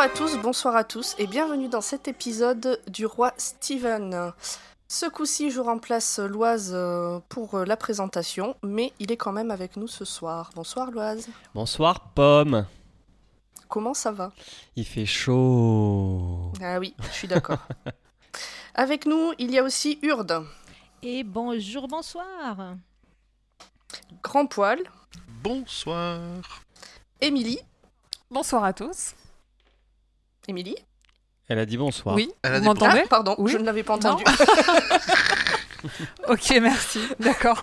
[0.00, 4.32] Bonjour à tous, bonsoir à tous et bienvenue dans cet épisode du roi Steven.
[4.88, 9.50] Ce coup-ci, je remplace Loise euh, pour euh, la présentation, mais il est quand même
[9.50, 10.52] avec nous ce soir.
[10.54, 11.28] Bonsoir Loise.
[11.54, 12.66] Bonsoir Pomme.
[13.68, 14.32] Comment ça va?
[14.74, 16.50] Il fait chaud.
[16.62, 17.58] Ah oui, je suis d'accord.
[18.74, 20.46] avec nous, il y a aussi Urde.
[21.02, 22.74] Et bonjour, bonsoir.
[24.22, 24.78] Grand Poil.
[25.42, 26.22] Bonsoir.
[27.20, 27.60] Émilie.
[28.30, 29.12] Bonsoir à tous.
[30.50, 30.76] Émilie
[31.48, 32.14] Elle a dit bonsoir.
[32.14, 33.50] Oui, Elle a vous dit m'entendez Ah, pardon, Oui.
[33.52, 34.10] je ne l'avais pas Non.
[34.10, 34.24] entendu.
[36.28, 37.00] Ok, merci.
[37.18, 37.62] D'accord.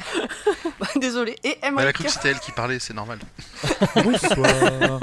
[0.96, 1.36] Désolée.
[1.44, 3.20] Et Elle a cru que c'était elle qui parlait, c'est normal.
[4.04, 5.00] Bonsoir.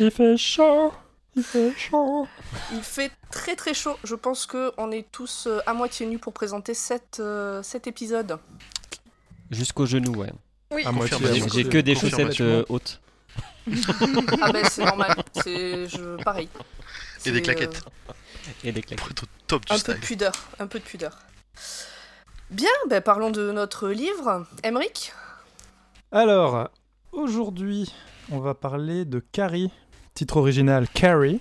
[0.00, 0.94] Il fait chaud.
[1.36, 2.26] Il fait chaud.
[2.72, 3.96] Il fait très très chaud.
[4.02, 7.86] Je pense que on est tous euh, à moitié nus pour présenter cet, euh, cet
[7.86, 8.38] épisode.
[9.50, 10.32] Jusqu'au genou, ouais.
[10.72, 10.84] Oui.
[10.86, 11.44] À moitié, Confirmation.
[11.44, 11.62] à moitié.
[11.64, 12.26] J'ai que des Confirmation.
[12.28, 13.00] chaussettes euh, hautes.
[14.40, 15.14] Ah ben c'est normal.
[15.42, 16.48] C'est je pareil.
[17.26, 17.82] Et des claquettes.
[18.64, 18.98] Et des claques.
[19.00, 21.18] Pour être au top euh, du un peu de pudeur, un peu de pudeur.
[22.50, 24.46] Bien, ben parlons de notre livre.
[24.64, 25.12] Emric
[26.12, 26.70] Alors,
[27.12, 27.92] aujourd'hui,
[28.30, 29.70] on va parler de Carrie,
[30.14, 31.40] titre original Carrie.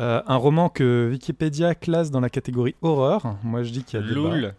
[0.00, 3.36] Euh, un roman que Wikipédia classe dans la catégorie horreur.
[3.42, 4.54] Moi, je dis qu'il y a débat, Loul.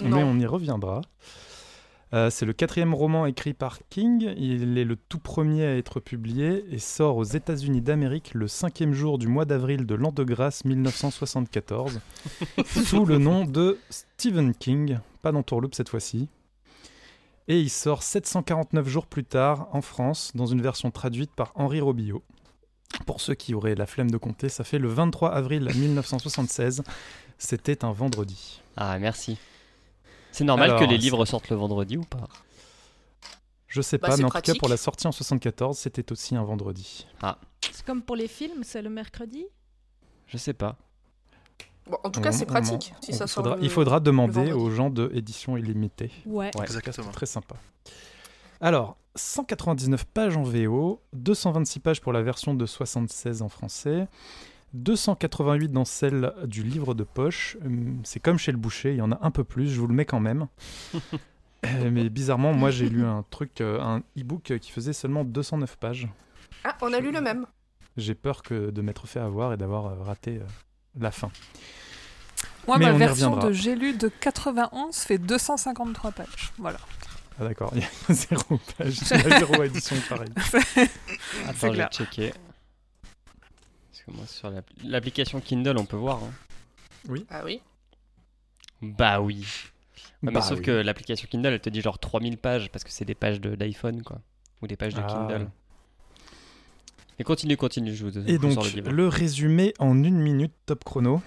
[0.00, 0.22] mais Non.
[0.24, 1.02] on y reviendra.
[2.14, 4.34] Euh, c'est le quatrième roman écrit par King.
[4.36, 8.92] Il est le tout premier à être publié et sort aux États-Unis d'Amérique le cinquième
[8.92, 12.00] jour du mois d'avril de l'an de grâce 1974,
[12.84, 16.28] sous le nom de Stephen King, pas d'entourloupe cette fois-ci.
[17.48, 21.80] Et il sort 749 jours plus tard en France, dans une version traduite par Henri
[21.80, 22.22] Robillot.
[23.06, 26.82] Pour ceux qui auraient la flemme de compter, ça fait le 23 avril 1976.
[27.38, 28.60] C'était un vendredi.
[28.76, 29.38] Ah, merci.
[30.32, 32.26] C'est normal Alors, que les livres sortent le vendredi ou pas
[33.68, 36.34] Je sais Bah, pas, mais en tout cas pour la sortie en 74, c'était aussi
[36.36, 37.06] un vendredi.
[37.70, 39.44] C'est comme pour les films, c'est le mercredi
[40.26, 40.76] Je sais pas.
[41.90, 42.92] Bon, en tout cas, c'est on- pratique.
[43.02, 46.10] Si on ça sort faudra- le- il faudra demander aux gens de édition illimitée.
[46.26, 46.50] Ouais.
[46.56, 46.62] Ouais.
[46.64, 47.10] Exactement.
[47.10, 47.56] Très sympa.
[48.60, 54.06] Alors, 199 pages en VO, 226 pages pour la version de 76 en français,
[54.74, 57.56] 288 dans celle du livre de poche.
[57.64, 59.86] Hum, C'est comme chez le boucher, il y en a un peu plus, je vous
[59.86, 60.46] le mets quand même.
[61.64, 65.76] Euh, Mais bizarrement, moi j'ai lu un truc, euh, un e-book qui faisait seulement 209
[65.76, 66.08] pages.
[66.64, 67.46] Ah, on a lu le même.
[67.96, 70.40] J'ai peur que de m'être fait avoir et d'avoir euh, raté
[70.98, 71.30] la fin.
[72.66, 76.52] Moi, Mais ma version de J'ai lu de 91 fait 253 pages.
[76.58, 76.78] Voilà.
[77.38, 80.30] Ah d'accord, il y a zéro page, il y a zéro édition pareil.
[81.46, 82.34] Attends, je vais checker.
[84.12, 86.20] Moi, sur l'appli- l'application Kindle, on peut voir.
[86.22, 87.14] hein.
[87.30, 87.60] Ah oui?
[88.80, 89.38] Bah oui.
[89.44, 90.64] Ouais, mais Bah sauf oui.
[90.64, 93.54] que l'application Kindle, elle te dit genre 3000 pages parce que c'est des pages de-
[93.54, 94.20] d'iPhone, quoi.
[94.60, 95.06] Ou des pages de Ah.
[95.08, 95.48] Kindle.
[97.18, 101.22] Et continue, continue, je vous Et donc, le le résumé en une minute top chrono.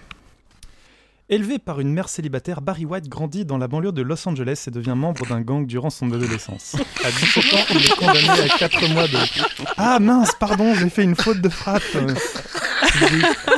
[1.28, 4.70] Élevé par une mère célibataire, Barry White grandit dans la banlieue de Los Angeles et
[4.70, 6.76] devient membre d'un gang durant son adolescence.
[7.04, 9.16] À 17 ans, il est condamné à 4 mois de...
[9.76, 11.82] Ah mince, pardon, j'ai fait une faute de frappe.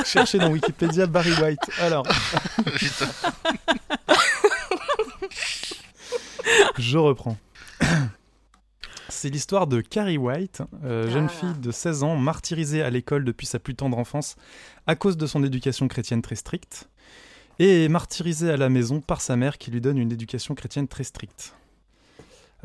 [0.05, 1.59] Cherché dans Wikipédia Barry White.
[1.79, 2.05] Alors,
[6.77, 7.37] je reprends.
[9.09, 11.33] C'est l'histoire de Carrie White, euh, jeune Ah.
[11.33, 14.35] fille de 16 ans, martyrisée à l'école depuis sa plus tendre enfance
[14.87, 16.87] à cause de son éducation chrétienne très stricte,
[17.59, 21.03] et martyrisée à la maison par sa mère qui lui donne une éducation chrétienne très
[21.03, 21.53] stricte.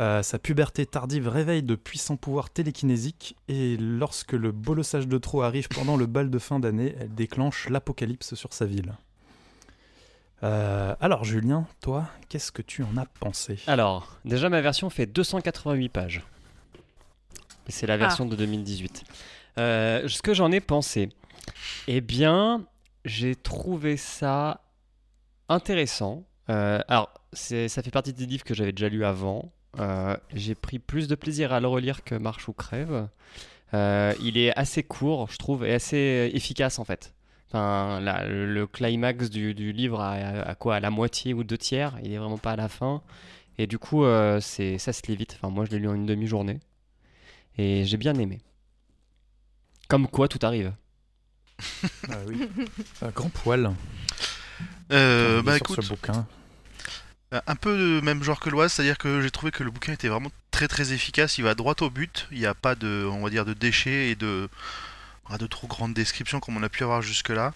[0.00, 5.42] Euh, sa puberté tardive réveille de puissants pouvoirs télékinésiques, et lorsque le bolossage de trop
[5.42, 8.94] arrive pendant le bal de fin d'année, elle déclenche l'apocalypse sur sa ville.
[10.42, 13.58] Euh, alors Julien, toi, qu'est-ce que tu en as pensé?
[13.66, 16.22] Alors, déjà, ma version fait 288 pages.
[17.68, 17.98] C'est la Ah.
[17.98, 19.04] version de 2018.
[19.58, 21.08] Euh, ce que j'en ai pensé,
[21.86, 22.66] eh bien,
[23.04, 24.60] j'ai trouvé ça
[25.48, 26.24] intéressant.
[26.50, 29.50] Euh, alors, ça fait partie des livres que j'avais déjà lus avant.
[29.80, 33.08] Euh, j'ai pris plus de plaisir à le relire que Marche ou Crève.
[33.72, 37.12] Euh, il est assez court, je trouve, et assez efficace en fait.
[37.48, 41.58] Enfin, la- le, climax du, du livre à, à quoi À la moitié ou deux
[41.58, 41.96] tiers?
[42.02, 43.02] Il est vraiment pas à la fin.
[43.58, 45.36] Et du coup, euh, c'est ça se lit vite.
[45.40, 46.58] Enfin, moi, je l'ai lu en une demi-journée.
[47.58, 48.40] Et j'ai bien aimé.
[49.88, 50.72] Comme quoi, tout arrive.
[52.10, 52.48] Ah oui.
[53.02, 53.72] Euh, grand poil.
[54.92, 56.26] Euh, bah sur écoute, ce bouquin.
[57.34, 59.92] Euh, un peu le même genre que l'Oise, c'est-à-dire que j'ai trouvé que le bouquin
[59.92, 63.08] était vraiment très très efficace, il va droit au but, il n'y a pas de,
[63.10, 64.48] on va dire, de déchets et de,
[65.30, 67.54] ah, de trop grandes descriptions comme on a pu avoir jusque-là.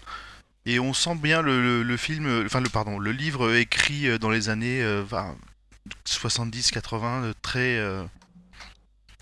[0.65, 4.17] Et on sent bien le, le- film, euh, enfin le pardon, le livre écrit euh,
[4.19, 5.35] dans les années euh, enfin,
[6.05, 7.79] 70-80, euh, très,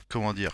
[0.10, 0.52] comment dire,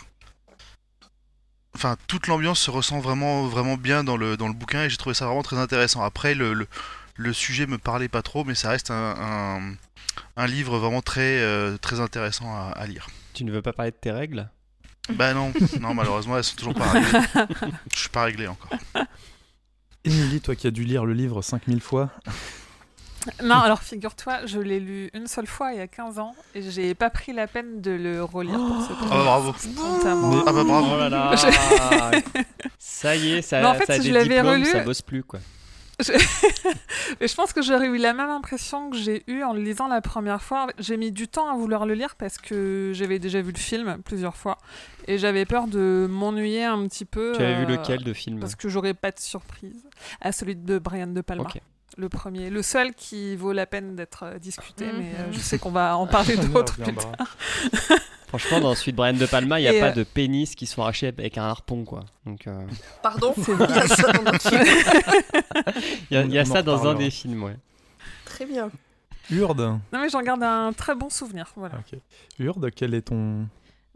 [1.75, 4.97] enfin toute l'ambiance se ressent vraiment vraiment bien dans le dans le bouquin et j'ai
[4.97, 6.03] trouvé ça vraiment très intéressant.
[6.03, 6.67] Après le,
[7.15, 9.75] le sujet me parlait pas trop, mais ça reste un, un,
[10.37, 13.07] un livre vraiment très euh, très intéressant à, à lire.
[13.33, 14.49] Tu ne veux pas parler de tes règles?
[15.15, 15.51] Bah non,
[15.81, 17.19] non malheureusement elles sont toujours pas réglées.
[17.93, 18.71] Je suis pas réglé encore.
[20.05, 22.09] Émilie, toi qui as dû lire le livre 5000 fois,
[23.41, 26.61] Non, alors figure-toi, je l'ai lu une seule fois il y a 15 ans et
[26.61, 29.55] j'ai pas pris la peine de le relire pour ce Ah bah bravo.
[30.45, 30.87] Ah bah bravo.
[30.93, 31.31] Oh là là
[32.79, 34.71] Ça y est, ça, Mais en fait, ça a si des je l'avais diplômes, relu-
[34.71, 35.39] ça bosse plus quoi.
[35.99, 39.87] Et je pense que j'aurais eu la même impression que j'ai eu en le lisant
[39.87, 40.67] la première fois.
[40.79, 43.99] J'ai mis du temps à vouloir le lire parce que j'avais déjà vu le film
[44.03, 44.57] plusieurs fois
[45.07, 47.33] et j'avais peur de m'ennuyer un petit peu.
[47.35, 48.39] Tu avais vu euh, lequel de film?
[48.39, 49.83] Parce que j'aurais pas de surprise.
[50.19, 51.47] À celui de Brian De Palma.
[51.97, 52.49] Le premier.
[52.49, 55.33] Le seul qui vaut la peine d'être euh, discuté, mais euh, Mhm.
[55.33, 57.37] je sais qu'on va en parler d'autres plus tard.
[58.27, 60.55] Franchement, dans celui de Brian De Palma, il n'y a Et, pas euh, de pénis
[60.55, 62.03] qui sont arrachés avec un harpon quoi.
[62.25, 62.65] Donc euh,
[63.03, 64.63] Pardon Il y a ça dans notre film.
[66.09, 67.57] il y a, y ça dans un des films, ouais.
[68.25, 68.71] Très bien.
[69.29, 69.59] Urde.
[69.91, 71.51] Non, mais j'en garde un très bon souvenir.
[71.55, 71.75] Voilà.
[72.39, 73.47] Urde, quel est ton.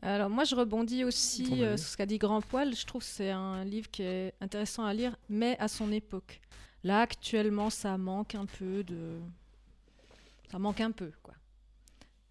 [0.04, 2.76] Alors moi je rebondis aussi euh, sur ce qu'a dit Grand Poil.
[2.76, 6.40] Je trouve que c'est un livre qui est intéressant à lire, mais à son époque.
[6.84, 9.20] Là actuellement ça manque un peu de...
[10.52, 11.34] Ça manque un peu quoi.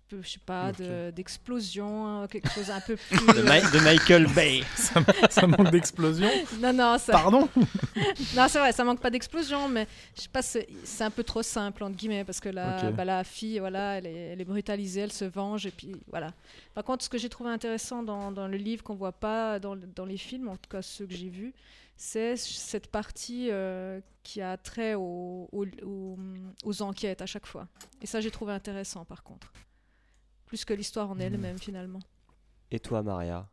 [0.09, 0.79] Peu, je sais pas, Ok.
[0.79, 3.19] de- d'explosion, euh, quelque chose un peu plus...
[3.27, 4.63] De, Mi- de Michael Bay.
[4.77, 6.29] ça, ça manque d'explosion
[6.61, 7.11] non, non, ça...
[7.13, 7.49] Pardon
[8.37, 10.69] Non, c'est vrai, ça manque pas d'explosion, mais je sais pas, c'est
[11.01, 14.15] un peu trop simple, entre guillemets, parce que la, bah, la fille, voilà, elle est,
[14.29, 16.33] elle est brutalisée, elle se venge, et puis voilà.
[16.73, 19.75] Par contre, ce que j'ai trouvé intéressant dans, dans le livre qu'on voit pas dans,
[19.75, 21.53] dans les films, en tout cas ceux que j'ai vus,
[21.97, 26.19] c'est cette partie euh, qui a trait au- au- au-
[26.65, 27.69] aux enquêtes à chaque fois.
[28.03, 29.53] Et ça, j'ai trouvé intéressant, par contre.
[30.47, 32.01] Plus que l'histoire en elle-même, finalement.
[32.71, 33.49] Et toi, Maria?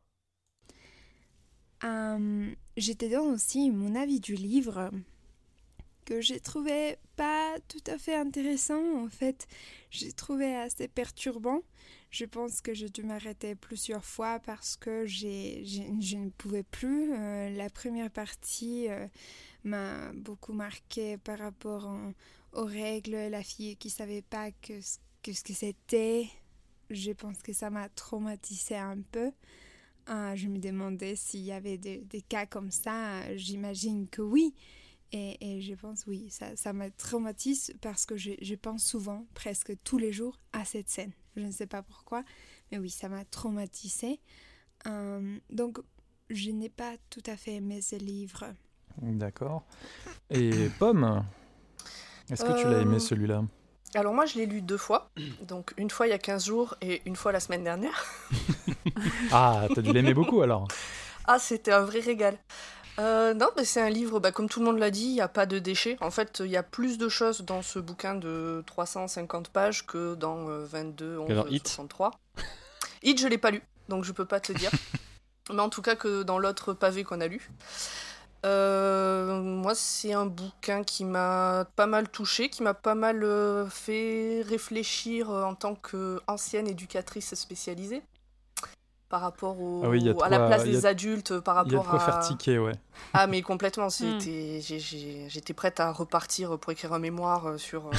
[1.83, 4.89] Euh, je te donne aussi mon avis du livre
[6.05, 9.47] que j'ai trouvé pas tout à fait intéressant en fait.
[9.89, 11.61] J'ai trouvé assez perturbant.
[12.13, 17.11] Je pense que j'ai dû m'arrêter plusieurs fois parce que je ne pouvais plus.
[17.13, 19.07] Euh, la première partie euh,
[19.63, 21.89] m'a beaucoup marqué par rapport
[22.53, 26.27] aux règles, la fille qui savait pas que, ce- que c'était.
[26.91, 29.31] Je pense que ça m'a traumatisé un peu.
[30.07, 33.35] Ah, je me demandais s'il y avait des cas comme ça.
[33.37, 34.53] J'imagine que oui.
[35.13, 39.25] Et, et je pense oui, ça, ça me traumatise parce que je, je pense souvent,
[39.35, 41.11] presque tous les jours, à cette scène.
[41.35, 42.23] Je ne sais pas pourquoi,
[42.71, 44.19] mais oui, ça m'a traumatisé.
[44.87, 45.77] Euh, donc,
[46.29, 48.45] je n'ai pas tout à fait aimé ce livre.
[49.01, 49.63] D'accord.
[50.31, 51.23] Et Pomme
[52.31, 53.43] Est-ce que tu l'as aimé Euh, celui-là?
[53.95, 55.11] Alors moi je l'ai lu deux fois,
[55.47, 58.03] donc une fois il y a 15 jours et une fois la semaine dernière.
[59.31, 60.67] Ah, t'as dû l'aimer beaucoup alors
[61.25, 62.37] Ah c'était un vrai régal.
[62.99, 65.21] Euh, non, mais c'est un livre, bah, comme tout le monde l'a dit, il n'y
[65.21, 65.97] a pas de déchets.
[66.01, 70.15] En fait, il y a plus de choses dans ce bouquin de 350 pages que
[70.15, 71.67] dans euh, 22, 11, Que dans Hit.
[71.67, 72.11] 63.
[73.01, 74.71] Hit, je l'ai pas lu, donc je peux pas te le dire.
[75.51, 77.49] mais en tout cas que dans l'autre pavé qu'on a lu.
[78.45, 83.65] Euh, moi, c'est un bouquin qui m'a pas mal touché, qui m'a pas mal euh,
[83.67, 88.01] fait réfléchir euh, en tant qu'ancienne éducatrice spécialisée
[89.13, 91.53] par rapport au, Ah oui, il y a à la place a- des adultes, par
[91.67, 92.11] Il y a de rapport quoi à...
[92.13, 92.71] faire tiquer, ouais.
[93.13, 93.87] Ah mais complètement,
[94.19, 94.59] j'ai-
[95.29, 97.91] j'étais prête à repartir pour écrire un mémoire euh, sur euh,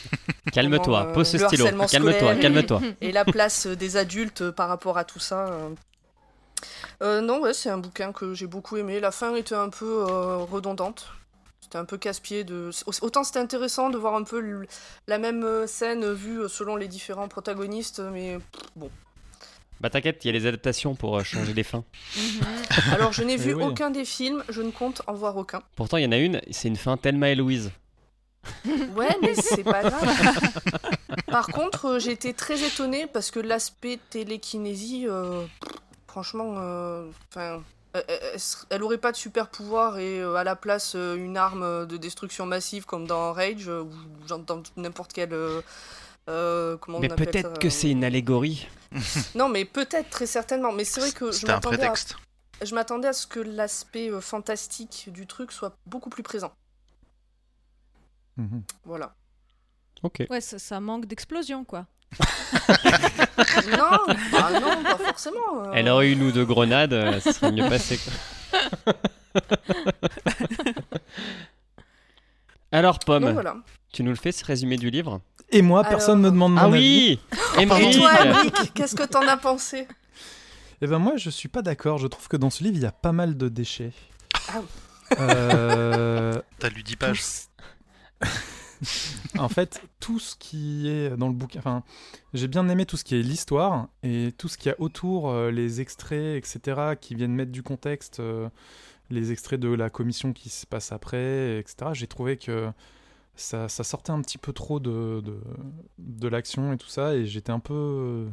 [0.54, 1.66] Calme-toi, euh, pose ce stylo.
[1.90, 2.80] Calme-toi, calme-toi.
[3.02, 5.46] et la place des adultes par rapport à tout ça.
[7.02, 7.20] euh.
[7.20, 8.98] Non, ouais, c'est un bouquin que j'ai beaucoup aimé.
[8.98, 11.08] La fin était un peu euh, redondante.
[11.60, 12.70] C'était un peu casse-pied de.
[13.02, 14.64] Autant c'était intéressant de voir un peu
[15.06, 18.38] la même scène vue selon les différents protagonistes, mais
[18.74, 18.88] bon.
[19.82, 21.84] Bah t'inquiète, il y a les adaptations pour euh, changer les fins.
[22.92, 23.64] Alors je n'ai Eh vu oui.
[23.64, 25.60] aucun des films, je ne compte en voir aucun.
[25.76, 27.72] Pourtant, il y en a une, c'est une fin Thelma et Louise.
[28.96, 30.08] Ouais, mais c'est pas grave.
[31.26, 35.44] Par contre, euh, j'ai été très étonnée parce que l'aspect télékinésie, euh,
[36.06, 37.60] franchement, euh, enfin,
[37.96, 40.94] euh, euh, elle, ser- elle aurait pas de super pouvoir et euh, à la place
[40.96, 43.92] euh, une arme de destruction massive comme dans Rage euh, ou
[44.28, 45.32] genre dans n'importe quel.
[45.32, 45.60] euh,
[46.28, 48.68] euh, comment Mais peut-être que euh, c'est une allégorie.
[49.34, 50.72] Non, mais peut-être très certainement.
[50.72, 52.16] Mais c'est vrai que je m'attendais à prétexte.
[52.62, 56.52] je m'attendais à ce que l'aspect euh, fantastique du truc soit beaucoup plus présent.
[58.36, 58.62] Mhm.
[58.84, 59.14] Voilà.
[60.02, 60.24] Ok.
[60.30, 61.86] Ouais, ça, ça manque d'explosion, quoi.
[63.70, 63.98] non,
[64.32, 65.64] bah non, pas forcément.
[65.64, 65.72] euh.
[65.74, 67.98] Elle aurait eu une ou deux grenades, euh, ça serait mieux passé.
[67.98, 68.92] quoi.
[72.72, 73.56] Alors, Pomme, Donc voilà.
[73.92, 75.20] Tu nous le fais, ce résumé du livre?
[75.50, 77.18] Et moi, personne Alors- me demande mon Ah avis.
[77.56, 78.10] oui Et toi,
[78.74, 79.86] qu'est-ce que t'en as pensé?
[80.80, 81.98] Eh ben moi, je suis pas d'accord.
[81.98, 83.92] Je trouve que dans ce livre, il y a pas mal de déchets.
[84.48, 84.62] Ah.
[85.20, 87.20] Euh, T'as lu 10 pages.
[89.38, 91.82] en fait, tout ce qui est dans le bouquin, enfin,
[92.34, 95.30] j'ai bien aimé tout ce qui est l'histoire et tout ce qu'il y a autour,
[95.30, 98.48] euh, les extraits, etc., qui viennent mettre du contexte, euh,
[99.10, 101.90] les extraits de la commission qui se passe après, etc.
[101.92, 102.70] J'ai trouvé que
[103.34, 105.22] ça, sortait un petit peu trop de,
[105.98, 108.26] de, l'action et tout ça, et j'étais un peu.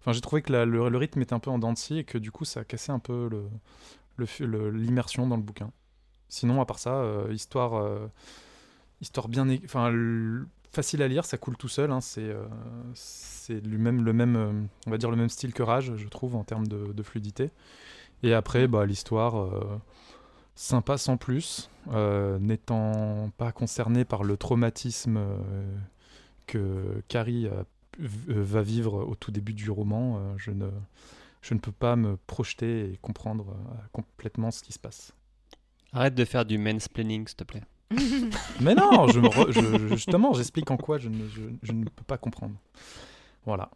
[0.00, 2.04] Enfin, j'ai trouvé que le, le rythme était un peu en dents de scie et
[2.04, 3.48] que du coup, ça cassait un peu le-
[4.18, 5.70] le l'immersion dans le bouquin.
[6.28, 8.06] Sinon, à part ça, euh, histoire, euh,
[9.00, 9.92] histoire bien, enfin,
[10.72, 11.90] facile à lire, ça coule tout seul.
[11.90, 12.46] hein, c'est, euh,
[12.94, 16.44] c'est lui-même le même, on va dire le même style que Rage, je trouve, en
[16.44, 17.50] termes de, de fluidité.
[18.22, 19.78] Et après, bah, l'histoire euh,
[20.54, 25.76] sympa sans plus, euh, n'étant pas concerné par le traumatisme euh,
[26.46, 27.48] que Carrie
[27.98, 30.68] v- va vivre au tout début du roman, euh, je ne
[31.42, 35.12] je ne peux pas me projeter et comprendre euh, complètement ce qui se passe.
[35.92, 37.62] Arrête de faire du mansplaining, s'il te plaît.
[38.60, 41.84] Mais non, je me re- je- justement, j'explique en quoi je ne, je- je ne
[41.84, 42.54] peux pas comprendre.
[43.44, 43.70] Voilà.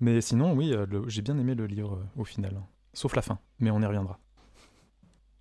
[0.00, 2.60] Mais sinon, oui, euh, j'ai bien aimé le livre euh, au final.
[2.94, 4.18] Sauf la fin, mais on y reviendra.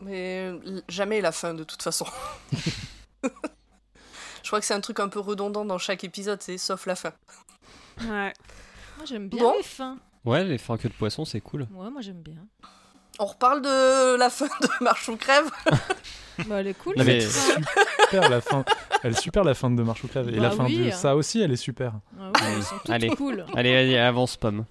[0.01, 0.51] Mais
[0.89, 2.05] jamais la fin de toute façon.
[4.43, 6.95] Je crois que c'est un truc un peu redondant dans chaque épisode, c'est sauf la
[6.95, 7.11] fin.
[8.01, 8.33] Ouais.
[8.97, 9.53] Moi, j'aime bien Bon.
[9.55, 9.97] les fins.
[10.25, 11.67] Ouais, les fins queue de poisson, c'est cool.
[11.73, 12.45] Ouais, moi, j'aime bien.
[13.19, 15.49] On reparle de la fin de Marche ou Crève
[16.47, 16.95] Bah, elle est cool.
[16.97, 17.61] Non, mais- cette fin.
[18.09, 18.65] Super la fin.
[19.03, 20.29] Elle est super la fin de Marche ou Crève.
[20.29, 20.91] Et Bah la fin oui, de hein.
[20.91, 21.93] ça aussi, elle est super.
[22.19, 23.09] Ah ouais, elles sont toutes Allez.
[23.09, 23.45] cool.
[23.55, 24.65] Allez, vas-y, avance, pomme.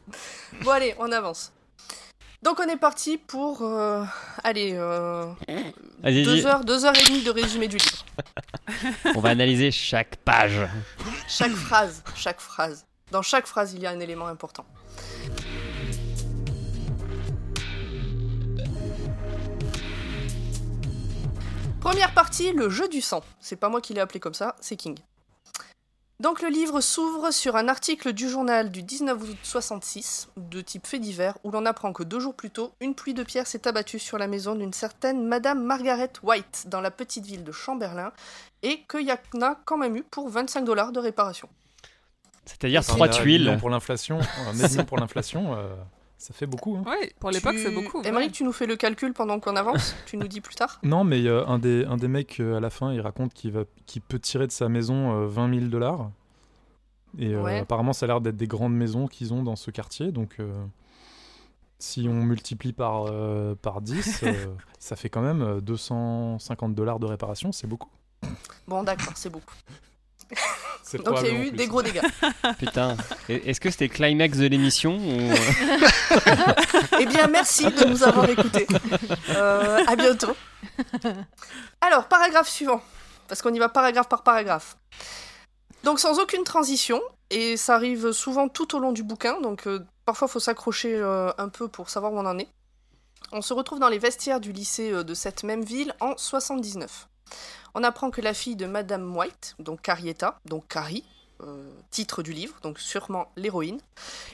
[0.62, 1.52] Bon allez, on avance.
[2.42, 4.02] Donc on est parti pour, euh,
[4.42, 5.26] allez, euh,
[6.02, 8.06] deux heures, deux heures et demie de résumé du livre.
[9.14, 10.66] on va analyser chaque page.
[11.28, 12.86] Chaque phrase, chaque phrase.
[13.10, 14.64] Dans chaque phrase, il y a un élément important.
[21.80, 23.22] Première partie, le jeu du sang.
[23.38, 24.96] C'est pas moi qui l'ai appelé comme ça, c'est King.
[26.20, 30.86] Donc le livre s'ouvre sur un article du journal du 19 août 66, de type
[30.86, 33.66] fait divers, où l'on apprend que deux jours plus tôt, une pluie de pierre s'est
[33.66, 38.12] abattue sur la maison d'une certaine Madame Margaret White, dans la petite ville de Chamberlain,
[38.62, 41.48] et qu'il y en a quand même eu pour 25 dollars de réparation.
[42.44, 43.56] C'est-à-dire trois tuiles.
[43.58, 45.74] pour l'inflation, un pour l'inflation, euh,
[46.20, 46.76] ça fait beaucoup.
[46.76, 46.82] hein.
[46.86, 48.02] Oui, pour l'époque, Tu- c'est beaucoup.
[48.02, 51.02] Émeric, tu nous fais le calcul pendant qu'on avance Tu nous dis plus tard Non,
[51.04, 53.64] mais euh, un, des, un des mecs, euh, à la fin, il raconte qu'il va,
[53.86, 56.10] qu'il peut tirer de sa maison euh, 20 000 dollars.
[57.18, 57.58] Et euh, Ouais.
[57.60, 60.12] apparemment, ça a l'air d'être des grandes maisons qu'ils ont dans ce quartier.
[60.12, 60.52] Donc, euh,
[61.78, 64.46] si on multiplie par, euh, par 10, euh,
[64.78, 67.50] ça fait quand même euh, 250 dollars de réparation.
[67.52, 67.88] C'est beaucoup.
[68.68, 69.54] Bon, d'accord, c'est beaucoup.
[70.82, 71.56] C'est Donc il y a eu plus.
[71.56, 72.02] des gros dégâts.
[72.58, 72.96] Putain.
[73.28, 75.30] Et- Est-ce que c'était le climax de l'émission ou...
[77.00, 78.66] eh bien, merci de nous avoir écoutés.
[79.30, 80.34] Euh, à bientôt.
[81.80, 82.82] Alors, paragraphe suivant.
[83.28, 84.76] Parce qu'on y va paragraphe par paragraphe.
[85.84, 89.80] Donc, sans aucune transition, et ça arrive souvent tout au long du bouquin, donc euh,
[90.04, 92.48] parfois il faut s'accrocher euh, un peu pour savoir où on en est.
[93.32, 97.08] On se retrouve dans les vestiaires du lycée euh, de cette même ville en 79.
[97.74, 101.04] On apprend que la fille de Madame White, donc Carrietta, donc Carrie,
[101.42, 103.80] euh, titre du livre, donc sûrement l'héroïne,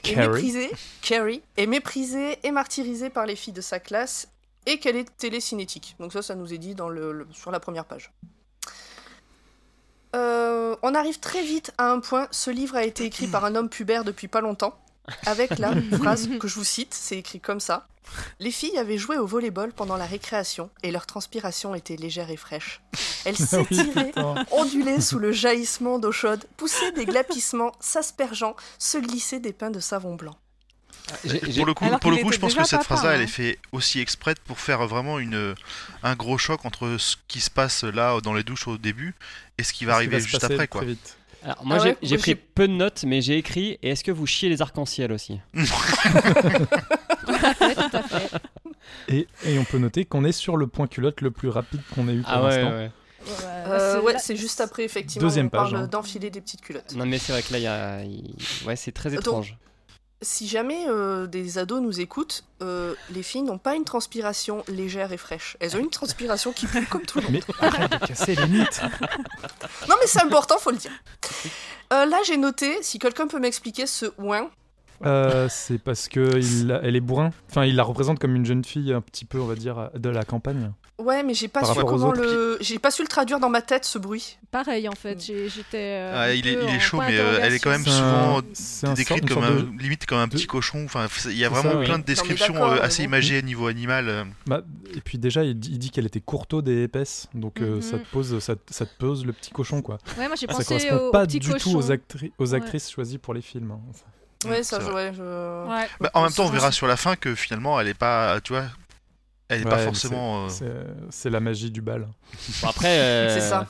[0.03, 4.27] est méprisée, Carrie, est méprisée et martyrisée par les filles de sa classe
[4.65, 5.95] et qu'elle est télécinétique.
[5.99, 8.11] Donc ça, ça nous est dit dans le, le- sur la première page.
[10.15, 12.27] Euh, on arrive très vite à un point.
[12.31, 14.77] Ce livre a été écrit par un homme pubère depuis pas longtemps,
[15.25, 16.93] avec la phrase que je vous cite.
[16.93, 17.87] C'est écrit comme ça.
[18.39, 22.37] Les filles avaient joué au volleyball pendant la récréation et leur transpiration était légère et
[22.37, 22.81] fraîche.
[23.27, 24.35] Elles s'étiraient, Putain.
[24.51, 29.79] ondulaient sous le jaillissement d'eau chaude, poussaient des glapissements, s'aspergeant, se glissaient des pains de
[29.79, 30.35] savon blanc.
[31.23, 33.23] J'ai- Pour le coup, pour le coup je pense que cette phrase-là, elle hein.
[33.23, 35.55] est faite aussi exprès pour faire vraiment une,
[36.03, 39.15] un gros choc entre ce qui se passe là dans les douches au début
[39.57, 40.57] et ce qui va Ce arriver juste après.
[40.57, 40.83] très Quoi.
[40.83, 41.17] vite.
[41.43, 43.77] Alors, moi, Ah j'ai ouais, j'ai moi, pris peu de notes, mais j'ai écrit.
[43.83, 45.63] Et est-ce que vous chiez les arcs-en-ciel aussi Ouais,
[47.75, 48.29] tout à fait.
[49.09, 52.07] Et, et on peut noter qu'on est sur le point culotte le plus rapide qu'on
[52.09, 52.71] ait eu pour Ah ouais, l'instant.
[52.75, 52.85] ouais.
[52.85, 52.91] Ouais,
[53.43, 55.27] Euh, ouais, là- c'est juste après, effectivement.
[55.27, 55.87] Deuxième on parle page, hein.
[55.87, 56.93] d'enfiler des petites culottes.
[56.95, 58.67] Non, mais c'est vrai que là, il y a.
[58.67, 59.57] Ouais, c'est très Donc, étrange.
[60.23, 65.11] Si jamais euh, des ados nous écoutent, euh, les filles n'ont pas une transpiration légère
[65.13, 65.57] et fraîche.
[65.59, 67.33] Elles ont une transpiration qui pue comme tout le monde.
[67.33, 68.81] Mais arrête de casser les mythes.
[69.87, 70.91] Non mais c'est important, faut le dire.
[71.93, 74.49] Euh, là j'ai noté, si quelqu'un peut m'expliquer ce ouin,
[75.05, 77.31] Euh, c'est parce que il, elle est bourrin.
[77.49, 80.09] Enfin, il la représente comme une jeune fille un petit peu, on va dire, de
[80.09, 80.71] la campagne.
[80.99, 82.21] Ouais, mais j'ai pas Par su comment autres.
[82.21, 84.39] le, j'ai pas su le traduire dans ma tête ce bruit.
[84.49, 85.77] Pareil en fait, j'ai- j'étais.
[85.99, 88.87] euh, Ah, il, est, il chaud, mais euh, elle est quand même souvent un- c'est
[88.87, 90.83] un décrite comme un, de- limite comme un de- petit cochon.
[90.85, 91.85] Enfin, il y a vraiment ça, oui.
[91.85, 93.09] plein de descriptions euh, assez bon.
[93.09, 94.25] imagées à niveau animal.
[94.47, 94.63] Bah,
[94.95, 97.81] et puis déjà, il dit, qu'elle était courtaude et épaisse, donc euh, Mhm.
[97.83, 99.99] ça, te pose, ça, ça te pose le petit cochon, quoi.
[100.17, 101.71] Ouais, moi j'ai Ça pensé correspond au, pas au petit du cochon.
[101.73, 102.57] tout aux, actri- aux Ouais.
[102.57, 103.69] actrices choisies pour les films.
[103.69, 103.79] hein.
[104.45, 105.09] Ouais, Mm, ça, c'est je, ouais.
[105.67, 105.87] Ouais.
[105.99, 108.53] Bah, en même temps, on verra sur la fin que finalement, elle est pas, tu
[108.53, 108.65] vois,
[109.49, 110.47] elle est Ouais, pas forcément.
[110.61, 112.07] euh, C'est la magie du bal.
[112.61, 113.67] Bon, après, euh, C'est ça.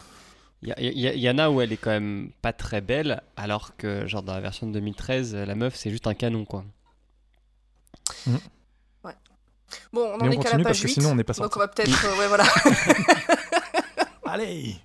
[0.64, 4.24] Il y, en a où elle est quand même pas très belle, alors que genre
[4.24, 6.66] dans la version de 2013, la meuf c'est juste un canon quoi.
[9.94, 11.24] Bon, on en Mais est qu'à la continue page parce que 8, sinon on n'est
[11.24, 12.06] pas donc on va peut-être...
[12.06, 12.46] euh, ouais, voilà.
[14.26, 14.76] Allez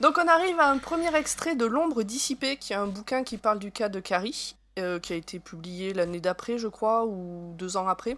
[0.00, 3.38] Donc on arrive à un premier extrait de L'ombre dissipée, qui est un bouquin qui
[3.38, 7.54] parle du cas de Carrie, euh, qui a été publié l'année d'après, je crois, ou
[7.56, 8.16] deux ans après.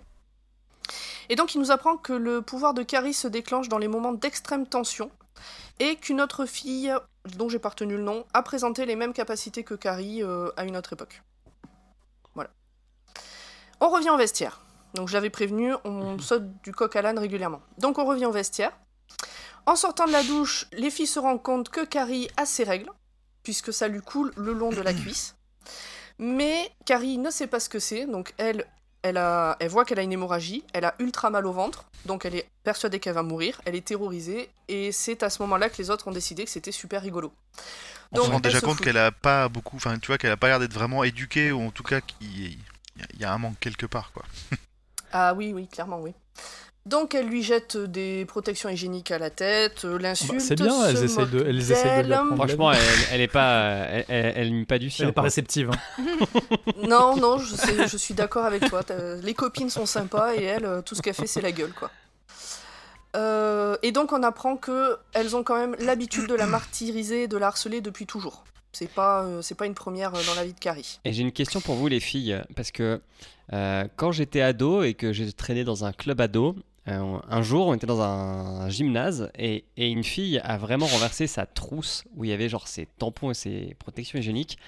[1.28, 4.12] Et donc il nous apprend que le pouvoir de Carrie se déclenche dans les moments
[4.12, 5.10] d'extrême tension,
[5.78, 6.92] et qu'une autre fille,
[7.36, 10.64] dont j'ai pas retenu le nom, a présenté les mêmes capacités que Carrie euh, à
[10.64, 11.22] une autre époque.
[12.34, 12.50] Voilà.
[13.80, 14.60] On revient au vestiaire.
[14.94, 17.62] Donc je l'avais prévenu, on saute du coq à l'âne régulièrement.
[17.78, 18.72] Donc on revient au vestiaire.
[19.64, 22.90] En sortant de la douche, les filles se rendent compte que Carrie a ses règles,
[23.42, 25.36] puisque ça lui coule le long de la cuisse.
[26.18, 28.64] Mais Carrie ne sait pas ce que c'est, donc elle,
[29.02, 32.24] elle, a, elle voit qu'elle a une hémorragie, elle a ultra mal au ventre, donc
[32.24, 35.78] elle est persuadée qu'elle va mourir, elle est terrorisée, et c'est à ce moment-là que
[35.78, 37.32] les autres ont décidé que c'était super rigolo.
[38.12, 40.32] On Donc, se rend déjà se compte qu'elle a pas beaucoup, enfin, tu vois, qu'elle
[40.32, 42.58] a pas l'air d'être vraiment éduquée, ou en tout cas qu'il
[43.18, 44.24] y a un manque quelque part, quoi.
[45.12, 46.14] Ah oui, oui, clairement, oui.
[46.84, 50.32] Donc elle lui jette des protections hygiéniques à la tête, euh, l'insulte.
[50.32, 52.12] Bah, c'est bien, elles se essayent de- elles essayent de lui d'elle.
[52.12, 52.34] apprendre.
[52.36, 52.78] Franchement, elle,
[53.12, 55.04] elle est pas, elle, elle, elle nie pas du sien.
[55.04, 55.70] Elle est pas réceptive.
[55.70, 56.04] hein.
[56.88, 58.80] Non, non, je, sais- je suis d'accord avec toi.
[59.22, 61.90] Les copines sont sympas et elle, euh, tout ce qu'elle fait, c'est la gueule, quoi.
[63.14, 67.36] Euh, et donc on apprend que elles ont quand même l'habitude de la martyriser, de
[67.36, 68.44] la harceler depuis toujours.
[68.72, 70.98] C'est pas, euh, c'est pas une première dans la vie de Carrie.
[71.04, 73.02] Et j'ai une question pour vous les filles, parce que
[73.52, 76.56] euh, quand j'étais ado et que j'ai traîné dans un club ado,
[76.88, 81.26] euh, un jour on était dans un gymnase et, et une fille a vraiment renversé
[81.26, 84.58] sa trousse où il y avait genre ses tampons et ses protections hygiéniques.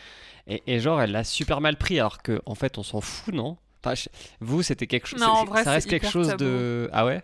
[0.47, 3.35] Et, et genre elle l'a super mal pris alors que en fait on s'en fout
[3.35, 3.57] non?
[3.83, 4.09] Enfin, je-
[4.41, 6.45] vous c'était quelque chose Non, en c'est- vrai, ça reste quelque chose tabou.
[6.45, 7.23] de ah ouais?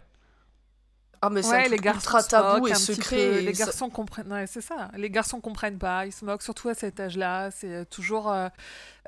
[1.23, 3.17] Ah mais c'est Ouais, les garçons ultra tabou et secret.
[3.17, 4.33] peu, et Les garçons comprennent.
[4.33, 4.91] Ouais, c'est ça.
[4.97, 6.07] Les garçons comprennent pas.
[6.07, 7.51] Ils se moquent surtout à cet âge-là.
[7.51, 8.31] C'est euh, toujours.
[8.33, 8.49] euh,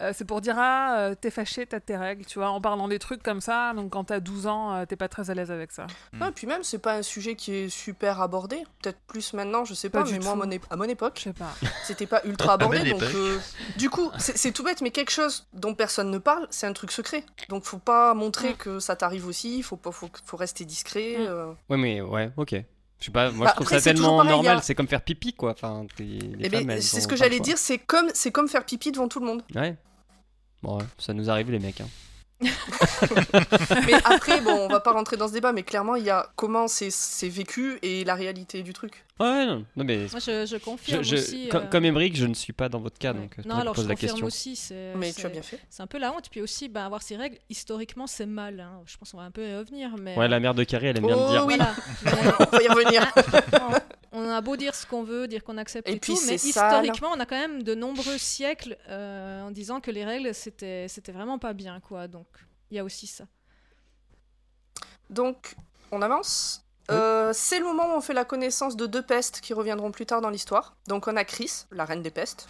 [0.00, 2.88] euh, c'est pour dire ah euh, t'es fâché, t'as tes règles, tu vois, en parlant
[2.88, 3.72] des trucs comme ça.
[3.74, 5.86] Donc quand t'as 12 ans, euh, t'es pas très à l'aise avec ça.
[6.20, 8.56] Ouais, et puis même, c'est pas un sujet qui est super abordé.
[8.82, 11.14] Peut-être plus maintenant, je sais Pas pas, du mais moi, à mon, à mon époque,
[11.18, 11.52] Je sais pas.
[11.84, 12.78] c'était pas ultra abordé.
[12.82, 13.38] même donc, euh,
[13.76, 16.72] du coup, c'est c'est tout bête, mais quelque chose dont personne ne parle, c'est un
[16.72, 17.24] truc secret.
[17.48, 18.56] Donc, faut pas montrer Mm.
[18.56, 19.62] que ça t'arrive aussi.
[19.62, 21.16] Faut pas, faut, faut rester discret.
[21.18, 21.26] Mm.
[21.28, 21.52] euh.
[21.70, 22.54] ouais mais ouais ok
[23.00, 24.86] je sais pas moi Bah, je trouve après, ça tellement pareil, normal a- c'est comme
[24.88, 27.58] faire pipi quoi enfin Eh ben, c'est ce que j'allais dire.
[27.58, 29.42] C'est comme, c'est comme faire pipi devant tout le monde.
[29.54, 29.76] ouais
[30.62, 31.88] bon ouais, ça nous arrive les mecs hein.
[33.86, 36.28] mais après, bon, on va pas rentrer dans ce débat, mais clairement, il y a
[36.34, 39.04] comment c'est c'est vécu et la réalité du truc.
[39.22, 41.48] Ouais non, non mais Moi je, je confirme je- aussi.
[41.48, 43.20] comme, euh, comme Emmerich, je ne suis pas dans votre cas, ouais.
[43.20, 44.26] donc euh, c'est non, alors pose je la confirme question.
[44.26, 44.56] aussi.
[44.56, 45.58] c'est- Mais tu as bien fait.
[45.70, 46.28] C'est un peu la honte.
[46.30, 48.60] Puis aussi, ben, avoir ses règles, historiquement, c'est mal.
[48.60, 48.80] hein.
[48.86, 49.90] Je pense qu'on va un peu y revenir.
[49.98, 51.46] Mais, Ouais, la mère de Carrie, elle aime bien Oh le dire.
[51.46, 51.56] oui.
[51.56, 51.74] Voilà.
[52.04, 53.12] Mais- On va y revenir.
[54.14, 56.34] on a beau dire ce qu'on veut, dire qu'on accepte Et et, puis tout, mais
[56.34, 60.86] historiquement, on a quand même de nombreux siècles euh, en disant que les règles, c'était
[60.88, 62.08] c'était vraiment pas bien, quoi.
[62.08, 62.26] Donc,
[62.70, 63.24] il y a aussi ça.
[65.10, 65.54] Donc,
[65.90, 66.61] on avance?
[66.90, 70.04] Euh, c'est le moment où on fait la connaissance de deux pestes qui reviendront plus
[70.06, 70.74] tard dans l'histoire.
[70.88, 72.48] Donc, on a Chris, la reine des pestes,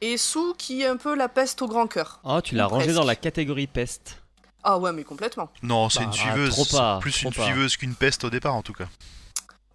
[0.00, 2.20] et Sue, qui est un peu la peste au grand cœur.
[2.24, 2.98] Oh, tu l'as Ou rangé presque.
[2.98, 4.18] dans la catégorie peste.
[4.64, 5.48] Ah ouais, mais complètement.
[5.62, 6.50] Non, c'est Bah, une ah, suiveuse.
[6.50, 7.44] trop pas, plus trop une pas.
[7.44, 8.86] suiveuse qu'une peste au départ, en tout cas.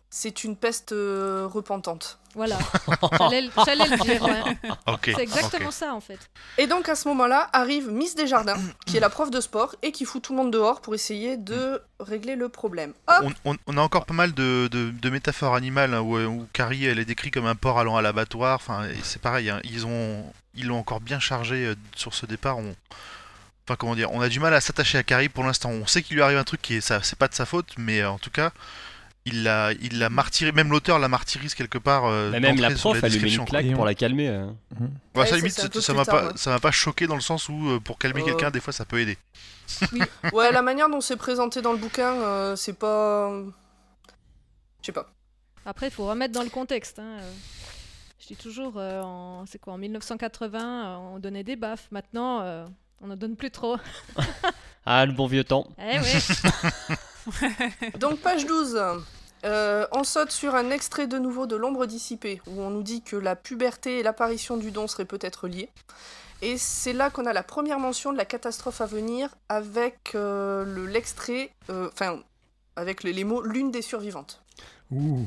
[0.10, 2.18] C'est une peste euh, repentante.
[2.34, 2.58] Voilà.
[3.30, 4.58] J'allais le dire, ouais.
[4.88, 5.12] Ok.
[5.16, 6.20] C'est exactement ça, en fait.
[6.58, 9.92] Et donc, à ce moment-là, arrive Miss Desjardins, qui est la prof de sport, et
[9.92, 12.94] qui fout tout le monde dehors pour essayer de régler le problème.
[13.08, 16.18] Hop On, on- on a encore pas mal de, de- de métaphores animales hein, où,
[16.18, 18.56] où Carrie elle est décrite comme un porc allant à l'abattoir.
[18.56, 20.24] Enfin, c'est pareil, hein, ils ont
[20.56, 22.58] ils l'ont encore bien chargé euh, sur ce départ.
[22.60, 22.76] On,
[23.68, 25.70] enfin comment dire, on a du mal à s'attacher à Carrie pour l'instant.
[25.70, 27.74] On sait qu'il lui arrive un truc qui est ça, c'est pas de sa faute,
[27.78, 28.52] mais euh, en tout cas,
[29.28, 30.52] il l'a il l'a martyrisé.
[30.54, 32.06] Même l'auteur la martyrise quelque part.
[32.06, 34.30] euh, Mais même la prof, elle lui met une claque pour la calmer.
[34.30, 36.34] Ouais, Ouais, ça limite, ça- ça m'a tard, pas ouais.
[36.36, 38.26] ça m'a pas choqué dans le sens où euh, pour calmer Euh.
[38.26, 39.18] quelqu'un, des fois ça peut aider.
[40.34, 43.32] Ouais, la manière dont c'est présenté dans le bouquin, euh, c'est pas...
[44.82, 45.10] Je sais pas.
[45.66, 47.00] Après, il faut remettre dans le contexte.
[47.00, 47.18] hein.
[48.20, 51.88] Je dis toujours, euh, en- c'est quoi, en 1980, euh, on donnait des baffes.
[51.92, 52.66] Maintenant, euh,
[53.02, 53.78] On ne donne plus trop.
[54.90, 55.68] Ah, le bon vieux temps.
[55.78, 57.90] Eh oui.
[58.00, 58.80] Donc, page 12.
[59.46, 63.02] Euh, on saute sur un extrait de nouveau de L'ombre dissipée, où on nous dit
[63.02, 65.70] que la puberté et l'apparition du don seraient peut-être liées.
[66.42, 70.64] Et c'est là qu'on a la première mention de la catastrophe à venir avec euh,
[70.66, 72.20] le- l'extrait, euh, enfin,
[72.76, 74.44] avec les, les mots l'une des survivantes.
[74.92, 75.26] Ouh,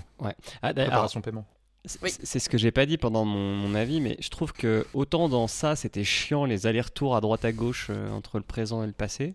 [0.63, 1.45] Ah, d'ailleurs, préparation paiement.
[1.85, 2.11] C'est Oui.
[2.11, 5.49] ce que j'ai pas dit pendant mon, mon avis, mais je trouve que autant dans
[5.49, 8.93] ça c'était chiant les allers-retours à droite à gauche euh, entre le présent et le
[8.93, 9.35] passé,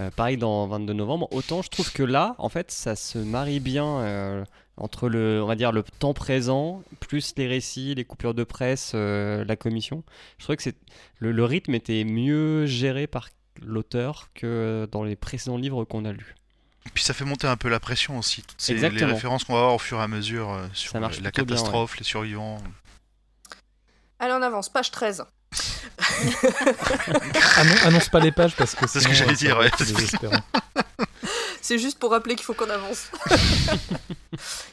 [0.00, 3.60] euh, pareil dans 22 novembre, autant je trouve que là en fait ça se marie
[3.60, 4.44] bien euh,
[4.76, 8.92] entre le, on va dire le temps présent plus les récits, les coupures de presse,
[8.94, 10.02] euh, la commission.
[10.38, 10.76] Je trouvais que c'est
[11.18, 13.28] le, le rythme était mieux géré par
[13.60, 16.34] l'auteur que dans les précédents livres qu'on a lus.
[16.86, 19.52] Et puis ça fait monter un peu la pression aussi, toutes ces, les références qu'on
[19.52, 22.58] va avoir au fur et à mesure euh, sur la bien, catastrophe, les survivants.
[24.18, 25.24] Allez, on avance, page 13.
[27.56, 29.70] Annon- annonce pas les pages parce que C'est ce que j'allais ça dire, ouais.
[31.60, 33.06] C'est juste pour rappeler qu'il faut qu'on avance.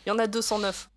[0.05, 0.89] Il y en a 209.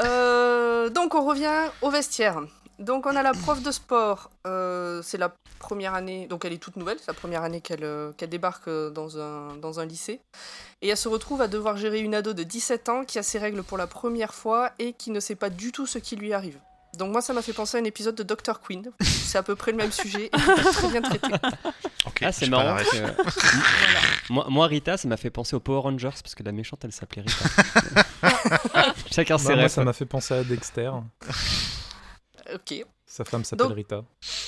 [0.00, 2.40] Euh, donc on revient au vestiaire.
[2.78, 4.30] Donc on a la prof de sport.
[4.46, 7.84] Euh, c'est la première année, donc elle est toute nouvelle, c'est la première année qu'elle
[7.84, 10.20] euh, qu'elle débarque euh, dans un, dans un lycée.
[10.80, 13.38] Et elle se retrouve à devoir gérer une ado de 17 ans qui a ses
[13.38, 16.32] règles pour la première fois et qui ne sait pas du tout ce qui lui
[16.32, 16.58] arrive.
[16.98, 18.90] Donc moi ça m'a fait penser à un épisode de Dr Queen.
[19.00, 21.28] C'est à peu près le même sujet et très bien traité.
[22.04, 22.76] Ok, Ah, c'est marrant.
[24.28, 26.90] moi, moi, Rita, ça m'a fait penser aux Power Rangers parce que la méchante, elle
[26.92, 28.04] s'appelait Rita.
[29.12, 30.90] Chacun ses Bah, moi, ça m'a fait penser à Dexter.
[32.52, 32.84] Ok.
[33.06, 34.02] Sa femme s'appelle Rita.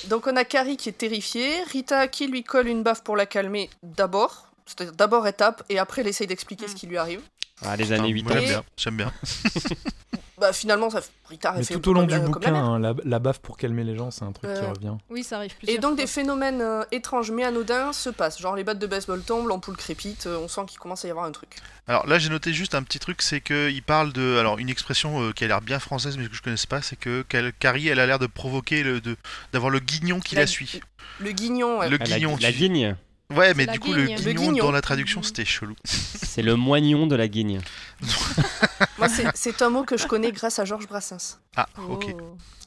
[0.07, 3.25] Donc on a Carrie qui est terrifiée, Rita qui lui colle une baffe pour la
[3.25, 7.21] calmer d'abord, c'est-à-dire d'abord elle tape et après elle essaye d'expliquer ce qui lui arrive.
[7.63, 8.41] Ah, les années Putain, 80.
[8.53, 10.21] moi, J'aime bien, j'aime bien.
[10.37, 12.55] Bah finalement ça, Rita elle Mais fait tout au long du la- comme la bouquin,
[12.55, 14.93] hein, la, la baffe pour calmer les gens, c'est un truc qui Euh, revient.
[15.09, 16.03] Oui, ça arrive plusieurs Et donc fois.
[16.03, 19.77] des phénomènes euh, étranges mais anodins se passent, genre les battes de baseball tombent, l'ampoule
[19.77, 21.55] crépite, euh, on sent qu'il commence à y avoir un truc.
[21.87, 25.21] Alors là, j'ai noté juste un petit truc, c'est qu'il parle de, alors une expression
[25.21, 27.23] euh, qui a l'air bien française, mais que je connaissais pas, c'est que
[27.59, 29.15] Carrie, elle a l'air de provoquer, le, de,
[29.53, 30.81] d'avoir le guignon qui la, La- suit.
[31.19, 31.89] Le guignon, ouais.
[31.89, 32.37] Le la, guignon.
[32.41, 32.95] la tu- guigne.
[33.33, 34.15] Ouais, mais du coup, le guigne.
[34.23, 34.65] Le guignon, guignon.
[34.65, 35.75] dans la traduction, c'était chelou.
[35.83, 37.61] C'est le moignon de la guigne.
[38.97, 41.39] moi c'est- un mot que je connais grâce à Georges Brassens.
[41.55, 41.93] Ah, Oh.
[41.93, 42.13] ok,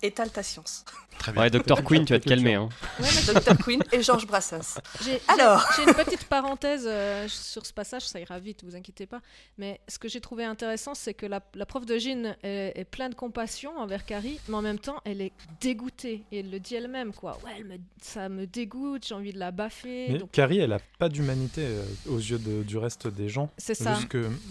[0.03, 0.85] Étale ta science.
[1.19, 1.43] Très bien.
[1.43, 1.83] Ouais, Dr.
[1.85, 2.55] Queen, tu vas te calmer.
[2.55, 2.69] Hein.
[3.01, 4.79] Ouais, mais Dr Queen et Georges Brassens.
[5.05, 5.65] J'ai- Alors.
[5.77, 9.21] j'ai une petite parenthèse euh, sur ce passage, ça ira vite, vous inquiétez pas.
[9.59, 12.85] Mais ce que j'ai trouvé intéressant, c'est que la, la prof de Jean est, est
[12.85, 16.23] pleine de compassion envers Carrie, mais en même temps, elle est dégoûtée.
[16.33, 17.39] Et elle le dit elle-même, quoi.
[17.45, 20.07] Ouais, elle me- ça me dégoûte, j'ai envie de la baffer.
[20.11, 23.51] Mais donc- Carrie, elle a pas d'humanité euh, aux yeux de- du reste des gens.
[23.59, 23.99] C'est ça.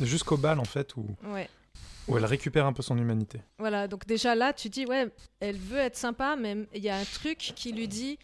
[0.01, 1.49] Jusqu'au bal, en fait, où, Ouais.
[2.08, 3.41] Où elle récupère un peu son humanité.
[3.60, 6.98] Voilà, donc déjà là, tu dis, ouais, elle veut être sympa, mais il y a
[6.98, 8.17] un truc qui lui dit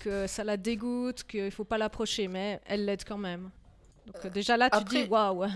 [0.00, 3.50] que ça la dégoûte, qu'il faut pas l'approcher, mais elle l'aide quand même.
[4.06, 5.46] Donc euh, déjà là, tu après- dis, waouh.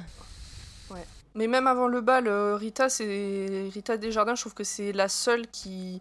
[1.37, 5.09] Mais même avant le bal, euh, Rita, c'est Rita Desjardins, je trouve que c'est la
[5.09, 6.01] seule qui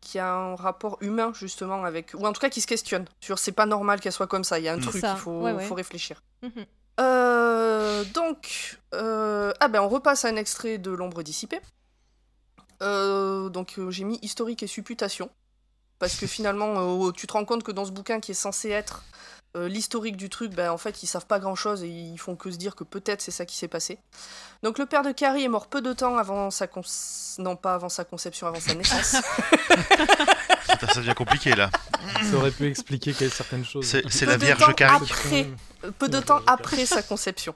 [0.00, 3.38] qui a un rapport humain justement avec ou en tout cas qui se questionne sur
[3.38, 5.52] c'est pas normal qu'elle soit comme ça, il y a un truc, il faut, ouais,
[5.52, 5.64] ouais.
[5.64, 6.22] faut réfléchir.
[6.42, 6.66] Mhm.
[7.00, 11.60] Euh, donc euh, ah ben on repasse à un extrait de l'ombre dissipée.
[12.82, 15.30] Euh, donc j'ai mis historique et supputation
[15.98, 19.04] parce que finalement tu te rends compte que dans ce bouquin qui est censé être
[19.56, 22.34] euh, l'historique du truc, ben, en fait, ils savent pas grand chose et ils font
[22.34, 23.98] que se dire que peut-être c'est ça qui s'est passé.
[24.62, 26.82] Donc, le père de Carrie est mort peu de temps avant sa con...
[27.38, 29.16] non pas avant sa conception, avant sa naissance.
[30.68, 31.70] Putain, ça devient compliqué là.
[32.22, 33.86] Ça aurait pu expliquer certaines choses.
[34.08, 35.08] C'est la Vierge Carrie.
[35.10, 35.46] après.
[35.98, 37.54] peu de temps après sa conception.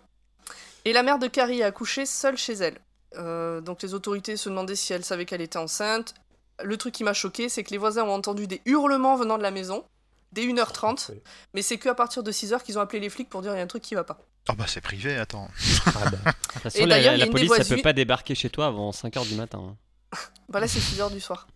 [0.85, 2.79] Et la mère de Carrie a accouché seule chez elle.
[3.17, 6.15] Euh, donc les autorités se demandaient si elle savait qu'elle était enceinte.
[6.63, 9.43] Le truc qui m'a choqué, c'est que les voisins ont entendu des hurlements venant de
[9.43, 9.85] la maison,
[10.33, 11.11] dès 1h30,
[11.55, 13.61] mais c'est qu'à partir de 6h qu'ils ont appelé les flics pour dire il y
[13.61, 14.19] a un truc qui va pas.
[14.51, 15.49] Oh bah c'est privé, attends.
[15.87, 16.17] Ah bah, De
[16.53, 19.27] toute façon, Et la, d'ailleurs, la police, ça peut pas débarquer chez toi avant 5h
[19.29, 19.77] du matin.
[20.13, 20.19] hein.
[20.49, 21.47] Bah là, c'est 6h du soir.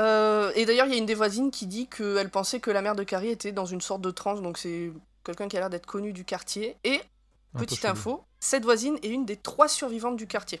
[0.00, 2.82] Euh, et d'ailleurs, il y a une des voisines qui dit qu'elle pensait que la
[2.82, 4.90] mère de Carrie était dans une sorte de transe, donc c'est
[5.24, 6.76] quelqu'un qui a l'air d'être connu du quartier.
[6.82, 7.00] Et,
[7.54, 10.60] un petite info, cette voisine est une des trois survivantes du quartier.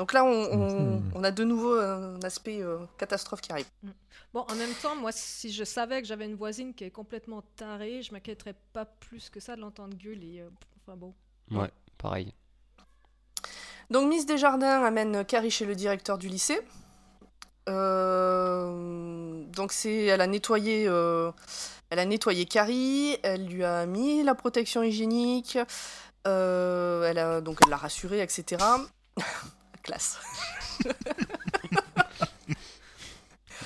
[0.00, 1.12] Donc là, on, on- Mhm.
[1.14, 3.66] on a de nouveau un aspect euh, catastrophe qui arrive.
[4.32, 7.42] Bon, en même temps, moi, si je savais que j'avais une voisine qui est complètement
[7.54, 10.40] tarée, je m'inquiéterais pas plus que ça de l'entendre gueuler.
[10.40, 10.48] euh,
[10.86, 11.12] Enfin bon.
[11.50, 12.32] Ouais, pareil.
[13.90, 16.62] Donc Miss Desjardins amène Carrie chez le directeur du lycée.
[17.68, 21.30] Euh, donc c'est, elle a nettoyé, euh,
[21.90, 25.58] elle a nettoyé Carrie, elle lui a mis la protection hygiénique,
[26.26, 28.64] euh, elle a donc elle l'a rassurée, etc.
[29.82, 30.18] Classe.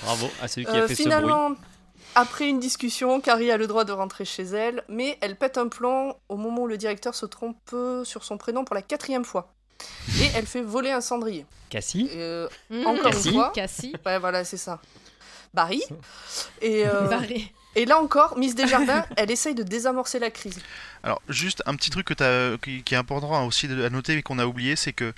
[0.01, 1.11] Bravo à celui qui Euh, a fait ce bruit.
[1.11, 1.51] finalement,
[2.15, 5.67] après une discussion, Carrie a le droit de rentrer chez elle, mais elle pète un
[5.67, 7.73] plomb au moment où le directeur se trompe
[8.03, 9.53] sur son prénom pour la quatrième fois.
[10.21, 11.45] Et elle fait voler un cendrier.
[11.69, 12.85] Cassie Euh, Mmh.
[12.87, 13.27] Encore Cassie.
[13.29, 13.51] une fois.
[13.53, 13.93] Cassie.
[14.05, 14.79] Ouais, voilà, c'est ça.
[15.53, 15.81] Barry.
[16.61, 17.51] Et, euh, Barry.
[17.75, 20.59] Et là encore, Miss Desjardins, elle essaye de désamorcer la crise.
[21.03, 24.21] Alors, juste un petit truc que t'as- qui, qui est important aussi à noter et
[24.23, 25.13] qu'on a oublié, c'est que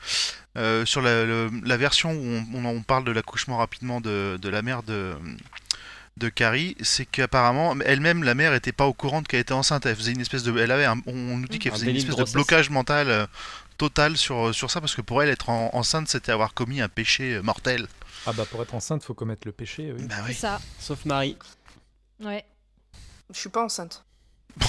[0.57, 4.37] euh, sur la, le- la version où on, on- on parle de l'accouchement rapidement de,
[4.41, 5.15] de la mère de,
[6.17, 9.85] de Carrie, c'est qu'apparemment, elle-même, la mère, était pas au courant qu'elle était enceinte.
[9.85, 10.57] Elle faisait une espèce de.
[10.57, 13.09] Elle avait un- on nous dit qu'elle Un faisait une de espèce de blocage mental
[13.09, 13.25] euh,
[13.77, 16.89] total sur, sur ça, parce que pour elle, être en- enceinte, c'était avoir commis un
[16.89, 17.87] péché euh, mortel.
[18.25, 20.03] Ah bah pour être enceinte, faut commettre le péché, oui.
[20.09, 20.33] Bah oui.
[20.33, 20.59] ça.
[20.79, 21.37] Sauf Marie.
[22.23, 22.45] Ouais.
[23.33, 24.03] Je suis pas enceinte.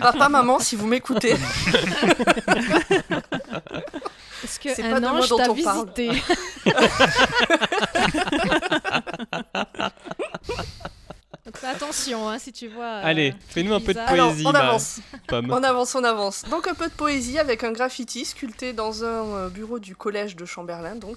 [0.00, 1.32] Papa, maman, si vous m'écoutez,
[4.44, 5.86] Est-ce que C'est un pas de moi ange dont t'a on parle.
[5.96, 6.22] visité?
[11.44, 12.84] Donc fais attention hein, si tu vois.
[12.84, 14.08] euh, Allez, fais-nous un peu de bizarre.
[14.08, 14.60] alors Poésie, on bah.
[14.68, 15.00] avance.
[15.32, 16.42] On avance, on avance.
[16.50, 20.34] Donc un peu de poésie avec un graffiti sculpté dans un euh, bureau du collège
[20.36, 20.96] de Chamberlain.
[20.96, 21.16] Donc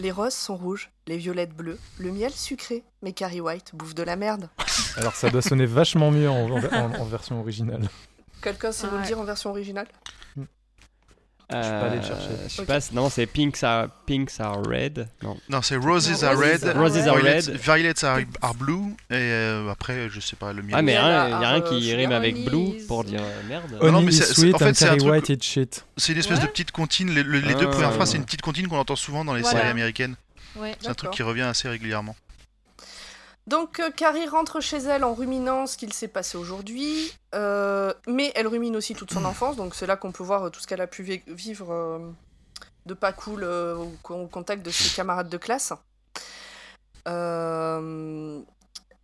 [0.00, 4.02] les roses sont rouges, les violettes bleues, le miel sucré, mais Carrie White bouffe de
[4.02, 4.48] la merde.
[4.96, 7.88] Alors ça doit sonner vachement mieux en, en- en version originale.
[8.42, 9.06] Quelqu'un sait nous le Ouais.
[9.06, 9.86] dire en version originale?
[11.50, 12.28] Suis pas allé le chercher.
[12.30, 15.08] Euh, Je sais pas, si- non, c'est Pinks are, pinks are red.
[15.22, 15.36] Non.
[15.48, 16.64] Non, c'est Roses are red.
[16.64, 17.56] are Roses are Violets, red.
[17.56, 18.94] Violets are, are blue.
[19.10, 20.74] Et euh, après, je sais pas, le miel.
[20.78, 23.64] Ah, mais à- y a rien qui rime avec blue pour dire euh, merde.
[23.92, 25.84] non, mais is c'est- en fait, and c'est un truc- White is shit.
[25.96, 26.44] C'est une espèce Ouais.
[26.44, 27.10] de petite comptine.
[27.14, 27.66] Les, deux Ah.
[27.66, 29.58] premières phrases, c'est une petite comptine qu'on entend souvent dans les Voilà.
[29.58, 30.14] séries américaines.
[30.56, 30.74] Ouais.
[30.80, 32.16] C'est un truc qui revient assez régulièrement.
[33.46, 38.32] Donc euh, Carrie rentre chez elle en ruminant ce qu'il s'est passé aujourd'hui, euh, mais
[38.34, 40.66] elle rumine aussi toute son enfance, donc c'est là qu'on peut voir euh, tout ce
[40.66, 42.12] qu'elle a pu vi- vivre
[42.86, 43.92] de pas cool au,
[44.28, 45.72] contact de ses camarades de classe.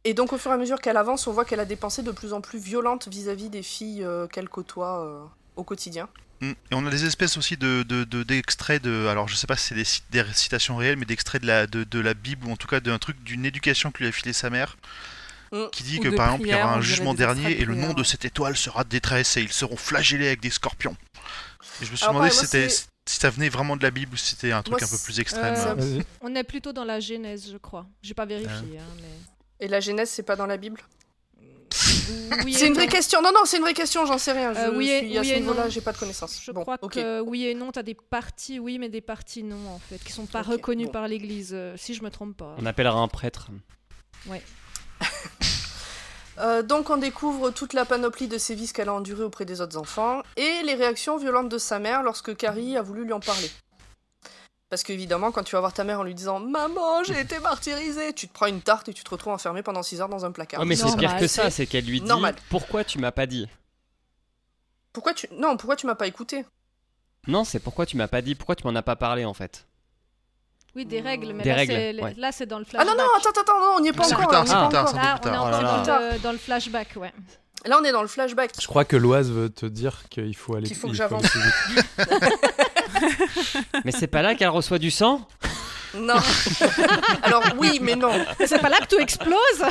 [0.04, 2.02] Et donc au fur et à mesure qu'elle avance, on voit qu'elle a des pensées
[2.02, 6.08] de plus en plus violentes vis-à-vis des filles qu'elle côtoie au quotidien.
[6.40, 6.50] Mm.
[6.50, 9.56] Et on a des espèces aussi de de- de- d'extraits de, Alors, je sais pas
[9.56, 12.46] si c'est des, cit- des citations réelles, mais d'extraits de la, de, de la Bible,
[12.46, 14.76] ou en tout cas d'un truc, d'une éducation que lui a filé sa mère.
[15.52, 15.64] Mm.
[15.72, 17.92] Qui dit que par exemple, il y aura un jugement dernier de et le nom
[17.94, 20.96] de cette étoile sera détresse et ils seront flagellés avec des scorpions.
[21.80, 22.74] Et je me suis Alors, demandé si, c'était-
[23.08, 25.20] ça venait vraiment de la Bible ou si c'était un truc Moi, un peu plus
[25.20, 25.54] extrême.
[25.56, 26.02] Euh.
[26.20, 27.86] On est plutôt dans la Genèse, je crois.
[28.02, 29.64] J'ai pas vérifié, hein, mais.
[29.64, 30.80] Et la Genèse, c'est pas dans la Bible?
[32.44, 33.22] Oui C'est une vraie question.
[33.22, 34.52] Non, non, c'est une vraie question, j'en sais rien.
[34.54, 35.70] Je Euh, oui et- suis à ce niveau-là, non.
[35.70, 36.40] j'ai pas de connaissances.
[36.42, 36.92] Je Bon, crois ok.
[36.94, 39.98] que oui et non, tu as des parties oui, mais des parties non, en fait,
[40.02, 40.92] qui sont pas reconnues bon.
[40.92, 42.54] par l'Église, euh, si je me trompe pas.
[42.58, 43.48] On appellera un prêtre.
[46.38, 49.78] Euh, donc on découvre toute la panoplie de sévices qu'elle a endurés auprès des autres
[49.78, 53.50] enfants et les réactions violentes de sa mère lorsque Carrie a voulu lui en parler.
[54.68, 58.12] Parce qu'évidemment, quand tu vas voir ta mère en lui disant Maman, j'ai été martyrisée,
[58.12, 60.32] tu te prends une tarte et tu te retrouves enfermé pendant 6 heures dans un
[60.32, 60.60] placard.
[60.60, 62.34] Ouais, mais c'est pire que ça, c'est qu'elle lui dit normal.
[62.50, 63.48] Pourquoi tu m'as pas dit?
[64.92, 65.28] Pourquoi tu.
[65.32, 66.44] Non, pourquoi tu m'as pas écouté
[67.28, 69.66] Non, c'est pourquoi tu m'as pas dit, pourquoi tu m'en as pas parlé en fait?
[70.74, 72.14] Oui, des règles, mais Des là, règles, c'est ouais.
[72.18, 72.96] là c'est dans le Ah flashback.
[72.98, 74.26] non, non, attends, attends, non, on n'y est pas C'est encore.
[74.28, 74.90] plus tard, on est c'est pas plus tard, encore.
[74.90, 75.42] c'est Là, plus on est tard.
[75.42, 76.12] en Oh là train là.
[76.12, 77.12] de- dans le flashback, ouais.
[77.66, 78.52] Là, on est dans le flashback.
[78.60, 81.24] Je crois que Loise veut te dire qu'il faut aller Qu'il faut que j'avance.
[83.84, 85.26] Mais c'est pas là qu'elle reçoit du sang?
[85.94, 86.16] Non.
[87.22, 88.12] Alors oui, mais non.
[88.38, 89.62] Mais c'est pas là que tout explose?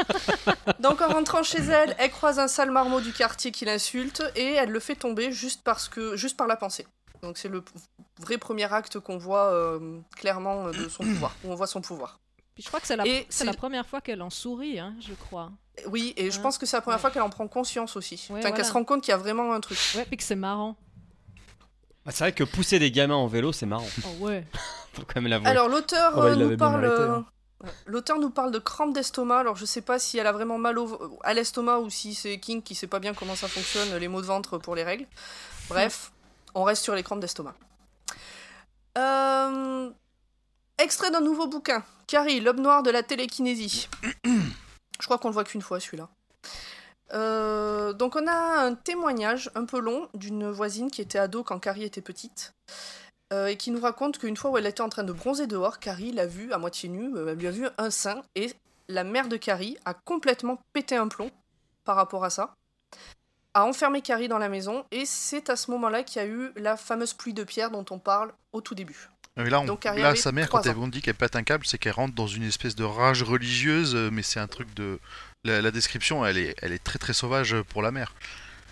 [0.80, 4.52] Donc en rentrant chez elle, elle croise un sale marmot du quartier qui l'insulte et
[4.52, 6.86] elle le fait tomber juste parce que juste par la pensée.
[7.22, 7.64] Donc c'est le
[8.20, 11.80] vrai premier acte qu'on voit euh, clairement euh, de son pouvoir, où on voit son
[11.80, 12.20] pouvoir.
[12.54, 14.78] Puis je crois que c'est la, Et c'est c'est- la première fois qu'elle en sourit,
[14.78, 15.50] hein, je crois.
[15.86, 17.00] Oui, et je pense que c'est la première Ouais.
[17.00, 18.26] fois qu'elle en prend conscience aussi.
[18.30, 19.78] Ouais, enfin, qu'elle se rend compte qu'il y a vraiment un truc.
[19.96, 20.76] Ouais, puis que c'est marrant.
[22.04, 23.86] Bah, C'est vrai que pousser des gamins en vélo, c'est marrant.
[24.06, 24.46] Oh ouais.
[24.92, 25.46] Faut quand même l'avouer.
[25.48, 26.80] Alors l'auteur Oh, bah, euh, nous parle.
[26.82, 27.26] mérité, euh, hein.
[27.86, 29.38] L'auteur nous parle de crampes d'estomac.
[29.38, 32.38] Alors je sais pas si elle a vraiment mal au- à l'estomac ou si c'est
[32.40, 35.06] King qui sait pas bien comment ça fonctionne les maux de ventre pour les règles.
[35.68, 36.12] Bref,
[36.54, 37.54] on reste sur les crampes d'estomac.
[38.98, 39.90] Euh,
[40.78, 41.84] Extrait d'un nouveau bouquin.
[42.08, 43.88] Carrie, l'homme noir de la télékinésie.
[45.02, 46.08] Je crois qu'on le voit qu'une fois celui-là.
[47.12, 51.58] Euh, donc on a un témoignage un peu long d'une voisine qui était ado quand
[51.58, 52.54] Carrie était petite
[53.32, 55.80] euh, et qui nous raconte qu'une fois où elle était en train de bronzer dehors,
[55.80, 58.52] Carrie l'a vue à moitié nue, euh, elle lui a vu un sein et
[58.86, 61.32] la mère de Carrie a complètement pété un plomb
[61.84, 62.54] par rapport à ça,
[63.54, 66.52] a enfermé Carrie dans la maison et c'est à ce moment-là qu'il y a eu
[66.54, 69.11] la fameuse pluie de pierre dont on parle au tout début.
[69.36, 71.64] Mais là, on- Donc, Carrie là sa mère, quand elle dit qu'elle pète un câble,
[71.66, 74.98] c'est qu'elle rentre dans une espèce de rage religieuse, euh, mais c'est un truc de.
[75.44, 78.14] La, la description, elle est, elle est très très sauvage pour la mère.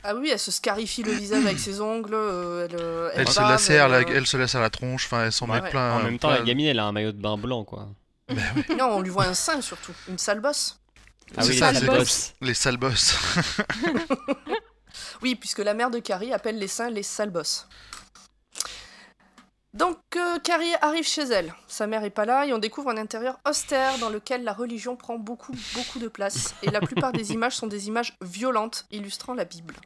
[0.04, 3.28] Ah oui, elle se scarifie le visage avec ses ongles, euh, elle, euh, elle Elle,
[3.28, 5.60] se lacère, euh, elle se lacère la tronche, enfin, elle s'en Ouais.
[5.60, 5.94] met plein.
[5.94, 7.88] en même temps, plein- la gamine, elle a un maillot de bain blanc, quoi.
[8.78, 10.78] Non, on lui voit un sein surtout, une sale bosse.
[11.36, 12.32] Ah C'est oui, ça, les boss.
[12.40, 13.14] Les sales boss.
[15.22, 17.68] Oui, puisque la mère de Carrie appelle les seins les sales bosses.
[19.72, 21.54] Donc, euh, Carrie arrive chez elle.
[21.68, 24.96] Sa mère est pas là et on découvre un intérieur austère dans lequel la religion
[24.96, 26.54] prend beaucoup, beaucoup de place.
[26.62, 29.76] Et la plupart des images sont des images violentes illustrant la Bible.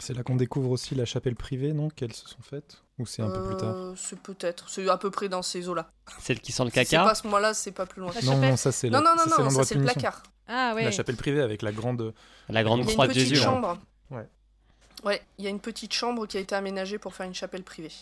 [0.00, 2.78] C'est là qu'on découvre aussi la chapelle privée, non Qu'elles se sont faites?
[2.98, 3.74] Ou c'est un peu plus tard?
[3.76, 5.90] Euh, C'est peut-être, c'est à peu près dans ces eaux-là.
[6.20, 7.04] Celle qui sent le Si c'est caca?
[7.04, 8.12] pas à ce moment-là, c'est pas plus loin.
[8.24, 9.80] Non, non, ça c'est Non, la- non, ça, non, c'est non, l'endroit ça c'est de
[9.80, 10.00] le punition.
[10.10, 10.22] placard.
[10.48, 10.84] Ah ouais.
[10.84, 12.12] La chapelle privée avec la grande.
[12.48, 13.30] La grande Il y a croix une de Jésus.
[13.34, 13.50] petite là.
[13.52, 13.78] chambre.
[14.10, 14.28] Ouais.
[15.04, 17.62] Ouais, il y a une petite chambre qui a été aménagée pour faire une chapelle
[17.62, 17.92] privée.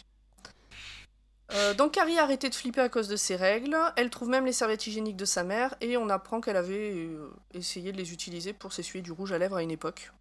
[1.52, 3.76] Euh, donc Carrie a arrêté de flipper à cause de ses règles.
[3.96, 7.30] Elle trouve même les serviettes hygiéniques de sa mère et on apprend qu'elle avait euh,
[7.52, 10.12] essayé de les utiliser pour s'essuyer du rouge à lèvres à une époque.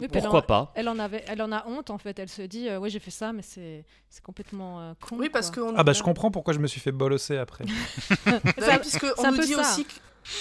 [0.00, 2.16] Oui, puis elle en- Pourquoi pas elle en avait, elle en a honte en fait.
[2.20, 5.16] Elle se dit, euh, ouais, j'ai fait ça, mais c'est, c'est complètement euh, con.
[5.18, 7.64] Oui, parce Ah bah je comprends pourquoi je me suis fait bolosser après.
[8.58, 8.70] C'est
[9.18, 9.60] on un nous peu dit ça.
[9.62, 9.94] aussi que-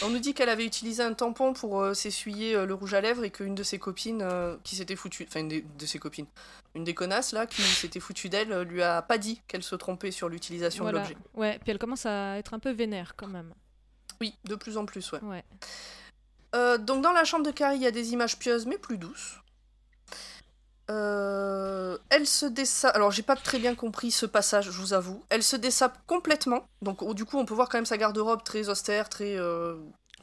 [0.04, 3.02] on nous dit qu'elle avait utilisé un tampon pour euh, s'essuyer euh, le rouge à
[3.02, 6.28] lèvres et qu'une de ses copines euh, qui s'était foutue, enfin une de ses copines,
[6.76, 10.12] une des connasses là qui s'était foutue d'elle lui a pas dit qu'elle se trompait
[10.12, 11.00] sur l'utilisation Voilà.
[11.00, 11.18] de l'objet.
[11.36, 13.54] Ouais, puis elle commence à être un peu vénère quand même.
[14.20, 15.20] Oui, de plus en plus, ouais.
[15.22, 15.44] Ouais.
[16.80, 19.40] Donc dans la chambre de Carrie, il y a des images pieuses mais plus douces.
[20.90, 22.96] Euh, elle se dessape.
[22.96, 25.22] Alors j'ai pas très bien compris ce passage, je vous avoue.
[25.30, 26.66] Elle se dessape complètement.
[26.82, 29.76] Donc oh, du coup, on peut voir quand même sa garde-robe très austère, très, euh,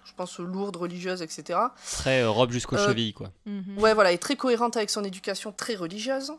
[0.05, 1.59] je pense, lourde, religieuse, etc.
[1.96, 3.31] Très euh, robe jusqu'aux Euh, chevilles, quoi.
[3.46, 3.79] Mhm.
[3.79, 6.33] Ouais, voilà, et très cohérente avec son éducation très religieuse.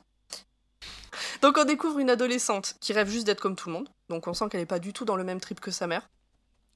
[1.41, 3.89] Donc on découvre une adolescente qui rêve juste d'être comme tout le monde.
[4.09, 6.09] Donc on sent qu'elle n'est pas du tout dans le même trip que sa mère.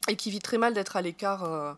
[0.07, 1.73] Et qui vit très mal d'être à l'écart euh,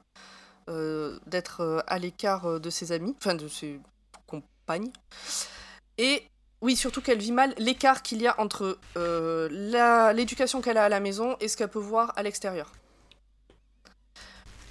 [0.70, 3.80] euh, d'être euh, à l'écart de ses amis, enfin de ses
[4.28, 4.92] compagnes.
[5.98, 6.24] Et
[6.62, 10.86] oui, surtout qu'elle vit mal l'écart qu'il y a entre euh, la- l'éducation qu'elle a
[10.86, 12.72] à la maison et ce qu'elle peut voir à l'extérieur.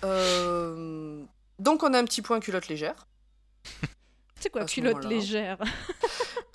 [0.05, 1.23] Euh,
[1.59, 3.07] Donc on a un petit point culotte légère.
[4.41, 5.11] C'est quoi, à ce culotte moment-là.
[5.17, 5.59] légère?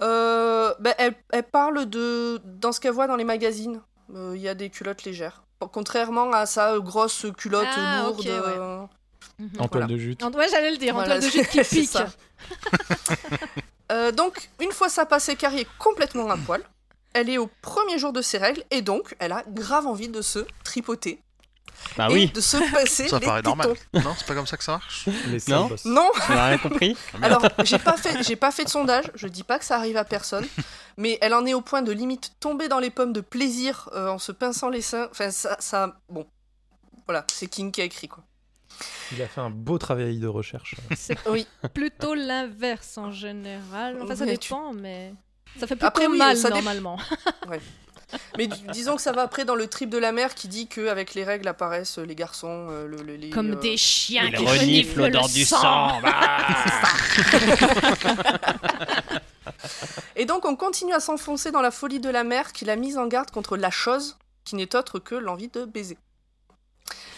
[0.02, 3.82] Euh, ben, elle, elle parle de dans ce qu'elle voit dans les magazines.
[4.14, 5.44] Euh, Il y a des culottes légères.
[5.72, 8.20] Contrairement à sa grosse culotte Ah, lourde.
[8.20, 8.32] ok, ouais.
[8.34, 8.82] euh,
[9.40, 9.50] Mhm.
[9.60, 9.88] En toile Voilà.
[9.88, 10.22] de jute.
[10.22, 11.98] En- Ouais, j'allais le dire, en Voilà, toile de jute qui pique.
[13.92, 16.62] Euh, donc, une fois ça passé, Carrie est complètement à poil.
[17.14, 20.22] Elle est au premier jour de ses règles et donc elle a grave envie de
[20.22, 21.22] se tripoter
[21.98, 23.56] Bah et oui, de se passer Ça les paraît tétons.
[23.56, 23.78] normal.
[23.94, 25.08] Non, c'est pas comme ça que ça marche?
[25.48, 25.70] Non.
[25.86, 26.98] Non, on a rien compris.
[27.22, 29.06] Alors, j'ai pas fait, j'ai pas fait de sondage.
[29.16, 30.46] Je dis pas que ça arrive à personne,
[30.98, 34.10] mais elle en est au point de limite tomber dans les pommes de plaisir euh,
[34.10, 35.08] en se pinçant les seins.
[35.12, 36.28] Enfin, ça, ça, bon,
[37.06, 38.24] voilà, c'est King qui a écrit quoi.
[39.12, 40.76] Il a fait un beau travail de recherche.
[40.96, 41.46] C'est Oui.
[41.74, 43.98] plutôt l'inverse en général.
[44.02, 45.14] Enfin, ça dépend, mais
[45.60, 46.98] ça fait plutôt Après, oui, mal ça dé- normalement.
[48.38, 50.68] Mais dis- disons que ça va après dans le trip de la mère qui dit
[50.68, 54.38] qu'avec les règles apparaissent les garçons, euh, le, le- les, Comme euh, des chiens qui
[54.46, 55.60] renifle reniflent l'odeur du sang.
[55.60, 56.02] sang.
[56.04, 56.14] bah.
[60.16, 62.98] Et donc on continue à s'enfoncer dans la folie de la mère qui l'a mise
[62.98, 65.98] en garde contre la chose qui n'est autre que l'envie de baiser.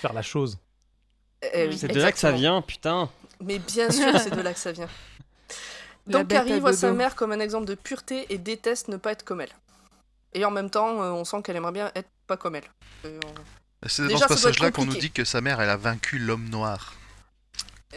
[0.01, 0.57] Faire la chose.
[1.53, 3.09] Eh oui, C'est de là que ça vient, putain.
[3.41, 4.89] Mais bien sûr, c'est de là que ça vient.
[6.07, 9.23] Donc Carrie voit sa mère comme un exemple de pureté et déteste ne pas être
[9.23, 9.51] comme elle.
[10.33, 12.69] Et en même temps, euh, on sent qu'elle aimerait bien être pas comme elle.
[13.05, 16.17] Euh, on- C'est dans ce passage-là qu'on nous dit que sa mère, elle a vaincu
[16.19, 16.93] l'homme noir.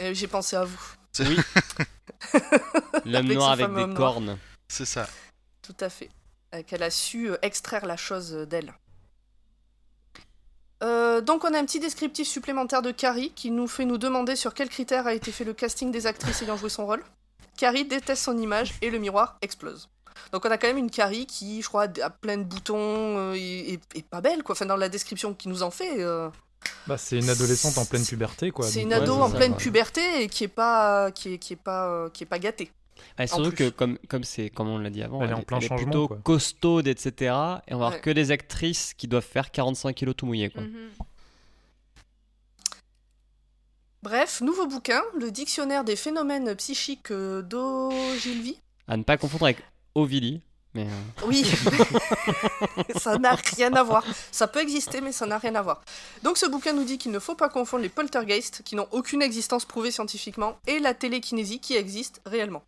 [0.00, 0.80] euh, J'ai pensé à vous,
[1.20, 1.36] Oui.
[3.04, 4.38] L'homme Avec noir avec des cornes.
[4.68, 5.08] C'est ça.
[5.62, 6.10] tout à fait.
[6.54, 8.72] Euh, Qu'elle a su euh, extraire la chose euh, d'elle.
[10.82, 14.34] Euh, donc on a un petit descriptif supplémentaire de Carrie qui nous fait nous demander
[14.36, 17.02] sur quels critères a été fait le casting des actrices ayant joué son rôle.
[17.58, 19.90] Carrie déteste son image et le miroir explose.
[20.32, 23.34] Donc on a quand même une Carrie qui, je crois, a plein de boutons euh,
[23.34, 24.54] et, et- et pas belle quoi.
[24.54, 26.30] Enfin dans la description qu'il nous en fait, euh,
[26.86, 28.66] Bah, c'est une adolescente en pleine puberté, quoi.
[28.66, 29.58] c'est une ado en ça, pleine ouais.
[29.58, 32.70] puberté et qui est pas, qui est, qui est pas, qui est pas gâtée.
[33.18, 33.56] Ah, surtout plus.
[33.56, 36.08] que comme comme c'est comme on l'a dit avant, Elle est en plein changement, plutôt
[36.08, 36.18] quoi.
[36.22, 37.12] costaude, etc.
[37.68, 38.00] Et on va voir Ouais.
[38.00, 40.62] que des actrices qui doivent faire 45 kilos tout mouillé, quoi.
[40.62, 40.90] Mhm.
[44.02, 48.58] Bref, nouveau bouquin, le dictionnaire des phénomènes psychiques euh, d'Ogilvy.
[48.88, 49.58] À ne pas confondre avec
[49.94, 50.40] Ovilly.
[50.72, 51.44] Mais euh, Oui,
[52.96, 54.04] ça n'a rien à voir.
[54.32, 55.82] Ça peut exister, mais ça n'a rien à voir.
[56.22, 59.20] Donc ce bouquin nous dit qu'il ne faut pas confondre les poltergeists, qui n'ont aucune
[59.20, 62.62] existence prouvée scientifiquement, et la télékinésie, qui existe réellement.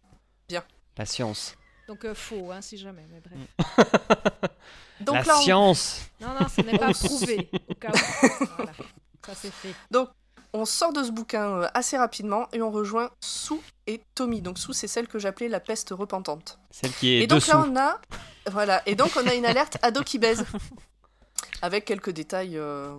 [0.99, 1.55] La science.
[1.89, 3.77] Donc euh, faux, hein, si jamais, mais bref.
[5.01, 6.01] Donc la là, on- science.
[6.21, 8.45] Non, non, ce n'est pas prouvé, au cas où.
[8.57, 8.73] Voilà.
[9.27, 9.75] Ça c'est fait.
[10.53, 13.55] on sort de ce bouquin euh, assez rapidement et on rejoint Sue
[13.87, 14.43] et Tommy.
[14.43, 16.59] Donc Sue, c'est celle que j'appelais la peste repentante.
[16.71, 17.51] Celle qui est Et donc dessous.
[17.51, 18.01] là, on a,
[18.51, 20.45] voilà, et donc on a une alerte ado qui baise.
[21.63, 22.59] avec quelques détails.
[22.59, 22.93] euh,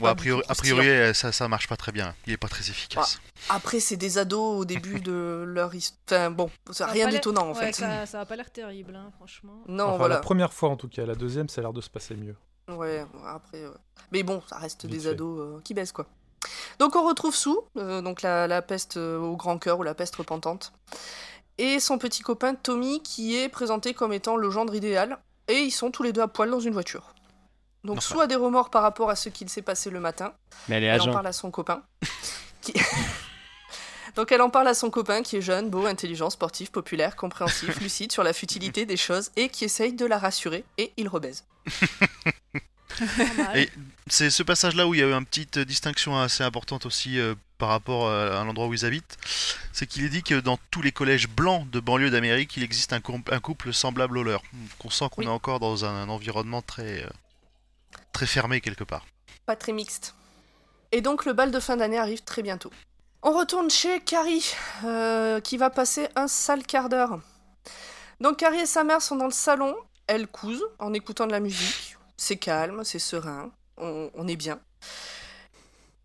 [0.00, 2.14] Ouais, a priori, a ça, ça marche pas très bien.
[2.26, 3.20] Il est pas très efficace.
[3.48, 6.20] Après, c'est des ados au début de leur histoire.
[6.22, 7.72] Enfin, bon, Ça a rien d'étonnant en ouais, fait.
[7.72, 9.62] Ça, ça a pas l'air terrible, hein, franchement.
[9.68, 10.14] Non, Enfin, voilà.
[10.16, 12.34] la première fois en tout cas, la deuxième, ça a l'air de se passer mieux.
[12.68, 13.62] Ouais, après.
[14.12, 15.08] Mais bon, ça reste Vite des fait.
[15.10, 16.06] ados euh, qui baissent quoi.
[16.78, 20.14] Donc on retrouve Sue, euh, donc la, la peste au grand cœur ou la peste
[20.16, 20.72] repentante,
[21.58, 25.70] et son petit copain Tommy qui est présenté comme étant le gendre idéal, et ils
[25.72, 27.14] sont tous les deux à poil dans une voiture.
[27.84, 30.32] Donc a des remords par rapport à ce qu'il s'est passé le matin,
[30.68, 31.12] Mais elle est elle en agent.
[31.12, 31.82] parle à son copain.
[32.62, 32.72] qui-
[34.16, 37.78] Donc elle en parle à son copain qui est jeune, beau, intelligent, sportif, populaire, compréhensif,
[37.80, 41.44] lucide sur la futilité des choses et qui essaye de la rassurer et il rebaise.
[44.08, 47.34] C'est ce passage-là où il y a eu une petite distinction assez importante aussi euh,
[47.58, 49.16] par rapport à, à l'endroit où ils habitent.
[49.72, 52.92] C'est qu'il est dit que dans tous les collèges blancs de banlieue d'Amérique, il existe
[52.92, 54.42] un, couple semblable au leur.
[54.78, 55.26] Qu'on sent qu'on Oui.
[55.26, 57.08] est encore dans un, environnement très, euh,
[58.12, 59.06] très fermé quelque part.
[59.46, 60.14] pas très mixte.
[60.92, 62.70] Et donc le bal de fin d'année arrive très bientôt.
[63.22, 64.54] On retourne chez Carrie,
[64.84, 67.18] euh, qui va passer un sale quart d'heure.
[68.20, 69.74] Donc Carrie et sa mère sont dans le salon,
[70.06, 71.96] elles cousent en écoutant de la musique.
[72.16, 74.60] C'est calme, c'est serein, on, est bien.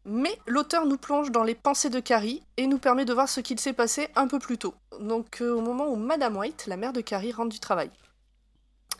[0.06, 3.39] Mais l'auteur nous plonge dans les pensées de Carrie et nous permet de voir ce
[3.39, 4.76] qu'il s'est passé un peu plus tôt.
[4.99, 7.89] Donc euh, au moment où Madame White, la mère de Carrie, rentre du travail.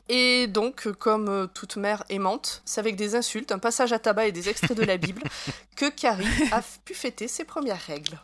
[0.10, 4.28] Et donc, comme euh, toute mère aimante, c'est avec des insultes, un passage à tabac
[4.28, 5.24] et des extraits de la Bible
[5.78, 8.20] que Carrie a pu fêter ses premières règles.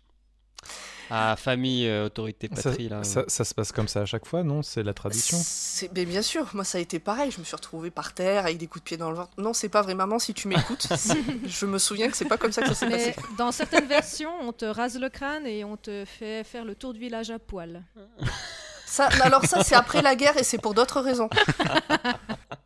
[1.11, 3.03] Ah, famille, euh, autorité, Ça, patrie, là.
[3.03, 4.61] ça- ça se passe comme ça à chaque fois, non?
[4.61, 5.39] C'est la tradition?
[5.43, 8.43] C'est mais bien sûr, moi ça a été pareil, je me suis retrouvée par terre
[8.45, 9.31] avec des coups de pied dans le ventre.
[9.39, 10.87] Non, c'est pas vrai maman si tu m'écoutes.
[11.47, 13.27] je me souviens que c'est pas comme ça que ça s'est Mais passé.
[13.39, 16.93] dans certaines versions, on te rase le crâne et on te fait faire le tour
[16.93, 17.83] du village à poil.
[18.91, 21.29] Ça, alors ça c'est après la guerre et c'est pour d'autres raisons.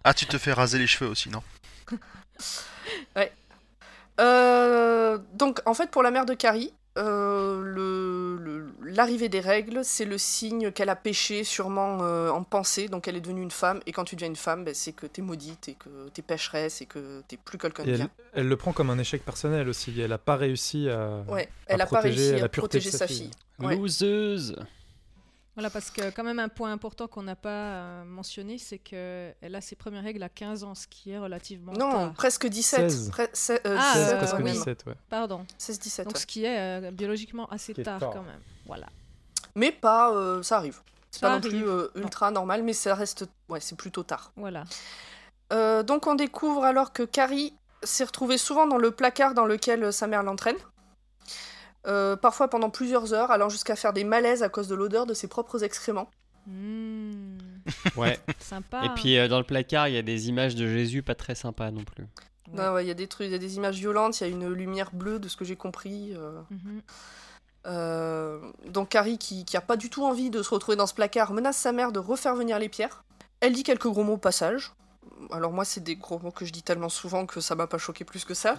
[0.05, 1.41] Ah, tu te fais raser les cheveux aussi, non?
[4.19, 9.79] Euh, donc, en fait, pour la mère de Carrie, euh, le- le- l'arrivée des règles,
[9.83, 13.49] c'est le signe qu'elle a péché sûrement euh, en pensée, donc elle est devenue une
[13.49, 16.21] femme, et quand tu deviens une femme, ben, c'est que t'es maudite, et que t'es
[16.21, 18.09] pécheresse, et que t'es plus quelqu'un de Et bien.
[18.33, 19.99] elle, elle le prend comme un échec personnel aussi.
[19.99, 21.21] Elle a pas réussi à.
[21.27, 23.17] Ouais, elle a pas protéger réussi la à protéger sa sa fille.
[23.17, 23.65] fille.
[23.65, 23.75] Ouais.
[23.75, 24.55] Loseuse
[25.55, 29.35] Voilà, parce que quand même un point important qu'on n'a pas euh, mentionné, c'est qu'elle
[29.55, 32.13] a ses premières règles à 15 ans, ce qui est relativement Non, tard.
[32.13, 32.89] presque 17.
[32.89, 33.11] 16.
[33.11, 34.51] Pre- se- euh, Ah, 16, euh, presque oui.
[34.51, 34.93] 17, ouais.
[35.09, 35.45] Pardon.
[35.59, 36.05] 16-17.
[36.05, 36.19] Donc ouais.
[36.19, 38.11] ce qui est euh, biologiquement assez tard, tard.
[38.13, 38.39] quand même.
[38.65, 38.87] Voilà.
[39.55, 40.79] Mais pas, euh, ça arrive.
[41.11, 44.31] C'est pas non plus euh, ultra normal, mais ça reste, ouais, c'est plutôt tard.
[44.35, 44.63] Voilà.
[45.51, 49.93] Euh, donc on découvre alors que Carrie s'est retrouvée souvent dans le placard dans lequel
[49.93, 50.55] sa mère l'entraîne.
[51.85, 55.13] Euh, parfois pendant plusieurs heures, allant jusqu'à faire des malaises à cause de l'odeur de
[55.13, 56.09] ses propres excréments.
[56.47, 57.37] Hmm,
[57.97, 58.19] Ouais.
[58.39, 58.85] sympa.
[58.85, 61.35] Et puis euh, dans le placard, il y a des images de Jésus pas très
[61.35, 62.03] sympas non plus.
[62.51, 62.59] Ouais.
[62.59, 64.27] Ah ouais, Il y a des trucs, il y a des images violentes, il y
[64.27, 66.13] a une lumière bleue de ce que j'ai compris.
[66.15, 66.41] euh.
[66.51, 66.81] Mhm.
[67.65, 70.93] Euh, donc Carrie, qui, qui a pas du tout envie de se retrouver dans ce
[70.93, 73.03] placard, menace sa mère de refaire venir les pierres.
[73.39, 74.73] Elle dit quelques gros mots au passage.
[75.31, 77.77] Alors moi, c'est des gros mots que je dis tellement souvent que ça m'a pas
[77.77, 78.57] choqué plus que ça.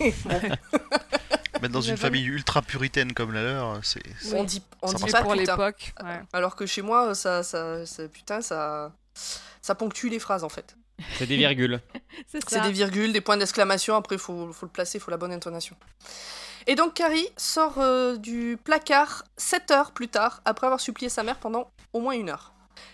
[0.00, 0.12] mais
[1.62, 4.02] Mais dans une famille ultra puritaine comme la leur, c'est.
[4.34, 6.20] on dit, on dit pas pour l'époque, ouais.
[6.32, 8.92] Alors que chez moi, ça, ça, ça- putain, ça,
[9.62, 10.76] ça ponctue les phrases en fait.
[11.18, 11.80] C'est des virgules.
[12.26, 13.96] c'est des virgules, des points d'exclamation.
[13.96, 15.76] Après, faut, faut le placer, faut la bonne intonation.
[16.66, 21.22] Et donc Carrie sort euh, du placard 7 heures plus tard, après avoir supplié sa
[21.22, 22.52] mère pendant au moins une heure.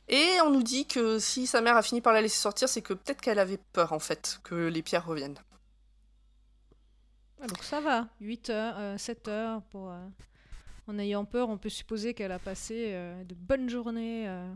[0.08, 2.82] Et on nous dit que si sa mère a fini par la laisser sortir, c'est
[2.82, 5.38] que peut-être qu'elle avait peur en fait que les pierres reviennent.
[7.42, 8.06] Ah, donc ça va.
[8.20, 9.62] 8 heures, euh, 7 heures.
[9.70, 9.98] Pour, euh,
[10.88, 14.52] En ayant peur, on peut supposer qu'elle a passé euh, de bonnes journées euh,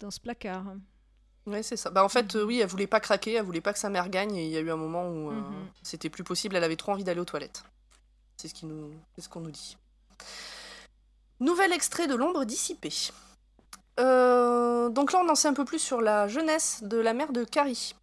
[0.00, 0.64] dans ce placard.
[1.46, 1.90] Ouais, c'est ça.
[1.90, 4.34] Bah, en fait, oui, elle voulait pas craquer, elle voulait pas que sa mère gagne,
[4.36, 5.66] et il y a eu un moment où Mhm.
[5.82, 7.64] c'était plus possible, elle avait trop envie d'aller aux toilettes.
[8.38, 8.92] C'est ce qui nous...
[9.14, 9.76] c'est ce qu'on nous dit.
[11.40, 12.92] Nouvel extrait de l'ombre dissipée.
[14.00, 17.32] Euh, donc là, on en sait un peu plus sur la jeunesse de la mère
[17.32, 17.94] de Carrie.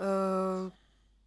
[0.00, 0.68] Euh,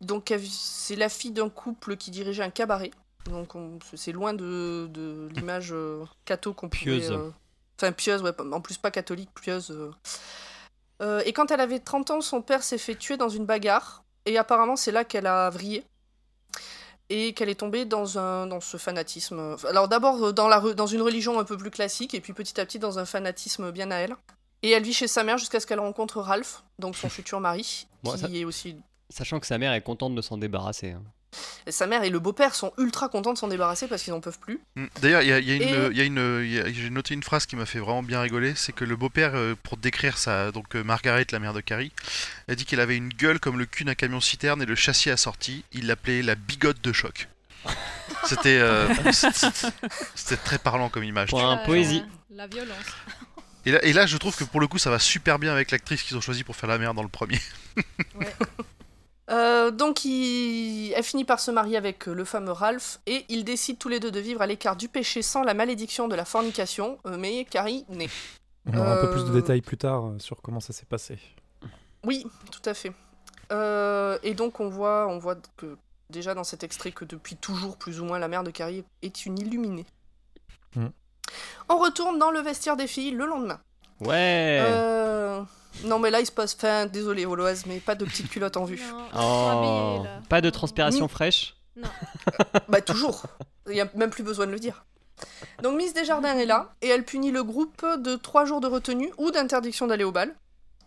[0.02, 2.92] donc, c'est la fille d'un couple qui dirigeait un cabaret.
[3.30, 6.82] Donc, on- c'est loin de, de l'image euh, catho qu'on pouvait...
[6.84, 7.12] Pieuse.
[7.12, 7.32] euh,
[7.82, 9.72] Enfin, pieuse, ouais, en plus pas catholique, pieuse.
[9.72, 9.92] euh.
[11.02, 14.04] Euh, et quand elle avait 30 ans, son père s'est fait tuer dans une bagarre.
[14.26, 15.84] Et apparemment, c'est là qu'elle a vrillé.
[17.10, 19.56] Et qu'elle est tombée dans, un, dans ce fanatisme.
[19.68, 22.66] Alors d'abord dans, la dans une religion un peu plus classique, et puis petit à
[22.66, 24.16] petit dans un fanatisme bien à elle.
[24.64, 27.88] Et elle vit chez sa mère jusqu'à ce qu'elle rencontre Ralph, donc son futur mari,
[28.04, 28.78] Moi, qui ça- est aussi...
[29.10, 30.92] Sachant que sa mère est contente de s'en débarrasser.
[30.92, 31.04] hein.
[31.68, 34.22] Et sa mère et le beau-père sont ultra contents de s'en débarrasser parce qu'ils n'en
[34.22, 34.62] peuvent plus.
[34.76, 34.86] Mm.
[35.02, 36.60] D'ailleurs, il y a, il y a une, Et- il y a une, il y
[36.60, 39.32] a- j'ai noté une phrase qui m'a fait vraiment bien rigoler, c'est que le beau-père,
[39.36, 41.92] euh, pour décrire sa, donc euh, Margaret, la mère de Carrie,
[42.48, 45.10] a dit qu'elle avait une gueule comme le cul d'un camion citerne et le châssis
[45.10, 45.66] assorti.
[45.74, 47.28] Il l'appelait la bigote de choc.
[48.26, 49.58] C'était, euh, c'était
[50.16, 51.30] c'était très parlant comme image.
[51.30, 51.52] Point.
[51.52, 52.04] Un poésie.
[52.32, 52.78] La violence.
[53.66, 55.72] Et là, et là, je trouve que pour le coup, ça va super bien avec
[55.72, 57.40] l'actrice qu'ils ont choisi pour faire la mère dans le premier.
[59.32, 60.94] Euh, donc il...
[60.96, 64.00] elle finit par se marier avec euh, le fameux Ralph et ils décident tous les
[64.00, 67.46] deux de vivre à l'écart du péché sans la malédiction de la fornication, euh, mais
[67.46, 68.10] Carrie naît.
[68.68, 71.18] On aura un peu plus de détails plus tard sur comment ça s'est passé.
[72.04, 72.92] Oui, tout à fait.
[73.52, 75.78] Euh, et donc on voit, on voit que
[76.10, 79.26] déjà dans cet extrait que depuis toujours, plus ou moins, la mère de Carrie est
[79.26, 79.86] une illuminée.
[80.76, 80.90] Hmm.
[81.70, 83.60] On retourne dans le vestiaire des filles le lendemain.
[84.02, 84.60] Ouais.
[84.62, 85.42] Euh,
[85.84, 86.56] Non mais là il se passe...
[86.56, 88.80] Enfin, désolé Voloise, mais pas de petite culotte en vue.
[89.14, 90.04] Non, Oh.
[90.30, 90.52] Pas de Non.
[90.52, 91.56] transpiration Ni- fraîche.
[92.70, 93.24] Bah toujours.
[93.68, 94.86] Il n'y a même plus besoin de le dire.
[95.64, 99.12] Donc Miss Desjardins est là et elle punit le groupe de trois jours de retenue
[99.18, 100.34] ou d'interdiction d'aller au bal.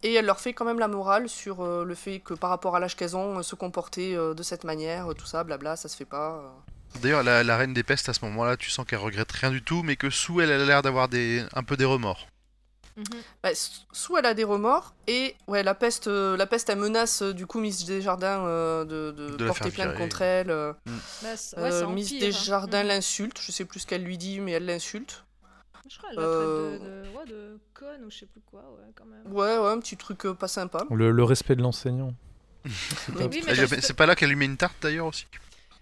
[0.03, 2.77] Et elle leur fait quand même la morale sur euh, le fait que par rapport
[2.77, 5.75] à l'âge qu'elles ont, euh, se comporter euh, de cette manière, euh, tout ça, blabla,
[5.75, 6.35] ça se fait pas.
[6.37, 7.01] euh.
[7.03, 9.61] D'ailleurs, la, la reine des pestes, à ce moment-là, tu sens qu'elle regrette rien du
[9.63, 12.29] tout, mais que Sue, elle a l'air d'avoir des, un peu des remords.
[12.99, 13.23] Mhm.
[13.43, 16.79] Bah, s- Sous elle a des remords et ouais la peste, euh, la peste elle
[16.79, 20.51] menace euh, du coup Miss Desjardins euh, de, de De la porter plainte contre elle.
[20.51, 20.73] euh.
[21.23, 22.27] Bah, ouais, ça Miss empire, hein.
[22.27, 22.89] Desjardins Mhm.
[22.89, 25.25] l'insulte, je sais plus ce qu'elle lui dit mais elle l'insulte.
[25.89, 28.61] Je crois qu'elle la traite de, de, ouais, de conne ou je sais plus quoi,
[28.63, 29.33] ouais, quand même.
[29.33, 30.85] Ouais ouais un petit truc euh, pas sympa.
[30.91, 32.13] Le, le respect de l'enseignant.
[33.15, 33.43] Oui,
[33.81, 35.27] C'est pas là qu'elle lui met une tarte d'ailleurs aussi?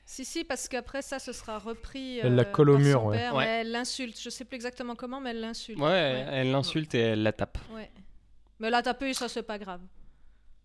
[0.09, 2.21] Si, si, parce qu'après ça, ce sera repris.
[2.21, 3.19] Elle la euh, colle au mur, ouais.
[3.19, 4.19] elle l'insulte.
[4.21, 5.81] Je sais plus exactement comment, mais elle l'insulte.
[5.81, 7.59] Ouais, elle l'insulte et elle la tape.
[7.75, 7.91] ouais.
[8.61, 9.81] Mais la taper, ça, c'est pas grave.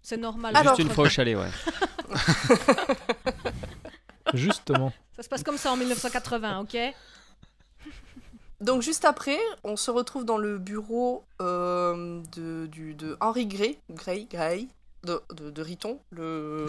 [0.01, 0.55] C'est normal.
[0.55, 1.49] Alors- Juste une fois au chalet, ouais.
[4.33, 4.93] Justement.
[5.15, 6.77] Ça se passe comme ça en 1980, ok?
[8.61, 13.79] Donc juste après, on se retrouve dans le bureau euh, de, du, de Henri Gray,
[13.89, 14.67] Gray, Gray
[15.03, 16.67] de, de, de Riton, le,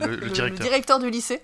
[0.00, 0.46] Le, directeur.
[0.48, 1.40] le directeur du lycée.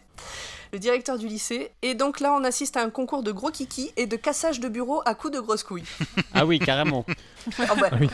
[0.73, 1.71] Le directeur du lycée.
[1.83, 4.69] Et donc là, on assiste à un concours de gros kiki et de cassage de
[4.69, 5.85] bureau à coups de grosses couilles.
[6.33, 7.05] Ah oui, carrément.
[7.59, 7.65] Ah.
[7.69, 8.09] Ah oui.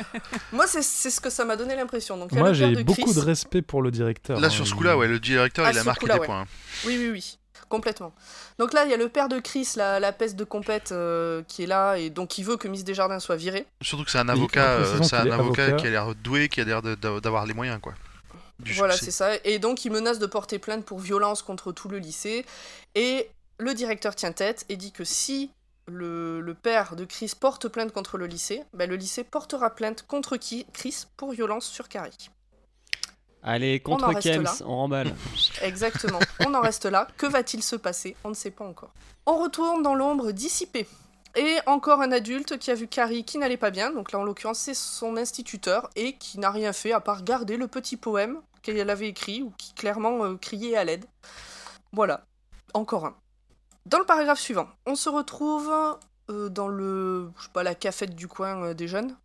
[0.53, 2.17] Moi, c'est c'est ce que ça m'a donné l'impression.
[2.19, 3.15] Donc, il Moi, j'ai beaucoup Chris.
[3.15, 4.39] de respect pour le directeur.
[4.41, 4.51] Là, hein.
[4.51, 6.27] sur ce coup-là, ouais, le directeur, Ah, il a marqué des ouais.
[6.27, 6.41] points.
[6.43, 6.47] hein.
[6.85, 7.37] Oui, oui, oui.
[7.71, 8.13] Complètement.
[8.59, 11.43] Donc là, il y a le père de Chris, la, la peste de compète, euh,
[11.47, 13.65] qui est là et donc qui veut que Miss Desjardins soit virée.
[13.81, 15.73] Surtout que c'est un avocat, euh, c'est un avocat, avocat.
[15.81, 17.95] qui a l'air doué, qui a l'air d'avoir les moyens, quoi.
[18.77, 19.31] Voilà, c'est ça.
[19.45, 22.45] Et donc, il menace de porter plainte pour violence contre tout le lycée.
[22.95, 25.51] Et le directeur tient tête et dit que si
[25.87, 30.05] le, le père de Chris porte plainte contre le lycée, ben, le lycée portera plainte
[30.07, 32.31] contre qui Chris pour violence sur Carrie.
[33.43, 34.55] Allez, On en contre reste Kems, là.
[34.67, 35.15] on remballe.
[35.63, 36.21] Exactement.
[36.47, 37.09] On en reste là.
[37.17, 38.15] Que va-t-il se passer?
[38.25, 38.93] On ne sait pas encore.
[39.27, 40.87] On retourne dans l'ombre dissipée.
[41.37, 44.25] Et encore un adulte qui a vu Carrie qui n'allait pas bien, donc là en
[44.25, 48.41] l'occurrence c'est son instituteur, et qui n'a rien fait à part garder le petit poème
[48.63, 51.05] qu'elle avait écrit, ou qui clairement euh, criait à l'aide.
[51.93, 52.25] Voilà,
[52.75, 53.17] encore un.
[53.87, 55.73] Dans le paragraphe suivant, on se retrouve
[56.31, 59.17] euh, dans le, je sais pas, la cafette du coin euh, des jeunes,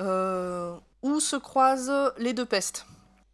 [0.00, 2.86] euh, où se croisent les deux pestes.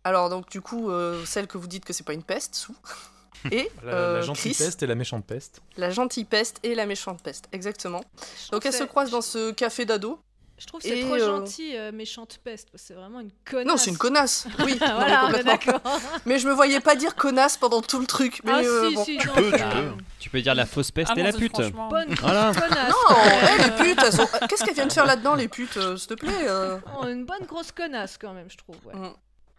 [0.04, 2.74] Alors donc du coup, euh, celle que vous dites que c'est pas une peste, sous.
[3.50, 5.62] Et La, euh, la gentille Chris, peste et la méchante peste.
[5.78, 8.04] la gentille peste et la méchante peste, exactement.
[8.52, 10.20] Donc elles se croisent dans ce café d'ado.
[10.60, 12.68] Je trouve que c'est trop euh, gentil, euh, méchante peste.
[12.70, 13.66] parce que C'est vraiment une connasse.
[13.66, 14.46] Non, c'est une connasse.
[14.58, 15.52] Oui, non, mais voilà, on est complètement.
[15.80, 16.00] d'accord.
[16.26, 18.40] Mais je me voyais pas dire connasse pendant tout le truc.
[18.44, 19.04] Mais Ah, euh, si, bon.
[19.04, 19.92] si, Tu non, peux, tu peux.
[20.20, 21.52] Tu peux dire la fausse peste et la pute.
[21.52, 21.88] franchement.
[21.88, 22.52] Bonne Voilà.
[22.54, 22.90] connasse.
[22.90, 26.08] Non, même, les putes, elles sont- qu'est-ce qu'elles viennent faire là-dedans, les putes, euh, s'il
[26.08, 28.76] te plaît euh Oh, une bonne grosse connasse quand même, je trouve.
[28.84, 28.94] ouais.
[28.94, 29.12] Mm.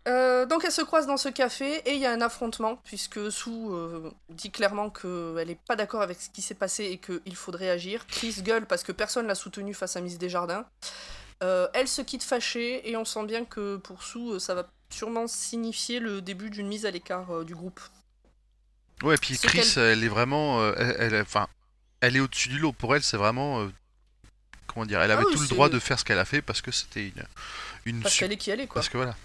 [0.08, 3.32] Euh, donc elles se croisent dans ce café et il y a un affrontement puisque
[3.32, 7.36] Sue euh, dit clairement qu'elle n'est pas d'accord avec ce qui s'est passé et qu'il
[7.36, 8.08] faudrait agir.
[8.08, 10.66] Chris gueule parce que personne l'a soutenue face à Miss Desjardins.
[11.44, 15.28] Euh, elle se quitte fâchée et on sent bien que pour Sue ça va sûrement
[15.28, 17.80] signifier le début d'une mise à l'écart du groupe.
[19.04, 21.48] Ouais, puis Ce Chris, elle est vraiment, elle, elle- enfin,
[22.02, 22.72] elle est au-dessus du lot.
[22.72, 23.68] Pour elle, c'est vraiment,
[24.68, 26.42] comment dire, elle avait Ah oui, tout le droit de faire ce qu'elle a fait
[26.42, 27.24] parce que c'était une,
[27.86, 28.76] une Parce su- qu'elle est qui elle est quoi.
[28.82, 29.16] parce que voilà.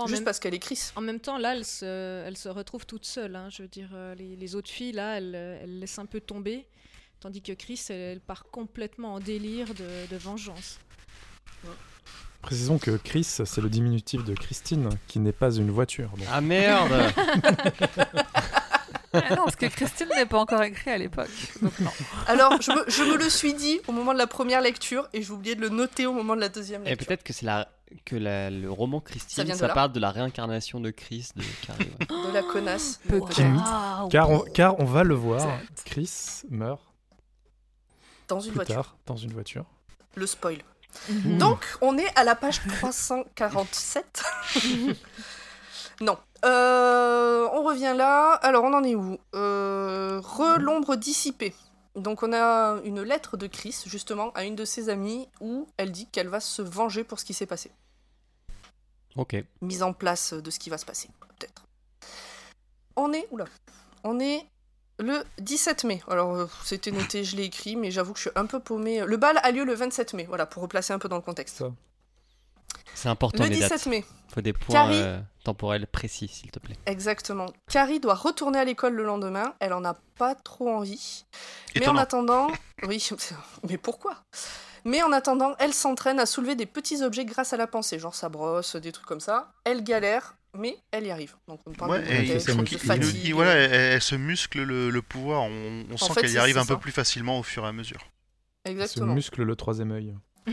[0.00, 0.80] Juste même, parce qu'elle est Chris.
[0.96, 3.36] en même temps, là, elle se, elle se retrouve toute seule.
[3.36, 3.48] hein.
[3.50, 6.20] Je veux dire, euh, les, les autres filles, là, elles, euh, elles laissent un peu
[6.20, 6.66] tomber.
[7.20, 10.78] Tandis que Chris, elle, elle part complètement en délire de, de vengeance.
[12.40, 16.08] Précisons que Chris, c'est le diminutif de Christine, qui n'est pas une voiture.
[16.16, 16.26] donc.
[16.32, 16.90] Ah merde
[19.14, 21.28] Ah non, parce que Christine n'est pas encore écrit à l'époque.
[22.26, 25.22] Alors je me, je me le suis dit au moment de la première lecture et
[25.22, 27.06] j'ai oublié de le noter au moment de la deuxième Et lecture.
[27.08, 27.68] peut-être que c'est la
[28.04, 31.90] que la- le roman Christine, ça, de parle de la réincarnation de Chris de Carrie.
[32.00, 32.06] ouais.
[32.28, 33.00] De la connasse.
[34.10, 35.82] Car on, car on va le voir, Exact.
[35.84, 36.80] Chris meurt
[38.28, 38.74] Dans une plus voiture.
[38.76, 39.64] tard dans une voiture.
[40.14, 40.58] Le spoil.
[41.08, 41.38] Mhm.
[41.38, 44.22] Donc, on est à la page 347.
[46.00, 46.18] non.
[46.44, 48.32] Euh, on revient là.
[48.42, 49.18] Alors, on en est où?
[49.34, 51.54] Euh, Re l'ombre dissipée.
[51.94, 55.92] Donc, on a une lettre de Chris, justement, à une de ses amies, où elle
[55.92, 57.70] dit qu'elle va se venger pour ce qui s'est passé.
[59.16, 59.36] Ok.
[59.60, 61.64] Mise en place de ce qui va se passer, peut-être.
[62.96, 63.26] On est.
[63.30, 63.44] Oula.
[64.04, 64.46] On est
[64.98, 66.02] le 17 mai.
[66.08, 69.04] Alors, euh, c'était noté, je l'ai écrit, mais j'avoue que je suis un peu paumée.
[69.04, 71.62] Le bal a lieu le 27 mai, voilà, pour replacer un peu dans le contexte.
[72.94, 73.86] C'est important Le les 17 dates.
[73.86, 75.00] mai, Faut des points Carrie.
[75.00, 76.76] euh, temporels précis, s'il te plaît.
[76.86, 77.46] exactement.
[77.70, 79.54] Carrie doit retourner à l'école le lendemain.
[79.60, 81.24] Elle en a pas trop envie.
[81.76, 82.48] Mais en attendant,
[82.86, 83.06] oui,
[83.68, 84.16] mais pourquoi?
[84.84, 88.14] Mais en attendant, elle s'entraîne à soulever des petits objets grâce à la pensée, genre
[88.14, 89.52] sa brosse, des trucs comme ça.
[89.64, 91.36] Elle galère, mais elle y arrive.
[91.46, 93.32] Donc on parle Ouais, de de il fatigue.
[93.32, 95.42] voilà, elle, elle se muscle le, le pouvoir.
[95.42, 98.00] On, on sent qu'elle y arrive un peu plus facilement au fur et à mesure.
[98.66, 99.14] Se Exactement.
[99.14, 100.14] muscle le troisième œil.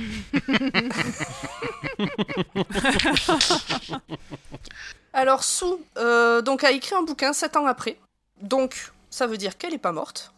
[5.13, 5.65] Alors Sue,
[5.97, 7.97] euh, donc a écrit un bouquin sept ans après.
[8.41, 10.31] Donc ça veut dire qu'elle n'est pas morte.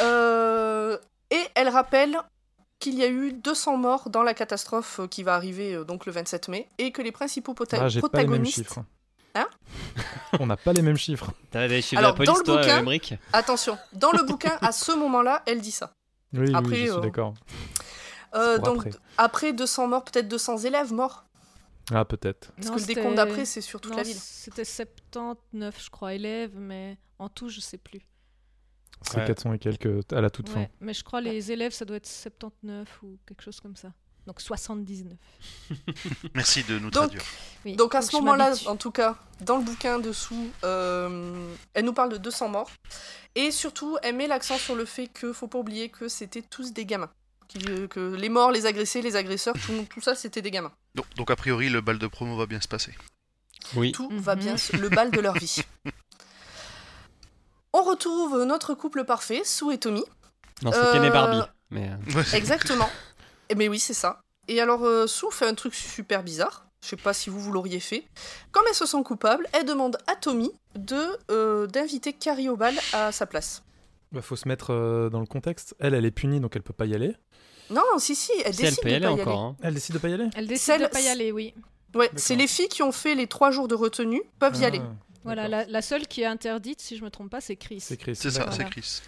[0.00, 0.96] Euh,
[1.30, 2.18] et elle rappelle
[2.78, 6.06] qu'il y a eu 200 morts dans la catastrophe euh, qui va arriver euh, donc
[6.06, 8.56] le 27 mai et que les principaux pota- Ah, j'ai pas les mêmes protagonistes.
[8.68, 8.84] chiffres.
[9.34, 9.48] Hein
[10.40, 11.32] On n'a pas les mêmes chiffres.
[11.50, 14.22] T'as des chiffres Alors, de la dans police, le toi, bouquin- Emmerich Attention, dans le
[14.22, 15.90] bouquin, à ce moment-là, elle dit ça.
[16.34, 17.34] Oui, Après, oui, je suis euh, d'accord.
[18.34, 18.90] Euh, donc après.
[19.16, 19.52] après.
[19.52, 21.24] 200 morts, peut-être 200 élèves morts.
[21.90, 22.52] Ah, peut-être.
[22.52, 24.14] Parce Non, que le décompte d'après, c'est sur toute non, la ville.
[24.14, 28.00] C'était 79, je crois, élèves, mais en tout, je sais plus.
[29.02, 29.26] C'est Ouais.
[29.26, 30.66] 400 et quelques à la toute fin.
[30.80, 33.92] Mais je crois les élèves, ça doit être 79 ou quelque chose comme ça.
[34.28, 35.14] Donc 79.
[36.34, 37.22] Merci de nous Donc, traduire.
[37.64, 41.94] Oui, Donc à ce moment-là, en tout cas, dans le bouquin dessous, euh, elle nous
[41.94, 42.70] parle de 200 morts.
[43.34, 46.74] Et surtout, elle met l'accent sur le fait que faut pas oublier que c'était tous
[46.74, 47.08] des gamins.
[47.48, 50.72] Qui- euh, que les morts, les agressés, les agresseurs, tout, tout ça, c'était des gamins.
[50.94, 52.92] Donc, donc, a priori, le bal de promo va bien se passer.
[53.76, 53.92] Oui.
[53.92, 54.18] Tout Mhm.
[54.18, 55.62] va bien, le bal de leur vie.
[57.72, 60.04] On retrouve notre couple parfait, Sue et Tommy.
[60.62, 61.40] Non, c'est Ken et Euh, Barbie.
[61.70, 62.24] Mais, euh, Ouais.
[62.36, 62.90] Exactement.
[63.50, 64.20] Eh, Mais oui, c'est ça.
[64.48, 66.66] Et alors, euh, Sue fait un truc super bizarre.
[66.82, 68.04] Je sais pas si vous, vous l'auriez fait.
[68.52, 72.74] Comme elle se sent coupable, elle demande à Tommy de euh, d'inviter Carrie au bal
[72.92, 73.62] à sa place.
[74.12, 75.74] Bah, faut se mettre euh, dans le contexte.
[75.80, 77.14] Elle, elle est punie, donc elle peut pas y aller.
[77.70, 79.38] Non, si, si, elle si elle décide peut de y aller pas y encore.
[79.40, 79.48] aller.
[79.50, 79.56] hein.
[79.62, 80.28] Elle décide de pas y aller?
[80.36, 81.52] Elle décide Celle- de pas y aller, oui.
[81.94, 84.68] Ouais, c'est les filles qui ont fait les trois jours de retenue peuvent y Ah,
[84.68, 84.80] aller.
[85.24, 85.66] Voilà, d'accord.
[85.66, 87.80] la, la seule qui est interdite, si je me trompe pas, c'est Chris.
[87.80, 88.14] C'est Chris.
[88.16, 88.52] C'est ça, d'accord.
[88.54, 88.70] c'est Voilà.
[88.70, 89.00] Chris.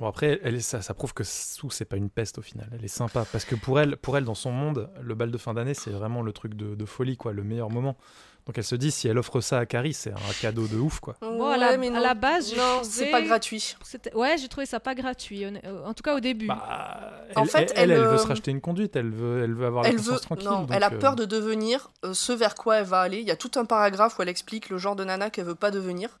[0.00, 2.68] Bon après, elle est, ça, ça prouve que Sue c'est pas une peste au final.
[2.72, 5.38] Elle est sympa parce que pour elle, pour elle dans son monde, le bal de
[5.38, 7.96] fin d'année c'est vraiment le truc de, de folie quoi, le meilleur moment.
[8.44, 10.98] Donc elle se dit si elle offre ça à Carrie, c'est un cadeau de ouf
[10.98, 11.14] quoi.
[11.20, 12.00] Bon, à la- mais à non.
[12.00, 13.76] la base, non, c'est pas gratuit.
[13.84, 15.50] C'était- Ouais, j'ai trouvé ça pas gratuit, euh,
[15.84, 16.48] en tout cas au début.
[16.48, 19.44] Bah, En elle, fait, elle, elle, elle, veut euh, se racheter une conduite, elle veut,
[19.44, 20.48] elle veut avoir Elle la veut, conscience tranquille.
[20.48, 23.20] non, elle a euh, peur de devenir euh, ce vers quoi elle va aller.
[23.20, 25.54] Il y a tout un paragraphe où elle explique le genre de nana qu'elle veut
[25.54, 26.18] pas devenir.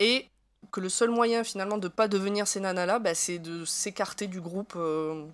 [0.00, 0.26] Et
[0.72, 4.40] que le seul moyen finalement de pas devenir ces nanas-là, bah, c'est de s'écarter du
[4.40, 4.74] groupe.
[4.76, 5.24] euh,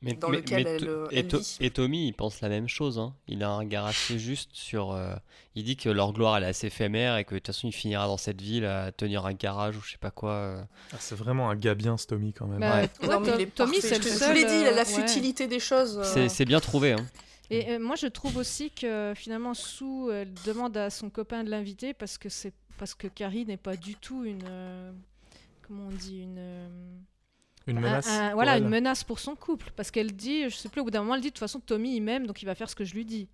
[0.00, 1.56] Mais, dans mais- lequel mais elle, To- euh, et, elle vit.
[1.60, 3.00] et Tommy, il pense la même chose.
[3.00, 3.12] hein.
[3.26, 4.92] Il a un regard assez juste sur.
[4.92, 5.12] euh,
[5.56, 7.72] il dit que leur gloire, elle est assez éphémère et que de toute façon, il
[7.72, 10.30] finira dans cette ville à tenir un garage ou je sais pas quoi.
[10.30, 10.62] euh.
[10.92, 12.60] ah, c'est vraiment un gars bien ce Tommy quand même.
[12.60, 12.90] Bah, Ouais.
[13.02, 14.36] ouais, non, mais To- il est Tommy, c'est le te- seul.
[14.36, 14.84] Je l'ai dit, la, la ouais.
[14.84, 15.98] futilité des choses.
[15.98, 16.92] euh, C'est c'est bien trouvé.
[16.92, 17.04] Hein.
[17.50, 21.50] Et euh, moi, je trouve aussi que finalement, Sue, elle demande à son copain de
[21.50, 24.44] l'inviter parce que c'est parce que Carrie n'est pas du tout une.
[24.48, 24.92] euh,
[25.66, 26.36] comment on dit une.
[26.38, 26.68] euh,
[27.66, 28.08] Une un- menace.
[28.08, 28.62] un- voilà, elle.
[28.62, 29.70] une menace pour son couple.
[29.76, 31.60] Parce qu'elle dit, je sais plus, au bout d'un moment, elle dit de toute façon,
[31.60, 33.28] Tommy, il m'aime, donc il va faire ce que je lui dis.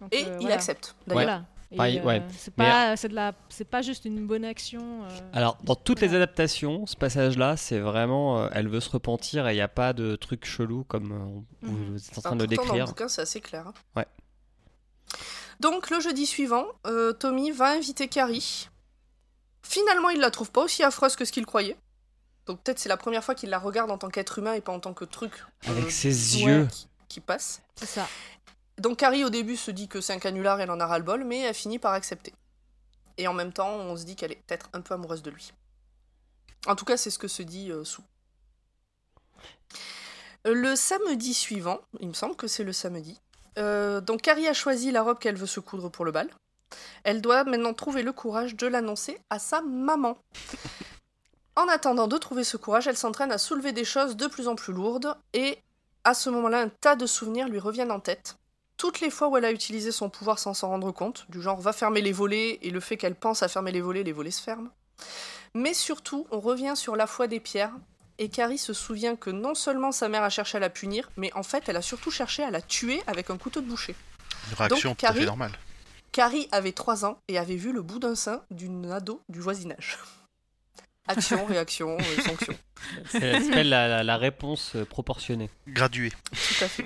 [0.00, 0.54] Donc, Et euh, il voilà.
[0.56, 0.94] accepte.
[1.06, 1.44] Voilà.
[1.72, 2.00] Ouais.
[2.04, 5.02] euh, c'est Mais- pas, c'est de la, c'est pas juste une bonne action.
[5.04, 8.38] euh, Alors, dans toutes les adaptations, ce passage-là, c'est vraiment.
[8.42, 11.66] euh, elle veut se repentir et il n'y a pas de truc chelou comme euh,
[11.66, 11.90] on- Mhm.
[11.92, 12.84] vous êtes en train de le pourtant, Dans le décrire.
[12.86, 13.66] bouquin, c'est assez clair.
[13.66, 13.72] hein.
[13.96, 14.06] Ouais.
[15.60, 18.68] Donc, le jeudi suivant, euh, Tommy va inviter Carrie.
[19.62, 21.76] Finalement, il la trouve pas aussi affreuse que ce qu'il croyait.
[22.46, 24.72] Donc, peut-être c'est la première fois qu'il la regarde en tant qu'être humain et pas
[24.72, 25.32] en tant que truc.
[25.66, 26.68] euh, Avec ses ouais, yeux.
[26.70, 27.62] Qui, qui passe.
[27.76, 28.08] c'est ça.
[28.78, 31.40] Donc, Carrie, au début, se dit que c'est un canular, elle en a ras-le-bol, mais
[31.40, 32.34] elle finit par accepter.
[33.18, 35.52] Et en même temps, on se dit qu'elle est peut-être un peu amoureuse de lui.
[36.66, 38.02] En tout cas, c'est ce que se dit euh, Sue.
[40.44, 43.20] Le samedi suivant, il me semble que c'est le samedi,
[43.58, 46.28] euh, donc Carrie a choisi la robe qu'elle veut se coudre pour le bal.
[47.04, 50.18] Elle doit maintenant trouver le courage de l'annoncer à sa maman.
[51.58, 54.56] En attendant de trouver ce courage, elle s'entraîne à soulever des choses de plus en
[54.56, 55.58] plus lourdes et
[56.04, 58.36] à ce moment-là, un tas de souvenirs lui reviennent en tête.
[58.76, 61.58] toutes les fois où elle a utilisé son pouvoir sans s'en rendre compte, du genre
[61.58, 64.30] va fermer les volets, et le fait qu'elle pense à fermer les volets, les volets
[64.30, 64.68] se ferment.
[65.54, 67.72] Mais surtout, on revient sur la foi des pierres,
[68.18, 71.32] et Carrie se souvient que non seulement sa mère a cherché à la punir, mais
[71.34, 73.94] en fait, elle a surtout cherché à la tuer avec un couteau de boucher.
[74.50, 75.52] Une réaction Donc, tout à fait Carrie- normale.
[76.12, 79.98] Carrie avait 3 ans et avait vu le bout d'un sein d'une ado du voisinage.
[81.08, 82.54] Action, réaction, euh, sanction.
[83.10, 85.50] Ça s'appelle la, la- la réponse euh, proportionnée.
[85.68, 86.10] Gradué.
[86.32, 86.84] Tout à fait.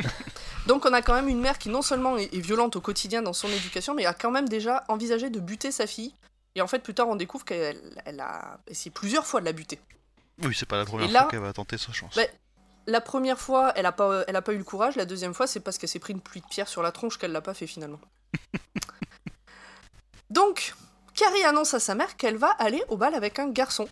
[0.67, 3.23] Donc on a quand même une mère qui non seulement est, est violente au quotidien
[3.23, 6.13] dans son éducation, mais a quand même déjà envisagé de buter sa fille.
[6.55, 9.53] Et en fait, plus tard, on découvre qu'elle elle a essayé plusieurs fois de la
[9.53, 9.79] buter.
[10.43, 12.17] Oui, c'est pas la première là- fois qu'elle va tenter sa chance.
[12.17, 12.31] Ouais.
[12.87, 14.97] La première fois, elle a pas, elle a pas eu le courage.
[14.97, 17.19] La deuxième fois, c'est parce qu'elle s'est pris une pluie de pierre sur la tronche
[17.19, 18.01] qu'elle l'a pas fait finalement.
[20.31, 20.75] Donc,
[21.15, 23.89] Carrie annonce à sa mère qu'elle va aller au bal avec un garçon.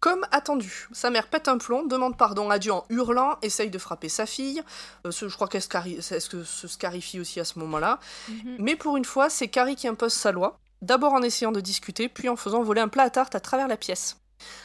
[0.00, 3.78] Comme attendu, sa mère pète un plomb, demande pardon à Dieu en hurlant, essaye de
[3.78, 4.62] frapper sa fille.
[5.06, 6.00] Euh, ce- je crois qu'elle que
[6.44, 8.00] se scarifie aussi à ce moment-là.
[8.28, 8.56] Mhm.
[8.60, 12.08] Mais pour une fois, c'est Carrie qui impose sa loi, d'abord en essayant de discuter,
[12.08, 14.16] puis en faisant voler un plat à tarte à travers la pièce.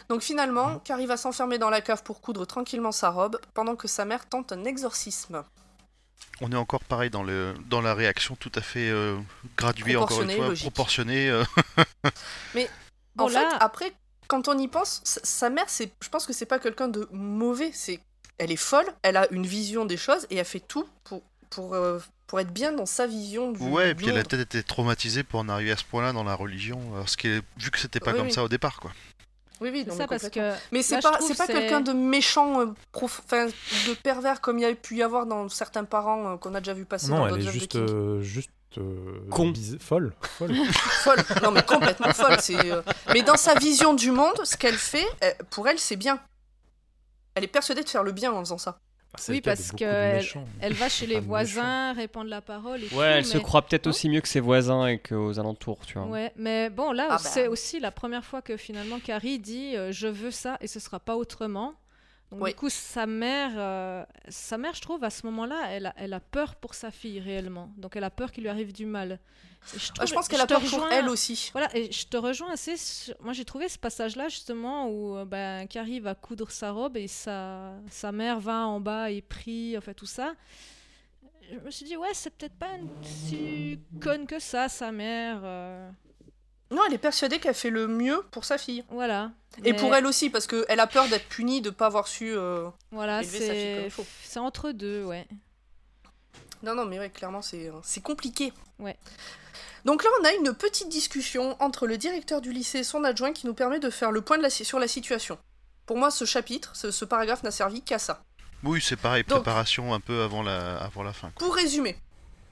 [0.09, 3.87] Donc finalement, Carrie va s'enfermer dans la cave pour coudre tranquillement sa robe, pendant que
[3.87, 5.43] sa mère tente un exorcisme.
[6.41, 9.17] On est encore pareil dans, le, dans la réaction tout à fait euh,
[9.57, 10.63] graduée, encore une Proportionnée, fois, logique.
[10.65, 11.29] proportionnée.
[11.29, 11.43] euh,
[13.17, 13.93] En Bon, là- fait, après,
[14.27, 17.71] quand on y pense, sa- mère, c'est, je pense que c'est pas quelqu'un de mauvais.
[17.73, 18.01] C'est,
[18.37, 21.21] elle est folle, elle a une vision des choses et elle fait tout pour
[21.51, 23.61] pour euh, pour être bien dans sa vision du.
[23.61, 26.23] Ouais, et puis elle a peut-être été traumatisée pour en arriver à ce point-là dans
[26.25, 28.33] la religion, parce que vu que c'était pas Oui, comme oui.
[28.33, 28.91] ça au départ, quoi.
[29.61, 30.51] Oui, oui, C'est non, ça mais parce que.
[30.71, 34.63] Mais c'est pas, c'est pas quelqu'un de méchant, euh, prof- enfin, de pervers comme il
[34.63, 37.19] y a pu y avoir dans certains parents euh, qu'on a déjà vu passer dans
[37.19, 39.51] Non, elle d'autres est de juste, euh, juste euh, Con.
[39.51, 40.13] bise- folle.
[40.37, 40.53] folle.
[41.03, 41.23] folle.
[41.41, 42.35] Non, mais complètement folle.
[42.41, 42.81] C'est, euh,
[43.13, 46.19] Mais dans sa vision du monde, ce qu'elle fait, euh, pour elle, c'est bien.
[47.35, 48.77] Elle est persuadée de faire le bien en faisant ça.
[49.17, 50.45] Ah, c'est Oui, parce qu'elle méchants.
[50.59, 52.95] elle va chez les voisins, répandre la parole et tout.
[52.95, 55.97] Ouais, elle se mais- croit peut-être aussi mieux que ses voisins et qu'aux alentours, tu
[55.97, 56.07] vois.
[56.07, 57.49] Ouais, mais bon, là, Ah c'est bah.
[57.51, 60.99] aussi la première fois que finalement Carrie dit euh, je veux ça et ce sera
[60.99, 61.73] pas autrement.
[62.31, 62.49] Donc Oui.
[62.51, 66.11] du coup, sa mère, euh, sa mère, je trouve, à ce moment-là, elle a, elle
[66.13, 67.71] a peur pour sa fille réellement.
[67.77, 69.19] Donc elle a peur qu'il lui arrive du mal.
[69.75, 71.49] Je, Ah, pense qu'elle a peur pour rejoins- elle aussi.
[71.53, 72.75] Voilà, et je te rejoins assez.
[73.21, 77.07] Moi, j'ai trouvé ce passage-là justement où euh, ben, Carrie va coudre sa robe et
[77.07, 80.33] sa, sa mère va en bas et prie, enfin tout ça.
[81.51, 85.39] Je me suis dit, ouais, c'est peut-être pas une si conne que ça, sa mère.
[85.43, 85.89] euh,
[86.71, 88.83] Non, elle est persuadée qu'elle fait le mieux pour sa fille.
[88.89, 89.31] Voilà.
[89.59, 92.31] Et Mais pour elle aussi, parce qu'elle a peur d'être punie, de pas avoir su.
[92.35, 94.05] euh, Voilà, élever sa fille comme c'est il faut.
[94.23, 95.27] c'est entre deux, ouais.
[96.63, 98.51] Non, non, mais ouais, clairement, c'est c'est compliqué.
[98.79, 98.97] Ouais.
[99.85, 103.33] Donc là, on a une petite discussion entre le directeur du lycée et son adjoint
[103.33, 105.37] qui nous permet de faire le point de la, si- sur la situation.
[105.85, 108.23] Pour moi, ce chapitre, ce, ce paragraphe n'a servi qu'à ça.
[108.63, 111.29] Oui, c'est pareil, Donc- préparation un peu avant la, avant la fin.
[111.35, 111.45] quoi.
[111.45, 111.95] Pour résumer,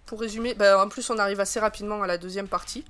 [0.06, 2.86] pour résumer, bah, en plus on arrive assez rapidement à la deuxième partie.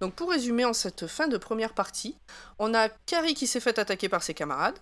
[0.00, 2.16] Donc pour résumer, en cette fin de première partie,
[2.60, 4.78] on a Carrie qui s'est fait attaquer par ses camarades.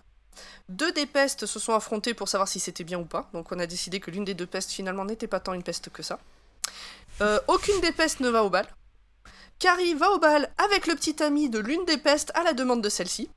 [0.69, 3.27] Deux des pestes se sont affrontées pour savoir si c'était bien ou pas.
[3.33, 5.89] Donc on a décidé que l'une des deux pestes finalement n'était pas tant une peste
[5.89, 6.19] que ça.
[7.21, 8.67] Euh, aucune des pestes ne va au bal.
[9.59, 12.81] Carrie va au bal avec le petit ami de l'une des pestes à la demande
[12.81, 13.29] de celle-ci.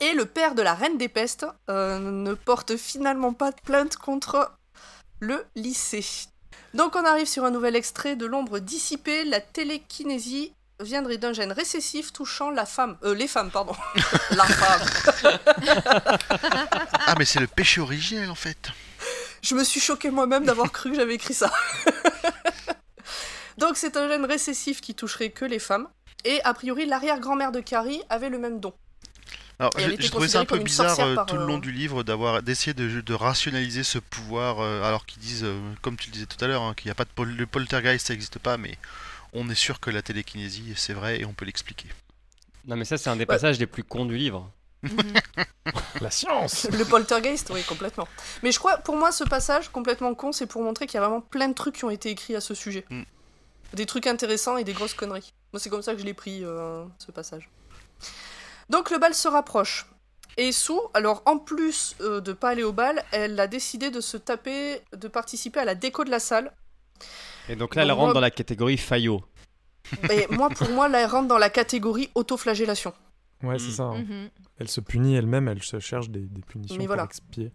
[0.00, 3.96] Et le père de la reine des pestes euh, ne porte finalement pas de plainte
[3.96, 4.52] contre
[5.20, 6.04] le lycée.
[6.74, 9.24] Donc on arrive sur un nouvel extrait de l'ombre dissipée.
[9.24, 12.98] La télékinésie viendrait d'un gène récessif touchant la femme.
[13.02, 13.74] Euh, les femmes, pardon.
[14.32, 15.38] la femme.
[17.06, 18.68] Ah, mais c'est le péché originel en fait.
[19.40, 21.50] Je me suis choquée moi-même d'avoir cru que j'avais écrit ça.
[23.58, 25.88] Donc c'est un gène récessif qui toucherait que les femmes.
[26.24, 28.72] Et a priori, l'arrière-grand-mère de Carrie avait le même don.
[29.58, 32.42] Alors, j'ai trouvé ça un peu bizarre euh, tout le long euh, du livre d'avoir
[32.42, 36.26] d'essayer de, de rationaliser ce pouvoir, euh, alors qu'ils disent, euh, comme tu le disais
[36.26, 38.58] tout à l'heure, hein, qu'il n'y a pas de pol- le poltergeist, ça n'existe pas,
[38.58, 38.76] mais
[39.32, 41.88] on est sûr que la télékinésie, c'est vrai et on peut l'expliquer.
[42.66, 44.50] Non, mais ça, c'est un des passages les plus cons du livre.
[46.00, 48.06] La science Le poltergeist, oui, complètement.
[48.42, 51.06] Mais je crois, pour moi, ce passage complètement con, c'est pour montrer qu'il y a
[51.06, 52.84] vraiment plein de trucs qui ont été écrits à ce sujet.
[52.90, 53.02] Mm.
[53.74, 55.32] Des trucs intéressants et des grosses conneries.
[55.52, 57.50] Moi, c'est comme ça que je l'ai pris, euh, ce passage.
[58.70, 59.86] Donc, le bal se rapproche.
[60.38, 64.02] Et Sue, alors en plus euh, de pas aller au bal, elle a décidé de
[64.02, 66.52] se taper, de participer à la déco de la salle.
[67.48, 69.22] Et donc là, elle Donc, rentre moi- dans la catégorie Fayot.
[70.10, 72.92] Et moi, pour moi, là, elle rentre dans la catégorie autoflagellation.
[73.42, 73.84] Ouais, c'est ça.
[73.84, 73.98] hein.
[74.02, 74.30] Mhm.
[74.58, 77.04] Elle se punit elle-même, elle se cherche des, des punitions Mais pour voilà.
[77.04, 77.50] expier.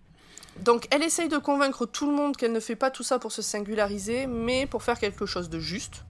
[0.59, 3.31] Donc elle essaye de convaincre tout le monde qu'elle ne fait pas tout ça pour
[3.31, 6.03] se singulariser, mais pour faire quelque chose de juste.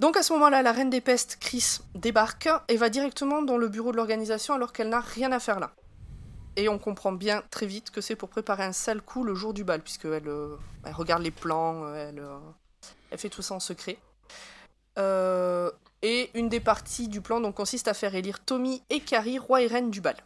[0.00, 3.68] Donc à ce moment-là, la reine des pestes, Chris, débarque et va directement dans le
[3.68, 5.72] bureau de l'organisation alors qu'elle n'a rien à faire là.
[6.56, 9.54] Et on comprend bien très vite que c'est pour préparer un sale coup le jour
[9.54, 12.10] du bal, puisqu'elle euh, elle regarde les plans, euh,
[13.10, 13.96] elle, fait tout ça en secret.
[14.98, 15.70] Euh,
[16.02, 19.66] et une des parties du plan consiste à faire élire Tommy et Carrie roi et
[19.66, 20.16] reine du bal.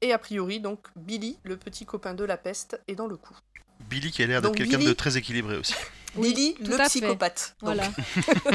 [0.00, 3.36] Et a priori, donc, Billy, le petit copain de la peste, est dans le coup.
[3.88, 5.74] Billy qui a l'air d'être quelqu'un Billy- de très équilibré aussi.
[6.16, 7.56] Billy, le psychopathe.
[7.60, 7.90] Donc, Voilà.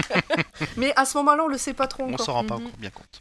[0.77, 2.25] Mais à ce moment-là, on le sait pas trop On encore.
[2.25, 3.19] s'en rend pas encore bien compte.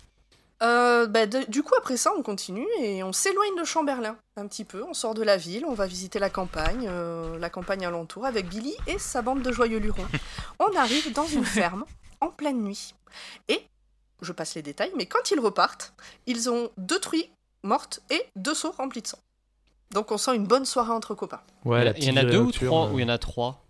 [0.62, 4.46] Euh, bah, de- du coup, après ça, on continue et on s'éloigne de Chamberlain un
[4.46, 4.82] petit peu.
[4.84, 8.48] On sort de la ville, on va visiter la campagne, euh, la campagne alentour avec
[8.48, 10.06] Billy et sa bande de joyeux lurons.
[10.60, 11.84] On arrive dans une ferme
[12.20, 12.94] en pleine nuit.
[13.48, 13.60] Et,
[14.20, 15.94] je passe les détails, mais quand ils repartent,
[16.26, 17.00] ils ont deux
[17.62, 19.18] mortes et deux seaux remplis de sang.
[19.90, 21.40] Donc on sent une bonne soirée entre copains.
[21.64, 23.18] Ouais, la il y en a deux ou trois euh, Ou il y en a
[23.18, 23.62] trois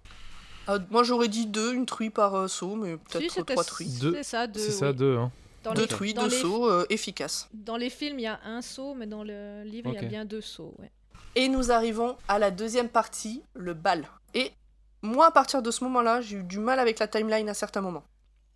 [0.68, 3.98] Euh, moi j'aurais dit deux, une truie par euh, seau, mais peut-être trois truies.
[4.00, 4.14] Deux.
[4.14, 4.60] c'est ça, deux.
[4.60, 4.96] C'est ça, oui.
[4.96, 5.16] deux.
[5.18, 5.32] Hein.
[5.64, 7.48] Dans Deux les- truies, dans deux les- seaux euh, efficaces.
[7.52, 10.02] Dans les films, il y a un saut, mais dans le livre, il y a
[10.08, 10.74] bien deux sauts.
[10.80, 10.90] ouais.
[11.34, 14.06] Et nous arrivons à la deuxième partie, le bal.
[14.34, 14.50] Et
[15.02, 17.80] moi, à partir de ce moment-là, j'ai eu du mal avec la timeline à certains
[17.80, 18.02] moments.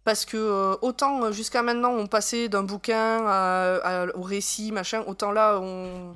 [0.06, 4.70] Parce que euh, autant euh, jusqu'à maintenant on passait d'un bouquin à- à- au récit,
[4.70, 6.12] machin, autant là on,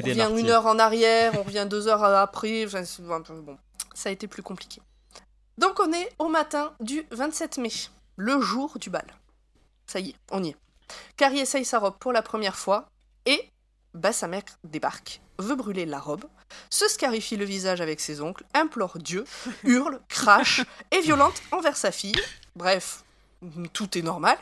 [0.00, 2.64] revient une heure en arrière, on revient deux heures après.
[2.64, 2.82] enfin,
[3.42, 3.58] bon,
[3.94, 4.80] ça a été plus compliqué.
[5.58, 7.68] Donc on est au matin du 27 mai,
[8.16, 9.04] le jour du bal.
[9.86, 10.56] Ça y est, on y est.
[11.18, 12.86] Carrie essaye sa robe pour la première fois
[13.26, 13.50] et
[13.92, 16.24] bah, sa mère débarque, veut brûler la robe,
[16.70, 19.24] se scarifie le visage avec ses ongles, implore Dieu,
[19.64, 22.16] hurle, crache, est violente envers sa fille.
[22.56, 23.04] Bref,
[23.72, 24.38] tout est normal.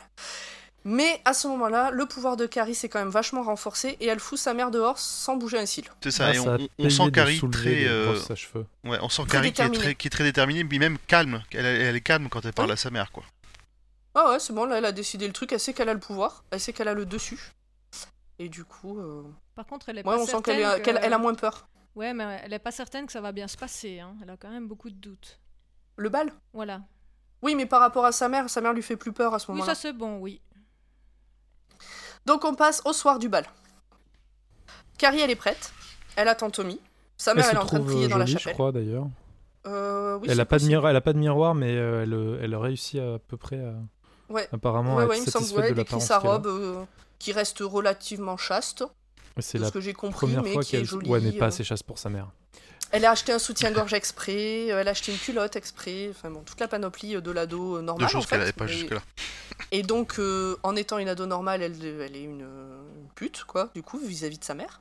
[0.85, 4.19] Mais à ce moment-là, le pouvoir de Carrie s'est quand même vachement renforcé et elle
[4.19, 5.85] fout sa mère dehors sans bouger un cil.
[6.03, 6.39] C'est ça, Ah, et
[6.85, 7.85] on, sent Carrie très.
[7.87, 8.17] euh.
[8.83, 11.41] Ouais, on sent Carrie qui est, très, qui est très déterminée, mais même calme.
[11.53, 12.73] Elle, elle est calme quand elle parle Oui.
[12.73, 13.23] à sa mère, quoi.
[14.13, 15.99] Ah ouais, c'est bon, là elle a décidé le truc, elle sait qu'elle a le
[16.01, 17.39] pouvoir, elle sait qu'elle a le dessus.
[18.37, 19.23] Et du coup, euh,
[19.55, 21.65] Par contre, elle est ouais, pas on sent qu'elle que- a moins peur.
[21.95, 24.01] Ouais, mais elle est pas certaine que ça va bien se passer.
[24.01, 24.15] hein.
[24.21, 25.39] Elle a quand même beaucoup de doutes.
[25.95, 26.31] Le bal?
[26.53, 26.81] Voilà.
[27.43, 29.47] Oui, mais par rapport à sa mère, sa mère lui fait plus peur à ce
[29.51, 29.75] Oui, moment-là.
[29.75, 30.41] ça c'est bon, oui.
[32.25, 33.45] Donc on passe au soir du bal.
[34.97, 35.73] Carrie, elle est prête,
[36.15, 36.79] elle attend Tommy.
[37.17, 38.53] Sa mère, elle est en train de prier dans la jolie, je chapelle.
[38.55, 39.07] crois, d'ailleurs.
[39.65, 42.03] Euh, oui, elle, c'est a pas de miroir, elle a pas de miroir, mais euh,
[42.03, 43.73] elle, euh, elle a réussi à, peu près à,
[44.29, 44.47] Ouais.
[44.51, 46.83] apparemment Ouais, à ouais, être il me semble elle décrit sa robe euh,
[47.19, 48.83] qui reste relativement chaste,
[49.39, 50.85] C'est ce que j'ai compris, première mais fois qu'elle...
[50.85, 51.09] jolie.
[51.09, 51.47] Ouais, mais pas euh.
[51.49, 52.29] assez chasse pour sa mère.
[52.93, 56.41] Elle a acheté un soutien-gorge exprès, euh, elle a acheté une culotte exprès, enfin bon,
[56.43, 58.07] toute la panoplie euh, de l'ado euh, normale.
[58.07, 59.01] choses en qu'elle n'avait pas Et- jusque-là.
[59.71, 63.71] Et donc, euh, en étant une ado normale, elle, elle est une, une pute, quoi,
[63.73, 64.79] du coup, vis-à-vis de sa mère.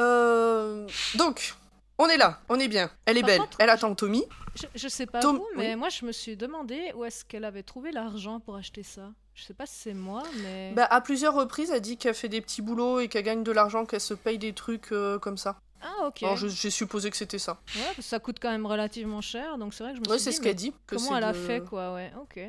[0.00, 1.54] Euh, donc,
[1.98, 2.90] on est là, on est bien.
[3.04, 4.24] Elle est Par belle, contre, elle attend Tommy.
[4.54, 5.76] Je, je sais pas Tom- vous, mais oui.
[5.76, 9.10] moi je me suis demandé où est-ce qu'elle avait trouvé l'argent pour acheter ça.
[9.34, 10.72] Je sais pas si c'est moi, mais.
[10.74, 13.52] Bah, à plusieurs reprises, elle dit qu'elle fait des petits boulots et qu'elle gagne de
[13.52, 15.56] l'argent, qu'elle se paye des trucs euh, comme ça.
[15.82, 16.22] Ah, ok.
[16.22, 17.60] Alors, j'ai supposé que c'était ça.
[17.74, 20.08] Ouais, parce que ça coûte quand même relativement cher, donc c'est vrai que je me
[20.10, 20.72] Ouais, suis c'est dit, ce mais qu'elle dit.
[20.86, 22.40] que Comment c'est elle a fait, quoi, ouais, ok.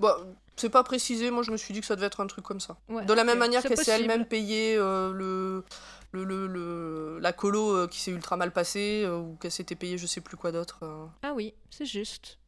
[0.00, 0.18] Bah,
[0.56, 2.60] c'est pas précisé, moi je me suis dit que ça devait être un truc comme
[2.60, 2.76] ça.
[2.88, 5.64] Ouais, De la même manière c'est qu'elle s'est elle-même payé euh, le,
[6.12, 9.76] le, le, le- la colo euh, qui s'est ultra mal passée, euh, ou qu'elle s'était
[9.76, 10.80] payé je sais plus quoi d'autre.
[11.22, 12.38] Ah oui, c'est juste.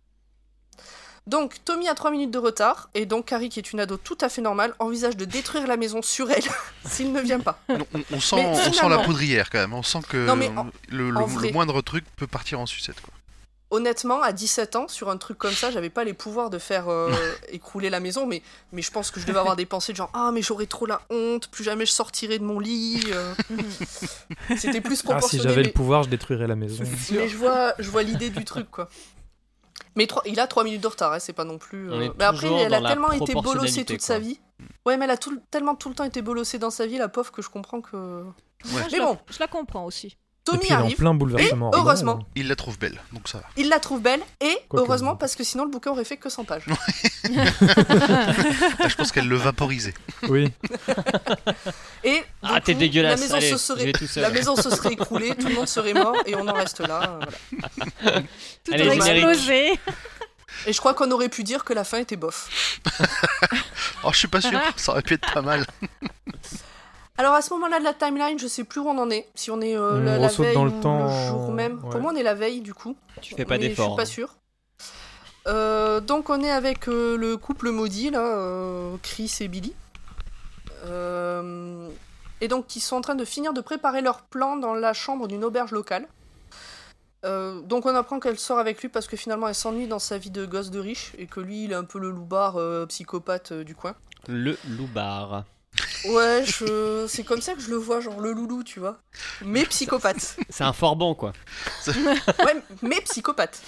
[1.26, 4.16] Donc Tommy a 3 minutes de retard, et donc Carrie, qui est une ado tout
[4.20, 6.44] à fait normale, envisage de détruire la maison sur elle
[6.88, 7.58] s'il ne vient pas.
[7.68, 9.74] Non, on, on sent, Mais on sent la poudrière quand même.
[9.74, 11.50] On sent que Non, mais en- le, le- en le vrai.
[11.52, 13.00] moindre truc peut partir en sucette.
[13.00, 13.12] Quoi.
[13.70, 16.88] Honnêtement, à 17 ans, sur un truc comme ça, j'avais pas les pouvoirs de faire
[16.88, 17.10] euh,
[17.48, 20.10] écrouler la maison, mais, mais je pense que je devais avoir des pensées de genre
[20.14, 23.02] Ah, mais j'aurais trop la honte, plus jamais je sortirai de mon lit.
[23.10, 23.34] euh.
[24.56, 25.42] C'était plus Ah, si proportionné.
[25.42, 26.84] j'avais mais- le pouvoir, je détruirais la maison.
[27.10, 28.88] Mais je vois, je vois l'idée du truc, quoi.
[29.96, 31.92] Mais trois- il a 3 minutes de retard, hein, c'est pas non plus.
[31.92, 34.40] Est Mais après, elle a tellement été bolossée toute sa vie.
[34.84, 37.08] Ouais, mais elle a tout, tellement tout le temps été bolossée dans sa vie, la
[37.08, 38.24] pauvre, que je comprends que.
[38.64, 39.18] Je, Mais la, bon.
[39.28, 40.16] je la comprends aussi.
[40.46, 41.70] Et Tommy puis elle est en arrive, plein bouleversement.
[41.72, 42.18] et heureusement.
[42.36, 43.44] Il la trouve belle, donc ça va.
[43.56, 46.44] il la trouve belle, et heureusement, parce que sinon le bouquin aurait fait que 100
[46.44, 46.64] pages.
[47.24, 49.94] Je pense qu'elle le vaporisait.
[50.28, 50.52] Oui,
[52.04, 52.22] Et.
[52.42, 53.84] Ah, du t'es coup, dégueulasse, La maison, allez, se serait...
[53.86, 54.22] vais tout seul.
[54.22, 57.18] la maison se serait écroulée, tout le monde serait mort, et on en reste là.
[57.20, 57.26] euh,
[58.02, 58.20] voilà.
[58.64, 59.72] Tout Allez, aurait explosé.
[60.66, 62.48] Et je crois qu'on aurait pu dire que la fin était bof.
[64.04, 65.66] Oh, je suis pas sûr, ça aurait pu être pas mal.
[67.18, 69.26] Alors à ce moment-là de la timeline, je sais plus où on en est.
[69.34, 71.82] Si on est euh, On la, veille dans le ou temps, jour même.
[71.82, 71.90] ouais.
[71.90, 72.94] Pour moi, on est la veille du coup.
[73.22, 73.86] Tu fais pas mais Je d'effort.
[73.88, 74.06] suis pas hein.
[74.06, 74.34] sûre.
[75.46, 79.74] Euh, donc on est avec euh, le couple maudit là, euh, Chris et Billy.
[80.84, 81.88] Euh,
[82.40, 85.26] et donc ils sont en train de finir de préparer leur plan dans la chambre
[85.28, 86.06] d'une auberge locale.
[87.24, 90.18] Euh, donc on apprend qu'elle sort avec lui parce que finalement elle s'ennuie dans sa
[90.18, 92.84] vie de gosse de riche et que lui il est un peu le loupard euh,
[92.86, 93.94] psychopathe euh, du coin.
[94.28, 95.44] Le loupard.
[96.04, 97.06] Ouais, je...
[97.08, 98.98] c'est comme ça que je le vois, genre le loulou, tu vois.
[99.42, 100.36] Mais psychopathe.
[100.50, 101.32] C'est un forban, quoi.
[102.44, 103.62] Ouais, mais psychopathe.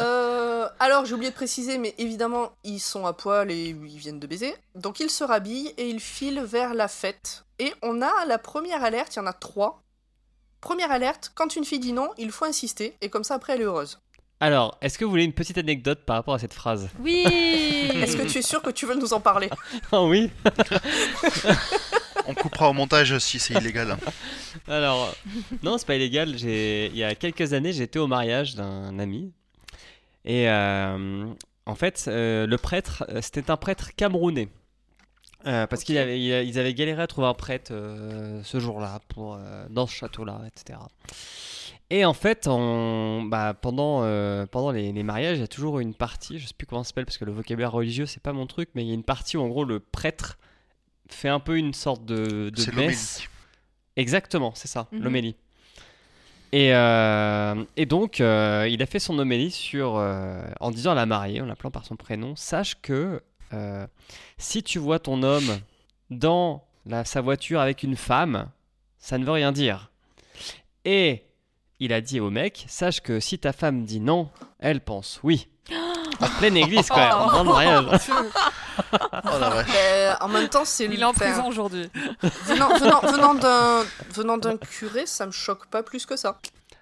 [0.00, 4.18] Euh, alors, j'ai oublié de préciser, mais évidemment, ils sont à poil et ils viennent
[4.18, 4.54] de baiser.
[4.74, 7.44] Donc, ils se rhabillent et ils filent vers la fête.
[7.58, 9.82] Et on a la première alerte, il y en a trois.
[10.60, 13.60] Première alerte, quand une fille dit non, il faut insister, et comme ça, après, elle
[13.60, 14.00] est heureuse.
[14.44, 16.90] Alors, est-ce que vous voulez une petite anecdote par rapport à cette phrase?
[17.00, 17.22] Oui
[17.94, 19.48] Est-ce que tu es sûr que tu veux nous en parler?
[19.90, 20.30] Ah oui
[22.26, 23.96] On coupera au montage si c'est illégal.
[24.68, 25.14] Alors,
[25.62, 26.36] non, c'est pas illégal.
[26.36, 29.32] J'ai, il y a quelques années, j'étais au mariage d'un ami.
[30.26, 31.24] Et euh,
[31.64, 34.50] en fait, euh, le prêtre, euh, c'était un prêtre camerounais.
[35.46, 39.36] Euh, parce qu'ils avaient, ils avaient galéré à trouver un prêtre euh, ce jour-là, pour,
[39.36, 40.78] euh, dans ce château-là, etc.
[41.90, 45.78] Et en fait, on, bah, pendant, euh, pendant les, les mariages, il y a toujours
[45.80, 48.32] une partie, je sais plus comment ça s'appelle parce que le vocabulaire religieux, c'est pas
[48.32, 50.38] mon truc, mais il y a une partie où en gros le prêtre
[51.08, 53.18] fait un peu une sorte de, de C'est messe.
[53.18, 53.28] l'homélie.
[53.96, 55.02] Exactement, c'est ça, Mhm.
[55.02, 55.36] l'homélie.
[56.52, 60.94] Et, euh, et donc, euh, il a fait son homélie sur, euh, en disant à
[60.94, 63.20] la mariée, en l'appelant par son prénom, sache que
[63.52, 63.86] euh,
[64.38, 65.58] si tu vois ton homme
[66.10, 68.48] dans la- sa voiture avec une femme,
[68.98, 69.90] ça ne veut rien dire.
[70.84, 71.23] Et
[71.84, 75.48] il a dit au mec, sache que si ta femme dit non, elle pense oui.
[76.20, 78.00] En pleine église, quand même, dans le mariage.
[79.02, 79.66] Oh la vache.
[79.66, 81.90] Ben, En même temps, c'est Il est en enfin, prison aujourd'hui.
[82.44, 82.68] Venant,
[84.14, 86.38] venant d'un curé, ça me choque pas plus que ça.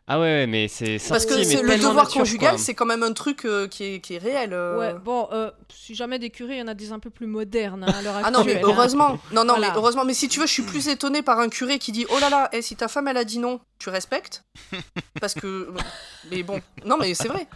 [0.09, 2.84] Ah ouais, ouais, mais c'est Parce sorti, que mais le devoir nature, conjugal, c'est quand
[2.86, 4.53] même un truc euh, qui, est, qui est réel.
[4.53, 4.76] euh.
[4.78, 7.26] Ouais, bon, euh, si jamais des curés, il y en a des un peu plus
[7.28, 8.68] modernes hein, à l'heure Ah non, mais actuelle, hein.
[8.76, 9.09] heureusement.
[9.32, 9.68] Non, non, Voilà.
[9.70, 10.05] mais heureusement.
[10.05, 12.30] Mais si tu veux, je suis plus étonnée par un curé qui dit Oh là
[12.30, 14.44] là, et si ta femme elle a dit non, tu respectes?
[15.20, 15.72] Parce que.
[16.30, 17.46] Mais bon, non, mais c'est vrai.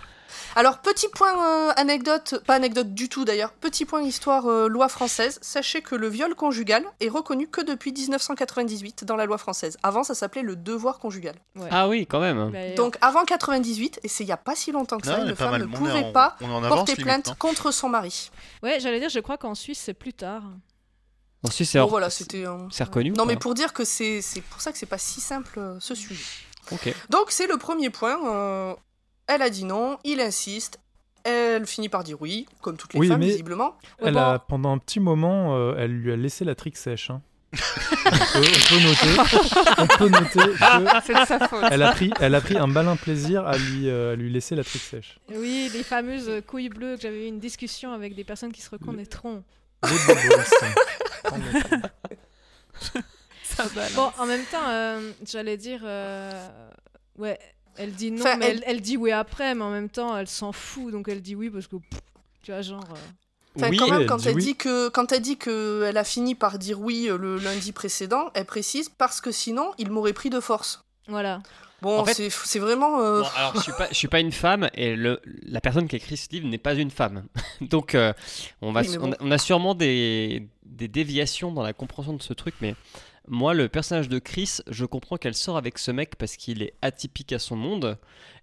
[0.55, 1.33] Alors, petit point
[1.69, 5.39] euh, anecdote, pas anecdote du tout d'ailleurs, petit point histoire euh, loi française.
[5.43, 9.77] Sachez que le viol conjugal est reconnu que depuis 1998 dans la loi française.
[9.83, 11.35] Avant, ça s'appelait le devoir conjugal.
[11.57, 11.69] Ouais.
[11.71, 12.51] Ah oui, quand même.
[12.51, 15.27] Bah, Donc, avant 98, et c'est il y a pas si longtemps que ça, Non,
[15.29, 15.63] une femme mal.
[15.63, 17.37] ne pouvait en- pas on en avance, porter limite, plainte hein.
[17.39, 18.31] contre son mari.
[18.63, 20.43] ouais, j'allais dire, je crois qu'en Suisse, c'est plus tard.
[21.43, 22.45] Ensuite, c'est Bon, hors- voilà, c'était.
[22.45, 23.11] un- c'est reconnu.
[23.13, 25.77] Non, mais pour dire que c'est c'est pour ça que c'est pas si simple euh,
[25.81, 26.25] ce sujet.
[26.73, 26.93] Ok.
[27.11, 28.19] Donc c'est le premier point.
[28.29, 28.75] euh,
[29.27, 30.79] elle a dit non, il insiste.
[31.25, 33.71] Elle finit par dire oui, comme toutes les Oui, femmes mais- visiblement.
[34.01, 36.77] Ouais, Elle bon, a, pendant un petit moment, euh, elle lui a laissé la trique
[36.77, 37.11] sèche.
[37.11, 37.21] hein.
[37.55, 41.65] on, peut, on peut noter, on peut noter que C'est de sa faute.
[41.71, 44.55] elle a pris, elle a pris un malin plaisir à lui, euh, à lui laisser
[44.55, 45.19] la trique sèche.
[45.35, 48.71] Oui, les fameuses couilles bleues que j'avais eu une discussion avec des personnes qui se
[48.71, 49.43] reconnaîtront.
[49.83, 49.91] Les.
[53.95, 56.31] Bon, en même temps, euh, j'allais dire, euh,
[57.19, 57.39] ouais,
[57.79, 58.65] elle dit non, Enfin, mais elle- elle...
[58.77, 61.51] elle dit oui après, mais en même temps, elle s'en fout, donc elle dit oui
[61.51, 62.01] parce que, pff,
[62.43, 62.85] tu vois, genre.
[62.91, 62.97] euh,
[63.59, 64.43] Enfin, oui, quand même, elle quand dit elle oui.
[64.45, 67.73] dit que quand elle dit que elle a fini par dire oui euh, le lundi
[67.73, 70.85] précédent, elle précise parce que sinon il m'aurait pris de force.
[71.09, 71.41] Voilà.
[71.81, 73.01] Bon, En fait- c'est vraiment.
[73.01, 75.89] euh, Bon, alors, je suis pas, je suis pas une femme et le, la personne
[75.89, 77.25] qui a écrit ce livre n'est pas une femme.
[77.63, 78.13] Donc, euh,
[78.61, 82.23] on, va, Oui, on, a, on a sûrement des, des déviations dans la compréhension de
[82.23, 82.75] ce truc, mais
[83.29, 86.75] moi, le personnage de Chris, je comprends qu'elle sort avec ce mec parce qu'il est
[86.83, 87.99] atypique à son monde.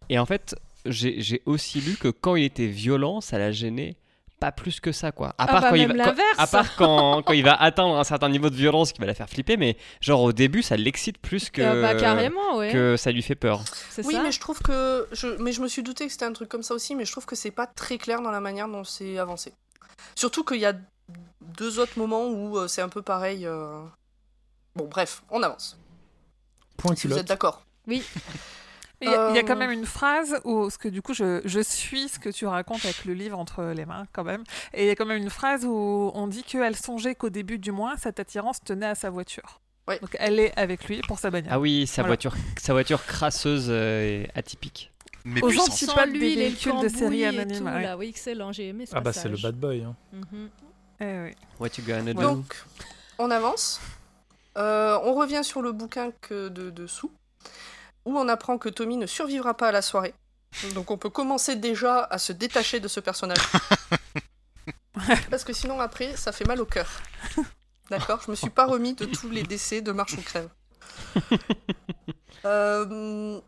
[0.10, 0.56] Et en fait,
[0.86, 3.96] j'ai aussi lu que quand il était violent, ça l'a gêné
[4.40, 5.30] pas plus que ça, quoi.
[5.38, 6.36] À Ah part, bah, quand, il va, quand- l'inverse.
[6.38, 9.14] à part quand, quand il va atteindre un certain niveau de violence qui va la
[9.14, 12.70] faire flipper, mais genre au début, ça l'excite plus que, Euh, bah, carrément, ouais.
[12.70, 13.64] que ça lui fait peur.
[13.90, 14.22] C'est Oui, ça.
[14.24, 16.64] mais je trouve que je mais je me suis douté que c'était un truc comme
[16.64, 19.18] ça aussi, mais je trouve que c'est pas très clair dans la manière dont c'est
[19.18, 19.54] avancé.
[20.16, 20.74] Surtout qu'il y a
[21.58, 23.46] deux autres moments où euh, c'est un peu pareil.
[23.46, 23.82] euh.
[24.76, 25.78] Bon, bref, on avance.
[26.78, 27.66] Point Si vous êtes d'accord?
[27.88, 28.02] Mais
[29.02, 29.46] Il y, a- il y a Euh.
[29.46, 32.46] quand même une phrase où, parce que du coup, je, je suis ce que tu
[32.46, 34.44] racontes avec le livre entre les mains, quand même.
[34.74, 37.60] Et il y a quand même une phrase où on dit qu'elle songeait qu'au début,
[37.60, 39.60] du moins, cette attirance tenait à sa voiture.
[39.90, 40.00] Ouais.
[40.00, 41.52] Donc elle est avec lui pour sa bagnole.
[41.54, 42.12] Ah oui, sa Voilà.
[42.12, 44.90] voiture, sa voiture crasseuse euh, et atypique.
[45.26, 47.82] Mais Aux lui, des il est le véhicules de série anonyme, tout, ouais.
[47.84, 47.98] là.
[47.98, 49.84] Oui, excellent, j'ai aimé ce Ah bah c'est le bad boy.
[49.84, 49.96] hein.
[51.02, 51.32] Eh oui.
[51.60, 52.22] What you gonna do?
[52.22, 52.56] Donc,
[53.20, 53.82] on avance.
[54.58, 57.12] Euh, on revient sur le bouquin que de dessous,
[58.06, 60.14] où on apprend que Tommy ne survivra pas à la soirée.
[60.76, 63.40] Donc on peut commencer déjà à se détacher de ce personnage.
[65.30, 66.88] Parce que sinon après, ça fait mal au cœur.
[67.90, 68.22] D'accord?
[68.26, 70.50] Je me suis pas remis de tous les décès de Marche ou Crève.
[72.46, 73.40] Euh,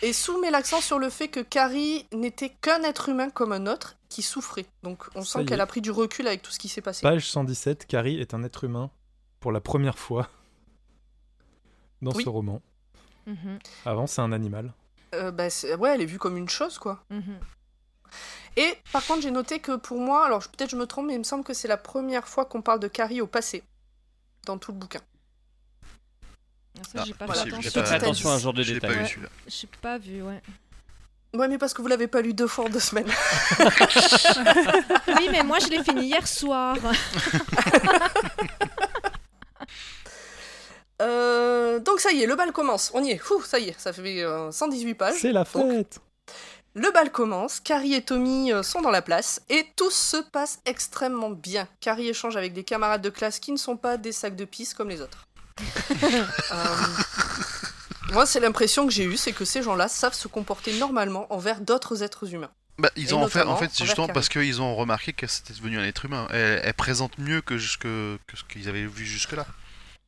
[0.00, 3.66] et Sue met l'accent sur le fait que Carrie n'était qu'un être humain comme un
[3.66, 4.64] autre qui souffrait.
[4.82, 7.02] Donc on Ça sent qu'elle a pris du recul avec tout ce qui s'est passé.
[7.02, 8.90] Page 117, Carrie est un être humain
[9.44, 10.30] pour la première fois
[12.00, 12.24] dans Oui.
[12.24, 12.62] ce roman.
[13.26, 13.58] Mhm.
[13.84, 14.72] Avant, c'est un animal.
[15.14, 17.04] Euh, bah, c'est- ouais, elle est vue comme une chose, quoi.
[17.10, 17.38] Mhm.
[18.56, 21.12] Et par contre, j'ai noté que pour moi, alors je- peut-être je me trompe, mais
[21.16, 23.62] il me semble que c'est la première fois qu'on parle de Carrie au passé
[24.46, 25.00] dans tout le bouquin.
[26.78, 27.42] Ah, Ah, j'ai pas voilà.
[27.42, 27.82] attention.
[27.82, 28.92] pas- à un genre de pas détail.
[28.96, 29.28] eu Ouais.
[29.46, 30.40] J'ai pas vu, ouais.
[31.34, 33.08] Ouais, mais parce que vous l'avez pas lu deux fois en deux semaines.
[35.18, 36.76] Oui, mais moi, je l'ai fini hier soir.
[41.04, 42.90] Euh, donc ça y est, le bal commence.
[42.94, 43.18] On y est.
[43.18, 45.16] Fou, ça y est, ça fait euh, 118 pages.
[45.20, 46.00] C'est la fête
[46.74, 50.60] Le bal commence, Carrie et Tommy euh, sont dans la place et tout se passe
[50.64, 51.68] extrêmement bien.
[51.80, 54.74] Carrie échange avec des camarades de classe qui ne sont pas des sacs de pisse
[54.74, 55.26] comme les autres.
[56.52, 61.26] Euh, moi, c'est l'impression que j'ai eue, c'est que ces gens-là savent se comporter normalement
[61.32, 62.50] envers d'autres êtres humains.
[62.78, 64.14] Bah, ils ont en fait, en fait, justement Carrie.
[64.14, 66.28] parce qu'ils ont remarqué qu'elle c'était devenu un être humain.
[66.30, 69.46] Elle, elle présente mieux que, jusque, que ce qu'ils avaient vu jusque-là.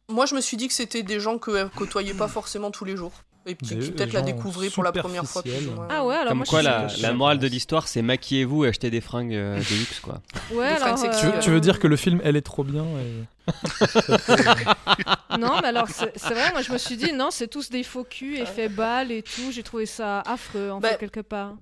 [0.09, 2.97] Moi, je me suis dit que c'était des gens qu'elle côtoyait pas forcément tous les
[2.97, 3.13] jours.
[3.49, 5.43] Et qui, peut-être la découvraient pour la première fois.
[5.89, 8.91] Ah ouais, alors Comme moi, quoi, je la, morale de l'histoire, c'est maquillez-vous et achetez
[8.91, 10.21] des fringues euh, de luxe, quoi.
[10.53, 12.65] Ouais, Des alors, tu, veux, euh, tu veux dire que le film Elle est trop
[12.65, 13.23] bien et...
[15.39, 18.03] Non, mais alors, c'est vrai, moi, je me suis dit, non, c'est tous des faux
[18.03, 19.53] culs, effet balle et tout.
[19.53, 21.55] J'ai trouvé ça affreux, en Bah, fait, quelque part.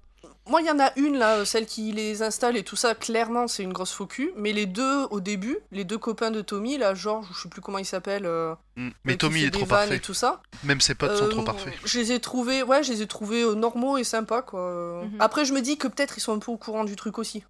[0.47, 2.95] Moi, il y en a une là, euh, celle qui les installe et tout ça,
[2.95, 4.30] clairement, c'est une grosse faux cul.
[4.36, 7.62] Mais les deux, au début, les deux copains de Tommy, là, Georges, je sais plus
[7.62, 8.26] comment il s'appelle.
[8.26, 8.88] euh, Mm.
[8.88, 9.97] euh, Mais Tommy est trop parfait.
[9.97, 10.42] et tout ça.
[10.64, 11.72] Même ses potes sont euh, trop parfaits.
[11.86, 14.61] Je les ai trouvés, ouais, je les ai trouvés euh, normaux et sympas, quoi.
[14.61, 15.16] Euh, Mhm.
[15.20, 17.42] Après, je me dis que peut-être ils sont un peu au courant du truc aussi.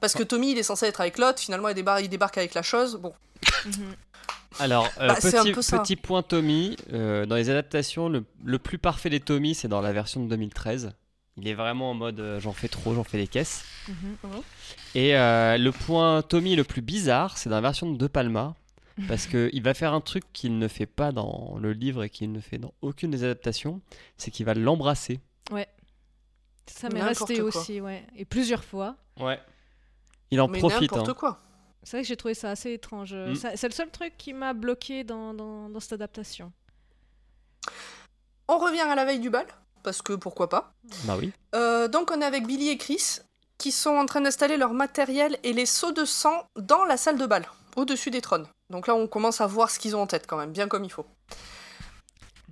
[0.00, 2.52] Parce que Tommy, il est censé être avec l'autre, finalement, il débarque, il débarque avec
[2.54, 2.96] la chose.
[2.96, 3.14] Bon,
[3.64, 3.94] Mhm.
[4.58, 9.20] Alors, euh, Bah, petit, point Tommy, euh, dans les adaptations, le, le plus parfait des
[9.20, 10.90] Tommy, c'est dans la version de 2013.
[11.38, 13.64] Il est vraiment en mode euh, j'en fais trop, j'en fais des caisses.
[13.88, 14.16] Mhm.
[14.94, 18.54] Et euh, le point Tommy le plus bizarre, c'est dans la version de De Palma.
[19.08, 22.30] Parce qu'il va faire un truc qu'il ne fait pas dans le livre et qu'il
[22.30, 23.80] ne fait dans aucune des adaptations,
[24.18, 25.18] c'est qu'il va l'embrasser.
[26.66, 27.44] Ça m'est resté quoi.
[27.44, 28.04] aussi, ouais.
[28.16, 28.96] Et plusieurs fois.
[29.18, 29.40] Ouais.
[30.30, 30.92] Il en mais profite.
[30.92, 31.14] n'importe hein.
[31.14, 31.42] quoi.
[31.82, 33.14] C'est vrai que j'ai trouvé ça assez étrange.
[33.14, 33.34] Mm.
[33.34, 36.52] C'est le seul truc qui m'a bloqué dans, dans, dans cette adaptation.
[38.48, 39.46] On revient à la veille du bal,
[39.82, 40.72] parce que pourquoi pas.
[41.04, 41.32] Bah oui.
[41.54, 43.20] Euh, donc on est avec Billy et Chris
[43.58, 47.18] qui sont en train d'installer leur matériel et les seaux de sang dans la salle
[47.18, 48.46] de bal, au-dessus des trônes.
[48.70, 50.84] Donc là on commence à voir ce qu'ils ont en tête quand même, bien comme
[50.84, 51.06] il faut.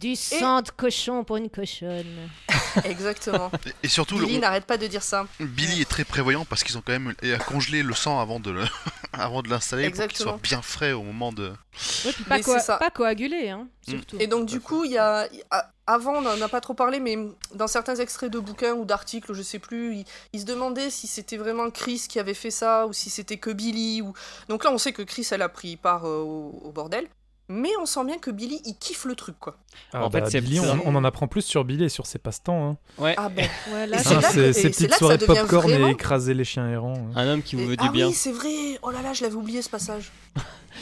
[0.00, 2.30] Du sang de cochon pour une cochonne.
[2.84, 3.50] Exactement.
[3.66, 5.26] Et, et surtout, le- Billy n'arrête pas de dire ça.
[5.38, 7.14] Billy est très prévoyant parce qu'ils ont quand même
[7.46, 8.64] congelé le sang avant de le-
[9.12, 11.52] avant de l'installer pour qu'il soit bien frais au moment de.
[11.72, 12.76] Puis pas, c'est ça.
[12.78, 14.16] pas coagulé, hein, surtout.
[14.18, 17.00] Et donc du coup, il y a a- avant on n'en a pas trop parlé,
[17.00, 17.16] mais
[17.54, 21.08] dans certains extraits de bouquins ou d'articles, je sais plus, ils il se demandaient si
[21.08, 24.00] c'était vraiment Chris qui avait fait ça ou si c'était que Billy.
[24.02, 24.12] Ou...
[24.48, 27.06] Donc là, on sait que Chris elle a pris part euh, au, au bordel,
[27.50, 29.58] mais on sent bien que Billy il kiffe le truc quoi.
[29.92, 32.06] Ah, En fait, bah, c'est- Billy, on, on en apprend plus sur Billy et sur
[32.06, 32.70] ses passe-temps.
[32.70, 32.78] hein.
[32.98, 33.14] Ouais.
[33.18, 33.46] Ah ben.
[33.72, 36.94] Ouais, là, c'est- là que- c'est petites soirées popcorn vraiment- et écraser les chiens errants.
[36.96, 37.12] hein.
[37.16, 38.06] Un homme qui vous Et- veut du ah bien.
[38.08, 38.78] oui, c'est vrai.
[38.82, 40.10] Oh là là, je l'avais oublié ce passage.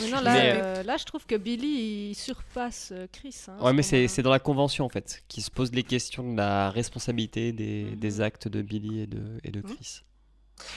[0.00, 3.34] Mais non, là, Mais- euh, là, je trouve que Billy, il surpasse euh, Chris.
[3.48, 4.08] hein, Ouais, mais c'est moment-là.
[4.08, 7.84] c'est dans la convention en fait, qui se pose les questions de la responsabilité des,
[7.90, 7.96] Mhm.
[7.96, 9.74] des actes de Billy et de, et de Mhm.
[9.74, 10.02] Chris.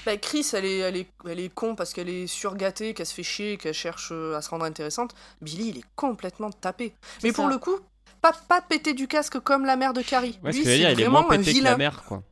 [0.05, 3.13] Bah, Chris, elle est, elle, est, elle est con parce qu'elle est surgâtée, qu'elle se
[3.13, 5.13] fait chier, qu'elle cherche euh, à se rendre intéressante.
[5.41, 6.93] Billy, il est complètement tapé.
[7.23, 7.77] Mais pour le coup,
[8.21, 10.39] pas, pas pété du casque comme la mère de Carrie.
[10.43, 11.71] Ouais, ce lui, que je veux dire, il est vraiment moins un pété que vilain.
[11.71, 12.23] la mère, quoi.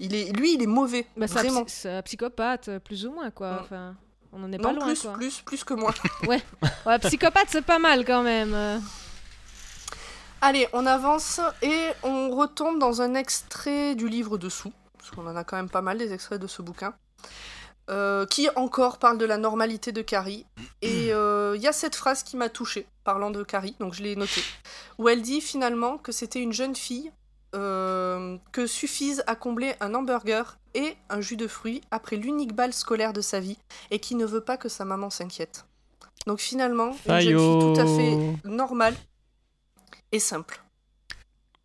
[0.00, 1.06] Il est, lui, il est mauvais.
[1.16, 1.64] Bah, c'est un vraiment.
[1.64, 3.58] psy- c'est un psychopathe, euh, plus ou moins, quoi.
[3.62, 3.94] Enfin,
[4.32, 5.12] on en est pas Non, loin, plus, quoi.
[5.12, 5.92] plus, plus que moi.
[6.28, 6.40] Ouais,
[7.00, 8.52] psychopathe, c'est pas mal quand même.
[8.54, 8.78] euh.
[10.40, 14.72] Allez, on avance et on retombe dans un extrait du livre dessous,
[15.02, 16.94] parce qu'on en a quand même pas mal des extraits de ce bouquin,
[17.90, 20.46] euh, qui encore parle de la normalité de Carrie.
[20.80, 24.02] Et euh, il y a cette phrase qui m'a touchée, parlant de Carrie, donc je
[24.04, 24.44] l'ai notée,
[24.98, 27.10] où elle dit finalement que c'était une jeune fille
[27.56, 32.72] euh, que suffisent à combler un hamburger et un jus de fruits après l'unique balle
[32.72, 33.58] scolaire de sa vie,
[33.90, 35.66] et qui ne veut pas que sa maman s'inquiète.
[36.28, 38.94] Donc finalement, une jeune fille tout à fait normale
[40.12, 40.62] et simple.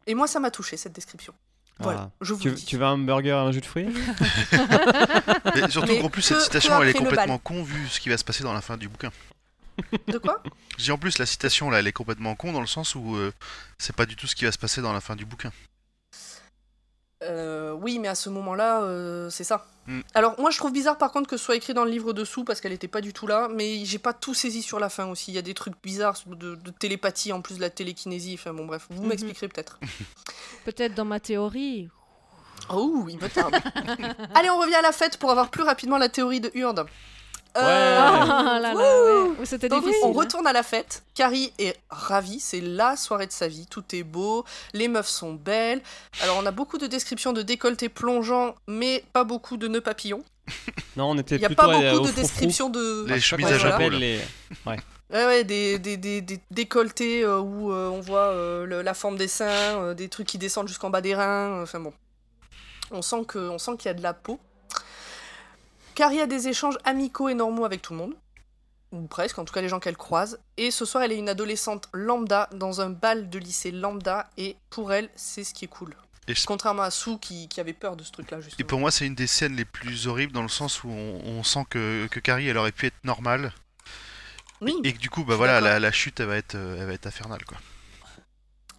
[0.08, 1.36] Et moi, ça m'a touché cette description.
[1.80, 2.12] Voilà, Voilà.
[2.22, 3.88] je vous Tu, tu veux un burger et un jus de fruits?
[5.56, 8.10] Et surtout Mais qu'en plus, que- cette citation, elle est complètement con vu ce qui
[8.10, 9.12] va se passer dans la fin du bouquin.
[10.08, 10.42] De quoi?
[10.78, 13.16] Je dis en plus, la citation là, elle est complètement con dans le sens où
[13.16, 13.32] euh,
[13.78, 15.52] c'est pas du tout ce qui va se passer dans la fin du bouquin.
[17.24, 19.66] Euh, Oui, mais à ce moment-là, euh, c'est ça.
[19.88, 20.02] Mm.
[20.14, 22.44] Alors, moi, je trouve bizarre par contre que ce soit écrit dans le livre dessous
[22.44, 25.08] parce qu'elle était pas du tout là, mais j'ai pas tout saisi sur la fin
[25.08, 25.32] aussi.
[25.32, 28.36] Il y a des trucs bizarres de, de télépathie en plus de la télékinésie.
[28.40, 29.08] Enfin, bon, bref, vous Mhm.
[29.10, 29.80] m'expliquerez peut-être.
[30.66, 31.90] Peut-être dans ma théorie.
[32.70, 33.56] Oh, il me tarde.
[34.36, 36.86] Allez, on revient à la fête pour avoir plus rapidement la théorie de Hurd.
[37.58, 39.46] Euh, Ah là là, ouais.
[39.46, 39.96] C'était difficile.
[40.04, 41.04] on retourne à la fête.
[41.16, 43.66] Carrie est ravie, c'est la soirée de sa vie.
[43.68, 45.82] Tout est beau, les meufs sont belles.
[46.22, 50.24] Alors, on a beaucoup de descriptions de décolletés plongeants, mais pas beaucoup de nœuds papillons.
[50.96, 52.22] Non, on était Il n'y a plutôt pas euh, beaucoup au de frou-frou.
[52.22, 53.06] descriptions de.
[53.08, 54.00] Les chemises à ça jabot, s'appelle, là.
[54.00, 54.20] les-
[54.66, 58.94] Ouais, ouais, des, des, des, des décolletés euh, où euh, on voit euh, le- la
[58.96, 59.46] forme des seins,
[59.80, 61.60] euh, des trucs qui descendent jusqu'en bas des reins.
[61.60, 61.94] euh, Enfin bon.
[62.92, 64.40] On sent que- on sent qu'il y a de la peau.
[65.98, 68.14] Carrie a des échanges amicaux et normaux avec tout le monde.
[68.92, 70.40] Ou presque, en tout cas les gens qu'elle croise.
[70.56, 74.30] Et ce soir, elle est une adolescente lambda dans un bal de lycée lambda.
[74.38, 75.96] Et pour elle, c'est ce qui est cool.
[76.28, 78.92] Et je- Contrairement à Sue qui, qui avait peur de ce truc-là, Et pour moi,
[78.92, 82.06] c'est une des scènes les plus horribles dans le sens où on, on sent que,
[82.12, 83.52] que Carrie, elle aurait pu être normale.
[84.62, 86.86] Oui, Et que du coup, bah voilà, la, la chute, elle va être, euh, elle
[86.86, 87.58] va être infernale, quoi.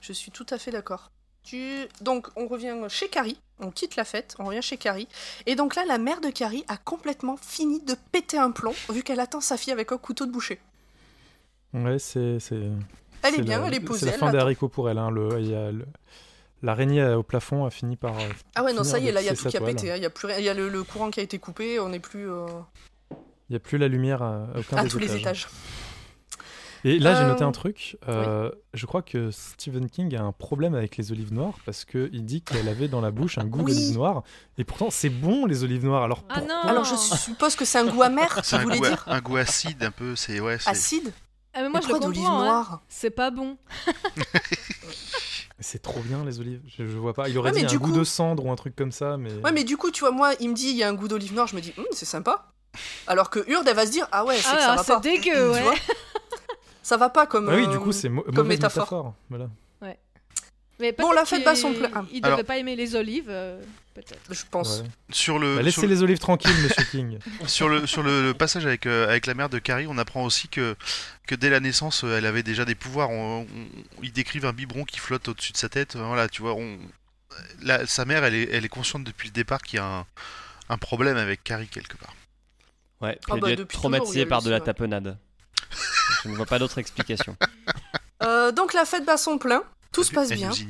[0.01, 1.11] Je suis tout à fait d'accord.
[1.43, 1.81] Tu...
[2.01, 5.09] Donc, on revient chez Carrie, on quitte la fête, on revient chez Carrie.
[5.47, 9.03] Et donc là, la mère de Carrie a complètement fini de péter un plomb, vu
[9.03, 10.61] qu'elle attend sa fille avec un couteau de boucher.
[11.75, 12.39] Ouais, c'est.
[12.41, 12.57] c'est-
[13.23, 14.07] Elle est bien, la- elle est posée.
[14.07, 14.99] C'est la fin des haricots pour elle.
[14.99, 15.11] Hein.
[15.11, 15.87] Le, y a le-
[16.63, 18.19] L'araignée au plafond a fini par.
[18.19, 18.23] euh,
[18.57, 19.93] Ah ouais, non, ça y est, là, il y a tout qui a pété.
[19.93, 21.89] hein, Il y a, plus y a le, le courant qui a été coupé, on
[21.91, 22.47] n'est plus euh,
[23.13, 25.47] Il n'y a plus la lumière à, à aucun à des tous les étages.
[26.85, 27.97] Et là, j'ai noté Euh, un truc.
[28.09, 32.25] euh, Je crois que Stephen King a un problème avec les olives noires parce qu'il
[32.25, 33.73] dit qu'elle avait dans la bouche un goût Oui.
[33.75, 34.23] d'olive noire.
[34.59, 36.03] Et pourtant, c'est bon les olives noires.
[36.05, 39.05] Alors Ah non Alors, je suppose que c'est un goût amer, C'est voulais goût, dire
[39.09, 40.15] un goût acide, un peu.
[40.17, 40.59] C'est ouais.
[40.59, 41.13] c'est- Acide
[41.55, 42.41] Ah, mais moi, je le Pourquoi d'olive comprends.
[42.41, 42.45] hein.
[42.45, 43.57] noire C'est pas bon.
[45.61, 46.61] C'est trop bien les olives.
[46.69, 47.29] Je, je vois pas.
[47.29, 49.33] Il aurait Ouais, dit un du goût de cendre ou un truc comme ça, mais.
[49.43, 51.09] Ouais, mais du coup, tu vois, moi, il me dit, il y a un goût
[51.09, 52.53] d'olive noire, je me dis, Hum, c'est sympa.
[53.09, 54.93] Alors que Urde, elle va se dire, ah ouais, c'est que ça Ah, va c'est
[54.93, 55.01] pas.
[55.01, 55.75] dégueu, Tu ouais.
[56.89, 57.48] ça va pas comme.
[57.51, 58.82] Ah oui, euh, du coup, c'est mo- comme mauvaise métaphore.
[58.85, 59.15] métaphore.
[59.28, 59.48] Voilà.
[60.81, 62.06] Mais Bon, la fête bat son plein.
[62.12, 63.60] Il Alors- devait pas aimer les olives, euh,
[63.94, 64.20] peut-être.
[64.32, 64.82] Je pense.
[64.82, 64.86] Ouais.
[65.10, 67.19] Sur le, Bah, sur, laissez les olives tranquilles, Monsieur King.
[67.48, 70.23] sur le, sur le, le passage avec, euh, avec la mère de Carrie, on apprend
[70.24, 70.77] aussi que,
[71.27, 73.10] que dès la naissance, elle avait déjà des pouvoirs.
[73.10, 75.97] On, on- ils décrivent un biberon qui flotte au-dessus de sa tête.
[75.97, 76.78] Voilà, tu vois, on,
[77.60, 80.06] la- sa mère, elle est, elle est consciente depuis le départ qu'il y a un,
[80.69, 82.15] un problème avec Carrie quelque part.
[83.01, 85.19] Ouais, puis Ah elle bah, traumatisée par de la tapenade.
[86.24, 87.36] Je ne vois pas d'autre explication.
[88.24, 89.62] Euh, donc la fête bat son plein,
[89.93, 90.51] tout se passe bien.
[90.51, 90.66] Si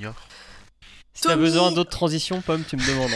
[1.23, 3.11] t'as Tommy- besoin d'autres transitions, Pomme, tu me demandes.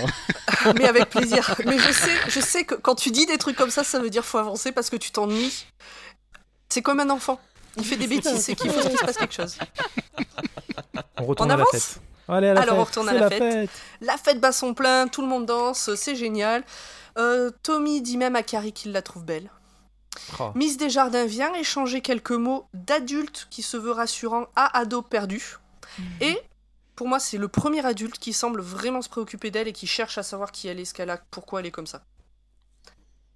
[0.64, 0.72] hein.
[0.78, 1.54] mais avec plaisir.
[1.66, 4.08] Mais je sais, je sais que quand tu dis des trucs comme ça, ça veut
[4.08, 5.66] dire faut avancer parce que tu t'ennuies.
[6.70, 7.38] C'est comme un enfant.
[7.76, 9.58] Il fait des bêtises, c'est qu'il faut qu'il se passe quelque chose.
[11.18, 12.00] On retourne On à la avance fête.
[12.28, 12.80] Allez, à la Alors, fête.
[12.80, 13.70] on retourne à la fête.
[14.00, 16.64] La fête bat son plein, tout le monde danse, c'est génial.
[17.18, 19.50] Euh, Tommy dit même à Carrie qu'il la trouve belle.
[20.38, 20.52] Oh.
[20.54, 25.56] Miss Desjardins vient échanger quelques mots d'adulte qui se veut rassurant à ado perdu.
[26.20, 26.38] Et
[26.96, 30.18] pour moi, c'est le premier adulte qui semble vraiment se préoccuper d'elle et qui cherche
[30.18, 32.02] à savoir qui elle est, ce qu'elle a, pourquoi elle est comme ça.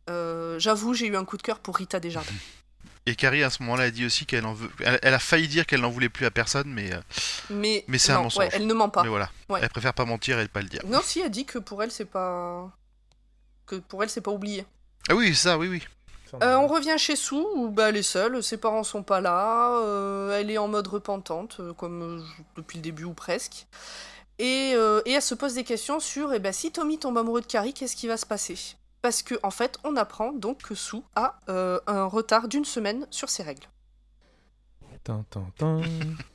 [0.08, 2.30] Euh, J'avoue, j'ai eu un coup de cœur pour Rita Desjardins.
[3.08, 4.70] Et Carrie, à ce moment-là, a dit aussi qu'elle en veut.
[4.80, 7.00] Elle, elle a failli dire qu'elle n'en voulait plus à personne, mais, euh,
[7.50, 8.44] Mais, Mais c'est un mensonge.
[8.44, 9.02] ouais, elle ne ment pas.
[9.04, 9.30] mais voilà.
[9.48, 9.60] Ouais.
[9.62, 10.80] Elle préfère pas mentir et ne pas le dire.
[10.86, 12.68] Non, si, elle dit que pour elle, c'est pas.
[13.66, 14.66] Que pour elle, c'est pas oublié.
[15.08, 15.82] Ah oui, ça, oui, oui.
[16.42, 19.78] Euh, on revient chez Sue, où bah, elle est seule, ses parents sont pas là,
[19.78, 22.22] euh, elle est en mode repentante, euh, comme euh,
[22.56, 23.66] depuis le début ou presque.
[24.38, 27.40] Et, euh, et elle se pose des questions sur eh ben, si Tommy tombe amoureux
[27.40, 28.56] de Carrie, qu'est-ce qui va se passer?
[29.00, 33.06] Parce que en fait, on apprend donc que Sue a euh, un retard d'une semaine
[33.10, 33.68] sur ses règles.
[35.04, 35.80] Tin, tin, tin.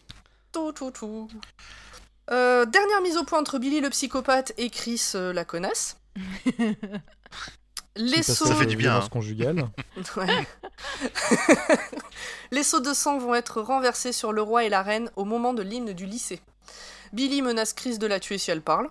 [0.54, 1.30] Tout, tout, tout.
[2.30, 5.98] Euh, dernière mise au point entre Billy le psychopathe et Chris euh, la connasse.
[7.96, 8.46] Les sauts...
[8.46, 9.10] Ça fait cette du bien, violence hein.
[9.12, 9.70] conjugale.
[10.18, 10.48] Ouais.
[12.52, 15.54] Les seaux de sang vont être renversés sur le roi et la reine au moment
[15.54, 16.42] de l'hymne du lycée.
[17.14, 18.90] Billy menace Chris de la tuer si elle parle,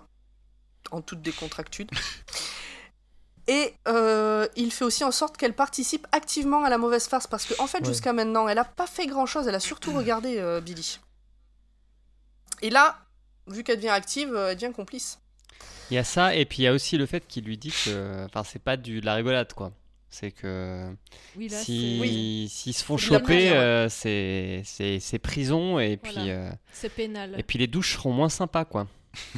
[0.91, 1.89] en toute décontractude.
[3.47, 7.45] Et euh, il fait aussi en sorte qu'elle participe activement à la mauvaise farce, parce
[7.45, 7.85] qu'en en fait, Ouais.
[7.85, 10.99] jusqu'à maintenant, elle a pas fait grand-chose, elle a surtout regardé euh, Billy.
[12.61, 12.99] Et là,
[13.47, 15.19] vu qu'elle devient active, euh, elle devient complice.
[15.91, 17.71] Il y a ça, et puis il y a aussi le fait qu'il lui dit
[17.71, 18.25] que.
[18.25, 19.71] Enfin, c'est pas du, de la rigolade, quoi.
[20.09, 20.89] C'est que
[21.37, 22.47] Oui, là, si, Oui.
[22.51, 23.55] s'ils se font choper, ouais.
[23.57, 27.35] euh, c'est, c'est, c'est prison, et puis, euh, c'est pénal.
[27.37, 28.87] et puis les douches seront moins sympas, quoi.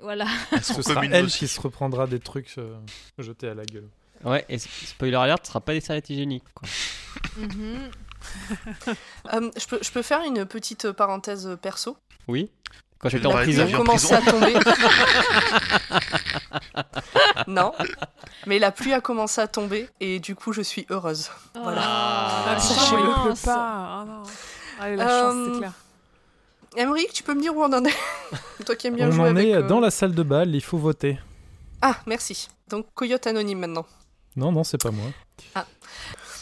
[0.00, 0.26] Voilà.
[0.62, 2.78] Ce sera elle qui se reprendra des trucs euh,
[3.18, 3.88] jetés à la gueule.
[4.24, 6.68] Ouais, et spoiler alert, ce sera pas des serviettes hygiéniques, quoi.
[7.36, 7.90] Mhm.
[9.32, 11.96] Euh, je, peux, je peux faire une petite parenthèse perso?
[12.26, 12.50] Oui
[13.00, 13.64] Quand j'étais en prison.
[13.64, 14.54] vie en commençait à tomber.
[17.46, 17.72] non,
[18.46, 21.30] mais la pluie a commencé à tomber et du coup je suis heureuse.
[21.54, 21.80] Voilà.
[21.84, 23.44] Ah, sachez-le.
[23.44, 23.56] pas.
[23.56, 24.22] Ah non.
[24.80, 25.72] Allez, la Euh, chance, c'est clair.
[26.76, 27.94] Emmerich, tu peux me dire où on en est
[28.66, 29.48] Toi qui aimes bien On jouer en avec.
[29.48, 31.18] est euh, dans la salle de bal, il faut voter.
[31.80, 32.48] Ah, merci.
[32.68, 33.86] Donc Coyote anonyme maintenant.
[34.36, 35.06] Non, non, c'est pas moi.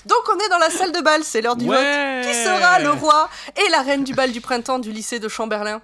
[0.06, 1.76] Donc on est dans la salle de bal, c'est l'heure du vote.
[1.76, 5.82] Qui sera le roi et la reine du bal du printemps du lycée de Chamberlain?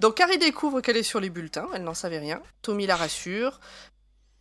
[0.00, 2.40] Donc Carrie découvre qu'elle est sur les bulletins, elle n'en savait rien.
[2.62, 3.60] Tommy la rassure.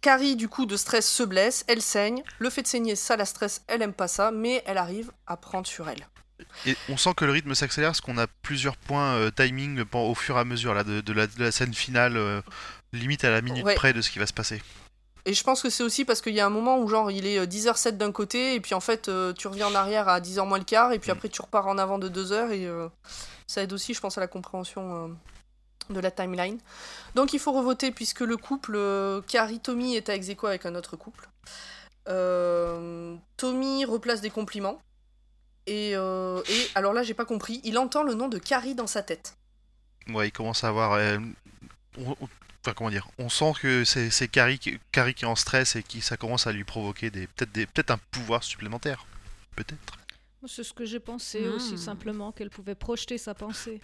[0.01, 2.23] Carrie, du coup, de stress, se blesse, elle saigne.
[2.37, 5.37] Le fait de saigner, ça la stresse, elle aime pas ça, mais elle arrive à
[5.37, 6.05] prendre sur elle.
[6.65, 10.13] Et on sent que le rythme s'accélère parce qu'on a plusieurs points euh, timing au
[10.13, 12.41] fur et à mesure là, de, de la, de la scène finale, euh,
[12.91, 13.75] limite à la minute Ouais.
[13.75, 14.61] près de ce qui va se passer.
[15.25, 17.25] Et je pense que c'est aussi parce qu'il y a un moment où, genre, il
[17.25, 20.19] est euh, 10h07 d'un côté, et puis en fait, euh, tu reviens en arrière à
[20.19, 21.13] 10h moins le quart, et puis Mm.
[21.15, 22.89] après, tu repars en avant de 2h, et euh,
[23.47, 25.05] ça aide aussi, je pense, à la compréhension
[25.89, 26.59] euh, de la timeline.
[27.15, 30.75] Donc, il faut revoter, puisque le couple euh, Carrie-Tommy est à ex aequo avec un
[30.75, 31.29] autre couple.
[32.09, 34.79] Euh, Tommy replace des compliments.
[35.67, 38.87] Et, euh, et alors là, j'ai pas compris, il entend le nom de Carrie dans
[38.87, 39.37] sa tête.
[40.09, 40.99] Ouais, il commence à avoir.
[42.63, 45.83] Enfin, comment dire On sent que c'est Carrie, qui- Carrie qui est en stress et
[45.83, 49.05] qui ça commence à lui provoquer des peut-être un pouvoir supplémentaire.
[49.55, 49.97] Peut-être.
[50.47, 51.53] C'est ce que j'ai pensé Hmm.
[51.53, 53.79] aussi, simplement, qu'elle pouvait projeter sa pensée.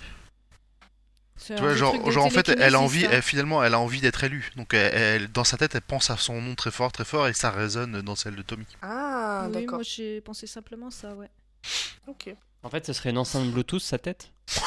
[1.46, 1.96] Tu vois, genre,
[2.26, 3.10] en fait, elle a envie, hein.
[3.14, 4.52] elle, finalement, elle a envie d'être élue.
[4.58, 7.30] Donc, elle, elle- dans sa tête, elle pense à son nom très fort, très fort,
[7.30, 8.66] et ça résonne dans celle de Tommy.
[8.82, 9.76] Ah, oui, d'accord.
[9.76, 11.30] moi j'ai pensé simplement ça, ouais.
[12.08, 12.30] Ok.
[12.62, 14.32] En fait, ce serait une enceinte Bluetooth, sa tête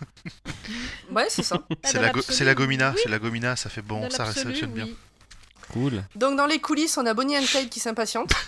[1.10, 1.58] Ouais, c'est ça.
[1.84, 2.20] C'est la, go-
[2.54, 3.00] gomina, oui.
[3.02, 4.88] c'est la gomina, ça fait bon, ça réceptionne bien.
[5.72, 6.02] Cool.
[6.14, 8.32] Donc dans les coulisses, on a Bonnie and Clyde qui s'impatiente.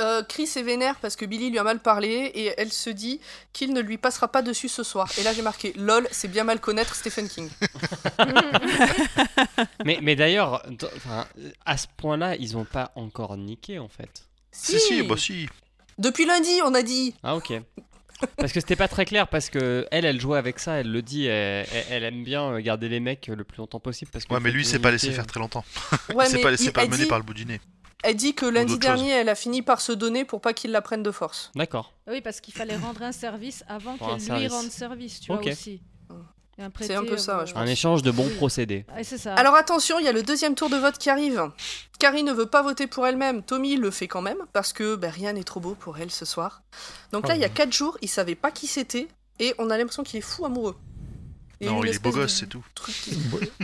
[0.00, 3.20] Euh, Chris est vénère parce que Billy lui a mal parlé et elle se dit
[3.52, 5.08] qu'il ne lui passera pas dessus ce soir.
[5.16, 7.48] Et là j'ai marqué LOL, c'est bien mal connaître Stephen King.
[9.84, 10.62] mais mais d'ailleurs,
[11.64, 14.24] à ce point-là, ils ont pas encore niqué en fait.
[14.50, 15.48] Si, si, bah si.
[15.98, 17.14] Depuis lundi, on a dit.
[17.22, 17.52] Ah ok.
[18.36, 21.02] Parce que c'était pas très clair parce que elle, elle jouait avec ça, elle le
[21.02, 24.50] dit, elle, aime bien garder les mecs le plus longtemps possible parce que Ouais, mais
[24.50, 25.64] lui, il s'est pas laissé faire très longtemps.
[26.14, 27.60] Ouais, il s'est mais pas laissé mener dit, par le bout du nez.
[28.02, 30.82] elle dit que lundi dernier, elle a fini par se donner pour pas qu'il la
[30.82, 31.50] prenne de force.
[31.54, 31.94] D'accord.
[32.06, 34.52] Oui, parce qu'il fallait rendre un service avant qu'elle lui service.
[34.52, 35.82] rende service, tu vois aussi.
[36.80, 38.86] C'est un peu ça, euh, je Un échange de bons procédés.
[38.94, 39.34] Ouais, ça.
[39.34, 41.50] Alors attention, il y a le deuxième tour de vote qui arrive.
[41.98, 43.42] Carrie ne veut pas voter pour elle-même.
[43.42, 46.24] Tommy le fait quand même parce que ben, rien n'est trop beau pour elle ce
[46.24, 46.62] soir.
[47.12, 49.08] Donc là, Oh il y a quatre jours, il savait pas qui c'était
[49.38, 50.76] et on a l'impression qu'il est fou amoureux.
[51.60, 52.64] Non, il est beau gosse, c'est tout.
[52.74, 52.94] truc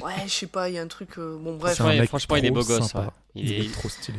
[0.02, 1.18] Ouais, je sais pas, il y a un truc.
[1.18, 1.76] euh, Bon, bref.
[1.76, 3.00] C'est un Ouais, mec franchement, il est trop beau gosse, ouais.
[3.34, 3.72] Il, Il est...
[3.72, 4.18] trop stylé.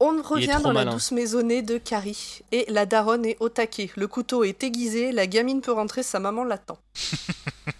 [0.00, 3.90] On revient dans la douce maisonnée de Carrie et la daronne est au taquet.
[3.96, 6.78] Le couteau est aiguisé, la gamine peut rentrer, sa maman l'attend.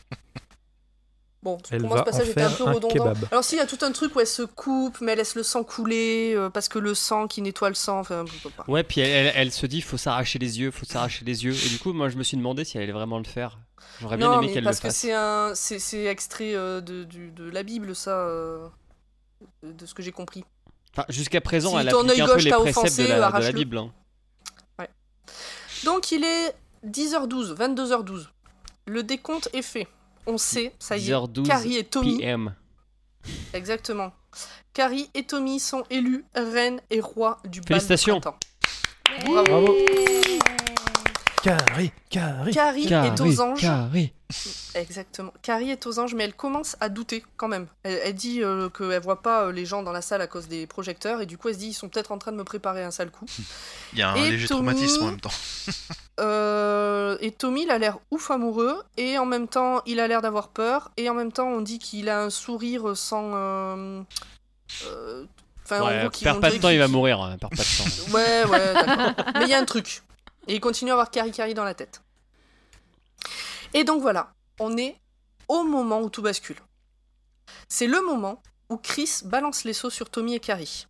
[1.47, 2.93] Bon, Elle pour moi, ce passage était un faire peu un redondant.
[2.93, 3.29] kebab.
[3.31, 5.37] Alors, si, il y a tout un truc où elle se coupe, mais elle laisse
[5.37, 8.25] le sang couler, euh, parce que le sang qui nettoie le sang, enfin,
[8.57, 8.65] pas.
[8.67, 11.55] Ouais, puis elle, elle- elle se dit faut s'arracher les yeux, faut s'arracher les yeux.
[11.55, 13.61] Et du coup, moi, je me suis demandé si elle allait vraiment le faire.
[14.01, 14.97] J'aurais bien Non, aimé qu'elle le parce que fasse.
[14.97, 18.67] c'est un, c'est, c'est extrait euh, de, du- de la Bible, ça, euh,
[19.63, 20.43] de ce que j'ai compris.
[20.97, 23.39] Enfin, jusqu'à présent, Si elle œil un peu gauche les préceptes offensé, de la, de
[23.45, 23.53] la.
[23.53, 23.79] Bible.
[23.79, 23.93] hein.
[25.85, 26.55] Donc, il est
[26.85, 28.27] 10h12, 22h12.
[28.87, 29.87] Le décompte est fait.
[30.27, 32.55] On sait, ça y est, 10h12 Carrie et Tommy PM.
[33.53, 34.13] Exactement.
[34.73, 38.21] Carrie et Tommy sont élus reine et roi du bal Félicitations.
[38.21, 38.39] printemps.
[39.25, 39.45] Bravo.
[39.45, 39.77] Bravo.
[41.43, 42.53] Carrie, Carrie.
[42.53, 43.61] Carrie est aux anges.
[43.61, 44.13] Carré.
[44.75, 45.33] Exactement.
[45.43, 47.67] Carrie est aux anges, mais elle commence à douter quand même.
[47.85, 50.49] Elle, elle dit euh, qu'elle voit pas euh, les gens dans la salle à cause
[50.49, 52.43] des projecteurs, et du coup elle se dit ils sont peut-être en train de me
[52.45, 53.27] préparer un sale coup.
[53.93, 55.31] Il y a un Et léger Tommy- traumatisme en même temps.
[56.19, 60.23] Euh, et Tommy, il a l'air ouf amoureux, et en même temps il a l'air
[60.23, 63.33] d'avoir peur, et en même temps on dit qu'il a un sourire sans...
[63.35, 64.03] euh,
[64.87, 65.25] euh,
[65.65, 67.21] Enfin, en Ouais, gros, perds on pas de temps, il va mourir.
[67.21, 68.15] hein, pas de temps.
[68.15, 69.25] Ouais, ouais, d'accord.
[69.35, 70.03] Mais il y a un truc.
[70.49, 72.01] Et il continue à avoir Carrie Carrie dans la tête.
[73.75, 75.01] Et donc voilà, on est
[75.49, 76.61] au moment où tout bascule.
[77.69, 80.87] C'est le moment où Chris balance les seaux sur Tommy et Carrie.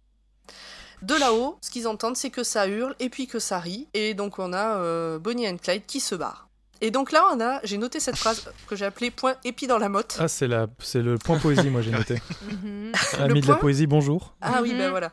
[1.03, 3.89] De là-haut, ce qu'ils entendent, c'est que ça hurle et puis que ça rit.
[3.93, 6.46] Et donc on a euh, Bonnie and Clyde qui se barrent.
[6.81, 9.79] Et donc là, on a, j'ai noté cette phrase que j'ai appelée point épi dans
[9.79, 10.17] la motte.
[10.21, 10.67] Ah, c'est la...
[10.79, 12.21] c'est le point poésie, moi j'ai noté.
[12.43, 12.93] Mhm.
[13.19, 14.35] Ami de la point poésie, bonjour.
[14.41, 14.79] Ah oui, Mhm.
[14.79, 15.13] ben voilà.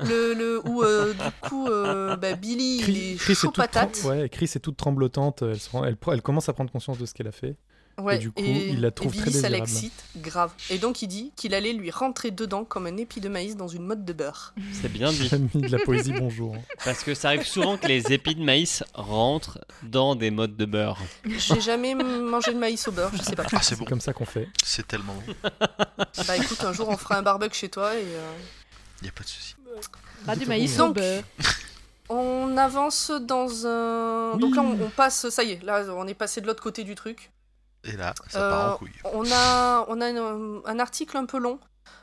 [0.00, 3.56] Le, le, où euh, du coup, euh, bah, Billy, il Chris, est Chris chaud est
[3.56, 3.92] patate.
[3.92, 5.42] trem- ouais, Chris est toute tremblotante.
[5.42, 7.56] Elle, se rend- elle, pro- elle commence à prendre conscience de ce qu'elle a fait.
[7.98, 9.70] Ouais, Et du coup, il la trouve et très Billy, ça désirable.
[9.70, 10.52] l'excite, grave.
[10.70, 13.66] Et donc il dit qu'il allait lui rentrer dedans comme un épi de maïs dans
[13.66, 14.54] une motte de beurre.
[14.80, 15.28] C'est bien dit.
[15.32, 16.56] Ami de la poésie, bonjour.
[16.84, 20.64] Parce que ça arrive souvent que les épis de maïs rentrent dans des modes de
[20.64, 20.98] beurre.
[21.26, 23.44] J'ai jamais mangé de maïs au beurre, je sais pas.
[23.52, 24.48] Ah, c'est C'est bon, comme ça qu'on fait.
[24.64, 25.34] c'est tellement bon.
[26.26, 28.32] Bah écoute, un jour on fera un barbecue chez toi et euh,
[29.02, 29.56] Il y a pas de souci.
[30.24, 30.86] Pas du maïs bon.
[30.90, 31.22] au beurre.
[32.08, 34.32] on avance dans un.
[34.34, 34.40] Oui.
[34.40, 36.84] Donc là on, on passe, ça y est, là on est passé de l'autre côté
[36.84, 37.30] du truc.
[37.84, 38.92] Et là, ça part Euh, en couille.
[39.12, 41.58] On a, on a une- un article un peu long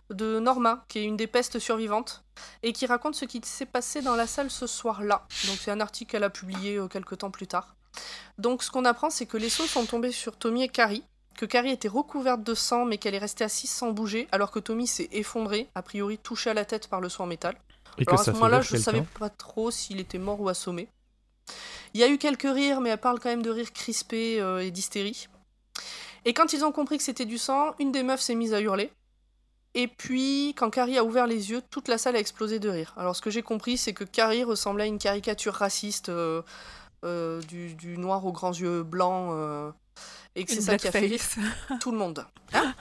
[0.10, 2.24] de Norma, qui est une des pestes survivantes,
[2.64, 5.26] et qui raconte ce qui s'est passé dans la salle ce soir-là.
[5.48, 7.76] Donc c'est un article qu'elle a publié euh, quelques temps plus tard.
[8.38, 11.04] Donc ce qu'on apprend, c'est que les sauts sont tombés sur Tommy et Carrie,
[11.36, 14.60] que Carrie était recouverte de sang, mais qu'elle est restée assise sans bouger, alors que
[14.60, 17.56] Tommy s'est effondré, a priori touché à la tête par le saut en métal.
[17.98, 18.84] Et que Alors à ce moment-là, je quelqu'un.
[18.84, 20.88] savais pas trop s'il était mort ou assommé.
[21.94, 24.60] Il y a eu quelques rires, mais elle parle quand même de rires crispés euh,
[24.64, 25.28] et d'hystérie.
[26.26, 28.62] Et quand ils ont compris que c'était du sang, une des meufs s'est mise à
[28.62, 28.92] hurler.
[29.76, 32.94] Et puis, quand Carrie a ouvert les yeux, toute la salle a explosé de rire.
[32.98, 36.42] Alors, ce que j'ai compris, c'est que Carrie ressemblait à une caricature raciste euh,
[37.04, 39.32] euh, du, du noir aux grands yeux blancs.
[39.34, 39.72] euh,
[40.36, 41.18] et que c'est ça qui a fait
[41.80, 42.26] tout le monde.
[42.54, 42.74] Hein?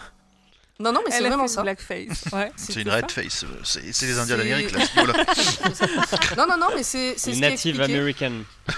[0.81, 1.63] Non, non, mais c'est vraiment ça.
[1.63, 2.25] blackface.
[2.33, 2.51] Ouais.
[2.57, 4.81] C'est une red face, euh, c'est les Indiens d'Amérique là.
[6.37, 7.81] Non, non, non, mais c'est ce Native.
[7.81, 8.33] American.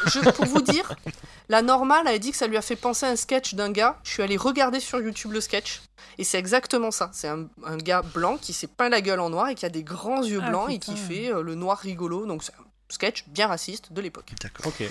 [0.06, 0.92] Je- pour vous dire,
[1.48, 3.98] la normale a dit que ça lui a fait penser à un sketch d'un gars.
[4.04, 5.80] Je suis allée regarder sur YouTube le sketch.
[6.18, 7.10] Et c'est exactement ça.
[7.12, 9.68] C'est un, un gars blanc qui s'est peint la gueule en noir et qui a
[9.70, 12.26] des grands yeux Ah, blancs et qui fait euh, le noir rigolo.
[12.26, 14.32] Donc c'est un sketch bien raciste de l'époque.
[14.42, 14.66] D'accord.
[14.66, 14.82] Ok.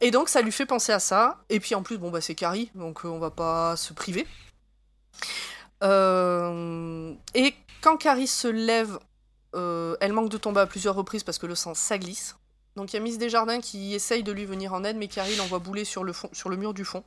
[0.00, 1.38] Et donc ça lui fait penser à ça.
[1.48, 4.26] Et puis en plus, bon bah c'est Carrie, donc euh, on va pas se priver.
[5.82, 8.98] Euh, Et quand Carrie se lève,
[9.54, 12.36] euh, elle manque de tomber à plusieurs reprises parce que le sang ça glisse.
[12.76, 15.36] Donc il y a Miss Desjardins qui essaye de lui venir en aide, mais Carrie
[15.36, 17.04] l'envoie bouler sur le, fond, sur le mur du fond.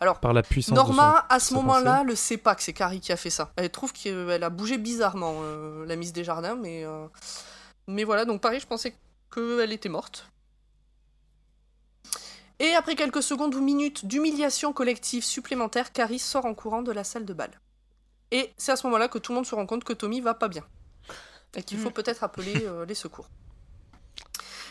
[0.00, 3.12] Alors, Par la puissance Norma, à ce moment-là, le sait pas que c'est Carrie qui
[3.12, 3.52] a fait ça.
[3.56, 7.06] Elle trouve qu'elle a bougé bizarrement, euh, la Miss Desjardins, mais, euh,
[7.86, 8.94] mais voilà, donc pareil, je pensais
[9.32, 10.28] qu'elle était morte.
[12.58, 17.02] Et après quelques secondes ou minutes d'humiliation collective supplémentaire, Carrie sort en courant de la
[17.02, 17.50] salle de bal.
[18.32, 20.34] Et c'est à ce moment-là que tout le monde se rend compte que Tommy va
[20.34, 20.64] pas bien.
[21.54, 21.92] Et qu'il faut Mm.
[21.92, 23.28] peut-être appeler euh, les secours.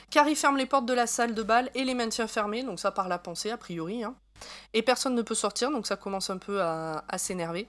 [0.10, 2.92] Carrie ferme les portes de la salle de bal et les maintient fermées, donc ça
[2.92, 4.04] par la pensée a priori.
[4.04, 4.16] hein.
[4.74, 7.68] Et personne ne peut sortir, donc ça commence un peu à, à s'énerver.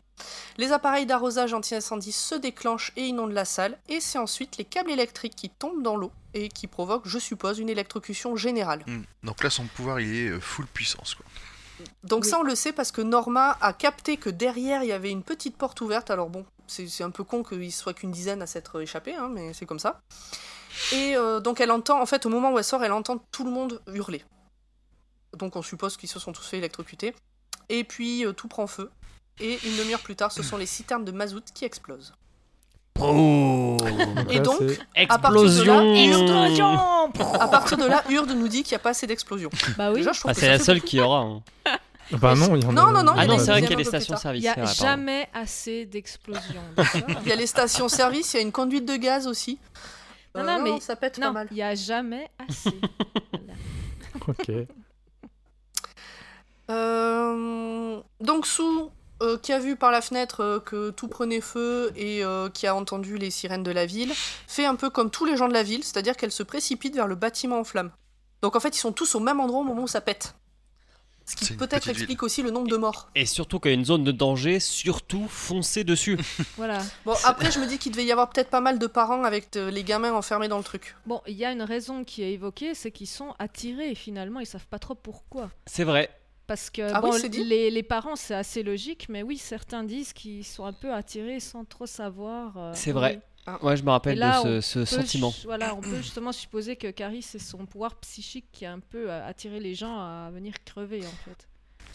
[0.56, 4.90] Les appareils d'arrosage anti-incendie se déclenchent et inondent la salle, et c'est ensuite les câbles
[4.90, 8.82] électriques qui tombent dans l'eau et qui provoquent, je suppose, une électrocution générale.
[8.86, 9.02] Hmm.
[9.22, 11.14] Donc là, son pouvoir, il est euh, full puissance.
[11.14, 11.26] Quoi.
[12.04, 12.30] Donc Oui.
[12.30, 15.22] ça, on le sait parce que Norma a capté que derrière, il y avait une
[15.22, 16.10] petite porte ouverte.
[16.10, 19.28] Alors bon, c'est c'est un peu con qu'il soit qu'une dizaine à s'être échappé, hein,
[19.28, 20.00] mais c'est comme ça.
[20.92, 23.44] Et euh, donc elle entend, en fait, au moment où elle sort, elle entend tout
[23.44, 24.24] le monde hurler.
[25.36, 27.14] Donc on suppose qu'ils se sont tous fait électrocuter.
[27.68, 28.90] Et puis euh, tout prend feu.
[29.40, 32.12] Et une demi-heure plus tard, ce sont les citernes de mazout qui explosent.
[34.30, 34.78] Et donc, c'est-
[35.08, 36.78] à partir de là, Explosion
[37.40, 39.50] à partir de là, Urde nous dit qu'il n'y a pas assez d'explosions.
[39.76, 39.96] Bah oui.
[39.98, 41.20] Déjà, je trouve Ah, que c'est la seule qui aura.
[41.20, 41.42] hein.
[42.12, 42.72] Bah non, il y en a.
[42.72, 43.78] Non, non, non, Ah il y en non, a c'est vrai qu'il y a un
[43.78, 44.34] les peu plus stations tard.
[44.34, 46.62] Il n'y a jamais assez d'explosions.
[47.22, 49.58] Il y a les stations-service, il y a une conduite de gaz aussi.
[50.34, 51.48] Non, Euh, non, mais- ça pète pas Non, mal.
[51.50, 52.70] il n'y a jamais assez.
[53.32, 53.54] Voilà.
[54.28, 54.50] Ok.
[56.70, 58.62] Euh, donc Sue,
[59.22, 62.66] euh, qui a vu par la fenêtre euh, que tout prenait feu et euh, qui
[62.66, 64.12] a entendu les sirènes de la ville,
[64.48, 67.06] fait un peu comme tous les gens de la ville, c'est-à-dire qu'elle se précipite vers
[67.06, 67.92] le bâtiment en flammes.
[68.42, 70.34] Donc en fait, ils sont tous au même endroit au moment où ça pète.
[71.24, 73.08] Ce qui peut-être explique aussi le nombre de morts.
[73.14, 76.18] Et surtout qu'il y a une zone de danger, surtout foncez dessus.
[76.56, 76.82] Voilà.
[77.04, 79.54] Bon, après, je me dis qu'il devait y avoir peut-être pas mal de parents avec
[79.54, 80.96] les gamins enfermés dans le truc.
[81.06, 84.46] Bon, il y a une raison qui est évoquée, c'est qu'ils sont attirés finalement, ils
[84.46, 85.48] savent pas trop pourquoi.
[85.66, 86.10] C'est vrai.
[86.52, 90.12] Parce que Ah oui, bon, les, les parents, c'est assez logique, mais oui, certains disent
[90.12, 92.52] qu'ils sont un peu attirés sans trop savoir.
[92.58, 92.94] euh, C'est oui.
[92.98, 93.20] vrai.
[93.46, 93.58] Ah.
[93.64, 95.32] Ouais, je me rappelle là, de on ce, sentiment.
[95.44, 99.10] Voilà, on peut justement supposer que Carrie, c'est son pouvoir psychique qui a un peu
[99.10, 101.48] euh, attiré les gens à venir crever en fait.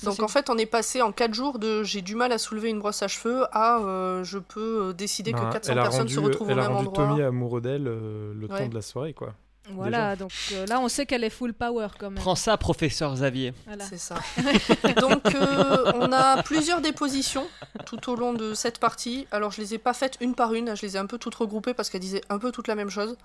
[0.03, 2.69] Donc en fait, on est passé en 4 jours de j'ai du mal à soulever
[2.69, 5.99] une brosse à cheveux à euh, je peux décider Ben, que 400 elle a personnes
[6.01, 7.07] rendu, se retrouvent elle au a même rendu endroit.
[7.09, 8.57] Tommy amoureux d'elle euh, le Ouais.
[8.57, 9.35] temps de la soirée, quoi.
[9.71, 12.19] Voilà, donc euh, là, on sait qu'elle est full power quand même.
[12.19, 13.53] Prends ça, professeur Xavier.
[13.65, 13.85] Voilà.
[13.85, 14.15] C'est ça.
[15.01, 17.47] Donc, euh, on a plusieurs dépositions
[17.85, 19.27] tout au long de cette partie.
[19.31, 21.35] Alors, je les ai pas faites une par une, je les ai un peu toutes
[21.35, 23.17] regroupées parce qu'elles disaient un peu toutes la même chose.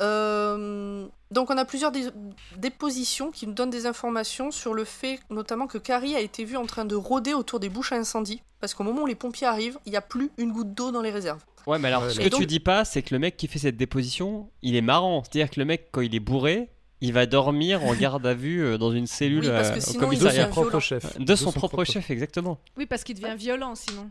[0.00, 2.08] Euh, donc, on a plusieurs dé-
[2.56, 6.56] dépositions qui nous donnent des informations sur le fait, notamment, que Carrie a été vue
[6.56, 8.42] en train de rôder autour des bouches à incendie.
[8.60, 11.02] Parce qu'au moment où les pompiers arrivent, il n'y a plus une goutte d'eau dans
[11.02, 11.40] les réserves.
[11.66, 13.46] Ouais, mais alors, Ouais, ce que donc- tu dis pas, c'est que le mec qui
[13.46, 15.22] fait cette déposition, il est marrant.
[15.22, 16.70] C'est-à-dire que le mec, quand il est bourré,
[17.02, 19.90] il va dormir en garde à vue euh, dans une cellule Oui, parce que euh,
[19.90, 20.32] au De commissariat.
[20.32, 20.80] devient son propre violent.
[20.80, 21.18] chef.
[21.18, 22.58] De son propre chef, exactement.
[22.76, 24.10] Oui, parce qu'il devient violent sinon.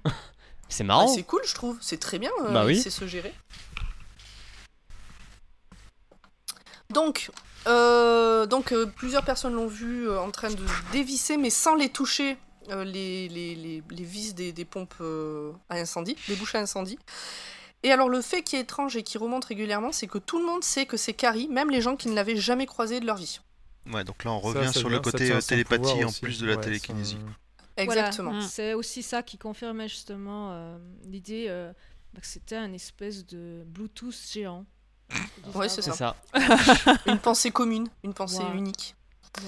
[0.72, 1.08] C'est Ah, marrant.
[1.08, 1.78] c'est cool, je trouve.
[1.82, 2.30] C'est très bien.
[2.46, 2.74] euh, Bah oui.
[2.78, 3.34] Il sait se gérer.
[6.94, 7.30] Donc,
[7.68, 11.90] euh, donc euh, plusieurs personnes l'ont vu euh, en train de dévisser, mais sans les
[11.90, 12.38] toucher,
[12.70, 16.60] euh, les, les, les, les vis des, des pompes euh, à incendie, des bouches à
[16.60, 16.98] incendie.
[17.84, 20.46] Et alors, le fait qui est étrange et qui remonte régulièrement, c'est que tout le
[20.46, 23.16] monde sait que c'est Carrie, même les gens qui ne l'avaient jamais croisée de leur
[23.18, 23.40] vie.
[23.92, 26.22] Ouais, donc là, on revient ça sur vient- le côté euh, télépathie en aussi.
[26.22, 27.18] plus de la Ouais, télékinésie.
[27.20, 28.32] son- Exactement.
[28.32, 28.46] Voilà.
[28.46, 28.50] Mm.
[28.50, 31.46] C'est aussi ça qui confirmait justement euh, l'idée.
[31.50, 31.72] euh,
[32.14, 34.66] bah, que c'était un espèce de Bluetooth géant.
[35.56, 35.94] Ouais, c'est ça.
[35.94, 36.16] ça.
[37.08, 38.96] Une pensée commune, une pensée unique.
[39.40, 39.44] Ouais.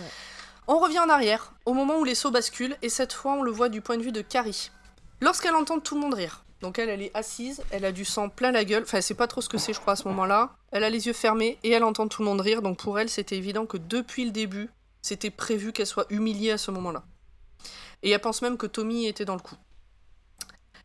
[0.68, 3.52] On revient en arrière, au moment où les sauts basculent, et cette fois on le
[3.52, 4.72] voit du point de vue de Carrie.
[5.20, 8.30] Lorsqu'elle entend tout le monde rire, donc elle, elle est assise, elle a du sang
[8.30, 10.08] plein la gueule, enfin elle sait pas trop ce que c'est je crois à ce
[10.08, 13.00] moment-là, elle a les yeux fermés et elle entend tout le monde rire, donc pour
[13.00, 14.70] elle c'était évident que depuis le début,
[15.02, 17.04] c'était prévu qu'elle soit humiliée à ce moment-là.
[18.04, 19.56] Et elle pense même que Tommy était dans le coup.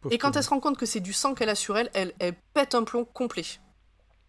[0.01, 0.39] Pauvre Et quand Tommy.
[0.39, 2.75] elle se rend compte que c'est du sang qu'elle a sur elle, elle, elle pète
[2.75, 3.45] un plomb complet.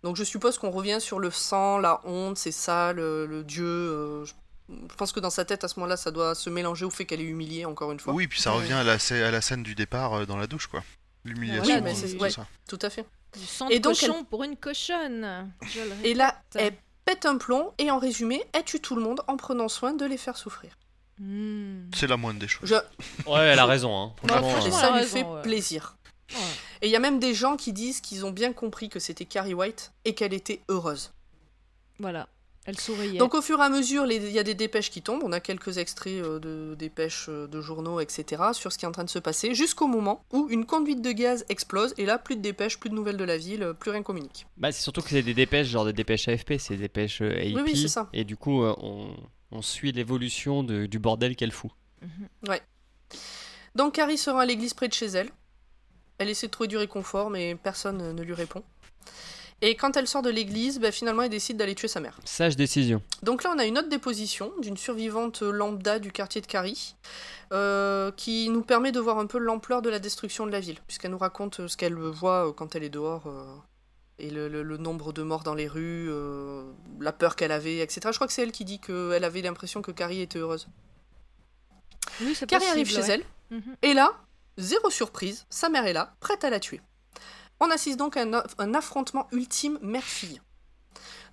[0.04, 3.66] Donc je suppose qu'on revient sur le sang, la honte, c'est ça, le, le dieu.
[3.66, 4.34] euh, je,
[4.70, 7.06] je pense que dans sa tête, à ce moment-là, ça doit se mélanger au fait
[7.06, 8.14] qu'elle est humiliée, encore une fois.
[8.14, 10.48] Oui, puis ça revient à la, scè- à la scène du départ euh, dans la
[10.48, 10.84] douche, quoi.
[11.26, 11.76] L'humiliation.
[11.76, 12.30] Oui, mais euh, c'est- tout ouais.
[12.30, 12.46] ça.
[12.68, 13.06] Tout à fait.
[13.38, 15.52] Du sang Et de donc, cochon pour une cochonne.
[15.68, 16.74] je le Et là, elle
[17.06, 20.06] pète un plomb, et en résumé, elle tue tout le monde en prenant soin de
[20.06, 20.72] les faire souffrir.
[21.20, 21.90] Hmm.
[21.96, 22.70] C'est la moindre des choses.
[22.70, 22.76] Je,
[23.30, 23.98] Ouais, elle a raison.
[24.00, 24.14] Hein.
[24.28, 25.42] Franchement, ça lui raison, fait ouais.
[25.42, 25.98] plaisir.
[26.32, 26.38] Ouais.
[26.82, 29.26] Et il y a même des gens qui disent qu'ils ont bien compris que c'était
[29.26, 31.12] Carrie White et qu'elle était heureuse.
[32.00, 32.28] Voilà,
[32.66, 33.18] elle souriait.
[33.18, 35.24] Donc au fur et à mesure, il y a des dépêches qui tombent.
[35.24, 38.44] On a quelques extraits euh, de dépêches euh, de journaux, etc.
[38.52, 41.12] sur ce qui est en train de se passer, jusqu'au moment où une conduite de
[41.12, 43.92] gaz explose et là, plus de dépêches, plus de nouvelles de la ville, euh, plus
[43.92, 44.46] rien communique.
[44.58, 47.32] Bah, c'est surtout que c'est des dépêches, genre des dépêches AFP, c'est des dépêches euh,
[47.32, 47.64] AP.
[47.66, 48.10] oui, c'est ça.
[48.14, 49.16] Et du coup, euh, on,
[49.52, 51.72] on suit l'évolution du bordel qu'elle fout.
[52.02, 52.58] Mhm.
[53.76, 55.30] Donc Carrie se rend à l'église près de chez elle.
[56.18, 58.64] Elle essaie de trouver du réconfort, mais personne ne lui répond.
[59.62, 62.20] Et quand elle sort de l'église, bah, finalement, elle décide d'aller tuer sa mère.
[62.26, 63.02] Sage décision.
[63.24, 66.96] Donc là, on a une autre déposition d'une survivante lambda du quartier de Carrie,
[67.54, 70.78] euh, qui nous permet de voir un peu l'ampleur de la destruction de la ville,
[70.86, 73.46] puisqu'elle nous raconte ce qu'elle voit quand elle est dehors, euh,
[74.20, 76.64] et le, le- le nombre de morts dans les rues, euh,
[77.00, 78.02] la peur qu'elle avait, etc.
[78.12, 80.68] Je crois que c'est elle qui dit qu'elle avait l'impression que Carrie était heureuse.
[82.22, 83.76] Oui, Carrie arrive chez elle, Mhm.
[83.82, 84.12] et là,
[84.58, 86.82] zéro surprise, sa mère est là, prête à la tuer.
[87.60, 90.42] On assiste donc à un, un affrontement ultime mère-fille.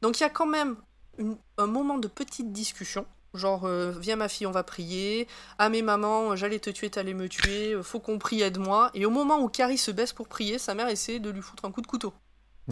[0.02, 0.76] Donc il y a quand même
[1.18, 5.28] une- un moment de petite discussion, genre euh, viens ma fille, on va prier,
[5.58, 8.90] ah mais maman, j'allais te tuer, t'allais me tuer, euh, faut qu'on prie, aide-moi.
[8.94, 11.64] Et au moment où Carrie se baisse pour prier, sa mère essaie de lui foutre
[11.64, 12.12] un coup de couteau.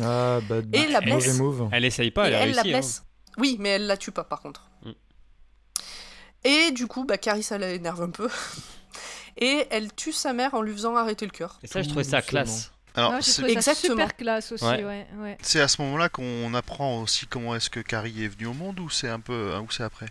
[0.00, 1.38] Ah, bah, Et la blesse.
[1.38, 1.68] move.
[1.72, 2.56] Elle essaye pas, elle a elle réussi.
[2.56, 2.80] la hein.
[2.80, 3.04] blesse.
[3.38, 4.70] Oui, mais elle la tue pas par contre.
[4.84, 4.90] Mm.
[6.44, 8.28] Et du coup, bah, Carrie, ça l'énerve un peu.
[9.36, 11.58] Et elle tue sa mère en lui faisant arrêter le cœur.
[11.62, 12.70] Et ça, je trouvais ça classe.
[12.94, 13.94] Alors, c'est- Exactement.
[13.94, 14.84] super classe aussi, Ouais.
[14.84, 15.06] ouais.
[15.18, 15.38] ouais.
[15.40, 18.78] c'est à ce moment-là qu'on apprend aussi comment est-ce que Carrie est venue au monde
[18.80, 20.06] ou c'est un peu ou c'est après?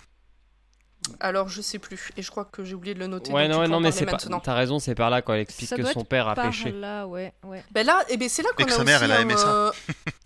[1.20, 2.12] Alors, je sais plus.
[2.16, 3.32] Et je crois que j'ai oublié de le noter.
[3.34, 4.12] Ouais, donc non, peux non, en mais c'est pas.
[4.14, 4.40] maintenant.
[4.40, 6.36] T'as raison, c'est par là quand elle explique Ça que doit son être père a
[6.36, 6.72] Par péché.
[6.72, 7.64] là, ouais, ouais.
[7.72, 9.48] Ben là, eh ben c'est là qu'on Et a sa mère, elle a aimé ça.
[9.52, 9.72] euh,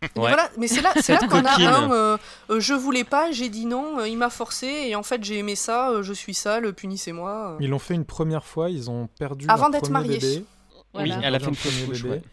[0.01, 0.29] mais Ouais.
[0.29, 1.91] Voilà, mais c'est là, c'est là qu'on a un.
[1.91, 2.17] euh,
[2.49, 5.37] euh, je voulais pas, j'ai dit non, euh, il m'a forcé et en fait j'ai
[5.37, 7.57] aimé ça, je suis sale, punissez-moi.
[7.59, 10.45] Ils l'ont fait une première fois, ils ont perdu Avant d'être mariés.
[10.93, 11.99] Oui, elle a fait une fausse couche.
[11.99, 12.19] premier ouais.
[12.19, 12.27] bébé.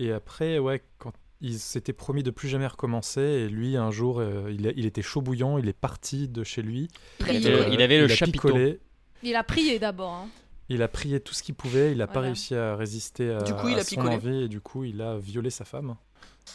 [0.00, 4.18] Et après, ouais, quand ils s'étaient promis de plus jamais recommencer, et lui, un jour,
[4.20, 6.88] euh, il, a- il était chaud bouillant, il est parti de chez lui.
[7.20, 8.48] Il a Il été- Euh, il avait le a chapiteau.
[8.48, 8.80] picolé,
[9.22, 10.12] Il a prié d'abord.
[10.12, 10.28] hein.
[10.68, 13.54] il a prié tout ce qu'il pouvait, il n'a pas réussi à résister à, Du
[13.54, 14.14] coup, il à a son picolé.
[14.14, 15.96] envie, et du coup, il a violé sa femme.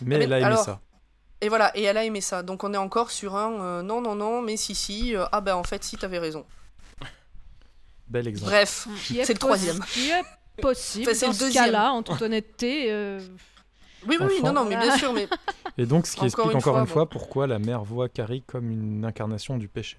[0.02, 0.82] Mais Ah, mais elle a aimé alors, ça.
[1.42, 2.42] Et voilà, et elle a aimé ça.
[2.44, 5.42] Donc on est encore sur un euh, non, non, non, mais si, si, euh, ah
[5.42, 6.46] ben en fait, si, t'avais raison.
[8.08, 8.52] Bel exemple.
[8.52, 9.80] Bref, est C'est le troisième.
[9.92, 10.22] Qui est
[10.62, 11.66] possible Enfin, c'est dans le ce deuxième.
[11.66, 12.92] cas-là, en toute honnêteté.
[14.08, 15.28] Oui, oui, non, non, mais bien sûr, mais
[15.78, 16.92] Et donc, ce qui Encore explique une encore fois, une bon.
[16.92, 19.98] fois pourquoi la mère voit Carrie comme une incarnation du péché.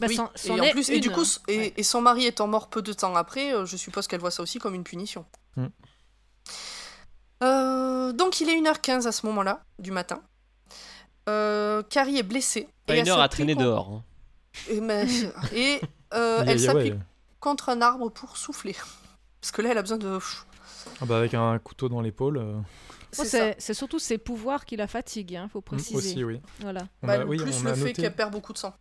[0.00, 0.18] bah, oui.
[0.44, 1.74] et en plus, et du coup, et, Ouais.
[1.76, 4.42] et son mari étant mort peu de temps après, euh, je suppose qu'elle voit ça
[4.42, 5.24] aussi comme une punition.
[5.56, 5.66] Hmm.
[7.42, 10.22] Euh, donc il est 1h15 à ce moment-là, du matin.
[11.28, 12.68] Euh, Carrie est blessée.
[12.86, 13.88] Pas et une heure à traîner dehors.
[13.90, 14.02] hein.
[14.68, 15.06] Et, mais-
[15.54, 15.80] et,
[16.12, 16.98] euh, elle s'appuie ouais.
[17.40, 18.76] contre un arbre pour souffler.
[19.40, 20.18] Parce que là, elle a besoin de...
[21.00, 22.38] Ah bah, avec un couteau dans l'épaule.
[22.38, 22.54] euh,
[23.12, 23.24] C'est.
[23.26, 25.96] C'est c'est surtout ses pouvoirs qui la fatiguent, hein, faut préciser.
[25.96, 26.40] aussi, oui.
[26.60, 26.86] Voilà.
[27.02, 28.74] On Bah, a, oui, plus on le a fait noté qu'elle perd beaucoup de sang.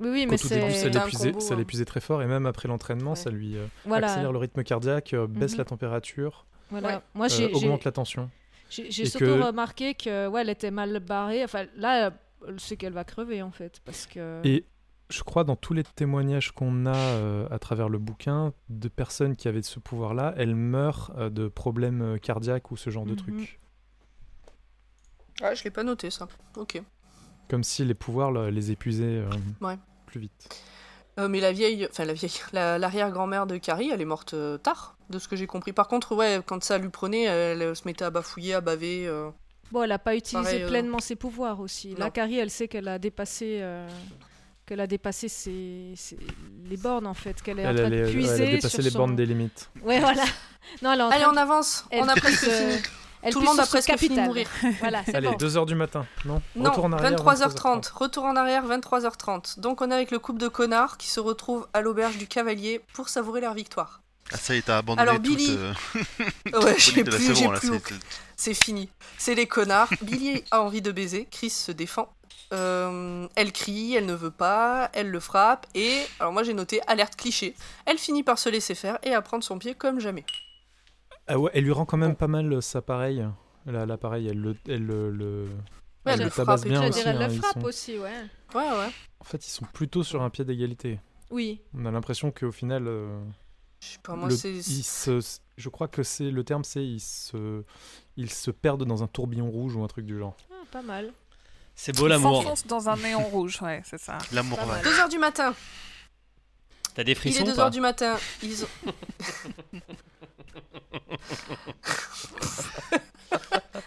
[0.00, 0.88] Oui, oui, mais ça c'est.
[0.90, 3.16] l'épuisait ça l'épuisait très fort, et même après l'entraînement, Ouais.
[3.16, 4.08] ça lui euh, Voilà.
[4.08, 5.58] accélère le rythme cardiaque, euh, baisse Mhm.
[5.58, 7.02] la température, voilà.
[7.14, 8.28] Moi, euh, augmente la tension.
[8.68, 11.42] j'ai- surtout que- remarqué que ouais, elle était mal barrée.
[11.44, 12.10] Enfin, là,
[12.46, 14.40] elle sait qu'elle va crever en fait, parce que.
[14.44, 14.64] Et
[15.08, 19.36] je crois dans tous les témoignages qu'on a euh, à travers le bouquin de personnes
[19.36, 23.12] qui avaient ce pouvoir-là, elles meurent euh, de problèmes euh, cardiaques ou ce genre de
[23.12, 23.16] Mhm.
[23.16, 23.60] trucs.
[25.42, 26.26] Ah, je l'ai pas noté, ça.
[26.56, 26.80] Ok.
[27.48, 29.30] Comme si les pouvoirs là, les épuisaient euh,
[29.60, 29.76] Ouais.
[30.06, 30.62] plus vite.
[31.18, 34.58] Euh, mais la vieille, enfin la vieille, la- l'arrière-grand-mère de Carrie, elle est morte euh,
[34.58, 35.72] tard, de ce que j'ai compris.
[35.72, 39.06] Par contre, ouais, quand ça lui prenait, elle, euh, se mettait à bafouiller, à baver.
[39.06, 39.30] euh.
[39.72, 41.94] Bon, elle n'a pas utilisé Pareil, euh, pleinement ses pouvoirs aussi.
[41.94, 42.10] Là.
[42.10, 43.58] Carrie, elle sait qu'elle a dépassé.
[44.66, 46.18] Qu'elle a dépassé ses, ses-
[46.68, 48.56] les bornes en fait, qu'elle est en Elle, train elle de est- puiser elle a
[48.56, 49.70] dépassé sur les son- bornes des limites.
[49.82, 50.24] Ouais, voilà.
[50.82, 51.84] Non, elle est en Allez, on avance.
[51.90, 52.82] elle on a presque euh, fini.
[53.22, 54.48] elle Tout le monde a presque fini de mourir.
[54.80, 55.36] Voilà, c'est Allez, bon.
[55.36, 56.04] 2h du matin.
[56.24, 57.12] Non, Non, Retour en arrière.
[57.12, 57.92] 23h30.
[57.92, 59.60] Retour en arrière, 23h30.
[59.60, 62.80] Donc on est avec le couple de connards qui se retrouvent à l'auberge du Cavalier
[62.94, 64.00] pour savourer leur victoire.
[64.32, 65.56] Ah, ça y est, t'as abandonné Alors, toute, Billy.
[65.56, 65.72] euh,
[66.60, 67.94] Ouais, toute j'ai de la- plus, c'est j'ai plus
[68.36, 68.88] C'est fini.
[69.18, 69.88] C'est les connards.
[70.02, 71.28] Billy a envie de baiser.
[71.30, 72.08] Chris se défend.
[72.52, 75.66] Euh, elle crie, elle ne veut pas, elle le frappe.
[75.74, 77.54] Et, alors moi j'ai noté alerte cliché.
[77.86, 80.24] Elle finit par se laisser faire et à prendre son pied comme jamais.
[81.26, 83.26] Ah ouais, elle lui rend quand même pas mal euh, ça pareil.
[83.66, 85.48] Là, l'appareil, elle le, elle le, le-
[86.06, 87.00] Ouais, elle elle le tabasse bien aussi.
[87.04, 88.12] elle hein, frappe sont- aussi, ouais.
[88.54, 88.90] Ouais, ouais.
[89.18, 91.00] En fait, ils sont plutôt sur un pied d'égalité.
[91.30, 91.60] Oui.
[91.74, 93.18] On a l'impression qu'au final, euh,
[93.80, 94.52] Je sais pas, moi le- c'est.
[94.52, 95.18] ils se,
[95.56, 97.64] je crois que c'est le terme, c'est ils se,
[98.16, 100.36] ils se perdent dans un tourbillon rouge ou un truc du genre.
[100.52, 101.12] Ah, pas mal.
[101.78, 102.42] C'est beau l'amour.
[102.42, 104.16] s'enfonce dans un néon rouge, ouais, c'est ça.
[104.32, 104.72] L'amour Pas va.
[104.76, 104.84] mal.
[104.84, 105.54] 2h du matin.
[106.94, 108.18] T'as des Il est frissons 2h pas du matin.
[108.42, 108.68] Ils ont...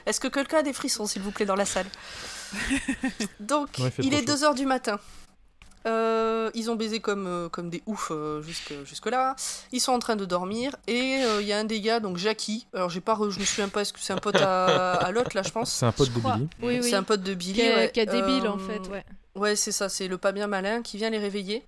[0.06, 1.88] Est-ce que quelqu'un a des frissons, s'il vous plaît, dans la salle
[3.40, 4.53] Donc, Ouais, il il est chaud.
[4.53, 4.99] 2h du matin.
[5.85, 9.35] Euh, ils ont baisé comme, euh, comme des oufs euh, jusque, jusque-là.
[9.72, 10.76] Ils sont en train de dormir.
[10.88, 12.68] Et euh, il y a un des gars, donc Jackie.
[12.73, 15.11] Alors, j'ai pas re- je me souviens pas, est-ce que c'est un pote à, à
[15.11, 15.72] l'autre, là, je pense?
[15.72, 16.19] C'est un pote de.
[16.19, 16.47] Billy.
[16.61, 16.84] Oui, oui.
[16.84, 17.53] C'est un pote de Billy.
[17.53, 17.91] qui est, ouais.
[17.93, 19.06] qui est débile, en fait, ouais.
[19.35, 21.64] Ouais, c'est ça, c'est le pas bien malin qui vient les réveiller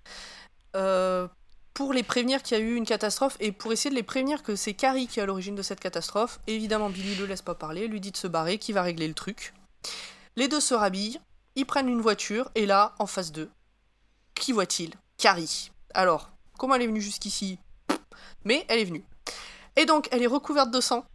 [0.75, 1.27] euh,
[1.73, 4.43] pour les prévenir qu'il y a eu une catastrophe et pour essayer de les prévenir
[4.43, 6.39] que c'est Carrie qui est à l'origine de cette catastrophe.
[6.47, 9.13] Évidemment, Billy le laisse pas parler, lui dit de se barrer, qui va régler le
[9.13, 9.53] truc.
[10.35, 11.19] Les deux se rhabillent,
[11.55, 13.49] ils prennent une voiture et là, en face d'eux,
[14.41, 14.91] qui voit-il?
[15.17, 15.71] Carrie.
[15.93, 17.59] Alors, comment elle est venue jusqu'ici?
[18.43, 19.03] Mais elle est venue.
[19.77, 21.05] Et donc, elle est recouverte de sang.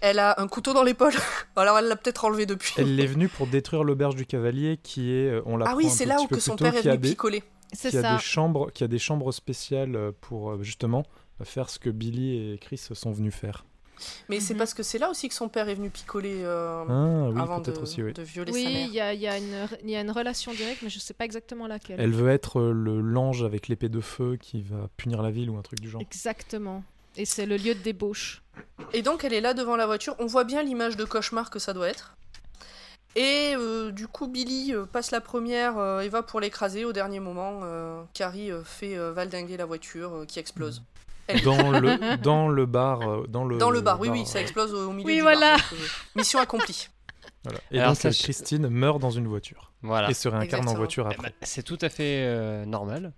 [0.00, 1.12] Elle a un couteau dans l'épaule.
[1.56, 2.72] Alors, elle l'a peut-être enlevé depuis.
[2.78, 6.06] Elle est venue pour détruire l'auberge du cavalier qui est, euh, on Ah oui, c'est
[6.06, 7.42] là où que son tôt, père est qui a venu des- picoler.
[7.72, 8.16] C'est qui a ça.
[8.16, 11.02] des chambres, qui a des chambres spéciales euh, pour euh, justement
[11.42, 13.64] faire ce que Billy et Chris sont venus faire.
[14.28, 14.58] Mais c'est Mhm.
[14.58, 17.60] parce que c'est là aussi que son père est venu picoler euh, Ah oui, avant
[17.60, 18.12] de, aussi, oui.
[18.12, 18.86] de violer sa Oui, mère.
[18.88, 20.98] il y a, il y, a une- il y a une relation directe, mais je
[20.98, 22.00] sais pas exactement laquelle.
[22.00, 25.50] Elle veut être euh, le l'ange avec l'épée de feu qui va punir la ville
[25.50, 26.00] ou un truc du genre.
[26.00, 26.82] Exactement.
[27.16, 28.42] Et c'est le lieu de débauche.
[28.92, 30.16] Et donc elle est là devant la voiture.
[30.18, 32.16] On voit bien l'image de cauchemar que ça doit être.
[33.16, 36.84] Et euh, du coup, Billy euh, passe la première euh, et va pour l'écraser.
[36.84, 40.82] Au dernier moment, euh, Carrie euh, fait euh, valdinguer la voiture euh, qui explose.
[40.82, 40.93] Elle-
[41.44, 43.00] Dans le, dans le bar.
[43.02, 45.56] euh, Dans le, Dans le bar, oui, oui, ça explose au milieu Oui, du voilà.
[45.56, 45.70] bar.
[45.72, 45.76] euh,
[46.16, 46.88] mission accomplie.
[47.44, 47.58] voilà.
[47.70, 50.10] Et Alors, donc ça, euh, Christine meurt dans une voiture Voilà.
[50.10, 51.28] et se réincarne en voiture Eh après.
[51.30, 53.12] ben, C'est tout à fait euh, normal.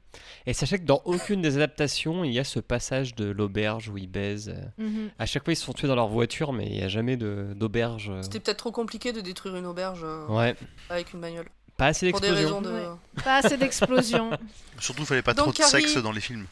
[0.47, 3.99] Et sachez que dans aucune des adaptations, il y a ce passage de l'auberge où
[3.99, 4.55] ils baisent.
[4.78, 5.11] Mhm.
[5.19, 7.16] À chaque fois, ils se font tuer dans leur voiture, mais il n'y a jamais
[7.16, 8.12] de- d'auberge.
[8.23, 10.55] C'était peut-être trop compliqué de détruire une auberge euh, Ouais,
[10.91, 11.49] avec une bagnole.
[11.77, 12.62] pas assez d'explosion.
[12.62, 12.70] de.
[12.73, 12.87] Ouais.
[13.24, 14.31] Pas assez d'explosions.
[14.78, 16.47] Surtout, il fallait pas Donc, trop de sexe dans les films.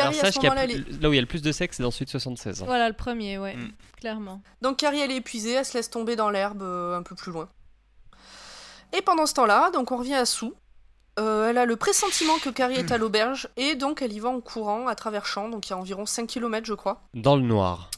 [0.00, 1.16] Alors Carrie, à sache ce qu'il y a moment-là, elle est- plus- là où il
[1.16, 2.62] y a le plus de sexe, c'est dans de 76.
[2.62, 2.64] hein.
[2.66, 3.54] voilà le premier, ouais.
[3.56, 3.72] Mm.
[4.00, 4.42] Clairement.
[4.62, 7.32] Donc Carrie, elle est épuisée, elle se laisse tomber dans l'herbe euh, un peu plus
[7.32, 7.48] loin.
[8.92, 10.52] Et pendant ce temps-là, donc on revient à Sue.
[11.18, 14.30] Euh, elle a le pressentiment que Carrie est à l'auberge et donc elle y va
[14.30, 17.02] en courant à travers champs, donc il y a environ 5 km je crois.
[17.14, 17.90] Dans le noir.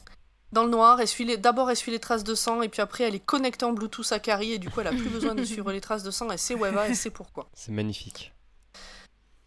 [0.52, 3.14] Dans le noir, les- d'abord elle suit les traces de sang et puis après elle
[3.14, 5.72] est connectée en Bluetooth à Carrie et du coup elle a plus besoin de suivre
[5.72, 7.48] les traces de sang, elle sait où elle va, elle sait pourquoi.
[7.54, 8.32] C'est magnifique.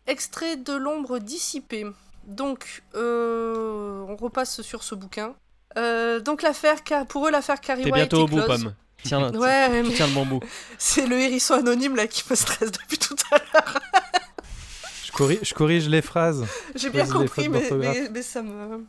[0.08, 1.86] Extrait de l'ombre dissipée.
[2.30, 5.34] Donc, euh, on repasse sur ce bouquin.
[5.78, 6.78] Euh, donc l'affaire,
[7.08, 8.48] pour eux l'affaire Carrie T'es White bientôt au bout, close.
[8.64, 8.74] Pomme.
[9.04, 10.40] Tiens, Ouais, tu mais tiens le bon bout.
[10.78, 13.80] c'est le hérisson anonyme là qui me stresse depuis tout à l'heure.
[15.06, 16.46] Je, corrige, je corrige les phrases.
[16.76, 17.98] J'ai bien compris, mais, d'orthographe.
[18.04, 18.86] mais, mais ça me.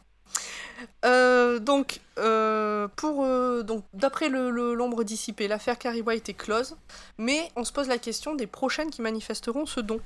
[1.05, 6.35] Euh, donc, euh, pour euh, donc d'après le- le- l'ombre dissipée, l'affaire Carrie White est
[6.35, 6.77] close,
[7.19, 10.01] mais on se pose la question des prochaines qui manifesteront ce don.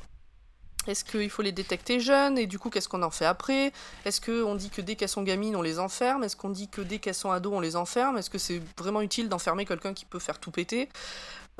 [0.87, 3.73] Est-ce qu'il faut les détecter jeunes et du coup qu'est-ce qu'on en fait après?
[4.05, 6.25] Est-ce qu'on dit que dès qu'elles sont gamines on les enferme?
[6.25, 8.19] Est-ce qu'on dit que dès qu'elles sont ados on les enferme?
[8.19, 10.89] Est-ce que c'est vraiment utile d'enfermer quelqu'un qui peut faire tout péter?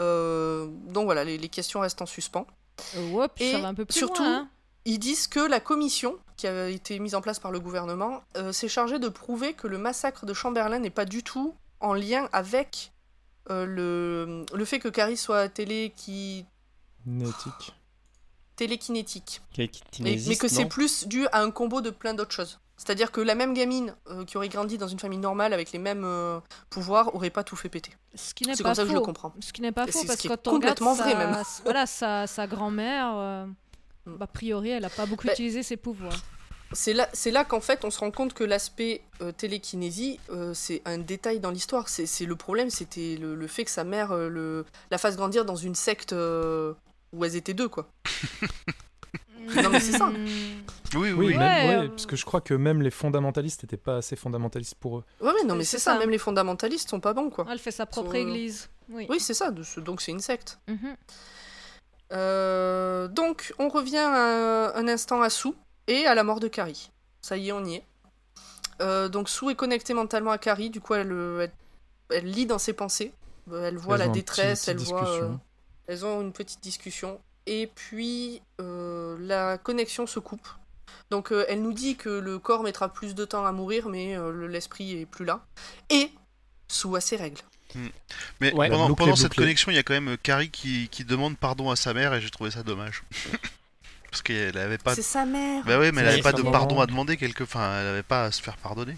[0.01, 2.47] Euh, Donc voilà, les- les questions restent en suspens.
[2.97, 4.37] Euh, Et ça va un peu plus surtout, loin.
[4.41, 4.49] hein.
[4.85, 8.53] Ils disent que la commission, qui a été mise en place par le gouvernement, euh,
[8.53, 12.29] s'est chargée de prouver que le massacre de Chamberlain n'est pas du tout en lien
[12.33, 12.93] avec
[13.51, 16.45] euh, le, le fait que Carrie soit télé qui,
[17.07, 17.75] Nétique.
[18.57, 19.43] Télékinétique.
[20.01, 22.61] Mais, que c'est plus dû à un combo de plein d'autres choses.
[22.77, 25.79] C'est-à-dire que la même gamine euh, qui aurait grandi dans une famille normale avec les
[25.79, 26.41] mêmes euh,
[26.71, 27.93] pouvoirs aurait pas tout fait péter.
[28.17, 29.05] Ce qui n'est C'est pas comme ça que je le faux.
[29.05, 29.33] comprends.
[29.41, 31.43] Ce qui n'est pas faux parce que quand on regarde complètement vrai, sa, même.
[31.65, 33.47] voilà, sa, sa grand-mère, euh,
[34.07, 34.17] Mm.
[34.17, 36.21] bah, a priori, elle n'a pas beaucoup Bah, utilisé ses pouvoirs.
[36.73, 40.53] C'est là, c'est là qu'en fait on se rend compte que l'aspect euh, télékinésie, euh,
[40.55, 41.89] c'est un détail dans l'histoire.
[41.89, 45.17] C'est, c'est le problème, c'était le, le fait que sa mère euh, le, la fasse
[45.17, 46.75] grandir dans une secte euh,
[47.15, 47.89] où elles étaient deux, quoi.
[49.63, 50.09] Non, mais c'est ça.
[50.09, 50.17] Oui,
[50.95, 51.37] oui, Oui, oui.
[51.37, 54.17] même- Ouais, ouais, euh, parce que je crois que même les fondamentalistes n'étaient pas assez
[54.17, 55.05] fondamentalistes pour eux.
[55.21, 55.93] Ouais, ouais, non, mais C'est ça.
[55.93, 55.99] ça.
[55.99, 57.45] Même les fondamentalistes sont pas bons, quoi.
[57.51, 58.71] Elle fait sa propre Euh, église.
[58.89, 59.07] Oui.
[59.11, 59.51] Oui, c'est ça.
[59.51, 60.59] Donc c'est une secte.
[60.67, 60.97] Mhm.
[62.13, 65.53] Euh, donc, on revient un, un instant à Sue
[65.89, 66.91] et à la mort de Carrie.
[67.21, 67.85] Ça y est, on y est.
[68.81, 71.53] Euh, donc, Sue est connectée mentalement à Carrie, du coup, elle, elle,
[72.11, 73.13] elle lit dans ses pensées.
[73.53, 75.41] Elle voit Elles la détresse, petit- elle voit.
[75.87, 77.21] Elles ont une petite discussion.
[77.47, 80.49] Et puis, euh, la connexion se coupe.
[81.11, 84.17] Donc, euh, elle nous dit que le corps mettra plus de temps à mourir, mais
[84.17, 85.45] euh, le- l'esprit est plus là.
[85.91, 86.11] Et
[86.69, 87.43] Sue a ses règles.
[88.41, 88.69] Mais Ouais.
[88.71, 91.71] pendant, Bouclé, pendant cette connexion, il y a quand même Carrie qui, qui demande pardon
[91.71, 93.03] à sa mère et j'ai trouvé ça dommage.
[94.11, 94.95] Parce qu'elle avait pas.
[94.95, 95.65] C'est sa mère.
[95.67, 97.43] Bah oui, mais elle avait pas de pardon à demander quelque.
[97.43, 98.97] Enfin, elle avait pas à se faire pardonner.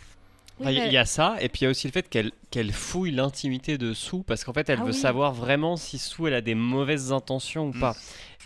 [0.59, 2.09] Oui, Ah, Il mais- y a ça, et puis il y a aussi le fait
[2.09, 4.99] qu'elle qu'elle fouille l'intimité de Sue, parce qu'en fait elle Ah veut oui.
[4.99, 7.81] savoir vraiment si Sue elle a des mauvaises intentions ou Mm.
[7.81, 7.97] pas.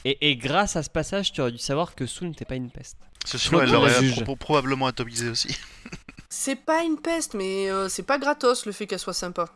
[0.05, 2.71] Et, et grâce à ce passage, tu aurais dû savoir que Sue n'était pas une
[2.71, 2.97] peste.
[3.27, 5.49] Ce soir, elle la l'aurait probablement atomisé aussi.
[6.31, 9.47] C'est pas une peste, mais euh, c'est pas gratos le fait qu'elle soit sympa.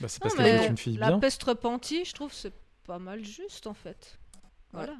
[0.00, 1.18] Bah, c'est parce qu'elle est une fille la bien.
[1.20, 2.52] peste repentie, je trouve, c'est
[2.84, 4.18] pas mal juste en fait.
[4.72, 4.94] Voilà.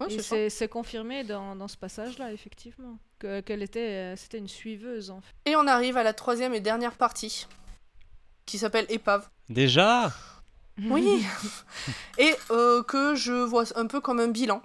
[0.00, 5.10] Ouais, c'est confirmé dans, dans ce passage-là, effectivement, que- qu'elle était, euh, c'était une suiveuse
[5.10, 5.50] en fait.
[5.50, 7.46] Et on arrive à la troisième et dernière partie,
[8.44, 9.28] qui s'appelle Épave.
[9.48, 10.12] Déjà?
[10.90, 11.24] Oui
[12.18, 14.60] Et euh, que je vois un peu comme un bilan.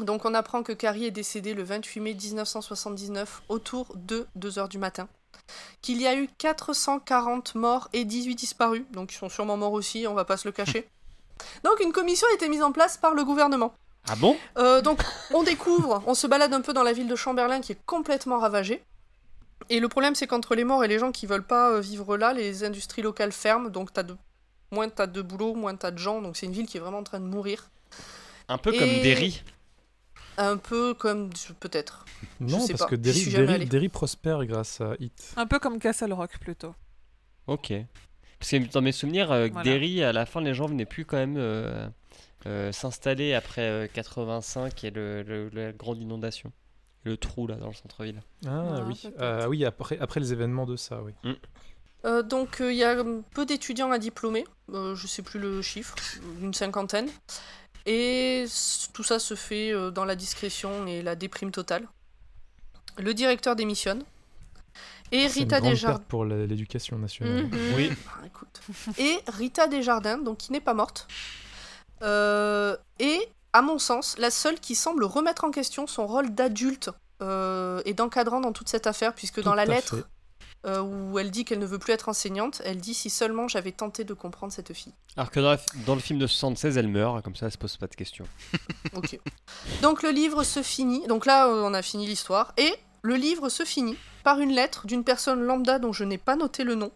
[0.00, 4.78] Donc on apprend que Carrie est décédée le 28 mai 1979 autour de 2h du
[4.78, 5.08] matin.
[5.80, 10.06] Qu'il y a eu 440 morts et 18 disparus, donc ils sont sûrement morts aussi,
[10.08, 10.88] on va pas se le cacher.
[11.64, 13.74] Donc une commission a été mise en place par le gouvernement.
[14.08, 14.36] Ah bon?
[14.56, 15.02] Euh, donc,
[15.34, 18.38] on découvre, on se balade un peu dans la ville de Chamberlain qui est complètement
[18.38, 18.82] ravagée.
[19.68, 22.16] Et le problème, c'est qu'entre les morts et les gens qui veulent pas euh, vivre
[22.16, 23.68] là, les industries locales ferment.
[23.68, 24.16] Donc, t'as de...
[24.70, 26.22] moins t'as de boulot, moins t'as de gens.
[26.22, 27.68] Donc, c'est une ville qui est vraiment en train de mourir.
[28.48, 29.42] Un peu Et- comme Derry.
[30.38, 31.30] Un peu comme.
[31.60, 32.04] Peut-être.
[32.40, 35.32] Non, sais parce pas, que Derry, prospère grâce à Hit.
[35.36, 36.74] Un peu comme Castle Rock plutôt.
[37.46, 37.72] Ok.
[38.38, 39.64] Parce que dans mes souvenirs, euh, Voilà.
[39.64, 41.88] Derry, à la fin, les gens venaient plus quand même euh,
[42.72, 46.52] s'installer après euh, 85 et le, le- la grande inondation.
[47.04, 48.20] Le trou là dans le centre-ville.
[48.46, 49.02] Ah Ah, oui.
[49.18, 51.12] Ah oui après, après les événements de ça, oui.
[52.04, 54.44] Euh, donc, euh, il y a euh, peu d'étudiants à diplômer.
[54.72, 55.94] Euh, je sais plus le chiffre.
[56.40, 57.08] Une cinquantaine.
[57.86, 58.44] Et
[58.92, 61.86] tout ça se fait euh, dans la discrétion et la déprime totale.
[62.98, 64.02] Le directeur démissionne.
[65.12, 66.04] Et C'est une Rita grande Desjardins.
[66.08, 67.44] pour l'éducation nationale.
[67.44, 67.50] Mhm.
[67.76, 67.90] Oui.
[68.08, 68.60] Ah, écoute.
[68.98, 71.06] Et Rita Desjardins, donc qui n'est pas morte,
[72.02, 76.90] euh, est, à mon sens, la seule qui semble remettre en question son rôle d'adulte
[77.22, 79.96] euh, et d'encadrant dans toute cette affaire, puisque dans la lettre
[80.66, 83.72] euh, où elle dit qu'elle ne veut plus être enseignante, elle dit si seulement j'avais
[83.72, 84.92] tenté de comprendre cette fille.
[85.16, 87.58] Alors que dans, la- dans le film de 76, elle meurt, comme ça elle se
[87.58, 88.26] pose pas de questions.
[88.94, 89.18] Ok.
[89.82, 93.48] Donc le livre se finit, donc là euh, on a fini l'histoire, et le livre
[93.48, 96.90] se finit par une lettre d'une personne lambda dont je n'ai pas noté le nom,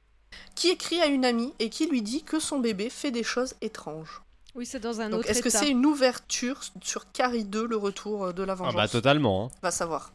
[0.55, 3.55] qui écrit à une amie et qui lui dit que son bébé fait des choses
[3.60, 4.20] étranges.
[4.55, 7.77] Oui, c'est dans un Donc autre est-ce que c'est une ouverture sur Carrie 2, le
[7.77, 8.74] retour euh, de la Ah vengeance?
[8.74, 9.47] bah totalement.
[9.47, 9.56] hein.
[9.62, 10.12] Va savoir.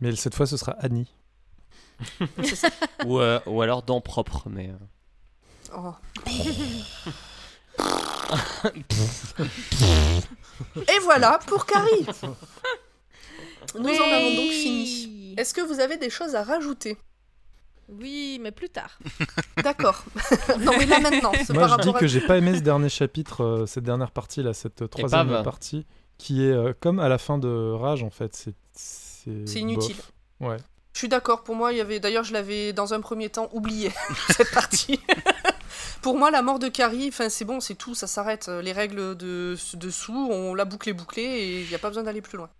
[0.00, 1.12] Mais cette fois, ce sera Annie.
[2.42, 2.68] C'est ça.
[3.04, 4.68] ou, euh, ou alors dans propre, mais.
[4.70, 4.76] euh,
[5.74, 5.94] Oh.
[10.76, 12.06] et voilà pour Carrie.
[13.78, 15.34] Nous en avons donc fini.
[15.38, 16.98] Est-ce que vous avez des choses à rajouter?
[17.88, 18.98] Oui, mais plus tard.
[19.62, 20.04] D'accord.
[20.60, 21.92] non mais là maintenant, Moi, je dis à...
[21.98, 25.28] que j'ai pas aimé ce dernier chapitre, euh, cette dernière partie là, cette euh, troisième
[25.28, 25.44] Épave.
[25.44, 25.86] partie,
[26.18, 28.34] qui est euh, comme à la fin de Rage en fait.
[28.34, 29.96] C'est c'est C'est inutile.
[30.40, 30.50] bof.
[30.50, 30.56] Ouais.
[30.94, 32.00] Je suis d'accord, pour moi, il y avait.
[32.00, 33.90] D'ailleurs, je l'avais dans un premier temps oublié,
[34.36, 35.00] cette partie.
[36.02, 38.48] pour moi, la mort de Carrie, enfin, c'est bon, c'est tout, ça s'arrête.
[38.48, 42.20] Les règles de dessous, on l'a bouclé, bouclé, et il n'y a pas besoin d'aller
[42.20, 42.50] plus loin.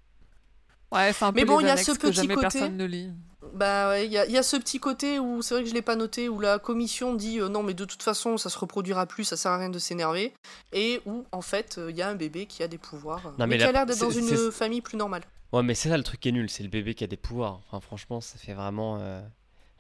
[0.93, 2.43] Ouais, c'est un Mais peu bon, les il y a ce que petit jamais côté-
[2.43, 3.11] personne ne lit.
[3.55, 5.83] Bah, ouais, il y, y a ce petit côté où, c'est vrai que je l'ai
[5.83, 9.05] pas noté, où la commission dit euh, non, mais de toute façon, ça se reproduira
[9.07, 10.33] plus, ça sert à rien de s'énerver.
[10.73, 13.27] Et où, en fait, euh, il y a un bébé qui a des pouvoirs.
[13.27, 15.23] euh, Non, mais mais qui a la- l'air d'être dans une famille plus normale.
[15.53, 17.17] Ouais, mais c'est ça le truc qui est nul, c'est le bébé qui a des
[17.19, 17.61] pouvoirs.
[17.67, 18.97] Enfin, franchement, ça fait vraiment.
[19.01, 19.21] Euh...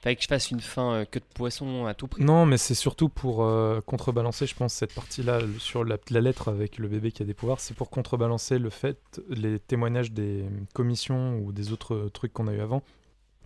[0.02, 2.24] Fallait que je fasse une fin euh, que de poisson à tout prix.
[2.24, 6.48] Non, mais c'est surtout pour euh, contrebalancer, je pense, cette partie-là sur la, la lettre
[6.48, 7.60] avec le bébé qui a des pouvoirs.
[7.60, 12.52] C'est pour contrebalancer le fait, les témoignages des commissions ou des autres trucs qu'on a
[12.52, 12.82] eu avant,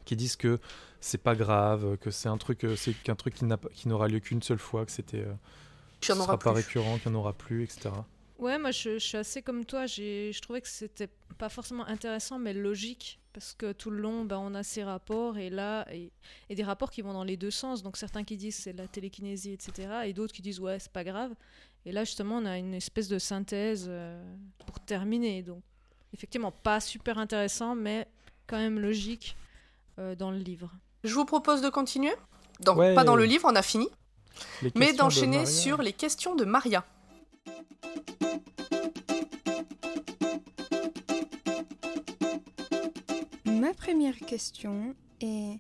[0.07, 0.59] qui disent que
[1.01, 3.87] c'est pas grave, que c'est un truc, euh, c'est qu'un truc qui n'a pas- qui
[3.89, 5.35] n'aura lieu qu'une seule fois, que c'était, euh,
[6.01, 6.63] Qu'il y en ce aura sera pas plus.
[6.63, 7.91] récurrent, qu'il n'y en aura plus, etc.
[8.39, 9.87] Ouais, moi je, je suis assez comme toi.
[9.87, 11.09] J'ai, je trouvais que c'était
[11.39, 13.19] pas forcément intéressant, mais logique.
[13.37, 16.11] Parce que tout le long, ben, on a ces rapports et là, et,
[16.49, 17.83] et des rapports qui vont dans les deux sens.
[17.83, 19.89] Donc certains qui disent c'est la télékinésie, etc.
[20.07, 21.35] Et d'autres qui disent ouais, c'est pas grave.
[21.85, 24.19] Et là, justement, on a une espèce de synthèse euh,
[24.65, 25.43] pour terminer.
[25.43, 25.63] Donc,
[26.15, 28.09] effectivement, pas super intéressant, mais
[28.47, 29.37] quand même logique
[29.99, 30.73] euh, dans le livre.
[31.05, 32.15] Je vous propose de continuer?
[32.67, 32.95] Ouais.
[32.95, 33.87] Pas dans le livre, on a fini,
[34.75, 36.87] mais de d'enchaîner sur les questions de Maria.
[43.67, 45.59] Ma première question est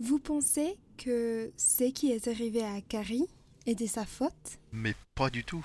[0.00, 3.28] vous pensez que ce qui est arrivé à Carrie
[3.64, 4.32] est de sa faute?
[4.72, 5.64] Mais pas du tout.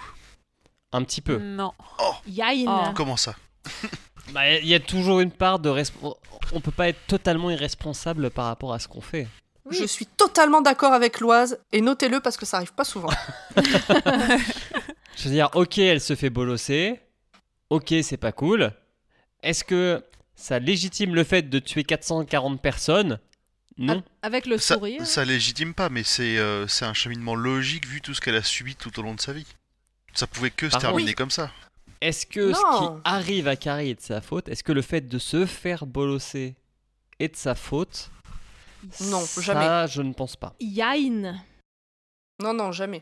[0.91, 1.37] Un petit peu.
[1.39, 1.71] Non.
[2.27, 2.93] Yain Oh.
[2.95, 3.35] Comment ça?
[4.33, 5.69] Bah, Il y a toujours une part de...
[5.69, 6.15] resp-
[6.53, 9.27] On peut pas être totalement irresponsable par rapport à ce qu'on fait.
[9.65, 9.75] Oui.
[9.75, 13.09] Je suis totalement d'accord avec Loise, et notez-le parce que ça arrive pas souvent.
[13.57, 16.99] Je veux dire, ok, elle se fait bolosser.
[17.71, 18.71] Ok, c'est pas cool.
[19.41, 20.03] Est-ce que
[20.35, 23.19] ça légitime le fait de tuer 440 personnes?
[23.77, 24.03] Non.
[24.21, 25.05] Avec le ça, sourire.
[25.05, 28.43] ça légitime pas, mais c'est euh, c'est un cheminement logique vu tout ce qu'elle a
[28.43, 29.47] subi tout au long de sa vie.
[30.13, 31.51] Ça pouvait que se terminer comme ça.
[31.99, 34.47] Est-ce que ce qui arrive à Carrie est de sa faute?
[34.49, 36.55] Est-ce que le fait de se faire bolosser
[37.19, 38.11] est de sa faute?
[39.05, 39.87] Non, Ça, jamais.
[39.87, 40.53] je ne pense pas.
[40.59, 41.35] Yain.
[42.41, 43.01] Non, non, jamais.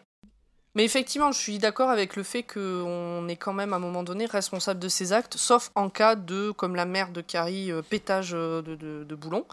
[0.76, 4.04] Mais effectivement, je suis d'accord avec le fait qu'on est quand même à un moment
[4.04, 7.82] donné responsable de ses actes, sauf en cas de, comme la mère de Carrie, euh,
[7.82, 9.46] pétage euh, de, de, de boulon.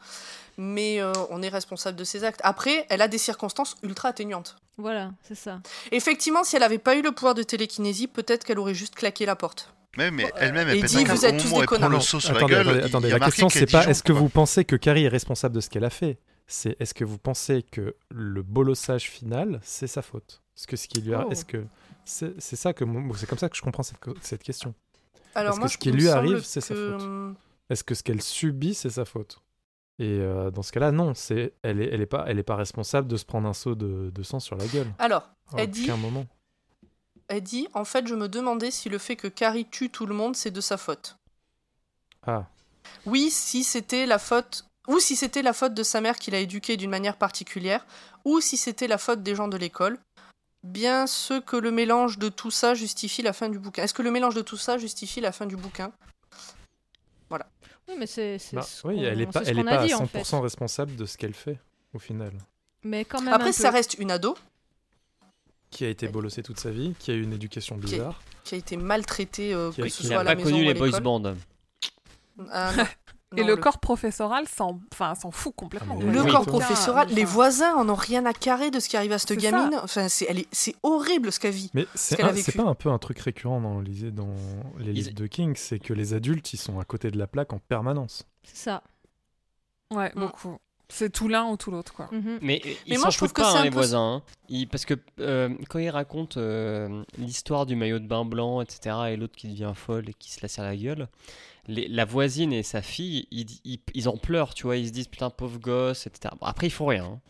[0.59, 2.41] Mais euh, on est responsable de ses actes.
[2.45, 4.57] Après, elle a des circonstances ultra atténuantes.
[4.77, 5.61] Voilà, c'est ça.
[5.91, 9.27] Effectivement, si elle n'avait pas eu le pouvoir de télékinésie, peut-être qu'elle aurait juste claqué
[9.27, 9.75] la porte.
[9.97, 11.91] Mais, elle-même, elle pète dit, un vous êtes tous des elle connards.
[11.91, 14.29] le Non, saut sur attendez, la gueule, attendez, la question c'est pas est-ce que vous
[14.29, 16.19] pensez que Carrie est responsable de ce qu'elle a fait?
[16.47, 20.43] C'est est-ce que vous pensez que le bolossage final, c'est sa faute?
[20.59, 21.31] Est-ce que ce qui lui a- Oh.
[21.31, 21.65] est-ce que
[22.05, 22.85] c'est c'est ça que
[23.17, 24.75] c'est comme ça que je comprends cette, cette question.
[25.35, 27.01] Alors moi, que ce qui lui arrive, c'est sa faute.
[27.03, 27.37] hum,
[27.71, 29.41] Est-ce que ce qu'elle subit, c'est sa faute?
[30.01, 32.57] Et euh, dans ce cas-là, non, c'est elle est elle est pas elle est pas
[32.57, 34.93] responsable de se prendre un seau de, de sang sur la gueule.
[34.99, 36.27] Alors, À Elle dit- moment.
[37.29, 40.15] elle dit, en fait, je me demandais si le fait que Carrie tue tout le
[40.15, 41.19] monde, c'est de sa faute.
[42.27, 42.47] Ah,
[43.07, 46.39] Oui, si c'était la faute, ou si c'était la faute de sa mère qui l'a
[46.41, 47.87] éduquée d'une manière particulière,
[48.25, 49.99] ou si c'était la faute des gens de l'école.
[50.65, 53.85] Bien ce que le mélange de tout ça justifie la fin du bouquin.
[53.85, 55.93] Est-ce que le mélange de tout ça justifie la fin du bouquin?
[57.91, 59.95] Oui, mais c'est bah, ce oui, elle est c'est pas elle est pas à dit,
[59.95, 60.39] en 100% fait.
[60.41, 61.59] responsable de ce qu'elle fait
[61.95, 62.33] au final.
[62.85, 64.37] Mais quand même Après, ça reste une ado
[65.71, 68.21] Qui a été bolossée toute sa vie, qui a eu une éducation bizarre.
[68.45, 70.37] qui a été maltraitée, euh, Qui a- que ce Qui soit n'a à la pas
[70.37, 71.35] maison connu ou à les boys bands.
[72.51, 72.73] Ah,
[73.33, 73.43] non.
[73.43, 75.97] Et le, corps professoral s'en enfin, s'en fout complètement.
[76.01, 76.13] Ah, mais.
[76.13, 79.13] Le Oui, corps professoral, les voisins en ont rien à carrer de ce qui arrive
[79.13, 79.51] à cette ça.
[79.51, 79.79] gamine.
[79.83, 81.71] Enfin, c'est, est, c'est horrible ce qu'elle vit.
[81.75, 82.57] Mais c'est qu'elle a un- c'est vécu.
[82.59, 84.35] pas un peu un truc récurrent dans les, dans
[84.79, 87.27] les Ils- livres de King, c'est que les adultes ils sont à côté de la
[87.27, 88.25] plaque en permanence.
[88.45, 88.83] C'est ça.
[89.95, 90.21] Ouais, Mm.
[90.21, 90.57] beaucoup.
[90.91, 92.09] C'est tout l'un ou tout l'autre, quoi.
[92.13, 92.39] Mhm.
[92.41, 94.15] Mais ils moi, s'en je trouve foutent que pas, hein, un les peu- voisins.
[94.17, 94.23] hein.
[94.49, 98.97] Ils- parce que euh, quand ils racontent euh, l'histoire du maillot de bain blanc, etc.,
[99.11, 101.09] et l'autre qui devient folle et qui se la serre la gueule,
[101.69, 104.77] les- la voisine et sa fille, ils, ils- ils en pleurent, tu vois.
[104.77, 106.35] Ils se disent putain, pauvre gosse, etc.
[106.41, 107.05] Bon, après, ils font rien.
[107.05, 107.21] hein.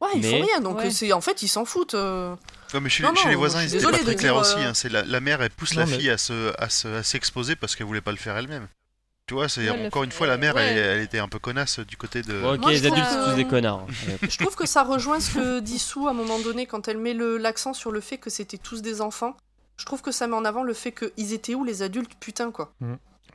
[0.00, 0.60] Ouais, ils Mais- font rien.
[0.60, 0.90] Donc, Ouais.
[0.90, 1.94] c'est, en fait, ils s'en foutent.
[1.94, 2.34] euh.
[2.72, 4.54] Ouais, mais chez, Non, chez non, les voisins, ils étaient pas très clairs aussi.
[4.56, 4.74] euh, hein.
[4.74, 7.02] C'est la, la mère, elle pousse Non, la mais- fille à se à se- à
[7.02, 8.68] s'exposer parce qu'elle voulait pas le faire elle-même.
[9.26, 10.62] Tu vois, c'est Ouais, elle le encore une fois la mère, ouais.
[10.68, 12.42] elle, elle était un peu connasse du côté de.
[12.42, 13.80] Ok, Moi, les adultes, trouve c'est que- tous des connards.
[13.80, 13.86] hein.
[14.30, 16.96] Je trouve que ça rejoint ce que dit Sue à un moment donné quand elle
[16.98, 19.36] met le, l'accent sur le fait que c'était tous des enfants.
[19.76, 22.50] Je trouve que ça met en avant le fait qu'ils étaient où les adultes, putain
[22.52, 22.72] quoi.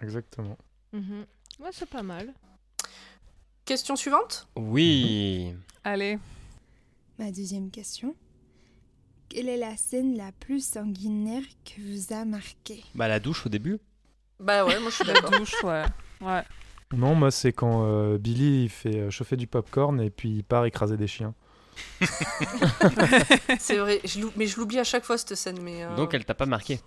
[0.02, 0.58] Exactement.
[0.92, 1.26] Mhm.
[1.60, 2.34] Ouais, c'est pas mal.
[3.66, 4.48] Question suivante?
[4.56, 5.54] Oui.
[5.84, 6.20] Allez.
[7.20, 8.16] Ma deuxième question.
[9.30, 12.84] Quelle est la scène la plus sanguinaire que vous a marqué?
[12.94, 13.80] Bah, la douche au début.
[14.40, 15.32] Bah ouais, moi je suis La d'accord.
[15.32, 15.86] douche, ouais.
[16.22, 16.44] Ouais.
[16.92, 20.44] Non, moi c'est quand euh, Billy il fait euh, chauffer du popcorn et puis il
[20.44, 21.34] part écraser des chiens.
[23.60, 25.60] c'est vrai, je mais je l'oublie à chaque fois cette scène.
[25.62, 26.80] Mais euh, Donc, elle t'a pas marqué.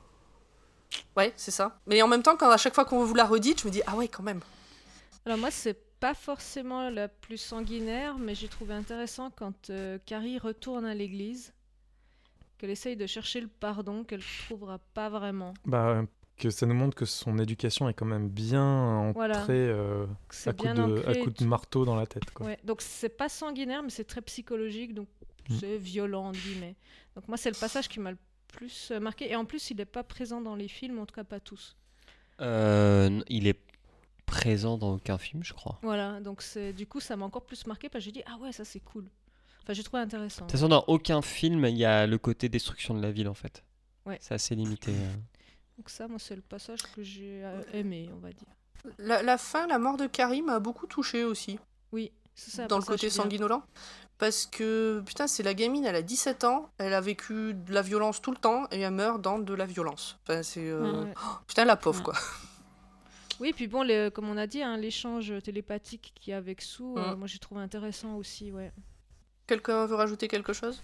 [1.16, 1.78] Ouais, c'est ça.
[1.86, 3.82] Mais en même temps, quand à chaque fois qu'on vous la redite, je me dis
[3.86, 4.40] ah ouais, quand même.
[5.24, 10.38] Alors moi, c'est pas forcément la plus sanguinaire, mais j'ai trouvé intéressant quand euh, Carrie
[10.38, 11.52] retourne à l'église,
[12.58, 15.54] qu'elle essaye de chercher le pardon qu'elle trouvera pas vraiment.
[15.64, 16.04] Bah
[16.38, 19.46] que ça nous montre que son éducation est quand même bien entrée Voilà.
[19.48, 20.06] euh,
[20.44, 22.30] à, coup bien à coup de marteau dans la tête.
[22.30, 22.44] Quoi.
[22.46, 25.08] Ouais, donc c'est pas sanguinaire, mais c'est très psychologique, donc
[25.48, 25.56] Mm.
[25.60, 26.76] c'est violent, entre guillemets.
[27.14, 28.18] Donc moi, c'est le passage qui m'a le
[28.48, 29.30] plus euh, marqué.
[29.30, 31.76] Et en plus, il n'est pas présent dans les films, en tout cas pas tous.
[32.40, 33.58] Euh, il est
[34.26, 35.78] présent dans aucun film, je crois.
[35.82, 38.36] Voilà, donc c'est du coup, ça m'a encore plus marqué parce que j'ai dit ah
[38.40, 39.06] ouais, ça c'est cool.
[39.62, 40.42] Enfin, j'ai trouvé intéressant.
[40.46, 43.28] De toute façon, dans aucun film, il y a le côté destruction de la ville,
[43.28, 43.64] en fait.
[44.04, 44.18] Ouais.
[44.20, 44.92] C'est assez limité.
[44.92, 45.14] euh.
[45.76, 47.42] Donc ça, moi, c'est le passage que j'ai
[47.72, 48.46] aimé, on va dire.
[48.98, 51.58] La, la fin, la mort de Carrie m'a beaucoup touché aussi,
[51.90, 52.66] Oui, ça.
[52.66, 53.62] dans le côté sanguinolent.
[54.18, 57.82] Parce que, putain, c'est la gamine, elle a 17 ans, elle a vécu de la
[57.82, 60.18] violence tout le temps et elle meurt dans de la violence.
[60.22, 60.68] Enfin, c'est.
[60.70, 61.14] euh, Ouais.
[61.46, 62.04] Putain, la pauvre, Ouais.
[62.04, 62.14] quoi.
[63.40, 66.62] Oui, puis bon, le- comme on a dit, hein, l'échange télépathique qu'il y a avec
[66.62, 67.18] Sue, euh, Mm.
[67.18, 68.72] moi j'ai trouvé intéressant aussi, ouais.
[69.46, 70.80] Quelqu'un veut rajouter quelque chose?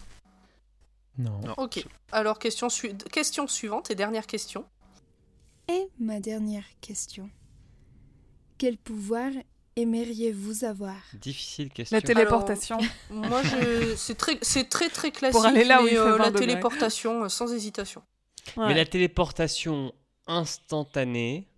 [1.16, 1.40] Non.
[1.40, 1.54] Non.
[1.56, 1.82] Ok.
[2.10, 4.66] Alors, question, sui- question suivante et dernière question.
[5.68, 7.30] Et ma dernière question.
[8.58, 9.30] Quel pouvoir
[9.76, 10.96] aimeriez-vous avoir?
[11.14, 11.96] Difficile question.
[11.96, 12.78] La téléportation.
[13.10, 13.94] Moi, je...
[13.96, 15.32] c'est très, c'est très très classique.
[15.40, 16.46] Pour aller là où mais, il fait euh, 20 la degrés.
[16.46, 18.02] téléportation, euh, sans hésitation.
[18.56, 19.92] Mais la téléportation
[20.26, 21.48] instantanée,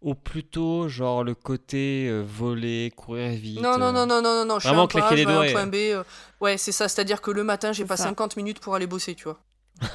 [0.00, 3.60] ou plutôt genre le côté euh, voler, courir vite.
[3.60, 4.58] Non, non, euh, non, non, non, non, non.
[4.58, 5.74] Je Vraiment suis un claquer A, les doigts un B.
[5.76, 6.04] euh,
[6.40, 6.88] Ouais, c'est ça.
[6.88, 8.04] C'est-à-dire que le matin, j'ai C'est pas ça.
[8.04, 9.40] 50 minutes pour aller bosser, tu vois.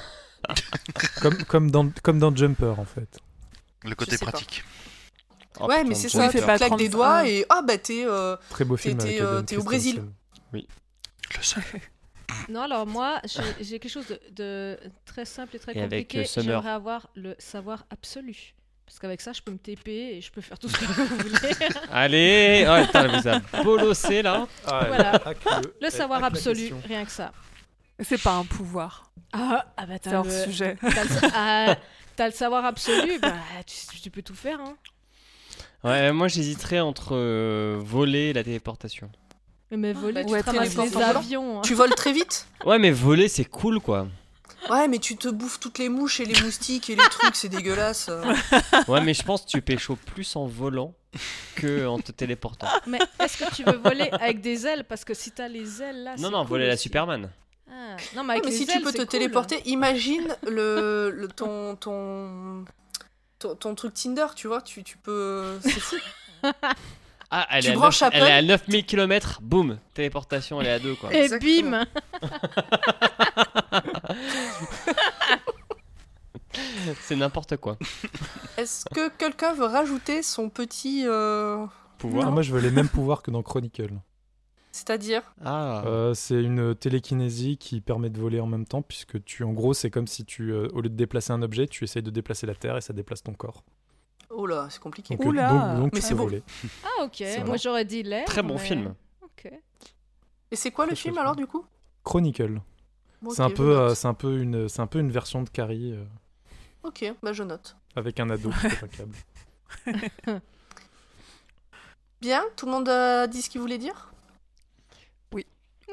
[1.21, 3.19] Comme, comme, dans, comme dans Jumper, en fait.
[3.83, 4.31] Le côté pas.
[5.59, 6.29] Oh, ouais, putain, mais c'est ça.
[6.29, 7.27] fait Tu pas claques des 30 doigts ah.
[7.27, 8.03] et ah bah t'es.
[8.05, 10.03] euh, Très beau film T'es- avec t'es, euh, t'es au Brésil.
[10.49, 10.63] Christensen.
[11.37, 11.81] Le seul.
[12.49, 16.07] Non, alors moi, j'ai j'ai quelque chose de, de très simple et très Et avec,
[16.07, 16.19] compliqué.
[16.19, 16.61] euh, Summer.
[16.61, 18.53] J'aimerais avoir le savoir absolu.
[18.85, 21.05] Parce qu'avec ça, je peux me TP et je peux faire tout ce que vous
[21.17, 21.55] voulez.
[21.91, 25.21] Allez oh, Putain, vous a bolossé là Ah, Voilà.
[25.61, 27.31] le- Le savoir absolu, rien que ça.
[27.99, 29.11] C'est pas un pouvoir.
[29.33, 30.77] Ah, ah bah C'est t'as hors le, sujet.
[30.81, 31.75] t'as le, ah,
[32.15, 33.33] t'as le savoir absolu, bah
[33.65, 34.59] tu, tu peux tout faire.
[34.59, 34.75] Hein.
[35.83, 39.09] Ouais, moi j'hésiterais entre euh, voler et la téléportation.
[39.71, 41.59] Mais voler, bah, tu ouais, ramasses les avions.
[41.59, 41.61] hein.
[41.63, 44.07] Tu voles très vite Ouais, mais voler c'est cool quoi.
[44.69, 47.47] Ouais, mais tu te bouffes toutes les mouches et les moustiques et les trucs, c'est
[47.49, 48.07] dégueulasse.
[48.09, 48.33] euh.
[48.89, 50.93] Ouais, mais je pense que tu pécho plus en volant
[51.55, 52.67] que en te téléportant.
[52.87, 54.83] Mais est-ce que tu veux voler avec des ailes?
[54.83, 56.15] Parce que si t'as les ailes là.
[56.17, 56.83] Non, c'est non, cool voler la aussi.
[56.83, 57.29] Superman.
[57.71, 59.07] Ah, Non, mais Ouais, avec mais les si tu ailes, peux c'est te cool.
[59.09, 62.65] téléporter, imagine le, le- ton, ton,
[63.39, 65.57] ton, ton truc Tinder, tu vois, tu, tu peux.
[65.61, 65.95] C'est fou.
[67.31, 70.65] Ah, elle, Tu est à, 9, branches elle est à 9000 km, boum, téléportation, elle
[70.65, 71.13] est à 2 quoi.
[71.13, 71.83] Et Exactement.
[71.83, 71.85] bim
[77.01, 77.77] C'est n'importe quoi.
[78.57, 81.03] Est-ce que quelqu'un veut rajouter son petit.
[81.05, 81.65] euh,
[81.99, 82.27] Pouvoir.
[82.27, 83.89] Ah, moi, je veux les mêmes pouvoirs que dans Chronicle.
[84.79, 85.83] C'est-à-dire Ah.
[85.85, 89.73] Euh, c'est une télékinésie qui permet de voler en même temps, puisque tu, en gros,
[89.73, 92.47] c'est comme si tu, euh, au lieu de déplacer un objet, tu essayes de déplacer
[92.47, 93.65] la Terre et ça déplace ton corps.
[94.29, 95.17] Oh là, c'est compliqué.
[95.17, 95.49] Donc, euh, Oula.
[95.73, 96.43] donc, donc Mais c'est voler.
[96.85, 97.21] Ah, ok.
[97.45, 98.23] Moi, j'aurais dit l'air.
[98.25, 98.93] Très bon mais- film.
[99.21, 99.51] Ok.
[100.51, 101.65] Et c'est quoi le film alors du coup?
[102.05, 102.61] Chronicle.
[103.21, 105.49] Bon, c'est un peu, euh, c'est un peu une, c'est un peu une version de
[105.49, 106.05] Carrie euh,
[106.83, 107.75] Ok, bah je note.
[107.97, 108.49] avec un ado
[108.95, 109.17] câble.
[112.21, 114.08] Bien, tout le monde a dit ce qu'il voulait dire?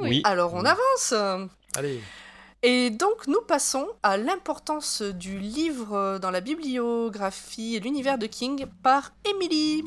[0.01, 0.21] Oui.
[0.25, 1.15] Alors on avance
[1.75, 2.01] Allez.
[2.63, 8.67] Et donc nous passons à l'importance du livre dans la bibliographie et l'univers de King
[8.83, 9.85] par Emily.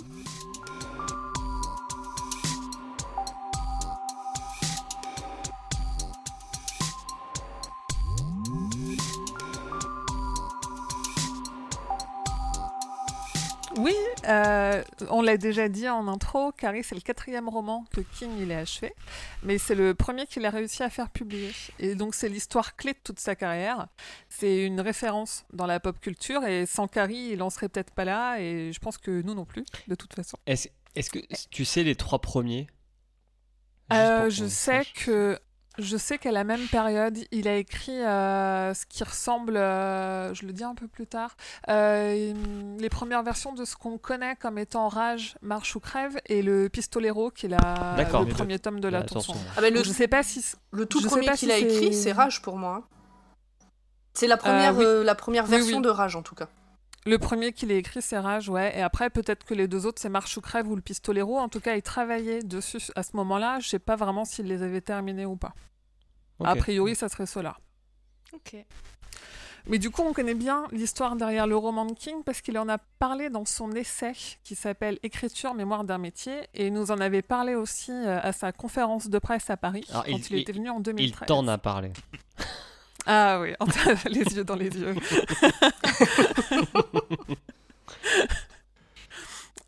[13.79, 13.95] Oui,
[14.27, 18.51] euh, on l'a déjà dit en intro, Carrie, c'est le quatrième roman que King il
[18.51, 18.93] a achevé,
[19.41, 21.51] mais c'est le premier qu'il a réussi à faire publier.
[21.79, 23.87] Et donc c'est l'histoire clé de toute sa carrière.
[24.27, 28.05] C'est une référence dans la pop culture, et sans Carrie, il en serait peut-être pas
[28.05, 30.37] là, et je pense que nous non plus, de toute façon.
[30.45, 31.19] Est-ce que
[31.49, 32.67] tu sais les trois premiers?
[33.93, 35.39] Euh, je sais que
[35.81, 40.45] je sais qu'à la même période, il a écrit euh, ce qui ressemble, euh, je
[40.45, 41.35] le dis un peu plus tard,
[41.69, 42.33] euh,
[42.77, 46.69] les premières versions de ce qu'on connaît comme étant Rage, Marche ou Crève et le
[46.69, 49.39] Pistolero, qui est la, le premier tome de la La tour sombre.
[49.57, 51.93] Ah bah, le, Je sais pas si le tout premier pas qu'il si a écrit,
[51.93, 52.83] c'est- Rage pour moi.
[54.13, 54.83] C'est la première, oui.
[54.85, 55.83] euh, la première Oui, version oui.
[55.83, 56.49] de Rage en tout cas.
[57.09, 60.01] Le premier qu'il a écrit c'est Rage, ouais, et après peut-être que les deux autres
[60.01, 61.37] c'est Marche ou Crève ou le Pistolero.
[61.37, 63.59] En tout cas, il travaillait dessus à ce moment-là.
[63.59, 65.53] Je sais pas vraiment s'il les avait terminés ou pas.
[66.43, 67.57] A priori, ça serait cela.
[68.33, 68.55] Ok.
[69.67, 72.69] Mais du coup, on connaît bien l'histoire derrière le roman de King parce qu'il en
[72.69, 74.13] a parlé dans son essai
[74.43, 76.47] qui s'appelle Écriture, mémoire d'un métier.
[76.53, 79.85] Et il nous en avait parlé aussi euh, à sa conférence de presse à Paris
[79.89, 81.27] Alors, quand il- il, était venu en Il 2013.
[81.27, 81.91] t'en a parlé.
[83.05, 83.53] Ah oui,
[84.05, 84.95] les yeux dans les yeux.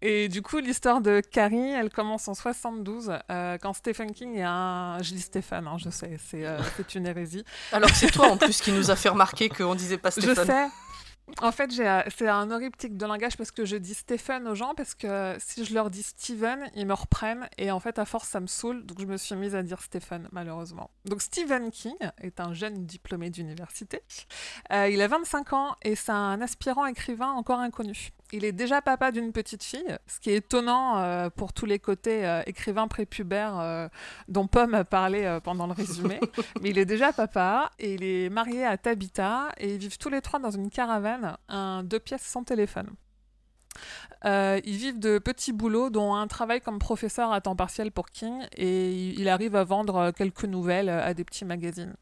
[0.04, 4.44] Et du coup, l'histoire de Carrie, elle commence en 72, euh, quand Stephen King est
[4.44, 4.98] un...
[5.04, 7.46] Je dis Stéphane, hein, je sais, c'est euh, c'est une hérésie.
[7.72, 10.22] Alors que c'est toi en plus qui nous a fait remarquer qu'on disait pas Je
[10.22, 10.48] Stéphane.
[10.48, 10.68] sais.
[11.42, 12.48] En fait, euh, c'est un
[12.78, 15.90] tic de langage parce que je dis Stephen aux gens parce que si je leur
[15.90, 18.86] dis Steven, ils me reprennent et en fait, à force, ça me saoule.
[18.86, 20.90] Donc, je me suis mise à dire Stephen, malheureusement.
[21.06, 24.02] Donc, Stephen King est un jeune diplômé d'université.
[24.72, 28.12] Euh, il a 25 ans et c'est un aspirant écrivain encore inconnu.
[28.32, 31.80] Il est déjà papa d'une petite fille, ce qui est étonnant euh, pour tous les
[31.80, 33.88] côtés euh, écrivain prépubère euh,
[34.28, 36.20] dont Pomme a parlé pendant le résumé.
[36.62, 40.10] Mais il est déjà papa et il est marié à Tabitha et ils vivent tous
[40.10, 42.90] les trois dans une caravane, un deux pièces sans téléphone.
[44.26, 48.10] Euh, ils vivent de petits boulots, dont un travail comme professeur à temps partiel pour
[48.10, 51.96] King, et il arrive à vendre quelques nouvelles à des petits magazines.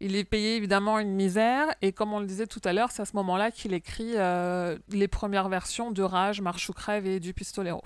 [0.00, 3.02] Il est payé évidemment une misère, et comme on le disait tout à l'heure, c'est
[3.02, 7.20] à ce moment-là qu'il écrit euh, les premières versions de Rage, Marche ou Crève et
[7.20, 7.82] du Pistolero.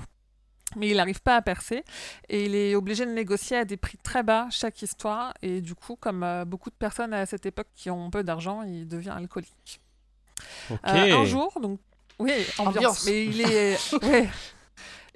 [0.77, 1.83] Mais il n'arrive pas à percer
[2.29, 5.33] et il est obligé de négocier à des prix très bas chaque histoire.
[5.41, 8.63] Et du coup, comme euh, beaucoup de personnes à cette époque qui ont peu d'argent,
[8.63, 9.81] il devient alcoolique.
[10.71, 11.81] Euh, un jour, donc
[12.19, 13.07] oui, ambiance, Ambiance.
[13.07, 14.29] mais il est, ouais.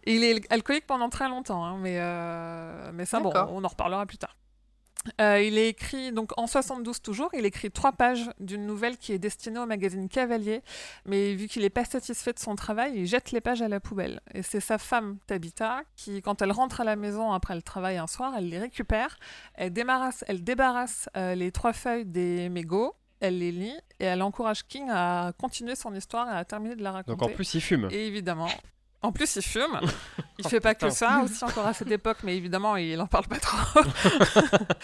[0.04, 4.06] il est alcoolique pendant très longtemps, hein, mais euh, mais ça bon, on en reparlera
[4.06, 4.36] plus tard.
[5.20, 9.12] Euh, il est écrit donc en 72 toujours, il écrit trois pages d'une nouvelle qui
[9.12, 10.62] est destinée au magazine Cavalier,
[11.06, 13.80] mais vu qu'il n'est pas satisfait de son travail, il jette les pages à la
[13.80, 14.20] poubelle.
[14.34, 17.96] Et c'est sa femme Tabitha qui, quand elle rentre à la maison après le travail
[17.96, 19.18] un soir, elle les récupère,
[19.54, 24.22] elle débarrasse, elle débarrasse euh, les trois feuilles des mégots, elle les lit et elle
[24.22, 27.16] encourage King à continuer son histoire et à terminer de la raconter.
[27.16, 27.88] Donc en plus, il fume.
[27.90, 28.48] Et évidemment,
[29.02, 29.80] en plus, il fume.
[30.38, 30.88] Il Oh, fait pas putain.
[30.88, 33.80] que ça aussi encore à cette époque, mais évidemment, il en parle pas trop.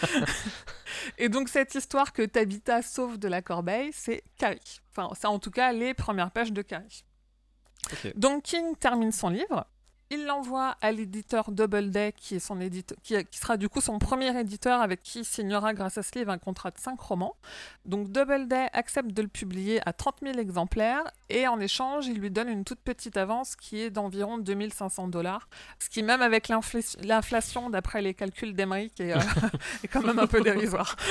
[1.17, 4.79] et donc cette histoire que Tabitha sauve de la corbeille, c'est Carrie.
[4.91, 7.03] Enfin, c'est en tout cas les premières pages de Carrie.
[7.91, 8.13] Ok.
[8.15, 9.65] Donc King termine son livre.
[10.11, 13.99] Il l'envoie à l'éditeur Doubleday, qui, est son édite- qui, qui sera du coup son
[13.99, 17.35] premier éditeur avec qui il signera grâce à ce livre un contrat de 5 romans.
[17.85, 22.31] Donc Doubleday accepte de le publier à 30 000 exemplaires et en échange, il lui
[22.31, 25.47] donne une toute petite avance qui est d'environ 2500 dollars.
[25.77, 29.19] Ce qui, même avec l'infl- l'inflation, d'après les calculs d'Emeric, est, euh,
[29.83, 30.95] est quand même un peu dérisoire.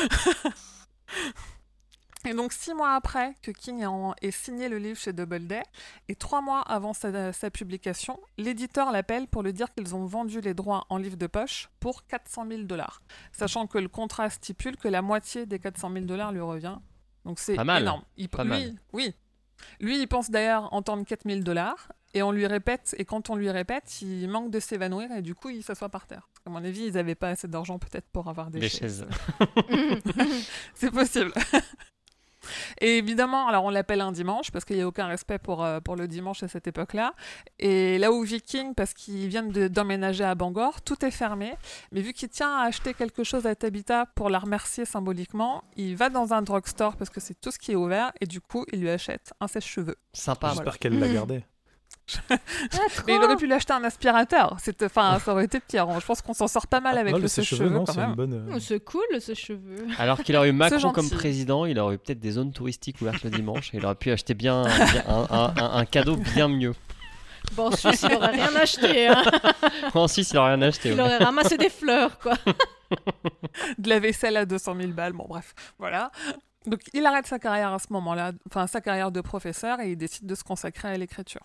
[2.26, 3.86] Et donc, six mois après que King
[4.22, 5.62] ait signé le livre chez Doubleday,
[6.08, 10.40] et trois mois avant sa, sa publication, l'éditeur l'appelle pour lui dire qu'ils ont vendu
[10.40, 13.00] les droits en livre de poche pour 400 000 dollars.
[13.32, 16.78] Sachant que le contrat stipule que la moitié des 400 000 dollars lui revient.
[17.24, 17.82] Donc, c'est Pas mal.
[17.82, 18.02] énorme.
[18.16, 18.74] Il, Pas lui, mal.
[18.92, 19.14] Oui.
[19.80, 21.92] Lui, il pense d'ailleurs entendre 4 000 dollars.
[22.14, 25.34] Et on lui répète, et quand on lui répète, il manque de s'évanouir et du
[25.34, 26.26] coup, il s'assoit par terre.
[26.46, 29.06] À mon avis, ils n'avaient pas assez d'argent peut-être pour avoir des, Des chaises.
[29.38, 30.02] chaises.
[30.74, 31.32] C'est possible.
[32.80, 35.80] Et évidemment, alors on l'appelle un dimanche parce qu'il n'y a aucun respect pour, euh,
[35.80, 37.14] pour le dimanche à cette époque-là.
[37.58, 41.54] Et là où Viking, parce qu'ils viennent de- d'emménager à Bangor, tout est fermé.
[41.92, 45.96] Mais vu qu'il tient à acheter quelque chose à Tabitha pour la remercier symboliquement, il
[45.96, 48.64] va dans un drugstore parce que c'est tout ce qui est ouvert et du coup,
[48.72, 49.96] il lui achète un sèche-cheveux.
[50.12, 50.50] Sympa.
[50.54, 51.44] J'espère qu'elle l'a gardé.
[53.06, 54.56] Mais il aurait pu lui acheter un aspirateur.
[54.82, 55.86] Enfin, ça aurait été pire.
[56.00, 58.32] Je pense qu'on s'en sort pas mal avec Ah, le sèche-cheveux, sèche-cheveux non, c'est bonne.
[58.34, 59.86] euh, Oh, C'est cool ce cheveux.
[59.98, 63.22] Alors qu'il aurait eu Macron comme président, il aurait eu peut-être des zones touristiques ouvertes
[63.24, 66.48] le dimanche et il aurait pu acheter bien, bien- un, un- un- un cadeau bien
[66.48, 66.74] mieux.
[67.52, 69.08] Bon, en Suisse, il aurait rien acheté.
[69.08, 69.22] hein.
[69.94, 70.90] En Suisse, il aurait rien acheté.
[70.90, 71.00] Il ouais.
[71.00, 72.34] aurait ramassé des fleurs, quoi.
[73.78, 76.10] de la vaisselle à 200 000 balles, bon bref, voilà.
[76.66, 79.96] Donc il arrête sa carrière à ce moment-là, enfin sa carrière de professeur, et il
[79.96, 81.42] décide de se consacrer à l'écriture.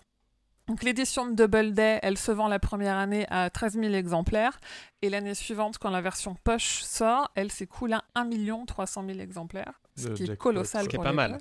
[0.66, 4.60] Donc l'édition de Doubleday, elle se vend la première année à 13 000 exemplaires,
[5.02, 8.30] et l'année suivante, quand la version poche sort, elle s'écoule à 1
[8.66, 11.38] 300 000 exemplaires, ce qui est colossal ce qui est pas mal.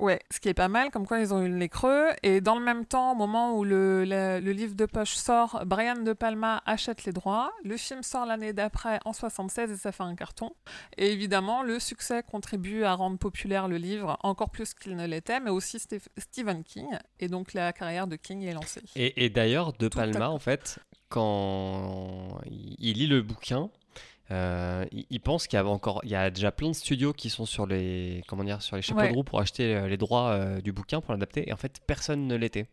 [0.00, 2.06] Ouais, ce qui est pas mal, comme quoi ils ont eu le nez creux.
[2.22, 5.62] Et dans le même temps, au moment où le, le- le livre de poche sort,
[5.66, 7.52] Brian De Palma achète les droits.
[7.64, 10.52] Le film sort l'année d'après, en 76, et ça fait un carton.
[10.98, 15.40] Et évidemment, le succès contribue à rendre populaire le livre, encore plus qu'il ne l'était,
[15.40, 16.86] mais aussi Steph- Stephen King.
[17.18, 18.82] Et donc la carrière de King est lancée.
[18.94, 23.70] Et, et d'ailleurs, De Tout Palma, en fait, quand il lit le bouquin,
[24.30, 27.12] euh, il, il pense qu'il y avait encore, il y a déjà plein de studios
[27.12, 29.10] qui sont sur les, comment dire, sur les chapeaux Ouais.
[29.10, 31.48] de roue pour acheter euh, les droits euh, du bouquin pour l'adapter.
[31.48, 32.68] Et en fait, personne ne l'était.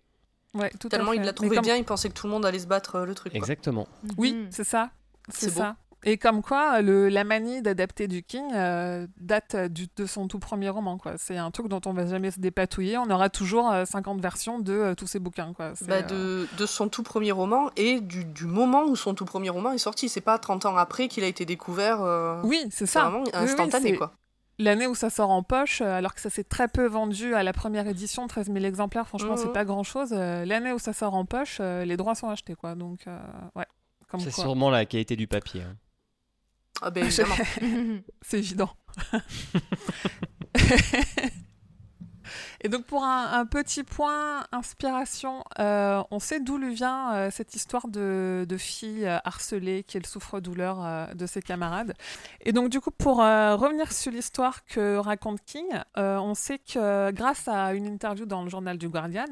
[0.54, 1.18] Ouais, tout à Tellement fait.
[1.18, 3.06] il l'a trouvé comme- bien, il pensait que tout le monde allait se battre euh,
[3.06, 3.32] le truc.
[3.34, 3.38] quoi.
[3.38, 3.88] Exactement.
[4.18, 4.48] Oui, Mhm.
[4.52, 4.90] c'est ça.
[5.30, 5.76] C'est ça.
[6.08, 10.28] Et comme quoi, le, la manie d'adapter du King euh, date euh, du- de son
[10.28, 10.98] tout premier roman.
[11.00, 11.14] quoi.
[11.18, 12.98] C'est un truc dont on va jamais se dépatouiller.
[13.00, 15.54] On aura toujours euh, 50 versions de euh, tous ces bouquins.
[15.54, 15.74] Quoi.
[15.88, 19.26] Bah, euh, de, de son tout premier roman et du, du moment où son tout
[19.26, 20.08] premier roman est sorti.
[20.08, 22.04] C'est pas 30 ans après qu'il a été découvert.
[22.04, 23.06] euh, Oui, c'est c'est ça.
[23.10, 24.14] vraiment Oui, oui, instantané, c'est quoi.
[24.60, 27.42] L'année où ça sort en poche, euh, alors que ça s'est très peu vendu à
[27.44, 29.38] la première édition, 13 000 exemplaires, franchement, Mhm.
[29.38, 30.10] c'est pas grand-chose.
[30.14, 32.56] Euh, L'année où ça sort en poche, euh, les droits sont achetés.
[32.56, 32.76] quoi.
[32.76, 33.18] Donc, euh,
[33.56, 33.66] ouais.
[34.20, 35.64] C'est sûrement la qualité du papier.
[35.64, 35.76] hein.
[36.82, 37.10] Ah ben.
[38.22, 38.70] C'est évident.
[42.66, 47.54] Et donc pour un, petit point inspiration, euh, on sait d'où lui vient euh, cette
[47.54, 51.94] histoire de, fille euh, harcelée qui est le souffre-douleur de ses camarades.
[52.42, 57.48] Et donc du coup pour revenir sur l'histoire que raconte King, on sait que grâce
[57.48, 59.26] à une interview dans le journal du Guardian,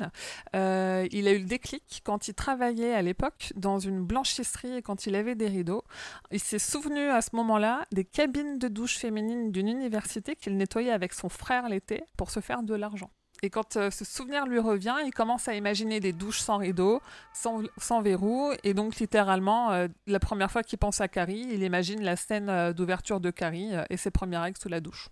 [0.53, 5.07] il a eu le déclic quand il travaillait à l'époque dans une blanchisserie et quand
[5.07, 5.83] il avait des rideaux.
[6.29, 10.91] Il s'est souvenu à ce moment-là des cabines de douche féminines d'une université qu'il nettoyait
[10.91, 13.09] avec son frère l'été pour se faire de l'argent.
[13.45, 17.01] Et quand euh, ce souvenir lui revient, il commence à imaginer des douches sans rideau,
[17.33, 18.51] sans, sans verrou.
[18.63, 22.49] Et donc, littéralement, euh, la première fois qu'il pense à Carrie, il imagine la scène
[22.49, 25.09] euh, d'ouverture de Carrie euh, et ses premières règles sous la douche.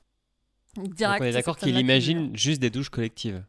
[0.75, 3.43] Donc, Donc direct, on est d'accord qu'il imagine juste des douches collectives.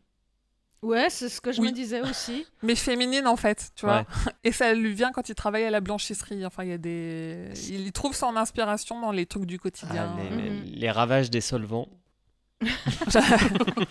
[0.83, 1.69] Ouais, c'est ce que je Oui.
[1.69, 2.45] me disais aussi.
[2.65, 3.99] Mais féminine, en fait, tu vois.
[3.99, 4.33] Ouais.
[4.43, 6.45] Et ça lui vient quand il travaille à la blanchisserie.
[6.45, 7.51] Enfin, il y a des...
[7.71, 10.17] Il trouve son inspiration dans les trucs du quotidien.
[10.19, 10.63] Ah, les, Mhm.
[10.65, 11.87] les ravages des solvants.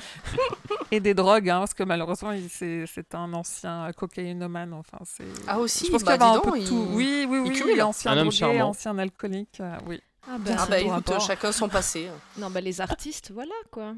[0.92, 4.74] et des drogues, hein, parce que malheureusement, c'est un ancien cocaïnomane.
[4.74, 5.26] Enfin, c'est...
[5.48, 6.88] Ah aussi, Je pense bah, qu'il y avait dis un peu il- tout.
[6.92, 7.82] Oui, oui, oui.
[7.82, 8.70] ancien Un homme drogué, charmant.
[8.70, 9.60] ancien alcoolique.
[9.60, 10.02] euh, oui.
[10.28, 12.08] Ah ben, Ah bah écoute, chacun son passé.
[12.38, 13.96] Non, bah les artistes, voilà quoi.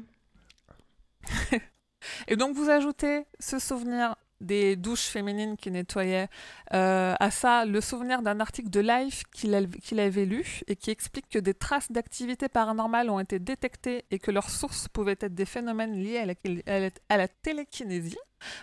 [2.28, 6.28] Et donc, vous ajoutez ce souvenir des douches féminines qui nettoyaient
[6.74, 11.28] euh, à ça le souvenir d'un article de Life qu'il avait lu et qui explique
[11.28, 15.46] que des traces d'activité paranormale ont été détectées et que leur source pouvait être des
[15.46, 16.34] phénomènes liés à la,
[16.66, 18.18] à la- à la télékinésie.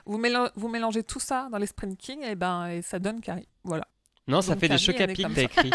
[0.05, 3.21] Vous, mélan- vous mélangez tout ça dans l'esprit de King et, ben, et ça donne
[3.21, 3.47] Carrie.
[3.63, 3.87] Voilà.
[4.27, 5.71] Non, ça Donc, fait des chocs à pic, t'as écrit.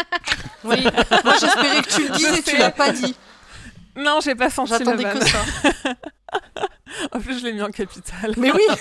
[0.63, 0.83] Oui,
[1.25, 3.15] moi j'espérais que tu le dises et tu l'as pas dit.
[3.97, 5.39] Non, j'ai pas senti J'attendais que ça.
[7.11, 8.33] En plus, je l'ai mis en capital.
[8.37, 8.61] Mais oui,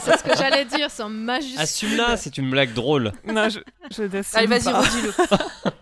[0.00, 1.60] c'est ce que j'allais dire, c'est en majuscule.
[1.60, 3.12] Assume-la, c'est une blague drôle.
[3.26, 3.58] Non, je,
[3.90, 4.02] je
[4.36, 5.12] allez vas-y, redis-le.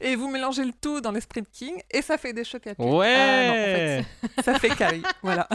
[0.00, 2.74] Et vous mélangez le tout dans l'esprit de King et ça fait des chocs à
[2.74, 2.84] pic.
[2.84, 5.02] Ouais Ah, non, en fait, ça fait Carrie.
[5.22, 5.46] voilà.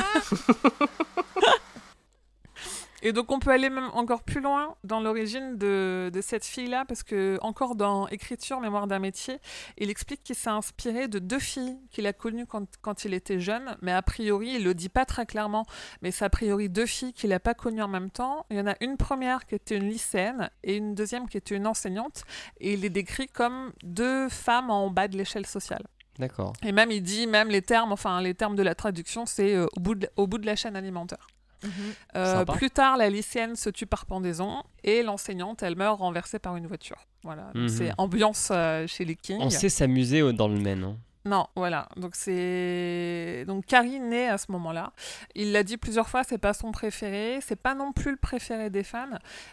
[3.01, 6.85] Et donc on peut aller même encore plus loin dans l'origine de, de cette fille-là,
[6.85, 9.39] parce que encore dans Écriture, Mémoire d'un métier,
[9.77, 13.39] il explique qu'il s'est inspiré de deux filles qu'il a connues quand, quand il était
[13.39, 15.65] jeune, mais a priori, il le dit pas très clairement,
[16.01, 18.45] mais c'est a priori deux filles qu'il n'a pas connues en même temps.
[18.49, 21.55] Il y en a une première qui était une lycéenne et une deuxième qui était
[21.55, 22.23] une enseignante,
[22.59, 25.85] et il les décrit comme deux femmes en bas de l'échelle sociale.
[26.17, 26.51] D'accord.
[26.63, 29.67] Et même, il dit, même les termes, enfin, les termes de la traduction, c'est euh,
[29.77, 31.27] au, bout de, au bout de la chaîne alimentaire.
[31.63, 31.71] Mhm.
[32.15, 36.55] Euh, plus tard, la lycéenne se tue par pendaison et l'enseignante, elle meurt renversée par
[36.55, 37.05] une voiture.
[37.23, 37.67] Voilà, Mhm.
[37.69, 39.39] c'est ambiance euh, chez les Kings.
[39.41, 40.83] On sait s'amuser au- dans le Maine.
[40.83, 40.97] hein.
[41.25, 41.89] Non, voilà.
[41.97, 44.93] Donc c'est donc Carrie naît à ce moment-là.
[45.35, 48.69] Il l'a dit plusieurs fois, c'est pas son préféré, c'est pas non plus le préféré
[48.69, 49.09] des fans,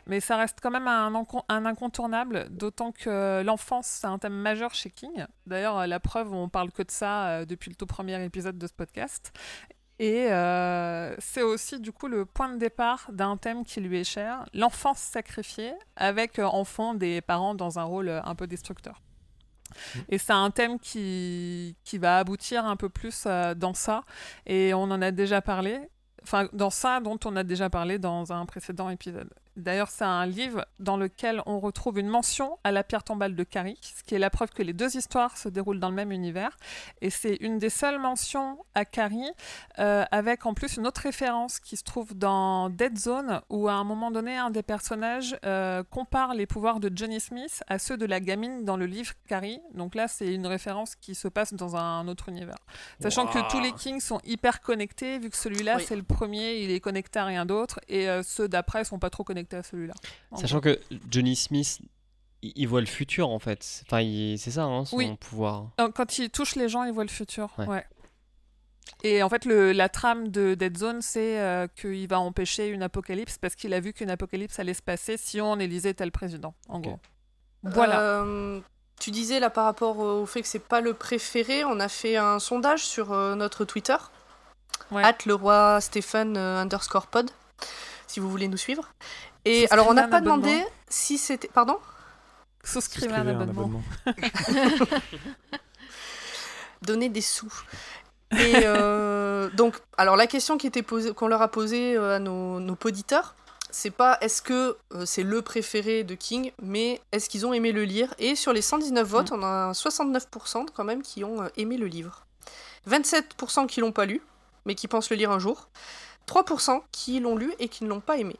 [0.06, 1.12] mais ça reste quand même un,
[1.48, 2.46] un incontournable.
[2.50, 5.26] D'autant que l'enfance c'est un thème majeur chez King.
[5.46, 8.56] D'ailleurs, euh, la preuve, on parle que de ça euh, depuis le tout premier épisode
[8.58, 9.32] de ce podcast.
[9.98, 14.04] Et euh, c'est aussi du coup le point de départ d'un thème qui lui est
[14.04, 18.46] cher, l'enfance sacrifiée, avec euh, en fond des parents dans un rôle euh, un peu
[18.46, 19.00] destructeur.
[20.08, 24.04] Et c'est un thème qui, qui va aboutir un peu plus euh, dans ça.
[24.46, 25.80] Et on en a déjà parlé.
[26.22, 29.32] Enfin, dans ça dont on a déjà parlé dans un précédent épisode.
[29.56, 33.42] D'ailleurs, c'est un livre dans lequel on retrouve une mention à la pierre tombale de
[33.42, 36.12] Carrie, ce qui est la preuve que les deux histoires se déroulent dans le même
[36.12, 36.56] univers.
[37.00, 39.30] Et c'est une des seules mentions à Carrie,
[39.78, 43.72] euh, avec en plus une autre référence qui se trouve dans Dead Zone, où à
[43.72, 47.96] un moment donné, un des personnages euh, compare les pouvoirs de Johnny Smith à ceux
[47.96, 49.60] de la gamine dans le livre Carrie.
[49.72, 52.58] Donc là, c'est une référence qui se passe dans un autre univers.
[53.00, 55.84] Sachant que tous les Kings sont hyper connectés, vu que celui-là, Oui.
[55.86, 59.08] c'est le premier, il est connecté à rien d'autre, et euh, ceux d'après sont pas
[59.10, 59.94] trop connectés à celui-là.
[60.36, 60.78] Sachant que
[61.10, 61.78] Johnny Smith,
[62.42, 63.82] il, il voit le futur en fait.
[63.86, 65.14] Enfin, il- c'est ça hein, son Oui.
[65.20, 65.70] pouvoir.
[65.80, 67.50] Euh, Quand il touche les gens, il voit le futur.
[67.58, 67.66] Ouais.
[67.66, 67.86] Ouais.
[69.02, 72.82] Et en fait, le, la trame de Dead Zone, c'est euh, qu'il va empêcher une
[72.82, 76.54] apocalypse parce qu'il a vu qu'une apocalypse allait se passer si on élisait tel président,
[76.68, 76.98] en gros.
[77.62, 78.00] Voilà.
[78.00, 78.60] Euh,
[79.00, 82.16] tu disais là par rapport au fait que c'est pas le préféré, on a fait
[82.16, 83.96] un sondage sur euh, notre Twitter.
[84.92, 85.02] Ouais.
[85.02, 87.30] At le roi Stéphane underscore pod,
[88.06, 88.88] si vous voulez nous suivre.
[89.46, 91.48] Et alors on n'a pas demandé si c'était.
[91.48, 91.78] Pardon?
[92.64, 93.62] Souscrivez un abonnement.
[93.62, 93.82] abonnement.
[96.82, 97.52] Donner des sous.
[98.32, 102.18] Et euh, donc, alors la question qui était posée, qu'on leur a posée euh, à
[102.18, 103.36] nos, nos poditeurs,
[103.70, 107.70] c'est pas est-ce que euh, c'est le préféré de King, mais est-ce qu'ils ont aimé
[107.70, 108.12] le lire?
[108.18, 112.26] Et sur les 119 votes, on a 69% quand même qui ont aimé le livre.
[112.90, 114.20] 27% qui l'ont pas lu,
[114.64, 115.68] mais qui pensent le lire un jour.
[116.26, 118.36] 3% qui l'ont lu et qui ne l'ont pas aimé.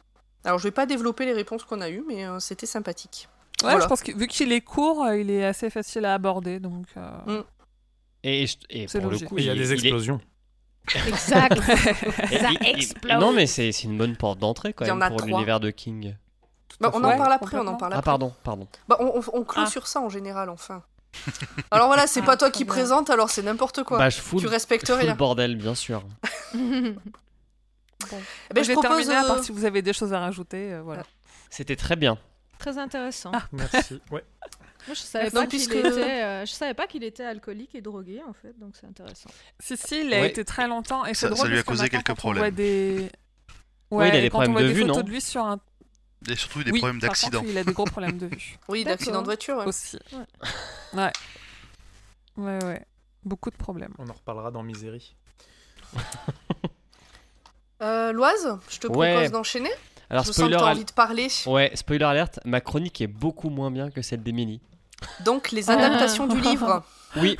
[0.47, 3.29] Alors je vais pas développer les réponses qu'on a eues, mais euh, c'était sympathique.
[3.63, 3.81] Ouais, Voilà.
[3.81, 6.61] je pense que vu qu'il est court, euh, il est assez facile à aborder.
[6.61, 7.11] Donc, euh,
[7.41, 7.45] Mm.
[8.25, 10.21] Et, et pour le coup, il y a des est- explosions.
[11.07, 11.61] Exact.
[11.63, 13.21] Ça explose.
[13.21, 16.15] Non, mais c'est c'est une bonne porte d'entrée quand même pour l'univers de King.
[16.81, 18.05] Bah, on en Ouais, parle après, on en parle Ah, après.
[18.05, 18.69] pardon, pardon.
[18.89, 19.71] Bah, on, on, on clôt Ah.
[19.71, 20.83] sur ça en général, enfin.
[21.71, 22.73] Alors voilà, c'est Ah, pas toi qui bien.
[22.75, 23.99] présente, alors c'est n'importe quoi.
[23.99, 25.15] Bah, je fous, tu le- respectes je fous le rien.
[25.17, 26.03] bordel, bien sûr.
[28.51, 29.07] Eh ben, je propose.
[29.07, 30.73] terminé, à part euh, si vous avez des choses à rajouter.
[30.75, 31.03] euh, voilà.
[31.51, 32.19] C'était très bien.
[32.59, 33.33] Très intéressant.
[33.35, 33.47] Ah.
[33.53, 34.01] Merci.
[34.11, 34.25] Ouais.
[34.87, 37.75] Moi, je savais Non, pas qu'il puisque- était, euh, je savais pas qu'il était alcoolique
[37.75, 39.29] et drogué en fait, donc c'est intéressant.
[39.59, 40.29] Si, si, il a Ouais.
[40.29, 41.05] été très longtemps.
[41.07, 42.55] Et Ça- lui a causé quelques quand on voit problèmes.
[42.55, 43.11] des...
[43.91, 45.21] Ouais, il a des quand on problèmes voit de des vue, photos non de lui
[45.21, 45.59] sur un...
[46.31, 47.43] Et surtout des Oui, problèmes d'accident.
[47.45, 49.57] il a des gros problèmes de vue Oui, d'accident de voiture.
[49.59, 49.67] ouais.
[49.67, 49.99] aussi.
[50.93, 51.11] Ouais.
[52.37, 52.87] Ouais, ouais.
[53.25, 53.93] Beaucoup de problèmes.
[53.99, 55.17] On en reparlera dans Misery.
[57.83, 59.13] Euh, Loise, je te Ouais.
[59.13, 59.71] propose d'enchaîner.
[60.09, 61.29] Alors, je sens que spoiler, t'as al- envie de parler.
[61.47, 64.61] ouais, spoiler alerte, ma chronique est beaucoup moins bien que celle d'Emily.
[65.25, 66.83] Donc, les adaptations du livre.
[67.17, 67.37] Oui,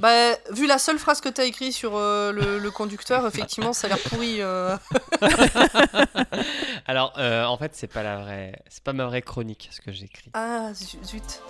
[0.00, 3.86] Bah, vu la seule phrase que t'as écrite sur euh, le, le conducteur, effectivement, ça
[3.86, 4.36] a l'air pourri.
[4.40, 4.76] euh.
[6.86, 9.92] alors euh, en fait, c'est pas la vraie, c'est pas ma vraie chronique ce que
[9.92, 10.30] j'écris.
[10.34, 11.42] Ah, zu- zut.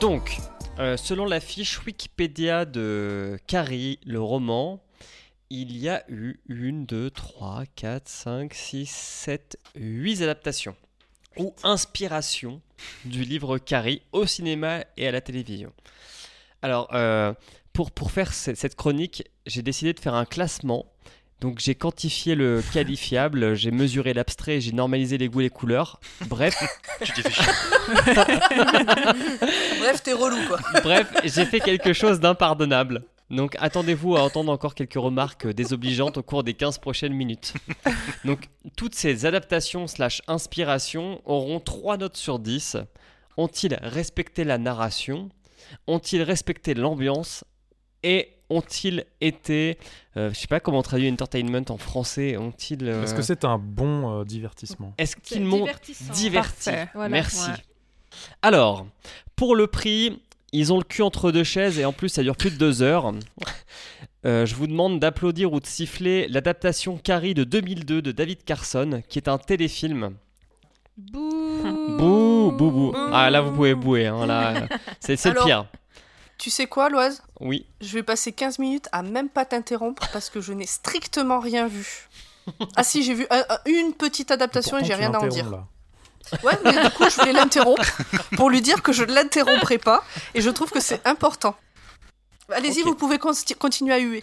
[0.00, 0.38] Donc,
[0.78, 4.82] euh, selon la fiche Wikipédia de Carrie, le roman,
[5.50, 10.76] il y a eu une, deux, trois, quatre, cinq, six, sept, huit adaptations
[11.38, 12.60] ou inspirations
[13.04, 15.72] du livre Carrie au cinéma et à la télévision.
[16.62, 17.32] Alors, euh,
[17.72, 20.86] pour, faire ce- cette chronique, j'ai décidé de faire un classement.
[21.40, 26.00] Donc j'ai quantifié le qualifiable, j'ai mesuré l'abstrait, j'ai normalisé les goûts et les couleurs.
[26.28, 26.56] Bref,
[27.04, 27.52] Tu t'es fait chier.
[29.80, 30.58] Bref, t'es relou, quoi.
[30.82, 33.04] Bref, j'ai fait quelque chose d'impardonnable.
[33.28, 37.54] Donc attendez-vous à entendre encore quelques remarques désobligeantes au cours des 15 prochaines minutes.
[38.24, 42.78] Donc toutes ces adaptations slash inspirations auront 3 notes sur 10.
[43.36, 45.28] Ont-ils respecté la narration?
[45.88, 47.44] Ont-ils respecté l'ambiance?
[48.06, 49.78] Et ont-ils été,
[50.16, 52.88] euh, je sais pas comment traduire entertainment en français, ont-ils...
[52.88, 54.94] euh, Est-ce que c'est un bon euh, divertissement?
[54.96, 55.66] Est-ce qu'ils m'ont
[56.12, 56.70] diverti?
[56.94, 57.08] Voilà.
[57.08, 57.50] Merci.
[57.50, 57.56] Ouais.
[58.42, 58.86] Alors,
[59.34, 60.22] pour le prix,
[60.52, 62.80] ils ont le cul entre deux chaises et en plus ça dure plus de deux
[62.80, 63.12] heures.
[64.24, 69.02] Euh, je vous demande d'applaudir ou de siffler l'adaptation Carrie de 2002 de David Carson,
[69.08, 70.14] qui est un téléfilm.
[70.96, 71.98] Bouh.
[71.98, 72.92] Bouh, bouh, bouh.
[73.12, 74.66] Ah là, vous pouvez bouer, hein, là,
[75.00, 75.66] c'est le pire.
[76.38, 77.22] Tu sais quoi, Loise?
[77.40, 77.66] Oui.
[77.80, 81.66] Je vais passer 15 minutes à même pas t'interrompre parce que je n'ai strictement rien
[81.66, 82.08] vu.
[82.76, 85.50] Ah si, j'ai vu un- un- une petite adaptation et j'ai rien à en dire.
[85.50, 85.66] là.
[86.44, 87.82] Ouais, mais du coup, je voulais l'interrompre
[88.36, 90.04] pour lui dire que je ne l'interromprai pas
[90.34, 91.54] et je trouve que c'est important.
[92.52, 94.22] Allez-y, vous pouvez continuer à huer.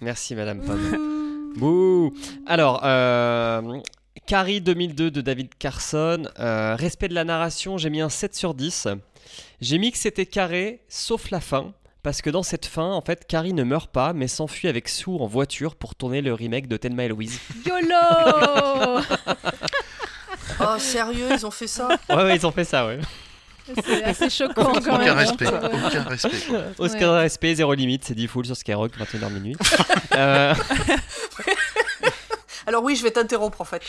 [0.00, 1.52] Merci, Madame Pomme.
[1.56, 2.12] Bouh.
[2.46, 3.78] Alors, euh,
[4.26, 6.24] Carrie 2002 de David Carson.
[6.38, 8.88] euh, respect de la narration, j'ai mis un 7 sur 10.
[9.60, 11.72] J'ai mis que c'était carré, sauf la fin.
[12.02, 15.10] Parce que dans cette fin, en fait, Carrie ne meurt pas, mais s'enfuit avec Sue
[15.10, 17.38] en voiture pour tourner le remake de Thelma et Louise.
[17.66, 19.00] YOLO
[20.60, 21.88] Oh, sérieux, ils ont fait ça?
[22.08, 22.98] Ouais, ouais, ils ont fait ça, ouais.
[23.84, 25.02] C'est assez choquant quand même.
[25.02, 25.44] Aucun hein, respect.
[25.44, 26.40] pour, euh, Aucun respect.
[26.48, 26.62] quoi.
[26.78, 29.56] Oscar respect, zéro limite, c'est 10 full sur Skyrock, 21h minuit.
[30.12, 30.54] Euh,
[32.66, 33.82] Alors oui, je vais t'interrompre en fait.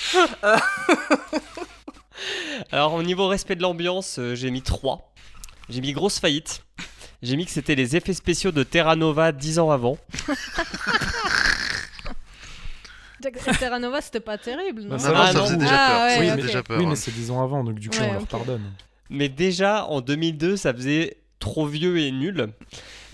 [2.72, 5.14] Alors, au niveau respect de l'ambiance, euh, j'ai mis 3.
[5.69, 6.64] J'ai mis grosse faillite.
[7.22, 9.98] J'ai mis que c'était les effets spéciaux de Terra Nova 10 ans avant.
[13.60, 15.45] Terra Nova, c'était pas terrible, non Bah, Non, ça ça non.
[15.45, 16.03] faisait déjà Ah, peur.
[16.03, 16.77] ouais, Ça oui, faisait mais, déjà peur.
[16.77, 16.90] oui, hein.
[16.90, 18.27] mais c'est 10 ans avant, donc du coup, Ouais, on leur ok.
[18.30, 18.72] pardonne.
[19.10, 22.49] Mais déjà, en 2002, ça faisait trop vieux et nul.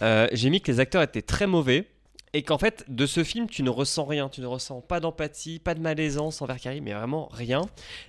[0.01, 1.87] Euh, j'ai mis que les acteurs étaient très mauvais.
[2.33, 4.29] Et qu'en fait, de ce film, tu ne ressens rien.
[4.29, 7.61] Tu ne ressens pas d'empathie, pas de malaisance envers Carrie, mais vraiment rien.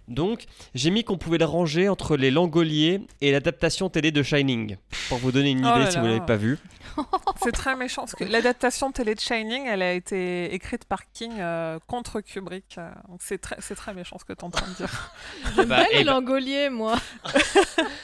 [0.08, 0.44] Donc,
[0.74, 4.76] j'ai mis qu'on pouvait le ranger entre Les Langoliers et l'adaptation télé de Shining.
[5.08, 6.10] Pour vous donner une Oh idée là si vous là.
[6.12, 6.58] l'avez pas vu.
[7.42, 11.32] C'est très méchant parce que l'adaptation télé de Shining, elle a été écrite par King
[11.38, 12.76] euh, contre Kubrick.
[12.76, 15.12] euh, donc c'est très, c'est très méchant ce que tu es en train de dire.
[15.56, 16.96] J'aime Bah, bien les bah- langoliers, moi.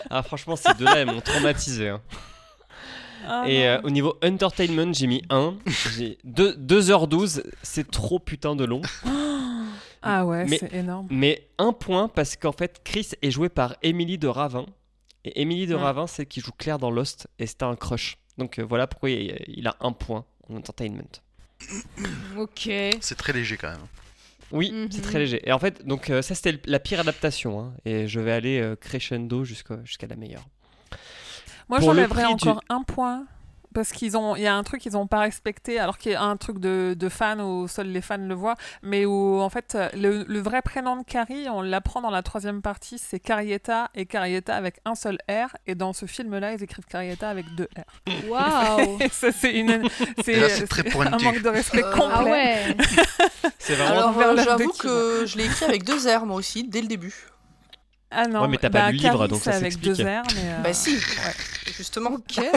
[0.09, 1.91] Ah, franchement, ces deux-là, elles m'ont traumatisé.
[1.91, 2.01] hein.
[3.27, 5.55] Ah, Et euh, au niveau entertainment, j'ai mis 1.
[5.97, 8.83] J'ai 2h12, c'est trop putain de long.
[10.03, 11.07] ah ouais, mais- c'est énorme.
[11.11, 14.67] Mais un point parce qu'en fait, Chris est joué par Émilie de Ravin.
[15.25, 15.83] Et Émilie de Ouais.
[15.83, 17.27] Ravin, c'est qui joue Claire dans Lost.
[17.39, 18.17] Et c'était un crush.
[18.39, 21.21] Donc euh, voilà pourquoi il, il a un point en entertainment.
[22.39, 22.69] Ok.
[23.01, 23.87] C'est très léger quand même.
[24.53, 24.89] Oui, Mhm.
[24.93, 25.41] c'est très léger.
[25.49, 27.59] Et en fait, donc euh, ça c'était la pire adaptation.
[27.61, 27.73] hein.
[27.85, 30.45] et je vais aller euh, crescendo jusqu'à jusqu'à la meilleure.
[31.69, 33.25] Moi, j'enlèverais du- encore un point.
[33.75, 36.15] Parce qu'ils ont, il y a un truc qu'ils n'ont pas respecté, alors qu'il y
[36.15, 39.51] a un truc de, de fan où seuls les fans le voient, mais où en
[39.51, 43.91] fait le, le vrai prénom de Carrie, on l'apprend dans la troisième partie, c'est Carrietta
[43.95, 47.69] et Carrietta avec un seul R, et dans ce film-là, ils écrivent Carrietta avec deux
[47.77, 48.31] R.
[48.31, 48.99] Waouh.
[49.13, 49.89] C'est une, là,
[50.49, 52.09] c'est un manque de respect Euh, complet.
[52.15, 52.77] Ah ouais.
[53.59, 54.09] C'est vraiment.
[54.09, 57.15] Alors euh, j'avoue que je l'ai écrit avec deux R moi aussi, dès le début.
[58.11, 59.73] Ah non, Ouais, mais t'as pas bah, lu le livre, Carrie, donc c'est ça avec
[59.73, 59.97] s'explique.
[59.97, 61.03] deux R, mais euh, Bah si, ouais.
[61.77, 62.11] justement.
[62.11, 62.41] Ok.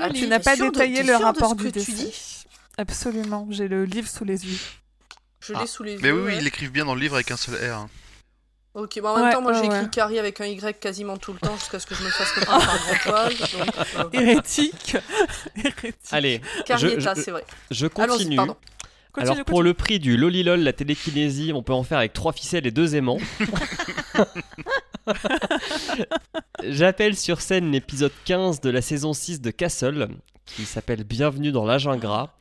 [0.00, 2.44] Ah, tu n'as pas de- détaillé le de rapport ce du que tu dis?
[2.78, 4.58] Absolument, j'ai le livre sous les yeux.
[5.40, 5.66] Je l'ai Ah.
[5.66, 6.14] sous les Mais yeux.
[6.14, 6.36] oui, oui, ouais.
[6.38, 7.74] ils l'écrivent bien dans le livre avec un seul R.
[7.76, 7.88] hein.
[8.74, 9.76] Ok, bon, en même Ouais, temps, moi ouais, j'ai ouais.
[9.78, 12.32] écrit Carrie avec un Y quasiment tout le temps jusqu'à ce que je me fasse
[12.32, 12.96] comprendre par un grand
[13.28, 13.36] poil.
[13.36, 14.96] donc, euh, Hérétique.
[15.56, 15.94] Hérétique.
[16.10, 17.44] Allez, Carrietta, je- c'est vrai.
[17.70, 18.36] je Allons-y, continue.
[19.16, 19.68] Continue, Alors pour continue.
[19.68, 22.96] le prix du Lolilol, la télékinésie, on peut en faire avec trois ficelles et deux
[22.96, 23.18] aimants.
[26.64, 30.08] J'appelle sur scène l'épisode 15 de la saison 6 de Castle,
[30.44, 32.36] qui s'appelle Bienvenue dans l'âge ingrat.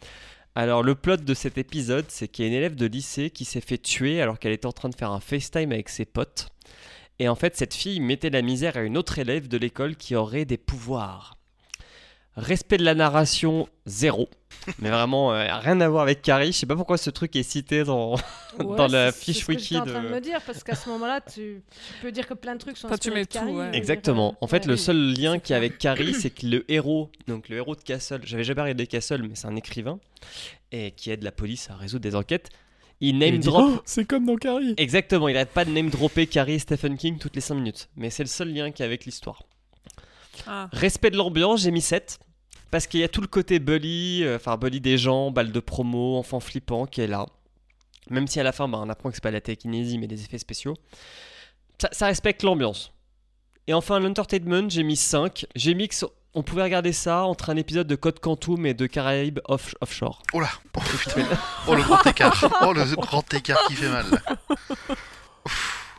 [0.55, 3.45] Alors le plot de cet épisode, c'est qu'il y a une élève de lycée qui
[3.45, 6.49] s'est fait tuer alors qu'elle était en train de faire un FaceTime avec ses potes.
[7.19, 10.15] Et en fait, cette fille mettait la misère à une autre élève de l'école qui
[10.15, 11.37] aurait des pouvoirs.
[12.35, 14.27] Respect de la narration, zéro.
[14.79, 16.47] Mais vraiment, euh, rien à voir avec Carrie.
[16.51, 18.15] Je sais pas pourquoi ce truc est cité dans,
[18.59, 20.63] dans la fiche c'est ce que wiki j'étais en train de- de me dire parce
[20.63, 23.19] qu'à ce moment-là, tu, tu peux dire que plein de trucs sont Enfin, tu inspirés
[23.19, 23.69] mets de Carrie, tout, ouais.
[23.77, 24.35] Exactement.
[24.41, 24.71] En fait, ouais.
[24.71, 27.75] le seul lien qu'il y a avec Carrie, c'est que le héros, donc le héros
[27.75, 29.99] de Castle, j'avais jamais regardé Castle, mais c'est un écrivain
[30.71, 32.49] et qui aide la police à résoudre des enquêtes.
[33.01, 33.71] Il name il dit, drop.
[33.75, 34.73] Oh, c'est comme dans Carrie.
[34.77, 37.89] Exactement, il arrête pas de name dropper Carrie et Stephen King toutes les 5 minutes.
[37.97, 39.43] Mais c'est le seul lien qu'il y a avec l'histoire.
[40.47, 40.69] Ah.
[40.71, 42.19] Respect de l'ambiance, j'ai mis 7.
[42.71, 45.59] Parce qu'il y a tout le côté bully, euh, enfin bully des gens, balle de
[45.59, 47.25] promo, enfant flippant qui est là.
[48.09, 50.07] Même si à la fin, bah, on apprend que c'est pas de la télékinésie mais
[50.07, 50.75] des effets spéciaux.
[51.81, 52.91] Ça, ça respecte l'ambiance.
[53.67, 55.45] Et enfin, l'entertainment, j'ai mis 5.
[55.55, 55.95] J'ai mis que
[56.37, 60.21] on pouvait regarder ça entre un épisode de Code Quantum et de Caraïbes off- offshore.
[60.33, 60.81] Oh là Oh
[61.69, 64.05] Oh le grand écart Oh le grand écart qui fait mal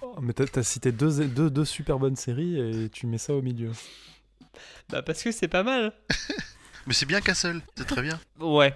[0.02, 3.32] Oh, mais t'as as cité deux, deux, deux super bonnes séries et tu mets ça
[3.34, 3.72] au milieu.
[4.90, 5.92] Bah parce que c'est pas mal.
[6.86, 8.18] Mais c'est bien Castle, c'est très bien.
[8.38, 8.74] Ouais.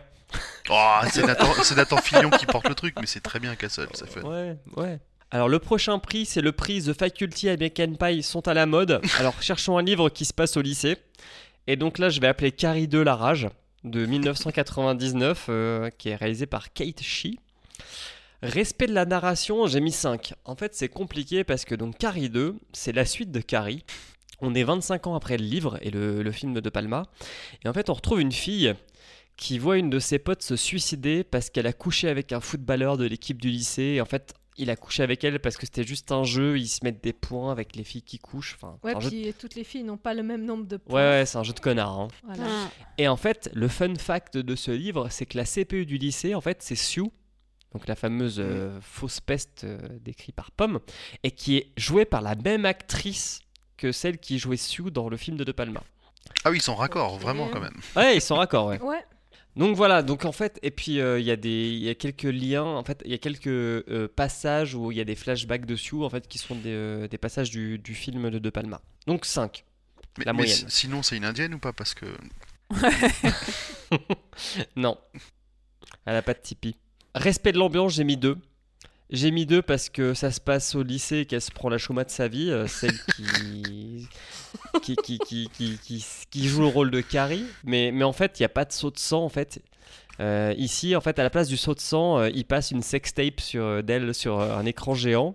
[0.68, 3.88] Oh, c'est Nathan, c'est Nathan Fillion qui porte le truc, mais c'est très bien Castle,
[3.94, 4.22] ça fait.
[4.22, 4.98] Ouais, ouais.
[5.32, 9.00] Alors le prochain prix, c'est le prix The Faculty American Pie sont à la mode.
[9.18, 10.96] Alors cherchons un livre qui se passe au lycée.
[11.66, 13.48] Et donc là, je vais appeler Carrie 2 La Rage
[13.84, 17.38] de 1999, euh, qui est réalisé par Kate Shee.
[18.42, 20.34] Respect de la narration, j'ai mis 5.
[20.44, 23.84] En fait, c'est compliqué parce que donc Carrie 2, c'est la suite de Carrie.
[24.40, 27.04] On est 25 ans après le livre et le, le film de Palma.
[27.64, 28.74] Et en fait, on retrouve une fille
[29.36, 32.96] qui voit une de ses potes se suicider parce qu'elle a couché avec un footballeur
[32.98, 33.82] de l'équipe du lycée.
[33.96, 36.68] Et en fait, il a couché avec elle parce que c'était juste un jeu, ils
[36.68, 38.56] se mettent des points avec les filles qui couchent.
[38.60, 41.00] Enfin, Ouais, de- puis toutes les filles n'ont pas le même nombre de ouais, points.
[41.10, 41.98] ouais, c'est un jeu de connard.
[41.98, 42.08] hein.
[42.24, 42.44] Voilà.
[42.98, 46.34] Et en fait, le fun fact de ce livre, c'est que la CPU du lycée,
[46.34, 47.04] en fait, c'est Sue,
[47.72, 50.80] donc la fameuse euh, fausse peste euh, décrite par Pomme,
[51.22, 53.40] et qui est jouée par la même actrice
[53.80, 55.82] que celle qui jouait Sue dans le film de De Palma.
[56.44, 57.76] Ah oui, ils sont raccords, vraiment quand même.
[57.96, 58.80] Ouais, ils sont raccords, ouais.
[58.80, 59.02] Ouais.
[59.56, 61.94] Donc voilà, donc en fait, et puis euh, il y a des, il y a
[61.96, 65.16] quelques liens, en fait, il y a quelques euh, passages où il y a des
[65.16, 68.50] flashbacks dessus, en fait, qui sont des, euh, des passages du, du film de De
[68.50, 68.80] Palma.
[69.08, 69.64] Donc 5.
[70.18, 70.56] Mais, La mais moyenne.
[70.56, 72.06] si- sinon, c'est une indienne ou pas Parce que.
[74.76, 74.96] Non.
[76.06, 76.76] Elle a pas de Tipeee.
[77.14, 78.38] Respect de l'ambiance, j'ai mis 2.
[79.10, 81.78] J'ai mis 2 parce que ça se passe au lycée et qu'elle se prend la
[81.78, 84.08] chouma de sa vie, euh, celle qui...
[84.82, 87.44] qui, qui, qui, qui, joue le rôle de Carrie.
[87.64, 89.60] Mais, mais en fait, il n'y a pas de saut de sang, en fait.
[90.20, 92.82] Euh, ici, en fait, à la place du saut de sang, euh, il passe une
[92.82, 95.34] sextape sur, euh, d'elle sur un écran géant.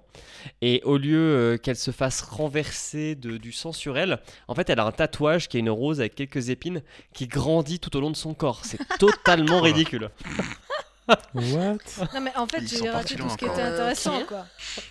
[0.61, 4.79] Et au lieu qu'elle se fasse renverser de, du sang sur elle, en fait, elle
[4.79, 6.83] a un tatouage qui est une rose avec quelques épines
[7.13, 8.63] qui grandit tout au long de son corps.
[8.63, 10.11] C'est totalement ridicule.
[11.07, 11.77] What?
[12.13, 14.45] Non, mais en fait, j'ai raté tout ce qui était intéressant, quoi.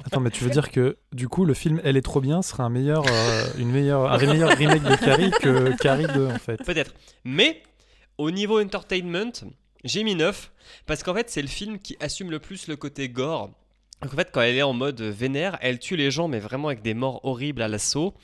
[0.05, 2.65] Attends, mais tu veux dire que du coup, le film Elle est trop bien sera
[2.65, 6.63] un meilleur, euh, une meilleure, un meilleur remake de Carrie que Carrie 2 en fait.
[6.65, 6.95] Peut-être.
[7.25, 7.63] Mais
[8.19, 9.33] au niveau entertainment,
[9.83, 10.53] j'ai mis 9
[10.87, 13.51] parce qu'en fait, c'est le film qui assume le plus le côté gore.
[14.03, 16.69] Donc en fait, quand elle est en mode vénère, elle tue les gens, mais vraiment
[16.69, 18.15] avec des morts horribles à l'assaut.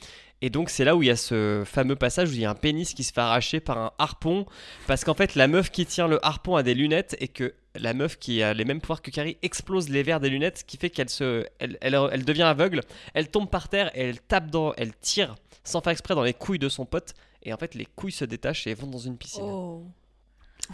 [0.41, 2.49] Et donc c'est là où il y a ce fameux passage où il y a
[2.49, 4.45] un pénis qui se fait arracher par un harpon,
[4.87, 7.93] parce qu'en fait la meuf qui tient le harpon a des lunettes et que la
[7.93, 10.77] meuf qui a les mêmes pouvoirs que Carrie explose les verres des lunettes, ce qui
[10.77, 12.81] fait qu'elle se, elle, elle- elle devient aveugle,
[13.13, 16.33] elle tombe par terre et elle tape dans, elle tire sans faire exprès dans les
[16.33, 19.17] couilles de son pote, et en fait les couilles se détachent et vont dans une
[19.17, 19.43] piscine.
[19.45, 19.85] Oh.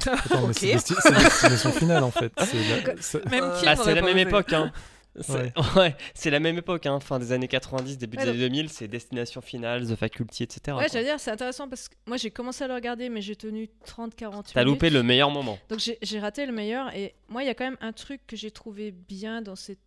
[0.06, 0.56] Attends, mais Ok.
[0.60, 2.32] c'est c'est destination finale en fait.
[2.40, 4.72] C'est la- c'est- Même Kim Bah, c'est la même époque, hein.
[5.20, 5.96] C'est Ouais.
[6.26, 7.00] la même époque, hein.
[7.00, 10.78] fin des années 90, début des années 2000, c'est Destination Finale, The Faculty, etc.
[10.78, 13.36] Ouais, j'allais dire, c'est intéressant parce que moi j'ai commencé à le regarder, mais j'ai
[13.36, 14.52] tenu 30-40 minutes.
[14.54, 15.58] T'as loupé le meilleur moment.
[15.70, 16.96] Donc j'ai j'ai raté le meilleur.
[16.96, 19.78] Et moi, il y a quand même un truc que j'ai trouvé bien dans ces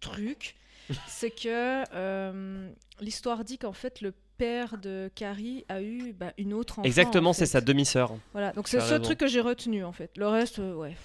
[0.00, 0.56] trucs.
[1.08, 6.52] c'est que euh, l'histoire dit qu'en fait, le père de Carrie a eu bah, une
[6.52, 6.86] autre enfant.
[6.86, 8.16] Exactement, en c'est sa demi-sœur.
[8.32, 9.02] Voilà, donc c'est ce raison.
[9.02, 10.10] truc que j'ai retenu en fait.
[10.16, 10.96] Le reste, euh, ouais,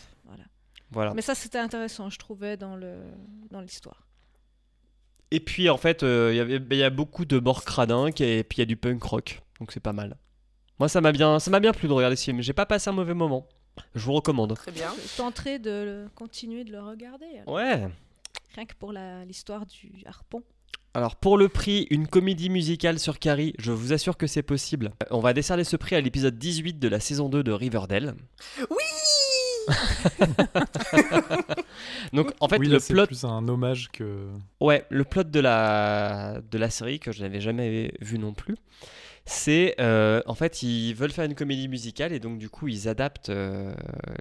[0.91, 1.13] voilà.
[1.13, 2.95] Mais ça, c'était intéressant, je trouvais, dans le
[3.51, 4.05] dans l'histoire.
[5.31, 8.19] Et puis en fait, euh, il y avait- il y, a beaucoup de morts cradinques
[8.21, 10.17] et puis il y a du punk rock, donc c'est pas mal.
[10.79, 12.41] Moi, ça m'a bien, ça m'a bien plu de regarder ce film.
[12.41, 13.47] J'ai pas passé un mauvais moment.
[13.95, 14.55] Je vous recommande.
[14.55, 14.91] Très bien.
[15.11, 17.25] Je tenterai de le- continuer de le regarder.
[17.43, 17.53] alors.
[17.53, 17.87] Ouais.
[18.55, 20.41] Rien que pour la- l'histoire du harpon.
[20.95, 24.91] Alors pour le prix, une comédie musicale sur Carrie, je vous assure que c'est possible.
[25.03, 28.15] Euh, On va décerner ce prix à l'épisode 18 de la saison 2 de Riverdale.
[28.71, 28.83] Oui
[32.13, 34.27] Donc en fait oui, le là, plot plus un hommage que.
[34.59, 38.55] Ouais, le plot de la, de la série, que je n'avais jamais vu non plus,
[39.25, 42.87] c'est euh, en fait, ils veulent faire une comédie musicale et donc du coup, ils
[42.87, 43.73] adaptent euh,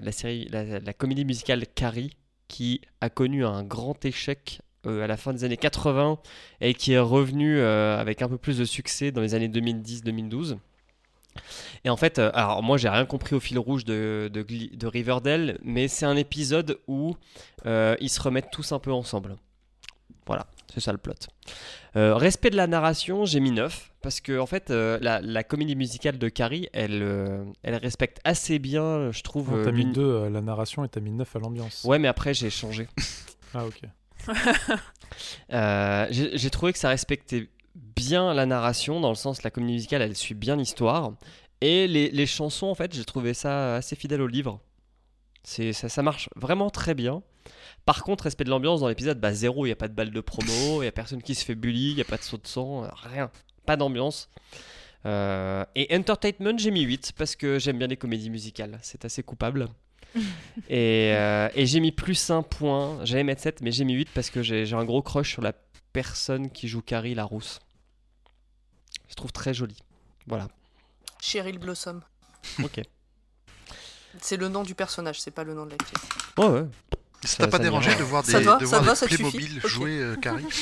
[0.03, 2.11] la, série, la, la comédie musicale Carrie,
[2.49, 6.19] qui a connu un grand échec euh, à la fin des années 80
[6.61, 10.57] et qui est revenu euh, avec un peu plus de succès dans les années 2010-2012.
[11.85, 14.77] Et en fait, euh, alors moi j'ai rien compris au fil rouge de, de, Glee-
[14.77, 17.17] de Riverdale, mais c'est un épisode où
[17.67, 19.37] euh, ils se remettent tous un peu ensemble.
[20.27, 21.15] Voilà, c'est ça le plot.
[21.97, 25.43] Euh, respect de la narration, j'ai mis 9 parce que en fait euh, la, la
[25.43, 29.55] comédie musicale de Carrie, elle, euh, elle respecte assez bien, je trouve.
[29.55, 31.83] Euh, T'as mis l'uni- 2 à la narration et t'as mis 9 à l'ambiance.
[31.85, 32.89] Ouais, mais après j'ai changé.
[33.55, 33.81] Ah, ok.
[35.53, 37.49] Euh, j'ai trouvé que ça respectait
[37.97, 41.13] bien la narration, dans le sens la comédie musicale, elle suit bien l'histoire.
[41.61, 44.61] Et les, les chansons, en fait, j'ai trouvé ça assez fidèle au livre.
[45.43, 47.23] C'est ça, ça marche vraiment très bien.
[47.85, 50.11] Par contre, respect de l'ambiance dans l'épisode, bah zéro, il n'y a pas de balle
[50.11, 52.23] de promo, il n'y a personne qui se fait bully, il n'y a pas de
[52.23, 53.31] saut de sang, rien.
[53.65, 54.29] Pas d'ambiance.
[55.07, 58.79] Euh, et Entertainment, j'ai mis 8 parce que j'aime bien les comédies musicales.
[58.83, 59.69] C'est assez coupable.
[60.69, 62.99] et euh, et j'ai mis plus un point.
[63.05, 65.43] J'allais mettre 7, mais j'ai mis 8 parce que j'ai j'ai un gros crush sur
[65.43, 65.53] la
[65.93, 67.61] personne qui joue Carrie la rousse.
[69.09, 69.79] Je trouve très jolie.
[70.27, 70.49] Voilà.
[71.21, 72.01] Cheryl Blossom.
[72.63, 72.81] Ok.
[74.23, 76.03] C'est le nom du personnage, c'est pas le nom de l'actrice.
[76.39, 76.65] Ouais, ouais.
[77.23, 79.07] Ça Ça- t'a pas ça dérangé de voir des, Ça va de Ça voir va,
[79.07, 80.45] des Playmobil jouer euh, Carrie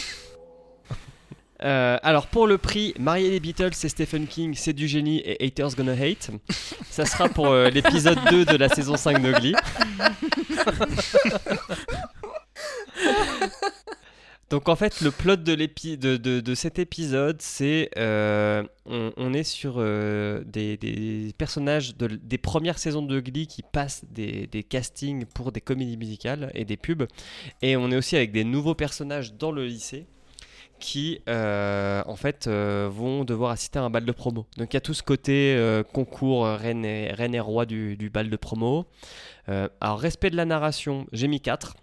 [1.62, 5.42] Euh, alors pour le prix, Marier les Beatles, c'est Stephen King, c'est du génie et
[5.42, 6.30] Haters Gonna Hate.
[6.90, 9.54] Ça sera pour euh, l'épisode 2 de la saison 5 de Glee.
[14.48, 21.34] Donc en fait, le plot de, cet épisode, c'est euh, on, est sur euh, des,
[21.36, 26.52] personnages de, des premières saisons de Glee qui passent des, castings pour des comédies musicales
[26.54, 27.08] et des pubs.
[27.60, 30.06] Et on est aussi avec des nouveaux personnages dans le lycée
[30.78, 34.46] qui euh, en fait vont devoir assister à un bal de promo.
[34.58, 35.58] Donc il y a tout ce côté
[35.92, 38.86] concours reine et, roi du, du bal de promo.
[39.48, 41.74] Alors respect de la narration, j'ai mis 4.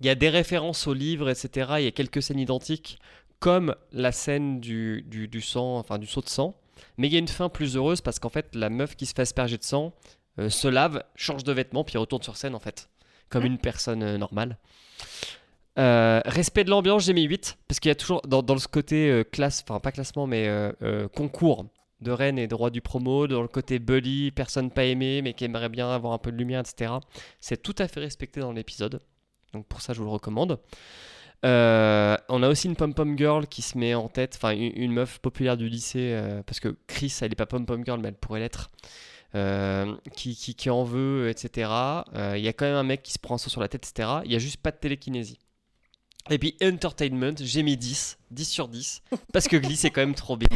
[0.00, 1.72] Il y a des références au livre, etc.
[1.78, 2.98] Il y a quelques scènes identiques,
[3.40, 6.54] comme la scène du, du, du sang, enfin du saut de sang.
[6.96, 9.14] Mais il y a une fin plus heureuse parce qu'en fait, la meuf qui se
[9.14, 9.92] fait asperger de sang
[10.38, 12.88] euh, se lave, change de vêtements, puis retourne sur scène en fait,
[13.28, 14.56] comme une personne euh, normale.
[15.78, 18.66] Euh, respect de l'ambiance, j'ai mis 8, parce qu'il y a toujours dans, dans ce
[18.66, 20.50] côté classe, enfin pas classement, mais
[21.14, 21.66] concours
[22.00, 25.34] de reine et de roi du promo, dans le côté bully, personne pas aimée, mais
[25.34, 26.94] qui aimerait bien avoir un peu de lumière, etc.
[27.38, 29.00] C'est tout à fait respecté dans l'épisode.
[29.52, 30.58] Donc pour ça, je vous le recommande.
[31.44, 34.92] Euh, on a aussi une pom-pom girl qui se met en tête, enfin une, une
[34.92, 38.14] meuf populaire du lycée, euh, parce que Chris, elle est pas pom-pom girl, mais elle
[38.14, 38.70] pourrait l'être,
[39.34, 41.70] euh, qui, qui, qui en veut, etc.
[42.34, 43.86] Il y a quand même un mec qui se prend un saut sur la tête,
[43.88, 44.20] etc.
[44.24, 45.38] Il y a juste pas de télékinésie.
[46.30, 49.02] Et puis Entertainment, j'ai mis 10, 10 sur 10,
[49.32, 50.48] parce que Glee c'est quand même trop bien.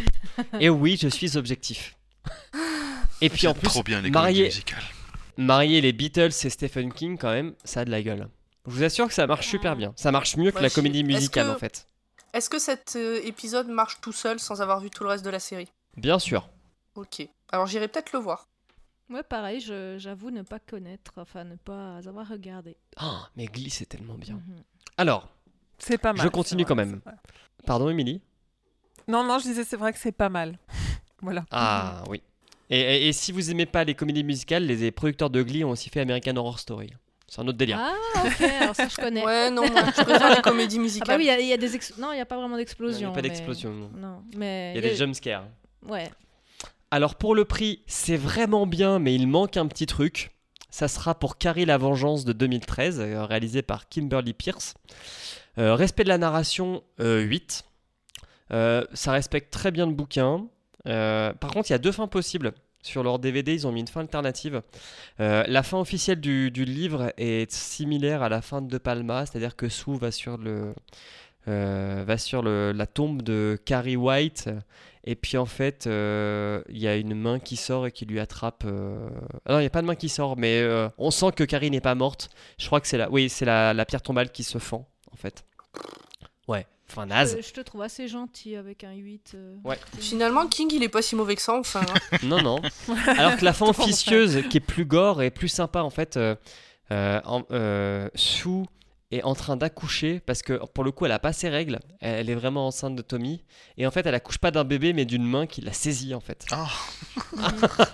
[0.60, 1.96] Et oui, je suis objectif.
[3.22, 4.10] Et puis en plus, trop bien les
[5.38, 8.28] marier les Beatles et Stephen King, quand même, ça a de la gueule.
[8.66, 9.92] Je vous assure que ça marche super bien.
[9.96, 11.88] Ça marche mieux que Moi, la comédie musicale, que- en fait.
[12.32, 15.30] Est-ce que cet euh, épisode marche tout seul sans avoir vu tout le reste de
[15.30, 15.68] la série?
[15.96, 16.48] Bien sûr.
[16.94, 17.28] Ok.
[17.50, 18.46] Alors j'irai peut-être le voir.
[19.10, 22.76] Ouais, pareil, j'avoue ne pas connaître, enfin ne pas avoir regardé.
[22.96, 24.34] Ah, mais Glee, c'est tellement bien.
[24.36, 24.62] Mhm.
[24.96, 25.28] Alors,
[25.78, 26.22] C'est pas mal.
[26.24, 27.00] Je continue quand vrai, même.
[27.66, 28.22] pardon, Émilie?
[29.08, 30.58] Non, non, je disais c'est vrai que c'est pas mal.
[31.20, 31.44] voilà.
[31.50, 32.22] Ah, oui.
[32.70, 35.70] Et, et- et si vous aimez pas les comédies musicales, les producteurs de Glee ont
[35.70, 36.94] aussi fait American Horror Story.
[37.34, 37.78] C'est un autre délire.
[37.80, 37.94] Ah,
[38.26, 39.24] ok, alors ça je connais.
[39.24, 41.16] Ouais, non, moi je préfère les comédies Ah bah musicales.
[41.18, 42.54] oui, il y a- y, a des ex- non, il n'y a pas vraiment Non,
[42.56, 42.98] il d'explosion.
[42.98, 43.70] n'y a pas mais- d'explosion.
[43.72, 43.90] non.
[43.96, 45.44] Non, mais Il y a des jumpscares.
[45.88, 46.10] Ouais.
[46.90, 50.32] Alors pour le prix, c'est vraiment bien, mais il manque un petit truc.
[50.68, 54.74] Ça sera pour Carrie la Vengeance de 2013, euh, réalisé par Kimberly Pierce.
[55.56, 57.64] Euh, respect de la narration, euh, 8.
[58.52, 60.46] Euh, ça respecte très bien le bouquin.
[60.86, 62.52] Euh, par contre, il y a deux fins possibles.
[62.82, 64.62] Sur leur DVD, ils ont mis une fin alternative.
[65.20, 69.68] Euh, la fin officielle du, livre est similaire à la fin de Palma, c'est-à-dire que
[69.68, 70.74] Sue va sur, le,
[71.46, 74.50] euh, va sur le- la tombe de Carrie White
[75.04, 78.20] et puis en fait, euh, il y a une main qui sort et qui lui
[78.20, 78.64] attrape.
[78.64, 79.10] non,
[79.48, 80.64] il n'y a pas de main qui sort, mais
[80.98, 82.30] on sent que Carrie n'est pas morte.
[82.58, 85.16] Je crois que c'est la, oui, c'est la, la pierre tombale qui se fend en
[85.16, 85.44] fait.
[86.48, 87.38] Ouais, enfin naze.
[87.40, 89.32] Je te trouve assez gentil avec un 8.
[89.34, 89.78] euh, Ouais.
[89.98, 91.80] Finalement, King, il est pas si mauvais que ça, enfin.
[92.12, 92.18] hein.
[92.22, 92.60] Non, non.
[93.16, 96.34] Alors que la fin officieuse, qui est plus gore et plus sympa, en fait, euh,
[96.90, 98.64] euh, en- euh, Sue
[99.14, 101.78] est en train d'accoucher parce que pour le coup, elle a pas ses règles.
[102.00, 103.44] Elle est vraiment enceinte de Tommy.
[103.76, 106.20] Et en fait, elle accouche pas d'un bébé, mais d'une main qui l'a saisie, en
[106.20, 106.46] fait.
[106.50, 106.68] Ah,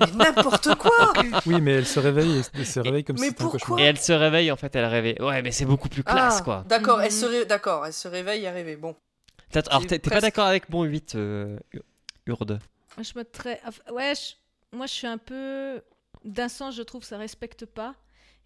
[0.01, 1.13] Mais n'importe quoi
[1.47, 3.81] Oui, mais elle se réveille, elle se réveille comme mais si c'était un pourquoi cauchemar.
[3.81, 5.21] Et elle se réveille, en fait, elle rêvait.
[5.23, 6.65] Ouais, mais c'est beaucoup plus classe, Ah, quoi.
[6.69, 8.77] D'accord, elle se ré- d'accord, elle se réveille à rêver.
[8.77, 8.95] Bon.
[9.71, 11.59] Alors, t'es pas d'accord avec mon 8, euh,
[12.27, 12.61] Urde?
[13.01, 13.13] Je
[13.93, 15.81] Ouais, je- moi je suis un peu.
[16.25, 17.95] D'un sens, je trouve que ça respecte pas.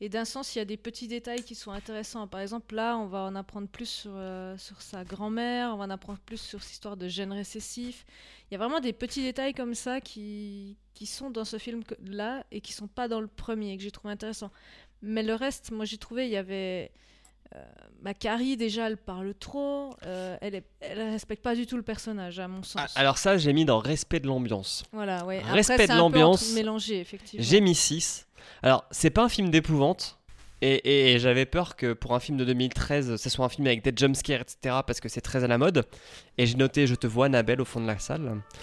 [0.04, 2.26] Et d'un sens, il y a des petits détails qui sont intéressants.
[2.26, 5.84] Par exemple, là, on va en apprendre plus sur, euh, sur sa grand-mère, on va
[5.84, 8.04] en apprendre plus sur cette histoire de gène récessif.
[8.50, 12.44] Il y a vraiment des petits détails comme ça qui, qui sont dans ce film-là
[12.50, 14.50] et qui sont pas dans le premier, que j'ai trouvé intéressant.
[15.02, 16.90] Mais le reste, moi j'ai trouvé, il y avait.
[17.54, 17.58] Euh,
[18.02, 19.90] ma Carrie, déjà, elle parle trop.
[20.06, 22.82] euh, elle, est, elle respecte pas du tout le personnage, à mon sens.
[22.96, 24.84] Ah, Alors ça, j'ai mis dans respect de l'ambiance.
[24.92, 25.40] Voilà, ouais.
[25.40, 26.52] Respect de l'ambiance.
[26.54, 27.44] mélangé, effectivement.
[27.46, 28.26] J'ai mis 6.
[28.62, 30.18] Alors, c'est pas un film d'épouvante.
[30.64, 33.66] Et, et- et j'avais peur que pour un film de 2013, ce soit un film
[33.66, 34.76] avec des jumpscares, etc.
[34.86, 35.84] Parce que c'est très à la mode.
[36.38, 38.40] Et j'ai noté Je te vois, Annabelle, au fond de la salle.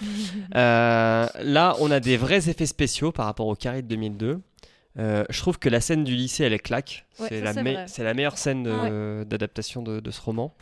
[0.56, 4.40] Euh, là, on a des vrais effets spéciaux par rapport au Carré de 2002.
[4.98, 7.06] Euh, je trouve que la scène du lycée, elle est claque.
[7.18, 8.64] Ouais, c'est la, me- meilleure scène
[9.24, 10.54] d'adaptation de, de ce roman.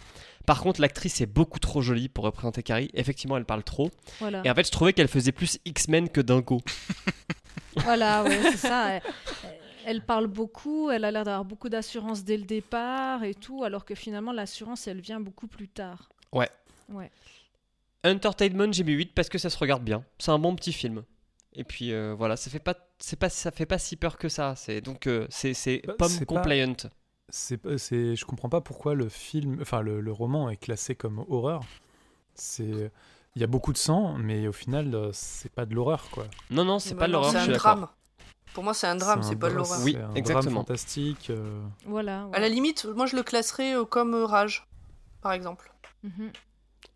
[0.47, 2.91] Par contre, l'actrice est beaucoup trop jolie pour représenter Carrie.
[2.95, 3.91] Effectivement, elle parle trop.
[4.19, 6.61] Voilà, Et en fait, je trouvais qu'elle faisait plus X-Men que Dingo.
[7.77, 8.95] voilà ouais, c'est ça.
[8.95, 9.03] Elle,
[9.87, 13.85] elle parle beaucoup, elle a l'air d'avoir beaucoup d'assurance dès le départ et tout, alors
[13.85, 16.09] que finalement, l'assurance, elle vient beaucoup plus tard.
[16.33, 16.49] Ouais.
[16.91, 17.11] Ouais.
[18.05, 20.05] Entertainment, j'ai mis 8 parce que ça se regarde bien.
[20.19, 21.03] C'est un bon petit film.
[21.55, 24.29] Et puis euh, voilà, ça fait pas, c'est pas, ça fait pas si peur que
[24.29, 24.55] ça.
[24.57, 26.75] C'est donc euh, c'est, c'est Bah, pomme pas- compliant.
[27.31, 30.95] C'est, pas- c'est, je comprends pas pourquoi le film, enfin le, le roman est classé
[30.95, 31.61] comme horreur.
[32.35, 32.91] C'est,
[33.35, 36.27] il y a beaucoup de sang, mais au final, euh, c'est pas de l'horreur, quoi.
[36.51, 37.33] Non non, c'est Bah pas de l'horreur.
[37.33, 37.75] C'est je un d'accord.
[37.77, 37.89] drame.
[38.55, 39.81] Pour moi, c'est un drame, c'est un pas de l'horreur.
[39.83, 40.51] Oui, c'est un exactement.
[40.53, 41.31] drame fantastique.
[41.31, 42.27] euh, Voilà.
[42.27, 42.37] ouais.
[42.37, 44.67] À la limite, moi, je le classerais comme Rage,
[45.21, 45.73] par exemple.
[46.03, 46.31] Mhm.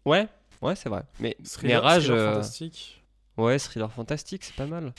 [0.07, 0.29] Ouais,
[0.62, 1.03] ouais, c'est vrai.
[1.20, 3.02] Mais, mais thriller- Rage, euh, fantastique.
[3.36, 4.92] Ouais, thriller fantastique, c'est pas mal.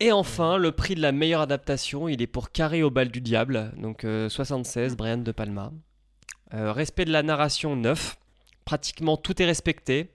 [0.00, 3.20] Et enfin, le prix de la meilleure adaptation, il est pour Carré au bal du
[3.20, 5.72] diable, donc euh, 76, Brian De Palma.
[6.54, 8.16] Euh, respect de la narration 9.
[8.64, 10.10] Pratiquement tout est respecté.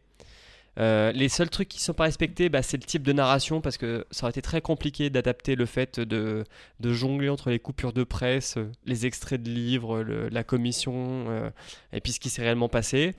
[0.80, 3.78] Euh, les seuls trucs qui sont pas respectés, bah, c'est le type de narration parce
[3.78, 6.46] que ça aurait été très compliqué d'adapter le fait de,
[6.82, 11.50] jongler entre les coupures de presse, euh, les extraits de livres, la commission euh,
[11.92, 13.16] et puis ce qui s'est réellement passé.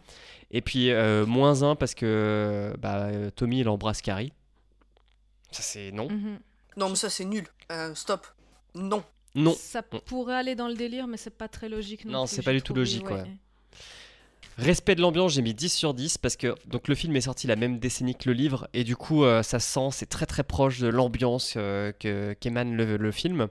[0.51, 4.33] Et puis euh, moins 1 parce que bah, euh, Tommy il embrasse Carrie.
[5.53, 6.09] Ça c'est non.
[6.09, 6.39] Mhm.
[6.77, 7.47] Non, mais ça, c'est nul.
[7.71, 8.27] Euh, stop.
[8.75, 9.05] Non.
[9.35, 9.55] Non.
[9.55, 12.05] Ça pourrait aller dans le délire, mais c'est pas très logique.
[12.05, 13.25] Non, c'est pas du tout logique, ouais.
[14.59, 17.47] Respect de l'ambiance, j'ai mis 10 sur 10 parce que donc le film est sorti
[17.47, 20.43] la même décennie que le livre et du coup euh, ça sent, c'est très très
[20.43, 23.49] proche de l'ambiance euh, que- qu'émane le, le film.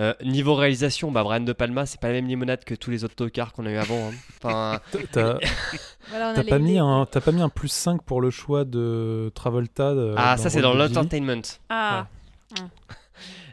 [0.00, 3.04] Euh, niveau réalisation, bah, Brian De Palma, c'est pas la même limonade que tous les
[3.04, 4.08] autres tocards qu'on a eu avant.
[4.08, 4.14] hein.
[4.42, 4.80] Enfin,
[5.12, 5.38] T'as,
[6.10, 9.90] Voilà, pas mis un, t'as pas mis un plus 5 pour le choix de Travolta.
[9.90, 10.94] euh, ah, ça c'est dans rôle de Billy?
[10.96, 11.42] L'entertainment.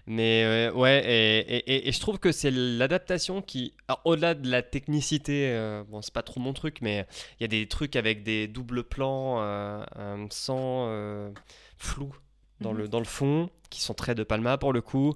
[0.08, 3.74] Mais euh, ouais, et, et- et- et je trouve que c'est l'adaptation qui,
[4.06, 7.06] au-delà de la technicité, euh, bon, c'est pas trop mon truc, mais
[7.40, 9.84] il y a des trucs avec des doubles plans euh,
[10.32, 11.32] sans
[11.78, 12.14] flou
[12.60, 12.78] dans, Mhm.
[12.80, 15.14] le, dans le fond, qui sont très de Palma pour le coup.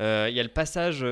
[0.00, 1.04] Il y a le passage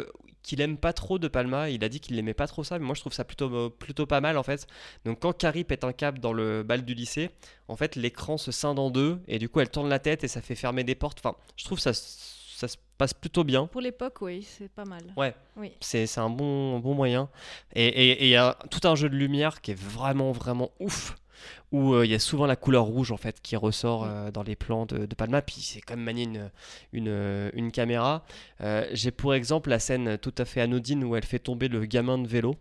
[0.42, 2.84] qu'il aime pas trop de Palma, il a dit qu'il aimait pas trop ça, mais
[2.84, 4.68] moi je trouve ça plutôt, plutôt pas mal en fait.
[5.04, 7.30] Donc quand Carrie pète un câble dans le bal du lycée,
[7.66, 10.28] en fait l'écran se scinde en deux, et du coup elle tourne la tête et
[10.28, 11.18] ça fait fermer des portes.
[11.18, 11.90] Enfin, je trouve ça,
[12.56, 13.66] ça se passe plutôt bien.
[13.66, 15.02] Pour l'époque, oui, c'est pas mal.
[15.16, 15.34] Ouais.
[15.56, 15.72] Oui.
[15.80, 17.28] C'est un bon, bon moyen.
[17.74, 21.14] Et il y a tout un jeu de lumière qui est vraiment, vraiment ouf.
[21.70, 24.42] Où euh, il y a souvent la couleur rouge en fait qui ressort euh, dans
[24.42, 25.42] les plans de, de Palma.
[25.42, 26.50] Puis c'est quand même manier une,
[26.92, 28.24] une, une caméra.
[28.62, 31.84] Euh, J'ai pour exemple la scène tout à fait anodine où elle fait tomber le
[31.84, 32.56] gamin de vélo.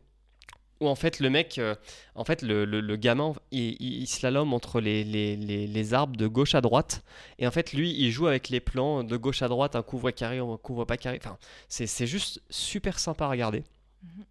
[0.82, 1.74] Où en fait le mec, euh,
[2.16, 5.94] en fait le, le- le gamin, il, il, il slalome entre les, les, les, les
[5.94, 7.04] arbres de gauche à droite.
[7.40, 10.12] Et en fait lui, il joue avec les plans de gauche à droite, un couvre
[10.12, 11.18] carré, un couvre pas carré.
[11.24, 11.38] Enfin,
[11.70, 13.64] c'est c'est juste super sympa à regarder.
[14.04, 14.24] Mhm.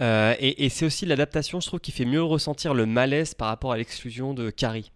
[0.00, 3.48] Euh, et et c'est aussi l'adaptation, je trouve, qui fait mieux ressentir le malaise par
[3.48, 4.92] rapport à l'exclusion de Carrie.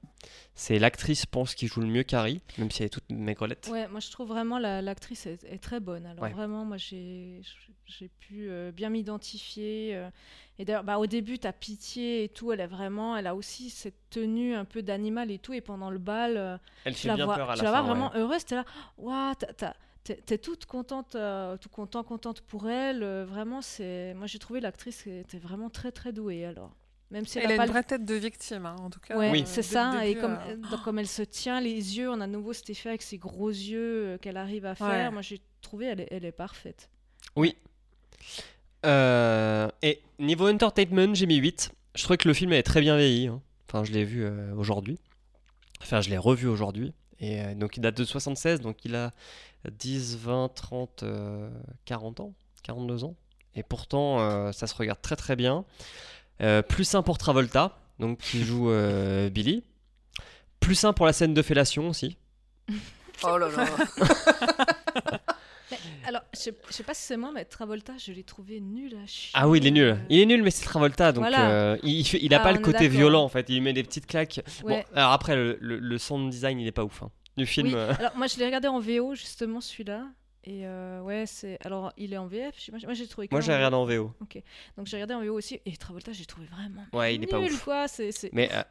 [0.54, 3.68] C'est l'actrice, pense, qui joue le mieux Carrie, même si elle est toute maigrelette.
[3.72, 6.04] Ouais, moi je trouve vraiment la- l'actrice est, est très bonne.
[6.04, 6.30] Alors Ouais.
[6.30, 7.40] vraiment, moi j'ai
[8.20, 9.96] pu euh, bien m'identifier.
[9.96, 10.10] euh,
[10.58, 12.52] et d'ailleurs, bah, au début, t'as pitié et tout.
[12.52, 15.54] Elle est vraiment, elle a aussi cette tenue un peu d'animal et tout.
[15.54, 17.70] Et pendant le bal, euh, Elle tu fait la bien vois, peur à tu la
[17.70, 17.82] la fin.
[17.82, 18.18] vois vraiment ouais.
[18.20, 18.44] heureuse.
[18.44, 18.64] T'es là,
[18.98, 19.74] waouh, t'as-
[20.04, 23.02] t'es toute contente, euh, tout content, contente pour elle.
[23.02, 26.44] euh, vraiment, c'est, moi j'ai trouvé l'actrice était vraiment très très douée.
[26.44, 26.74] Alors
[27.12, 28.90] Même si Elle elle a a pas une le vraie tête de victime, hein, en
[28.90, 29.16] tout cas.
[29.16, 29.44] Ouais, Oui.
[29.46, 30.04] c'est ça.
[30.06, 32.70] et comme, euh, donc, comme elle se tient les yeux, on a à nouveau cet
[32.70, 34.88] effet avec ses gros yeux euh, qu'elle arrive à faire.
[34.88, 35.10] Ouais.
[35.10, 36.88] Moi, j'ai trouvé, elle est, elle est parfaite.
[37.36, 37.54] Oui.
[38.84, 41.70] Euh, et niveau entertainment, j'ai mis 8.
[41.94, 43.28] Je trouvais que le film est très bien vieilli.
[43.28, 43.40] hein.
[43.68, 44.98] Enfin, je l'ai vu euh, aujourd'hui.
[45.82, 46.92] Enfin, je l'ai revu aujourd'hui.
[47.20, 49.12] Et euh, donc, il date de 76, donc il a
[49.70, 51.48] 10, 20, 30, euh,
[51.84, 52.32] 40 ans,
[52.64, 53.14] 42 ans.
[53.54, 55.64] Et pourtant, euh, ça se regarde très très bien.
[56.42, 59.62] Euh, plus un pour Travolta, donc qui joue euh, Billy.
[60.60, 62.16] Plus un pour la scène de fellation aussi.
[63.24, 63.66] Oh là là.
[65.70, 68.60] Mais, alors, je sais, je sais pas si c'est moi, mais Travolta, je l'ai trouvé
[68.60, 69.30] nul à chier.
[69.32, 69.84] Ah oui, il est nul.
[69.84, 71.48] Euh, Il est nul, mais c'est Travolta, donc Voilà.
[71.50, 73.46] euh, il, fait- il a Ah, pas le côté violent en fait.
[73.48, 74.40] Il met des petites claques.
[74.64, 74.84] Ouais.
[74.92, 77.02] Bon, alors après, le, le- le sound design, il est pas ouf.
[77.02, 77.10] hein.
[77.38, 77.68] Du film.
[77.68, 77.74] Oui.
[77.74, 80.04] euh, Alors, moi, je l'ai regardé en VO, justement, celui-là.
[80.44, 81.56] Et euh, ouais, c'est.
[81.64, 82.54] Alors, il est en VF.
[82.84, 83.28] Moi, j'ai trouvé.
[83.30, 84.12] Moi, j'ai regardé en VO.
[84.76, 85.60] Donc, j'ai regardé en VO aussi.
[85.66, 86.84] Et Travolta, j'ai trouvé vraiment.
[86.92, 87.62] Ouais, il est pas nul, ouf.
[87.64, 87.86] quoi.
[87.86, 88.62] C'est, c'est- Mais, euh,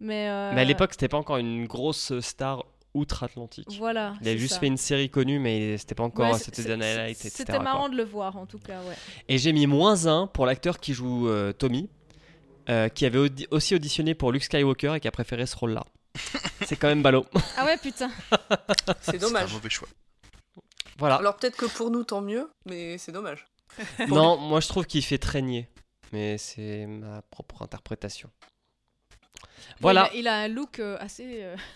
[0.00, 2.64] Mais, euh, mais à l'époque, c'était pas encore une grosse star
[2.94, 3.66] outre-Atlantique.
[3.78, 4.14] Voilà.
[4.20, 4.60] Il avait c'est juste ça.
[4.60, 7.30] fait une série connue, mais c'était pas encore Ouais, c'est- Night etc.
[7.34, 7.62] C'était quoi.
[7.62, 8.94] marrant de le voir, en tout cas, ouais.
[9.28, 11.88] Et j'ai mis moins 1 pour l'acteur qui joue euh, Tommy,
[12.68, 15.84] euh, qui avait audi- aussi auditionné pour Luke Skywalker et qui a préféré ce rôle-là.
[16.64, 17.26] c'est quand même ballot.
[17.56, 18.10] Ah ouais, putain.
[18.30, 19.52] C'est C'est un dommage.
[19.52, 19.88] mauvais choix.
[20.98, 21.16] Voilà.
[21.16, 23.46] Alors peut-être que pour nous, tant mieux, mais c'est dommage.
[24.08, 25.68] non, moi je trouve qu'il fait très niais.
[26.12, 28.30] Mais c'est ma propre interprétation.
[29.80, 30.08] Voilà.
[30.14, 31.42] Il a, il a un look euh, assez.
[31.42, 31.56] euh,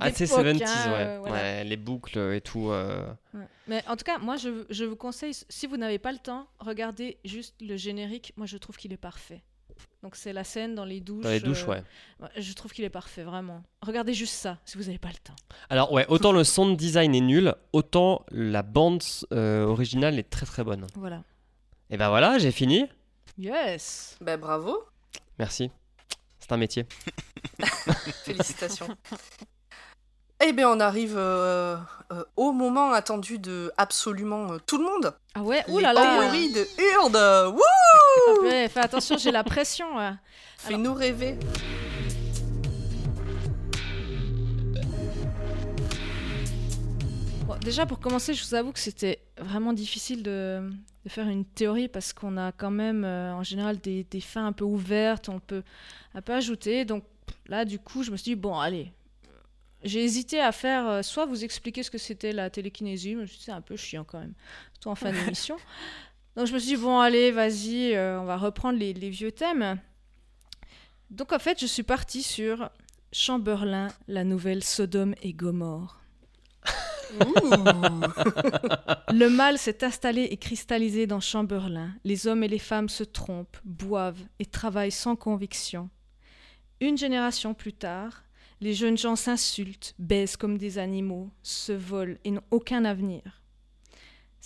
[0.00, 0.98] Assez d'époque, 70s, hein, ouais.
[1.06, 1.34] euh, voilà.
[1.34, 2.70] Ouais, Les boucles et tout.
[2.70, 3.04] euh,
[3.34, 3.46] Ouais.
[3.66, 6.46] Mais en tout cas, moi, je, je vous conseille, si vous n'avez pas le temps,
[6.60, 8.32] regardez juste le générique.
[8.36, 9.42] Moi, je trouve qu'il est parfait.
[10.02, 11.24] Donc, c'est la scène dans les douches.
[11.24, 11.80] Dans les douches, euh,
[12.20, 12.30] ouais.
[12.36, 13.62] Je trouve qu'il est parfait, vraiment.
[13.82, 15.36] Regardez juste ça, si vous n'avez pas le temps.
[15.70, 20.46] Alors, ouais, autant le sound design est nul, autant la bande euh, originale est très
[20.46, 20.86] très bonne.
[20.94, 21.22] Voilà.
[21.90, 22.86] Et ben voilà, j'ai fini.
[23.38, 24.84] Yes Ben bravo,
[25.38, 25.70] Merci.
[26.38, 26.86] C'est un métier.
[28.24, 28.88] félicitations.
[30.44, 31.76] Eh bien, on arrive euh,
[32.12, 35.12] euh, au moment attendu de absolument euh, tout le monde.
[35.34, 37.54] Ah ouais, Les oulala là là théories de Hurde.
[37.54, 37.60] Wouh
[38.68, 39.86] Fais attention, j'ai la pression.
[40.58, 41.36] Fais-nous rêver.
[47.48, 50.70] Bon, déjà, pour commencer, je vous avoue que c'était vraiment difficile de,
[51.04, 54.46] de faire une théorie parce qu'on a quand même, euh, en général, des, des fins
[54.46, 55.62] un peu ouvertes, on peut
[56.14, 56.84] un peu ajouter.
[56.84, 57.04] Donc
[57.46, 58.92] là, du coup, je me suis dit, bon, allez.
[59.82, 63.52] J'ai hésité à faire, euh, soit vous expliquer ce que c'était la télékinésie, mais c'est
[63.52, 64.34] un peu chiant quand même,
[64.72, 65.56] surtout en fin d'émission.
[66.38, 69.32] Donc je me suis dit, bon, allez, vas-y, euh, on va reprendre les, les vieux
[69.32, 69.80] thèmes.
[71.10, 72.70] Donc en fait, je suis partie sur
[73.10, 76.00] Chamberlain, la nouvelle Sodome et Gomorre.
[79.10, 81.90] Le mal s'est installé et cristallisé dans Chamberlain.
[82.04, 85.90] Les hommes et les femmes se trompent, boivent et travaillent sans conviction.
[86.80, 88.22] Une génération plus tard,
[88.60, 93.42] les jeunes gens s'insultent, baissent comme des animaux, se volent et n'ont aucun avenir.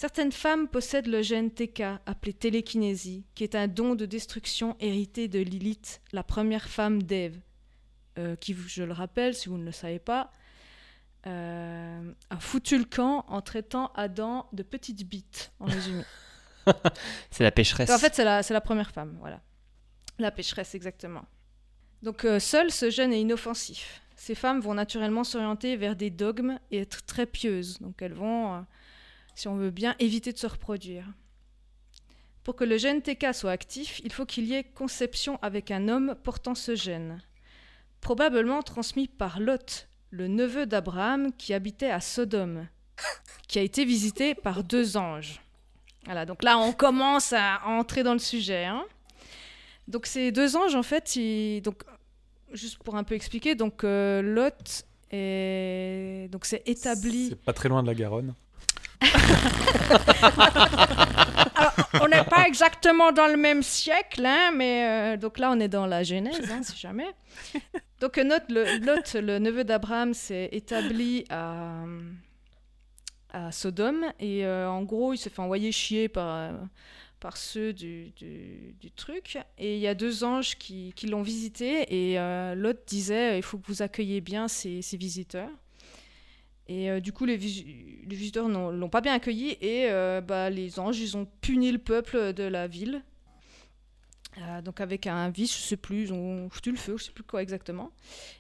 [0.03, 5.29] Certaines femmes possèdent le gène TK appelé télékinésie, qui est un don de destruction hérité
[5.29, 7.39] de Lilith, la première femme d'Ève,
[8.19, 10.33] euh, qui, je le rappelle, si vous ne le savez pas,
[11.29, 16.03] euh, a foutu le camp en traitant Adam de petite bite, en résumé.
[17.31, 17.89] C'est la pécheresse.
[17.89, 19.41] En fait, c'est la, première femme, voilà.
[20.19, 21.25] La pécheresse, exactement.
[22.03, 24.03] Donc, euh, seul ce gène est inoffensif.
[24.17, 27.79] Ces femmes vont naturellement s'orienter vers des dogmes et être très pieuses.
[27.79, 28.67] Donc, elles vont,
[29.35, 31.07] si on veut bien, éviter de se reproduire.
[32.45, 35.89] Pour que le gène TK soit actif, il faut qu'il y ait conception avec un
[35.89, 37.23] homme portant ce gène.
[38.01, 42.67] Probablement transmis par Lot, le neveu d'Abraham qui habitait à Sodome,
[43.47, 45.41] qui a été visité par deux anges.
[46.05, 48.65] Voilà, donc là, on commence à entrer dans le sujet.
[48.65, 48.85] hein.
[49.87, 51.17] Donc ces deux anges, en fait,
[51.63, 51.85] donc,
[52.53, 56.29] juste pour un peu expliquer, donc euh, Lot est...
[56.31, 57.29] donc c'est établi...
[57.29, 58.35] C'est pas très loin de la Garonne.
[62.01, 65.69] On n'est pas exactement dans le même siècle, hein, mais euh, donc là, on est
[65.69, 67.09] dans la Genèse, hein, si jamais.
[68.01, 71.85] Donc Lot, le, neveu d'Abraham, s'est établi à,
[73.51, 76.53] Sodome, et euh, en gros, il s'est fait envoyer chier par, euh,
[77.19, 79.39] par ceux du, du, truc.
[79.57, 82.17] Et il y a deux anges qui, qui l'ont visité, et
[82.57, 85.51] Lot disait, il faut que vous accueilliez bien ces, ces visiteurs.
[86.73, 87.67] Et euh, du coup, les, vis-
[88.07, 91.71] les visiteurs n'ont- l'ont pas bien accueilli et euh, bah, les anges, ils ont puni
[91.73, 93.03] le peuple de la ville.
[94.39, 97.11] Euh, donc avec un vice, je sais plus, ils ont foutu le feu, je sais
[97.13, 97.91] plus quoi exactement.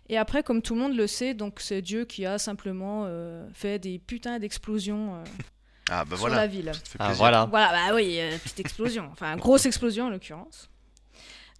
[0.08, 3.46] Et après, comme tout le monde le sait, donc c'est Dieu qui a simplement euh,
[3.52, 5.24] fait des putains d'explosions euh,
[5.90, 6.36] Ah bah sur voilà.
[6.36, 6.72] la ville.
[6.98, 7.44] Ah voilà.
[7.50, 9.08] Voilà, bah oui, euh, petite explosion.
[9.12, 10.70] Enfin, grosse explosion en l'occurrence.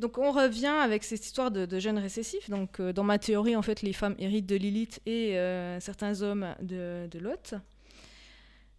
[0.03, 2.51] Donc on revient avec cette histoire de, de gènes récessifs.
[2.51, 6.23] Donc euh, dans ma théorie, en fait, les femmes héritent de Lilith et euh, certains
[6.23, 7.55] hommes de, de Lot.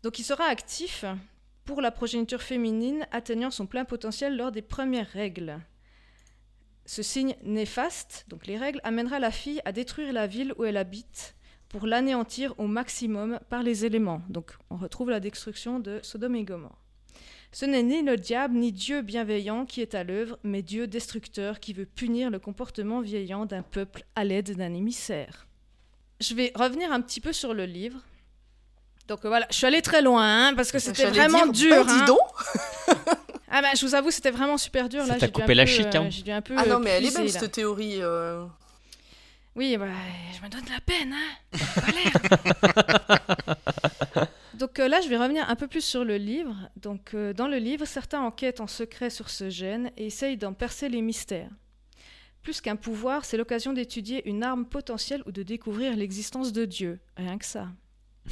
[0.04, 1.06] Donc il sera actif
[1.64, 5.62] pour la progéniture féminine atteignant son plein potentiel lors des premières règles.
[6.86, 10.76] Ce signe néfaste, donc les règles, amènera la fille à détruire la ville où elle
[10.76, 11.38] habite
[11.70, 14.22] pour l'anéantir au maximum par les éléments.
[14.28, 16.83] Donc on retrouve la destruction de Sodome et Gomorre.
[17.54, 21.60] Ce n'est ni le diable ni Dieu bienveillant qui est à l'œuvre, mais Dieu destructeur
[21.60, 25.46] qui veut punir le comportement vieillant d'un peuple à l'aide d'un émissaire.
[26.20, 28.00] Je vais revenir un petit peu sur le livre.
[29.08, 31.86] Donc euh, voilà, je suis allée très loin hein, parce que c'était vraiment dire, dur.
[31.86, 32.06] bah, dis hein.
[32.06, 32.18] donc.
[33.56, 35.04] Ah bah, je vous avoue, c'était vraiment super dur.
[35.06, 36.06] Ça Là, j'ai coupé la peu, chic, hein.
[36.06, 36.56] euh, J'ai dû un peu.
[36.58, 37.40] Ah non, euh, mais elle est belle là.
[37.40, 37.98] cette théorie.
[38.02, 38.44] euh.
[39.56, 39.86] Oui, bah,
[40.36, 41.38] je me donne la peine, hein.
[44.56, 46.56] Donc euh, là, je vais revenir un peu plus sur le livre.
[46.76, 50.54] Donc, euh, dans le livre, certains enquêtent en secret sur ce gène et essayent d'en
[50.54, 51.50] percer les mystères.
[52.44, 57.00] Plus qu'un pouvoir, c'est l'occasion d'étudier une arme potentielle ou de découvrir l'existence de Dieu.
[57.18, 57.70] Rien que ça.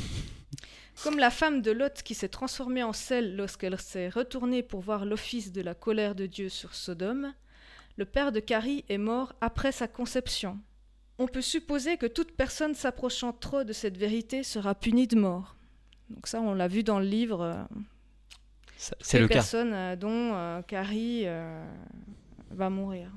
[1.04, 5.06] Comme la femme de Lot qui s'est transformée en sel lorsqu'elle s'est retournée pour voir
[5.06, 7.34] l'office de la colère de Dieu sur Sodome,
[7.98, 10.60] le père de Carrie est mort après sa conception.
[11.18, 15.56] On peut supposer que toute personne s'approchant trop de cette vérité sera punie de mort.
[16.12, 17.42] Donc ça, on l'a vu dans le livre.
[17.42, 17.64] euh,
[18.78, 19.36] C'est le cas.
[19.36, 21.64] personnes euh, dont euh, Carrie euh,
[22.52, 23.12] va mourir.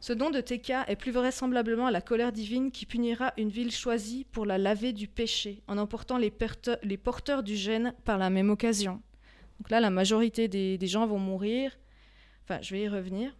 [0.00, 4.24] Ce don de Teka est plus vraisemblablement la colère divine qui punira une ville choisie
[4.32, 9.00] pour la laver du péché, en emportant les, porteurs du gène par la même occasion.
[9.60, 11.78] Donc là, la majorité des, des gens vont mourir.
[12.42, 13.36] Enfin, je vais y revenir.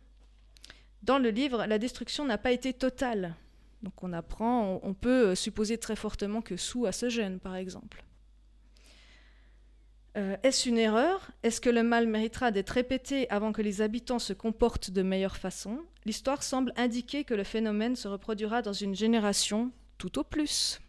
[1.03, 3.35] Dans le livre, la destruction n'a pas été totale.
[3.83, 7.57] Donc on apprend, on, on peut supposer très fortement que Sue a ce gène, par
[7.57, 8.05] exemple.
[10.17, 11.31] Euh, Est-ce une erreur?
[11.43, 15.37] Est-ce que le mal méritera d'être répété avant que les habitants se comportent de meilleure
[15.37, 15.81] façon?
[16.05, 20.81] L'histoire semble indiquer que le phénomène se reproduira dans une génération tout au plus.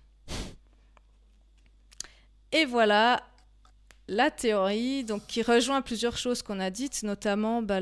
[2.51, 3.23] Et voilà
[4.09, 7.79] la théorie, donc qui rejoint plusieurs choses qu'on a dites, notamment, bah,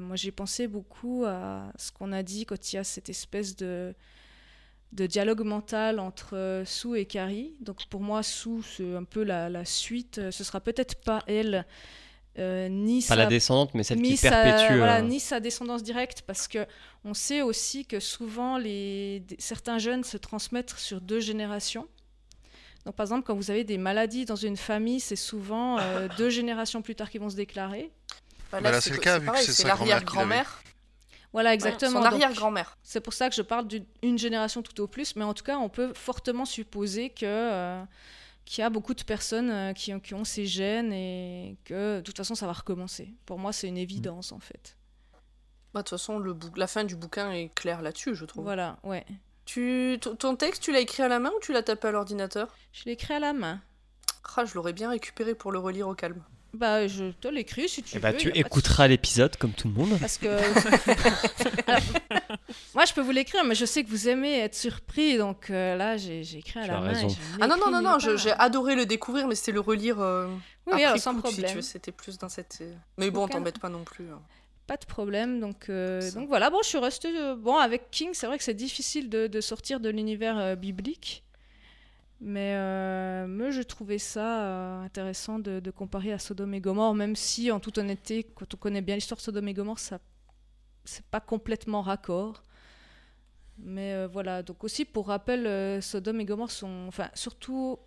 [0.00, 3.54] moi j'ai pensé beaucoup à ce qu'on a dit quand il y a cette espèce
[3.54, 3.94] de,
[4.94, 7.54] de dialogue mental entre euh, Sue et Carrie.
[7.60, 10.18] Donc pour moi, Sue, c'est un peu la, la suite.
[10.18, 11.66] Euh, Ce sera peut-être pas elle,
[12.38, 14.78] euh, ni Pas sa la descendante, mais celle ni qui sa, perpétue.
[14.78, 16.66] voilà, euh, ni sa descendance directe, parce que
[17.04, 21.86] on sait aussi que souvent les, certains jeunes se transmettent sur deux générations.
[22.84, 26.28] Donc, par exemple, quand vous avez des maladies dans une famille, c'est souvent euh, deux
[26.28, 27.90] générations plus tard qu'ils vont se déclarer.
[28.50, 30.62] Bah, Bah là, c'est le cas, vu que c'est sa grand-mère qui l'arrière-grand-mère.
[31.34, 32.00] Voilà, Exactement.
[32.00, 32.78] Son arrière-grand-mère.
[32.82, 35.58] c'est pour ça que je parle d'une génération tout au plus, mais en tout cas,
[35.58, 37.82] on peut fortement supposer que euh,
[38.46, 41.96] qu'il y a beaucoup de personnes euh, qui, ont- qui ont ces gènes et que
[41.98, 43.12] de toute façon, ça va recommencer.
[43.26, 44.76] Pour moi, c'est une évidence en fait.
[45.74, 48.44] Bah, De toute façon, le la fin du bouquin est claire là-dessus, je trouve.
[48.44, 49.04] Voilà, ouais.
[49.44, 49.98] Tu...
[50.00, 52.54] ton- Ton texte, tu l'as écrit à la main ou tu l'as tapé à l'ordinateur?
[52.72, 53.60] Je l'ai écrit à la main.
[54.36, 56.22] Ah, je l'aurais bien récupéré pour le relire au calme.
[56.54, 58.16] Bah, je te l'écris si tu eh bah, veux.
[58.16, 59.98] tu pas de écouteras l'épisode comme tout le monde.
[60.00, 60.28] Parce que.
[61.66, 61.80] Alors,
[62.74, 65.76] moi, je peux vous l'écrire, mais je sais que vous aimez être surpris, donc euh,
[65.76, 66.92] là, j'ai écrit à Tu la main.
[66.98, 67.06] et
[67.40, 70.26] Ah non, non, non, non, j'ai adoré le découvrir, mais c'était le relire euh,
[70.66, 71.56] Oui, après alors, sans coup, si tu problème.
[71.56, 72.58] veux, c'était plus dans cette...
[72.62, 74.06] euh, Mais bon, t'embête pas non plus.
[74.10, 74.20] hein.
[74.66, 75.40] Pas de problème.
[75.40, 77.08] Donc, euh, donc voilà, bon, je suis restée.
[77.14, 80.54] euh, bon, avec King, c'est vrai que c'est difficile de, de sortir de l'univers euh,
[80.54, 81.23] biblique.
[82.20, 87.16] Mais euh, moi, je trouvais ça euh, intéressant de, comparer à Sodome et Gomorre, même
[87.16, 89.98] si, en toute honnêteté, quand on connaît bien l'histoire de Sodome et Gomorre, ça
[90.84, 92.44] c'est pas complètement raccord.
[93.58, 96.86] Mais euh, voilà, donc aussi pour rappel, Sodome et Gomorre sont.
[96.88, 97.78] Enfin, surtout,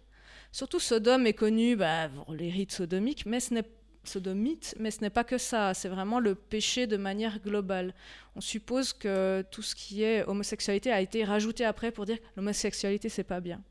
[0.52, 3.66] surtout Sodome est connu bah, pour les rites sodomiques, mais ce n'est
[4.08, 7.94] sodomite, mais ce n'est pas que ça, c'est vraiment le péché de manière globale.
[8.36, 12.26] On suppose que tout ce qui est homosexualité a été rajouté après pour dire que
[12.38, 13.62] l'homosexualité c'est pas bien.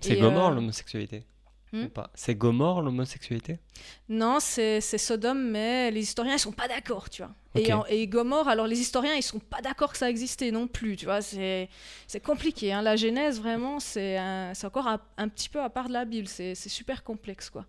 [0.00, 1.24] C'est Gomorre euh, l'homosexualité
[1.72, 1.86] hmm?
[2.14, 3.58] C'est Gomorre l'homosexualité?
[4.08, 7.32] Non, c'est Sodome, mais les historiens ils sont pas d'accord, tu vois.
[7.54, 10.96] Et, et Gomorre, alors les historiens ils sont pas d'accord que ça existait non plus,
[10.96, 11.20] tu vois.
[11.20, 11.68] C'est
[12.24, 12.72] compliqué.
[12.72, 12.82] hein.
[12.82, 14.18] La Genèse vraiment c'est
[14.64, 16.28] encore un, un petit peu à part de la Bible.
[16.28, 17.66] C'est c'est super complexe quoi.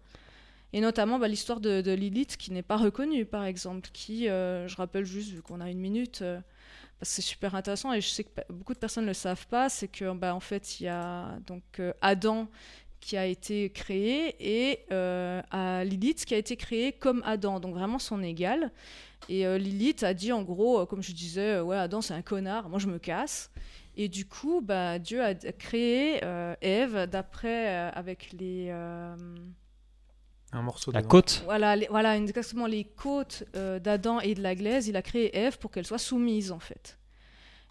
[0.72, 4.67] Et notamment bah, l'histoire de, de Lilith qui n'est pas reconnue par exemple, qui, euh,
[4.67, 6.22] je rappelle juste vu qu'on a une minute.
[6.22, 6.40] euh,
[7.01, 9.87] c'est super intéressant et je sais que beaucoup de personnes ne le savent pas, c'est
[9.87, 12.47] que bah, en fait il y a donc euh, Adam
[12.99, 15.41] qui a été créé et euh,
[15.83, 18.71] Lilith qui a été créée comme Adam, donc vraiment son égal.
[19.29, 22.69] Et euh, Lilith a dit en gros, comme je disais, ouais Adam c'est un connard,
[22.69, 23.51] moi je me casse.
[23.95, 28.71] Et du coup, bah, Dieu a créé euh, Ève d'après avec les
[30.51, 34.55] Un morceau La côte Voilà, les- voilà exactement les côtes euh, d'Adam et de la
[34.55, 34.87] glaise.
[34.87, 36.97] Il a créé Ève pour qu'elle soit soumise, en fait.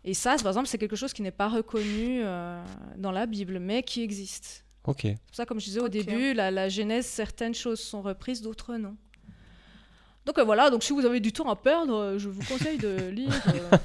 [0.05, 2.63] Et ça, par exemple, c'est quelque chose qui n'est pas reconnu euh,
[2.97, 4.65] dans la Bible, mais qui existe.
[4.85, 5.01] Ok.
[5.03, 8.41] C'est pour ça, comme je disais au début, la, la Genèse, certaines choses sont reprises,
[8.43, 8.97] d'autres non.
[10.29, 12.77] Donc euh, voilà, donc si vous avez du temps à perdre, euh, je vous conseille
[12.77, 13.79] de lire euh,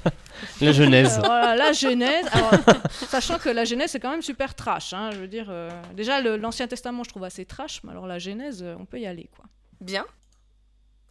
[0.60, 1.16] La Genèse.
[1.16, 2.26] euh, voilà, la Genèse.
[2.32, 2.52] Alors,
[3.08, 4.92] sachant que la Genèse, c'est quand même super trash.
[4.92, 8.18] hein, je veux dire, euh, déjà, l'Ancien Testament, je trouve assez trash, mais alors la
[8.18, 9.46] Genèse, on peut y aller, quoi.
[9.80, 10.04] Bien.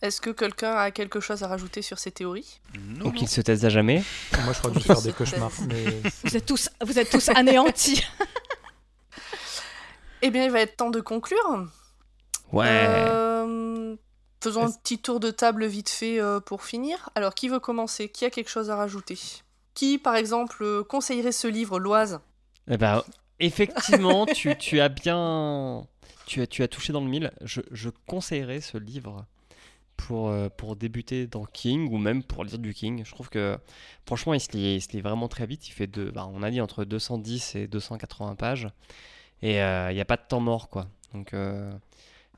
[0.03, 2.59] Est-ce que quelqu'un a quelque chose à rajouter sur ces théories?
[2.99, 4.03] Non, Ou qu'il se taise à jamais?
[4.43, 5.51] Moi, je crois que je vais faire des cauchemars.
[5.67, 5.85] Mais
[6.25, 8.03] Vous êtes tous, vous êtes tous anéantis.
[10.21, 11.65] Eh bien, il va être temps de conclure.
[12.51, 12.67] Ouais.
[12.69, 13.32] Euh,
[14.43, 17.09] faisons un petit tour de table vite fait euh, pour finir.
[17.15, 18.09] Alors, qui veut commencer?
[18.09, 19.17] Qui a quelque chose à rajouter?
[19.73, 22.19] Qui, par exemple, euh, conseillerait ce livre, Loise?
[22.69, 23.03] Eh ben,
[23.39, 25.87] effectivement, tu, tu as bien.
[26.25, 27.31] Tu as, tu as touché dans le mille.
[27.41, 29.25] Je, je conseillerais ce livre
[29.97, 33.03] pour, euh, pour débuter dans King ou même pour lire du King.
[33.05, 33.57] Je trouve que,
[34.05, 35.67] franchement, il se lit, il se lit vraiment très vite.
[35.67, 38.67] Il fait, de, bah, on a dit, entre 210 et 280 pages.
[39.41, 40.87] Et euh, il n'y a pas de temps mort, quoi.
[41.13, 41.33] Donc,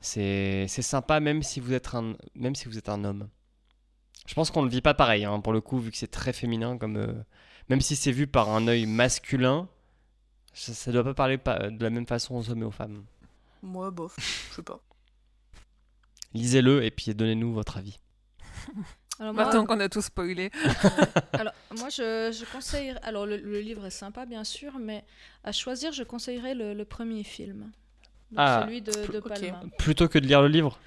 [0.00, 3.28] c'est c'est sympa, même si, vous êtes un, même si vous êtes un homme.
[4.26, 6.10] Je pense qu'on ne le vit pas pareil, hein, pour le coup, vu que c'est
[6.10, 6.78] très féminin.
[6.78, 7.12] comme euh,
[7.68, 9.68] Même si c'est vu par un œil masculin,
[10.52, 13.04] ça ne doit pas parler pa- de la même façon aux hommes et aux femmes.
[13.62, 14.16] Moi, bof,
[14.50, 14.80] je sais pas.
[16.34, 17.98] Lisez-le et puis donnez-nous votre avis.
[19.18, 20.50] Alors, moi, Maintenant qu'on a tout spoilé.
[21.32, 22.94] alors, moi, je, je conseille.
[23.02, 25.04] Alors, le, le livre est sympa, bien sûr, mais
[25.42, 27.70] à choisir, je conseillerais le, le premier film.
[28.30, 28.92] Donc, Ah, celui de.
[29.20, 29.60] Palma.
[29.78, 30.78] Plutôt que de lire le livre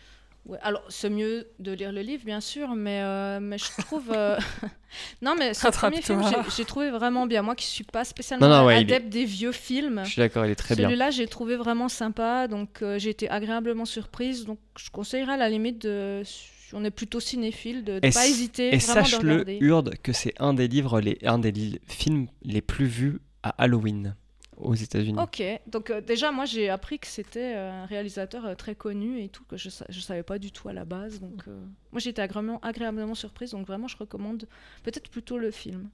[0.45, 4.09] Ouais, alors, c'est mieux de lire le livre, bien sûr, mais, euh, mais je trouve.
[4.11, 4.37] euh,
[5.21, 7.41] non, mais ce premier film, j'ai- j'ai trouvé vraiment bien.
[7.41, 10.11] Moi qui suis pas spécialement Non, non, ouais, il est- adepte des vieux films, Je
[10.11, 10.87] suis d'accord, il est très bien.
[10.87, 12.47] celui-là, j'ai trouvé vraiment sympa.
[12.47, 14.45] Donc, euh, j'ai été agréablement surprise.
[14.45, 16.23] Donc, je conseillerais à la limite de.
[16.25, 19.57] Si on est plutôt cinéphile, de ne Et pas hésiter Et vraiment de sache-le, regarder.
[19.59, 23.49] Urde, que c'est un des livres, les, un des li- films les plus vus à
[23.61, 24.15] Halloween
[24.59, 25.19] aux États-Unis.
[25.19, 29.21] Ok, donc euh, déjà moi j'ai appris que c'était euh, un réalisateur euh, très connu
[29.21, 31.19] et tout, que je, je savais pas du tout à la base.
[31.19, 31.45] Donc
[31.91, 34.47] moi été agréablement, agréablement surprise, donc vraiment je recommande
[34.83, 35.89] peut-être plutôt le film.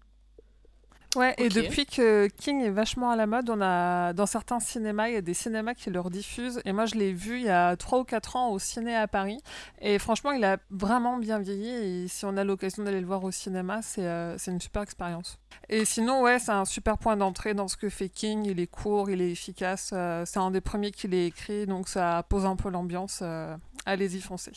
[1.16, 5.08] Ouais, et depuis que King est vachement à la mode, on a dans certains cinémas,
[5.10, 6.62] il y a des cinémas qui le rediffusent.
[6.66, 9.08] Et moi, je l'ai vu il y a 3 ou 4 ans au ciné à
[9.08, 9.40] Paris.
[9.82, 11.70] Et franchement, il a vraiment bien vieilli.
[12.04, 15.40] Et si on a l'occasion d'aller le voir au cinéma, c'est euh, une super expérience.
[15.70, 18.46] Et sinon, ouais, c'est un super point d'entrée dans ce que fait King.
[18.46, 19.92] Il est court, il est efficace.
[19.94, 23.20] euh, c'est un des premiers qu'il ait écrit, donc ça pose un peu l'ambiance.
[23.22, 24.52] euh, Allez-y, foncez.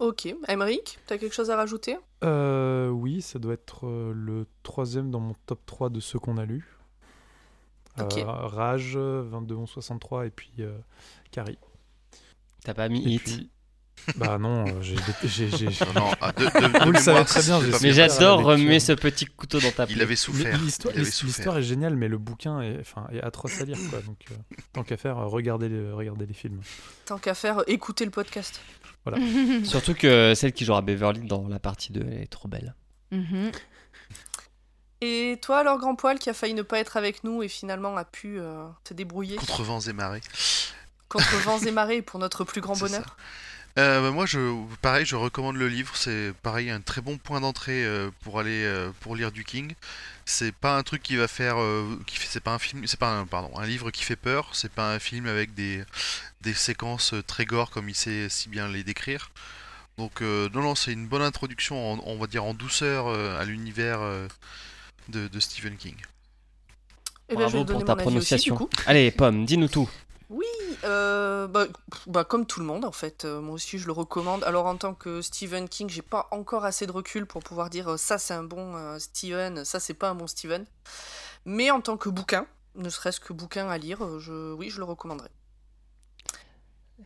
[0.00, 0.26] Ok.
[0.48, 1.96] Emmerich, t'as quelque chose à rajouter?
[2.24, 6.36] Euh, oui, ça doit être euh, le troisième dans mon top 3 de ceux qu'on
[6.36, 6.76] a lus.
[8.00, 8.18] Ok.
[8.18, 10.76] Euh, Rage, 22 11 63 et puis euh,
[11.30, 11.58] Carrie.
[12.64, 13.22] T'as pas mis Et Hit?
[13.22, 13.50] puis-
[14.16, 14.96] Bah non, euh, j'ai...
[14.96, 18.92] Non, non, ah, de, de- de Vous le savez très bien, Mais j'adore remuer ce
[18.92, 20.02] petit couteau dans ta Il plaie.
[20.02, 20.58] avait souffert.
[20.58, 21.26] L'histoire, il avait souffert.
[21.26, 23.78] l'histoire est géniale, mais le bouquin est, enfin, est atroce à lire.
[23.90, 24.00] Quoi.
[24.00, 24.34] Donc, euh,
[24.72, 26.60] tant qu'à faire, euh, regardez les, regardez les films.
[27.06, 28.60] Tant qu'à faire, euh, écoutez le podcast.
[29.64, 32.74] Surtout que celle qui jouera Beverly dans la partie 2 elle est trop belle.
[33.10, 33.50] Mhm.
[35.00, 37.96] Et toi, alors, grand poil, qui a failli ne pas être avec nous et finalement
[37.96, 40.22] a pu euh, se débrouiller Contre vents et marées.
[41.08, 43.04] contre vents et marées pour notre plus grand bonheur.
[43.04, 43.16] ça.
[43.76, 44.38] Euh, bah, moi, je,
[44.82, 45.96] pareil, je recommande le livre.
[45.96, 49.74] C'est pareil, un très bon point d'entrée euh, pour aller euh, pour lire du King.
[50.26, 52.98] C'est pas un truc qui va faire, euh, qui fait, c'est pas un film, c'est
[53.00, 54.50] pas un, pardon, un livre qui fait peur.
[54.52, 55.82] C'est pas un film avec des
[56.42, 59.30] des séquences très gore comme il sait si bien les décrire.
[59.98, 63.40] Donc euh, non, non, c'est une bonne introduction, en- on va dire en douceur euh,
[63.40, 64.28] à l'univers euh,
[65.08, 65.96] de, de Stephen King.
[67.28, 68.68] Eh ben, je vais Bravo pour ta aussi, prononciation.
[68.86, 69.88] Allez, Pomme, dis-nous tout.
[70.34, 70.46] Oui,
[70.82, 71.66] euh, bah,
[72.08, 74.42] bah, comme tout le monde en fait, euh, moi aussi je le recommande.
[74.42, 77.92] Alors en tant que Stephen King, j'ai pas encore assez de recul pour pouvoir dire
[77.92, 80.66] euh, ça c'est un bon euh, Stephen, ça c'est pas un bon Stephen.
[81.44, 84.84] Mais en tant que bouquin, ne serait-ce que bouquin à lire, je, oui je le
[84.84, 85.30] recommanderais.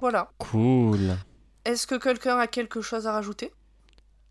[0.00, 0.30] Voilà.
[0.38, 1.18] Cool.
[1.66, 3.52] Est-ce que quelqu'un a quelque chose à rajouter?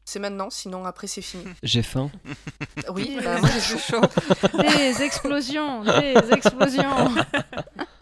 [0.06, 1.44] C'est maintenant, sinon après c'est fini.
[1.62, 2.10] J'ai faim.
[2.90, 4.02] Oui, bah, moi j'ai chaud.
[4.60, 7.14] Des explosions, des explosions.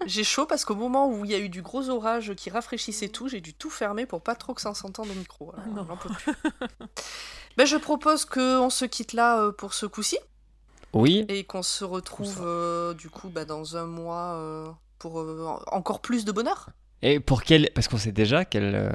[0.06, 3.10] J'ai chaud parce qu'au moment où il y a eu du gros orage qui rafraîchissait
[3.10, 5.54] tout, j'ai dû tout fermer pour pas trop que ça s'entende au micro.
[5.58, 5.98] Alors, Non.
[5.98, 6.34] plus.
[7.58, 10.18] ben, je propose qu'on se quitte là euh, pour ce coup-ci
[10.94, 14.68] Oui, et qu'on se retrouve euh, du coup bah, dans un mois euh,
[15.00, 16.70] pour euh, encore plus de bonheur.
[17.02, 17.70] et pour quel.
[17.74, 18.90] Parce qu'on sait déjà quel, euh,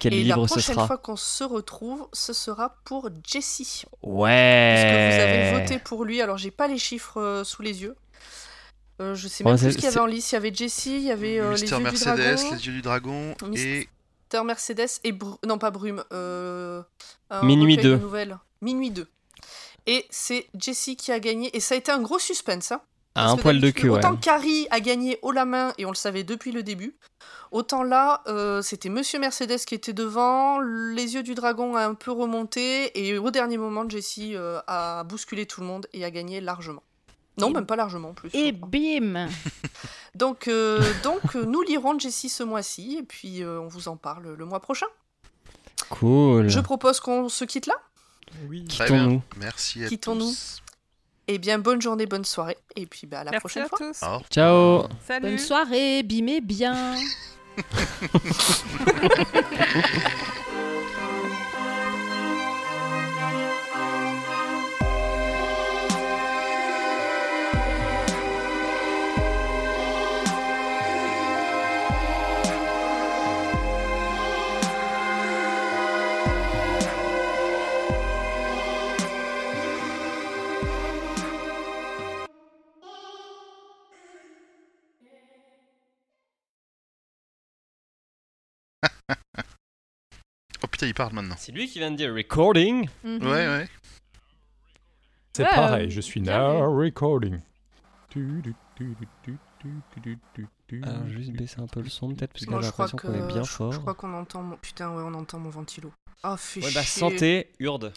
[0.00, 0.86] quel et livre la ce prochaine sera.
[0.86, 3.84] fois qu'on se retrouve, ce sera pour Jessie.
[4.02, 4.74] Ouais.
[4.74, 7.96] Puisque vous avez voté pour lui, alors j'ai pas les chiffres sous les yeux.
[9.00, 10.32] Euh, je sais Ouais, même plus ce qu'il y avait en lice.
[10.32, 12.72] Il y avait Jessie, il y avait euh, les yeux Mercedes, du dragon, les yeux
[12.72, 13.88] du dragon Mister- et
[14.24, 15.14] Mister Mercedes et
[15.46, 16.04] non pas Brume.
[16.12, 16.82] Euh,
[17.30, 18.02] un Minuit recueil de 2.
[18.02, 18.38] nouvelles.
[18.60, 19.08] Minuit 2.
[19.86, 22.72] Et c'est Jessie qui a gagné et ça a été un gros suspense.
[22.72, 22.82] Hein,
[23.16, 23.88] un poil de ouais.
[23.88, 26.94] Autant Carrie a gagné haut la main et on le savait depuis le début.
[27.50, 31.94] Autant là, euh, c'était Monsieur Mercedes qui était devant, les yeux du dragon a un
[31.94, 36.10] peu remonté et au dernier moment, Jessie euh, a bousculé tout le monde et a
[36.10, 36.84] gagné largement.
[37.40, 38.30] Non, Et- même pas largement en plus.
[38.34, 39.28] Et bim
[40.14, 43.96] Donc, euh, donc euh, nous lirons Jessie ce mois-ci et puis euh, on vous en
[43.96, 44.86] parle le mois prochain.
[45.88, 46.48] Cool.
[46.48, 47.74] Je propose qu'on se quitte là.
[48.48, 48.64] Oui.
[48.64, 49.22] Quittons-nous.
[49.38, 50.32] Merci à Quittons-nous.
[51.28, 53.78] Eh bien, bonne journée, bonne soirée et puis bah, à la Merci prochaine à fois.
[53.78, 54.00] tous.
[54.30, 54.82] Ciao.
[55.06, 55.28] Salut.
[55.28, 56.96] Bonne soirée, bimez bien.
[90.62, 91.36] Oh putain, il parle maintenant.
[91.38, 92.88] C'est lui qui vient de dire recording.
[93.04, 93.22] Mhm.
[93.22, 93.68] Ouais, ouais.
[95.32, 97.40] C'est pareil, je suis now recording.
[101.06, 103.72] Juste baisser un peu le son, peut-être, parce que j'ai l'impression qu'on est bien fort.
[103.72, 104.56] Je crois qu'on entend mon...
[104.56, 105.92] Putain, ouais, on entend mon ventilo.
[106.24, 107.92] Oh, fais Ouais, bah, santé, urde.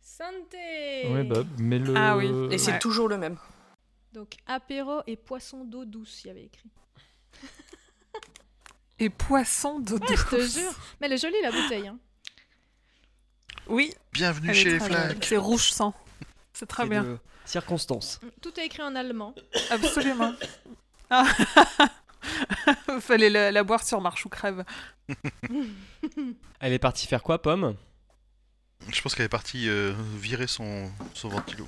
[0.00, 1.94] Santé Ouais, bah, mais le...
[1.96, 3.36] Ah oui, et c'est toujours le même.
[4.12, 6.70] Donc, apéro et poisson d'eau douce, il y avait écrit.
[9.00, 10.72] Et poisson d'eau Ouais, je te jure.
[11.00, 11.88] Mais elle est jolie la bouteille.
[11.88, 11.98] Hein.
[13.66, 15.24] Oui, Bienvenue elle chez les flaques.
[15.24, 15.94] C'est rouge sang.
[16.52, 17.02] C'est très bien.
[17.04, 18.20] de Circonstance.
[18.42, 19.34] Tout est écrit en allemand.
[19.70, 20.34] Absolument.
[21.08, 21.24] Ah.
[23.00, 24.64] Fallait la, la boire sur marche ou crève.
[26.60, 27.74] Elle est partie faire quoi, Pomme?
[28.92, 31.66] Je pense qu'elle est partie euh, virer son, son ventilo.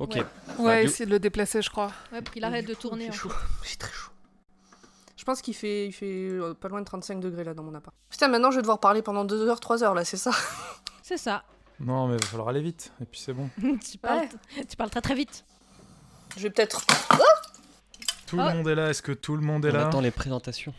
[0.00, 0.14] Ok.
[0.16, 0.24] Ouais.
[0.58, 1.92] Ouais, du- essayer de le déplacer, je crois.
[2.12, 3.06] Ouais, puis il arrête de tourner.
[3.10, 3.16] Fait.
[3.16, 3.32] chaud.
[3.62, 4.10] C'est très chaud.
[5.16, 7.74] Je pense qu'il fait, il fait euh, pas loin de 35 degrés là dans mon
[7.74, 7.94] appart.
[8.10, 10.32] Putain, maintenant je vais devoir parler pendant 2 heures, 3 heures là, c'est ça?
[11.02, 11.44] C'est ça.
[11.80, 12.92] Non, mais il va falloir aller vite.
[13.00, 13.50] Et puis c'est bon.
[13.90, 14.26] tu, parles,
[14.68, 15.44] tu parles très très vite.
[16.36, 16.84] Je vais peut-être.
[18.26, 18.88] Tout le monde est là.
[18.90, 19.86] Est-ce que tout le monde est On là?
[19.88, 20.72] attend les présentations.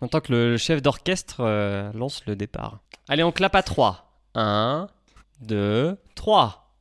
[0.00, 2.80] On attend que le chef d'orchestre euh, lance le départ.
[3.08, 4.20] Allez, on clappe à 3.
[4.34, 4.88] 1,
[5.42, 6.74] 2, 3.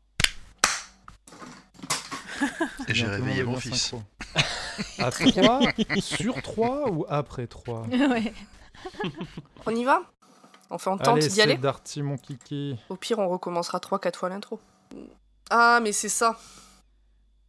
[2.87, 3.93] Et j'ai réveillé mon fils.
[4.99, 5.59] À 3
[5.99, 8.33] Sur 3 ou après 3 ouais.
[9.65, 10.01] On y va?
[10.69, 12.77] On fait en tente Allez, d'y aller c'est Darty, mon kiki.
[12.89, 14.59] Au pire, on recommencera 3-4 fois l'intro.
[15.49, 16.37] Ah, mais c'est ça.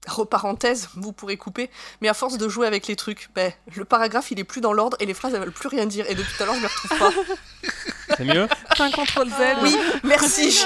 [0.09, 1.71] Entre parenthèses, vous pourrez couper,
[2.01, 4.73] mais à force de jouer avec les trucs, ben, le paragraphe il est plus dans
[4.73, 6.11] l'ordre et les phrases elles veulent plus rien dire.
[6.11, 8.17] Et depuis tout à l'heure, je me retrouve pas.
[8.17, 8.49] C'est mieux?
[8.77, 9.63] C'est un contrôle Z.
[9.63, 10.65] Oui, merci.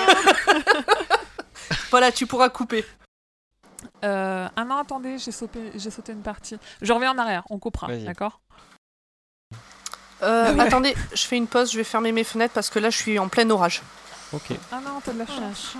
[1.90, 2.86] voilà, tu pourras couper.
[4.04, 6.58] Euh, ah non, attendez, j'ai sauté, j'ai sauté une partie.
[6.82, 8.04] Je reviens en arrière, on coupera, Vas-y.
[8.04, 8.40] d'accord?
[10.22, 10.60] Euh, Ouais.
[10.60, 13.18] Attendez, je fais une pause, je vais fermer mes fenêtres parce que là je suis
[13.18, 13.82] en plein orage.
[14.32, 14.52] Ok.
[14.72, 15.76] Ah non, t'as de la Oh, la chance.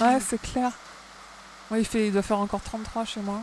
[0.00, 0.72] Ouais, c'est clair.
[1.70, 3.40] Ouais, il, fait, il doit faire encore 33 chez moi.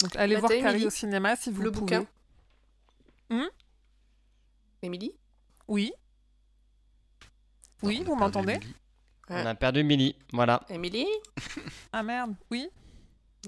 [0.00, 1.98] Donc allez Bah, voir Carrie au cinéma si vous Le pouvez.
[2.00, 3.46] bouquin.
[4.82, 5.12] Émilie?
[5.68, 5.92] Oui.
[7.82, 8.60] Oui, vous m'entendez?
[9.28, 9.42] Ouais.
[9.42, 10.14] On a perdu Millie.
[10.32, 10.62] Voilà.
[10.68, 11.08] Émilie
[11.92, 12.68] Ah merde, oui.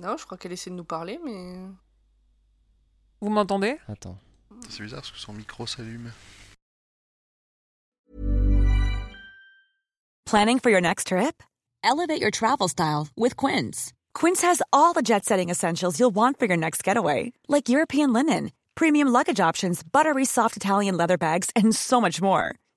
[0.00, 1.54] Non, je crois qu'elle essaie de nous parler, mais.
[3.20, 3.76] Vous m'entendez?
[3.88, 4.18] Attends.
[4.68, 6.12] C'est bizarre parce que son micro s'allume.
[10.26, 11.42] Planning for your next trip?
[11.82, 13.92] Elevate your travel style with Quince.
[14.14, 18.12] Quince has all the jet setting essentials you'll want for your next getaway, like European
[18.12, 22.54] linen, premium luggage options, buttery soft Italian leather bags, and so much more.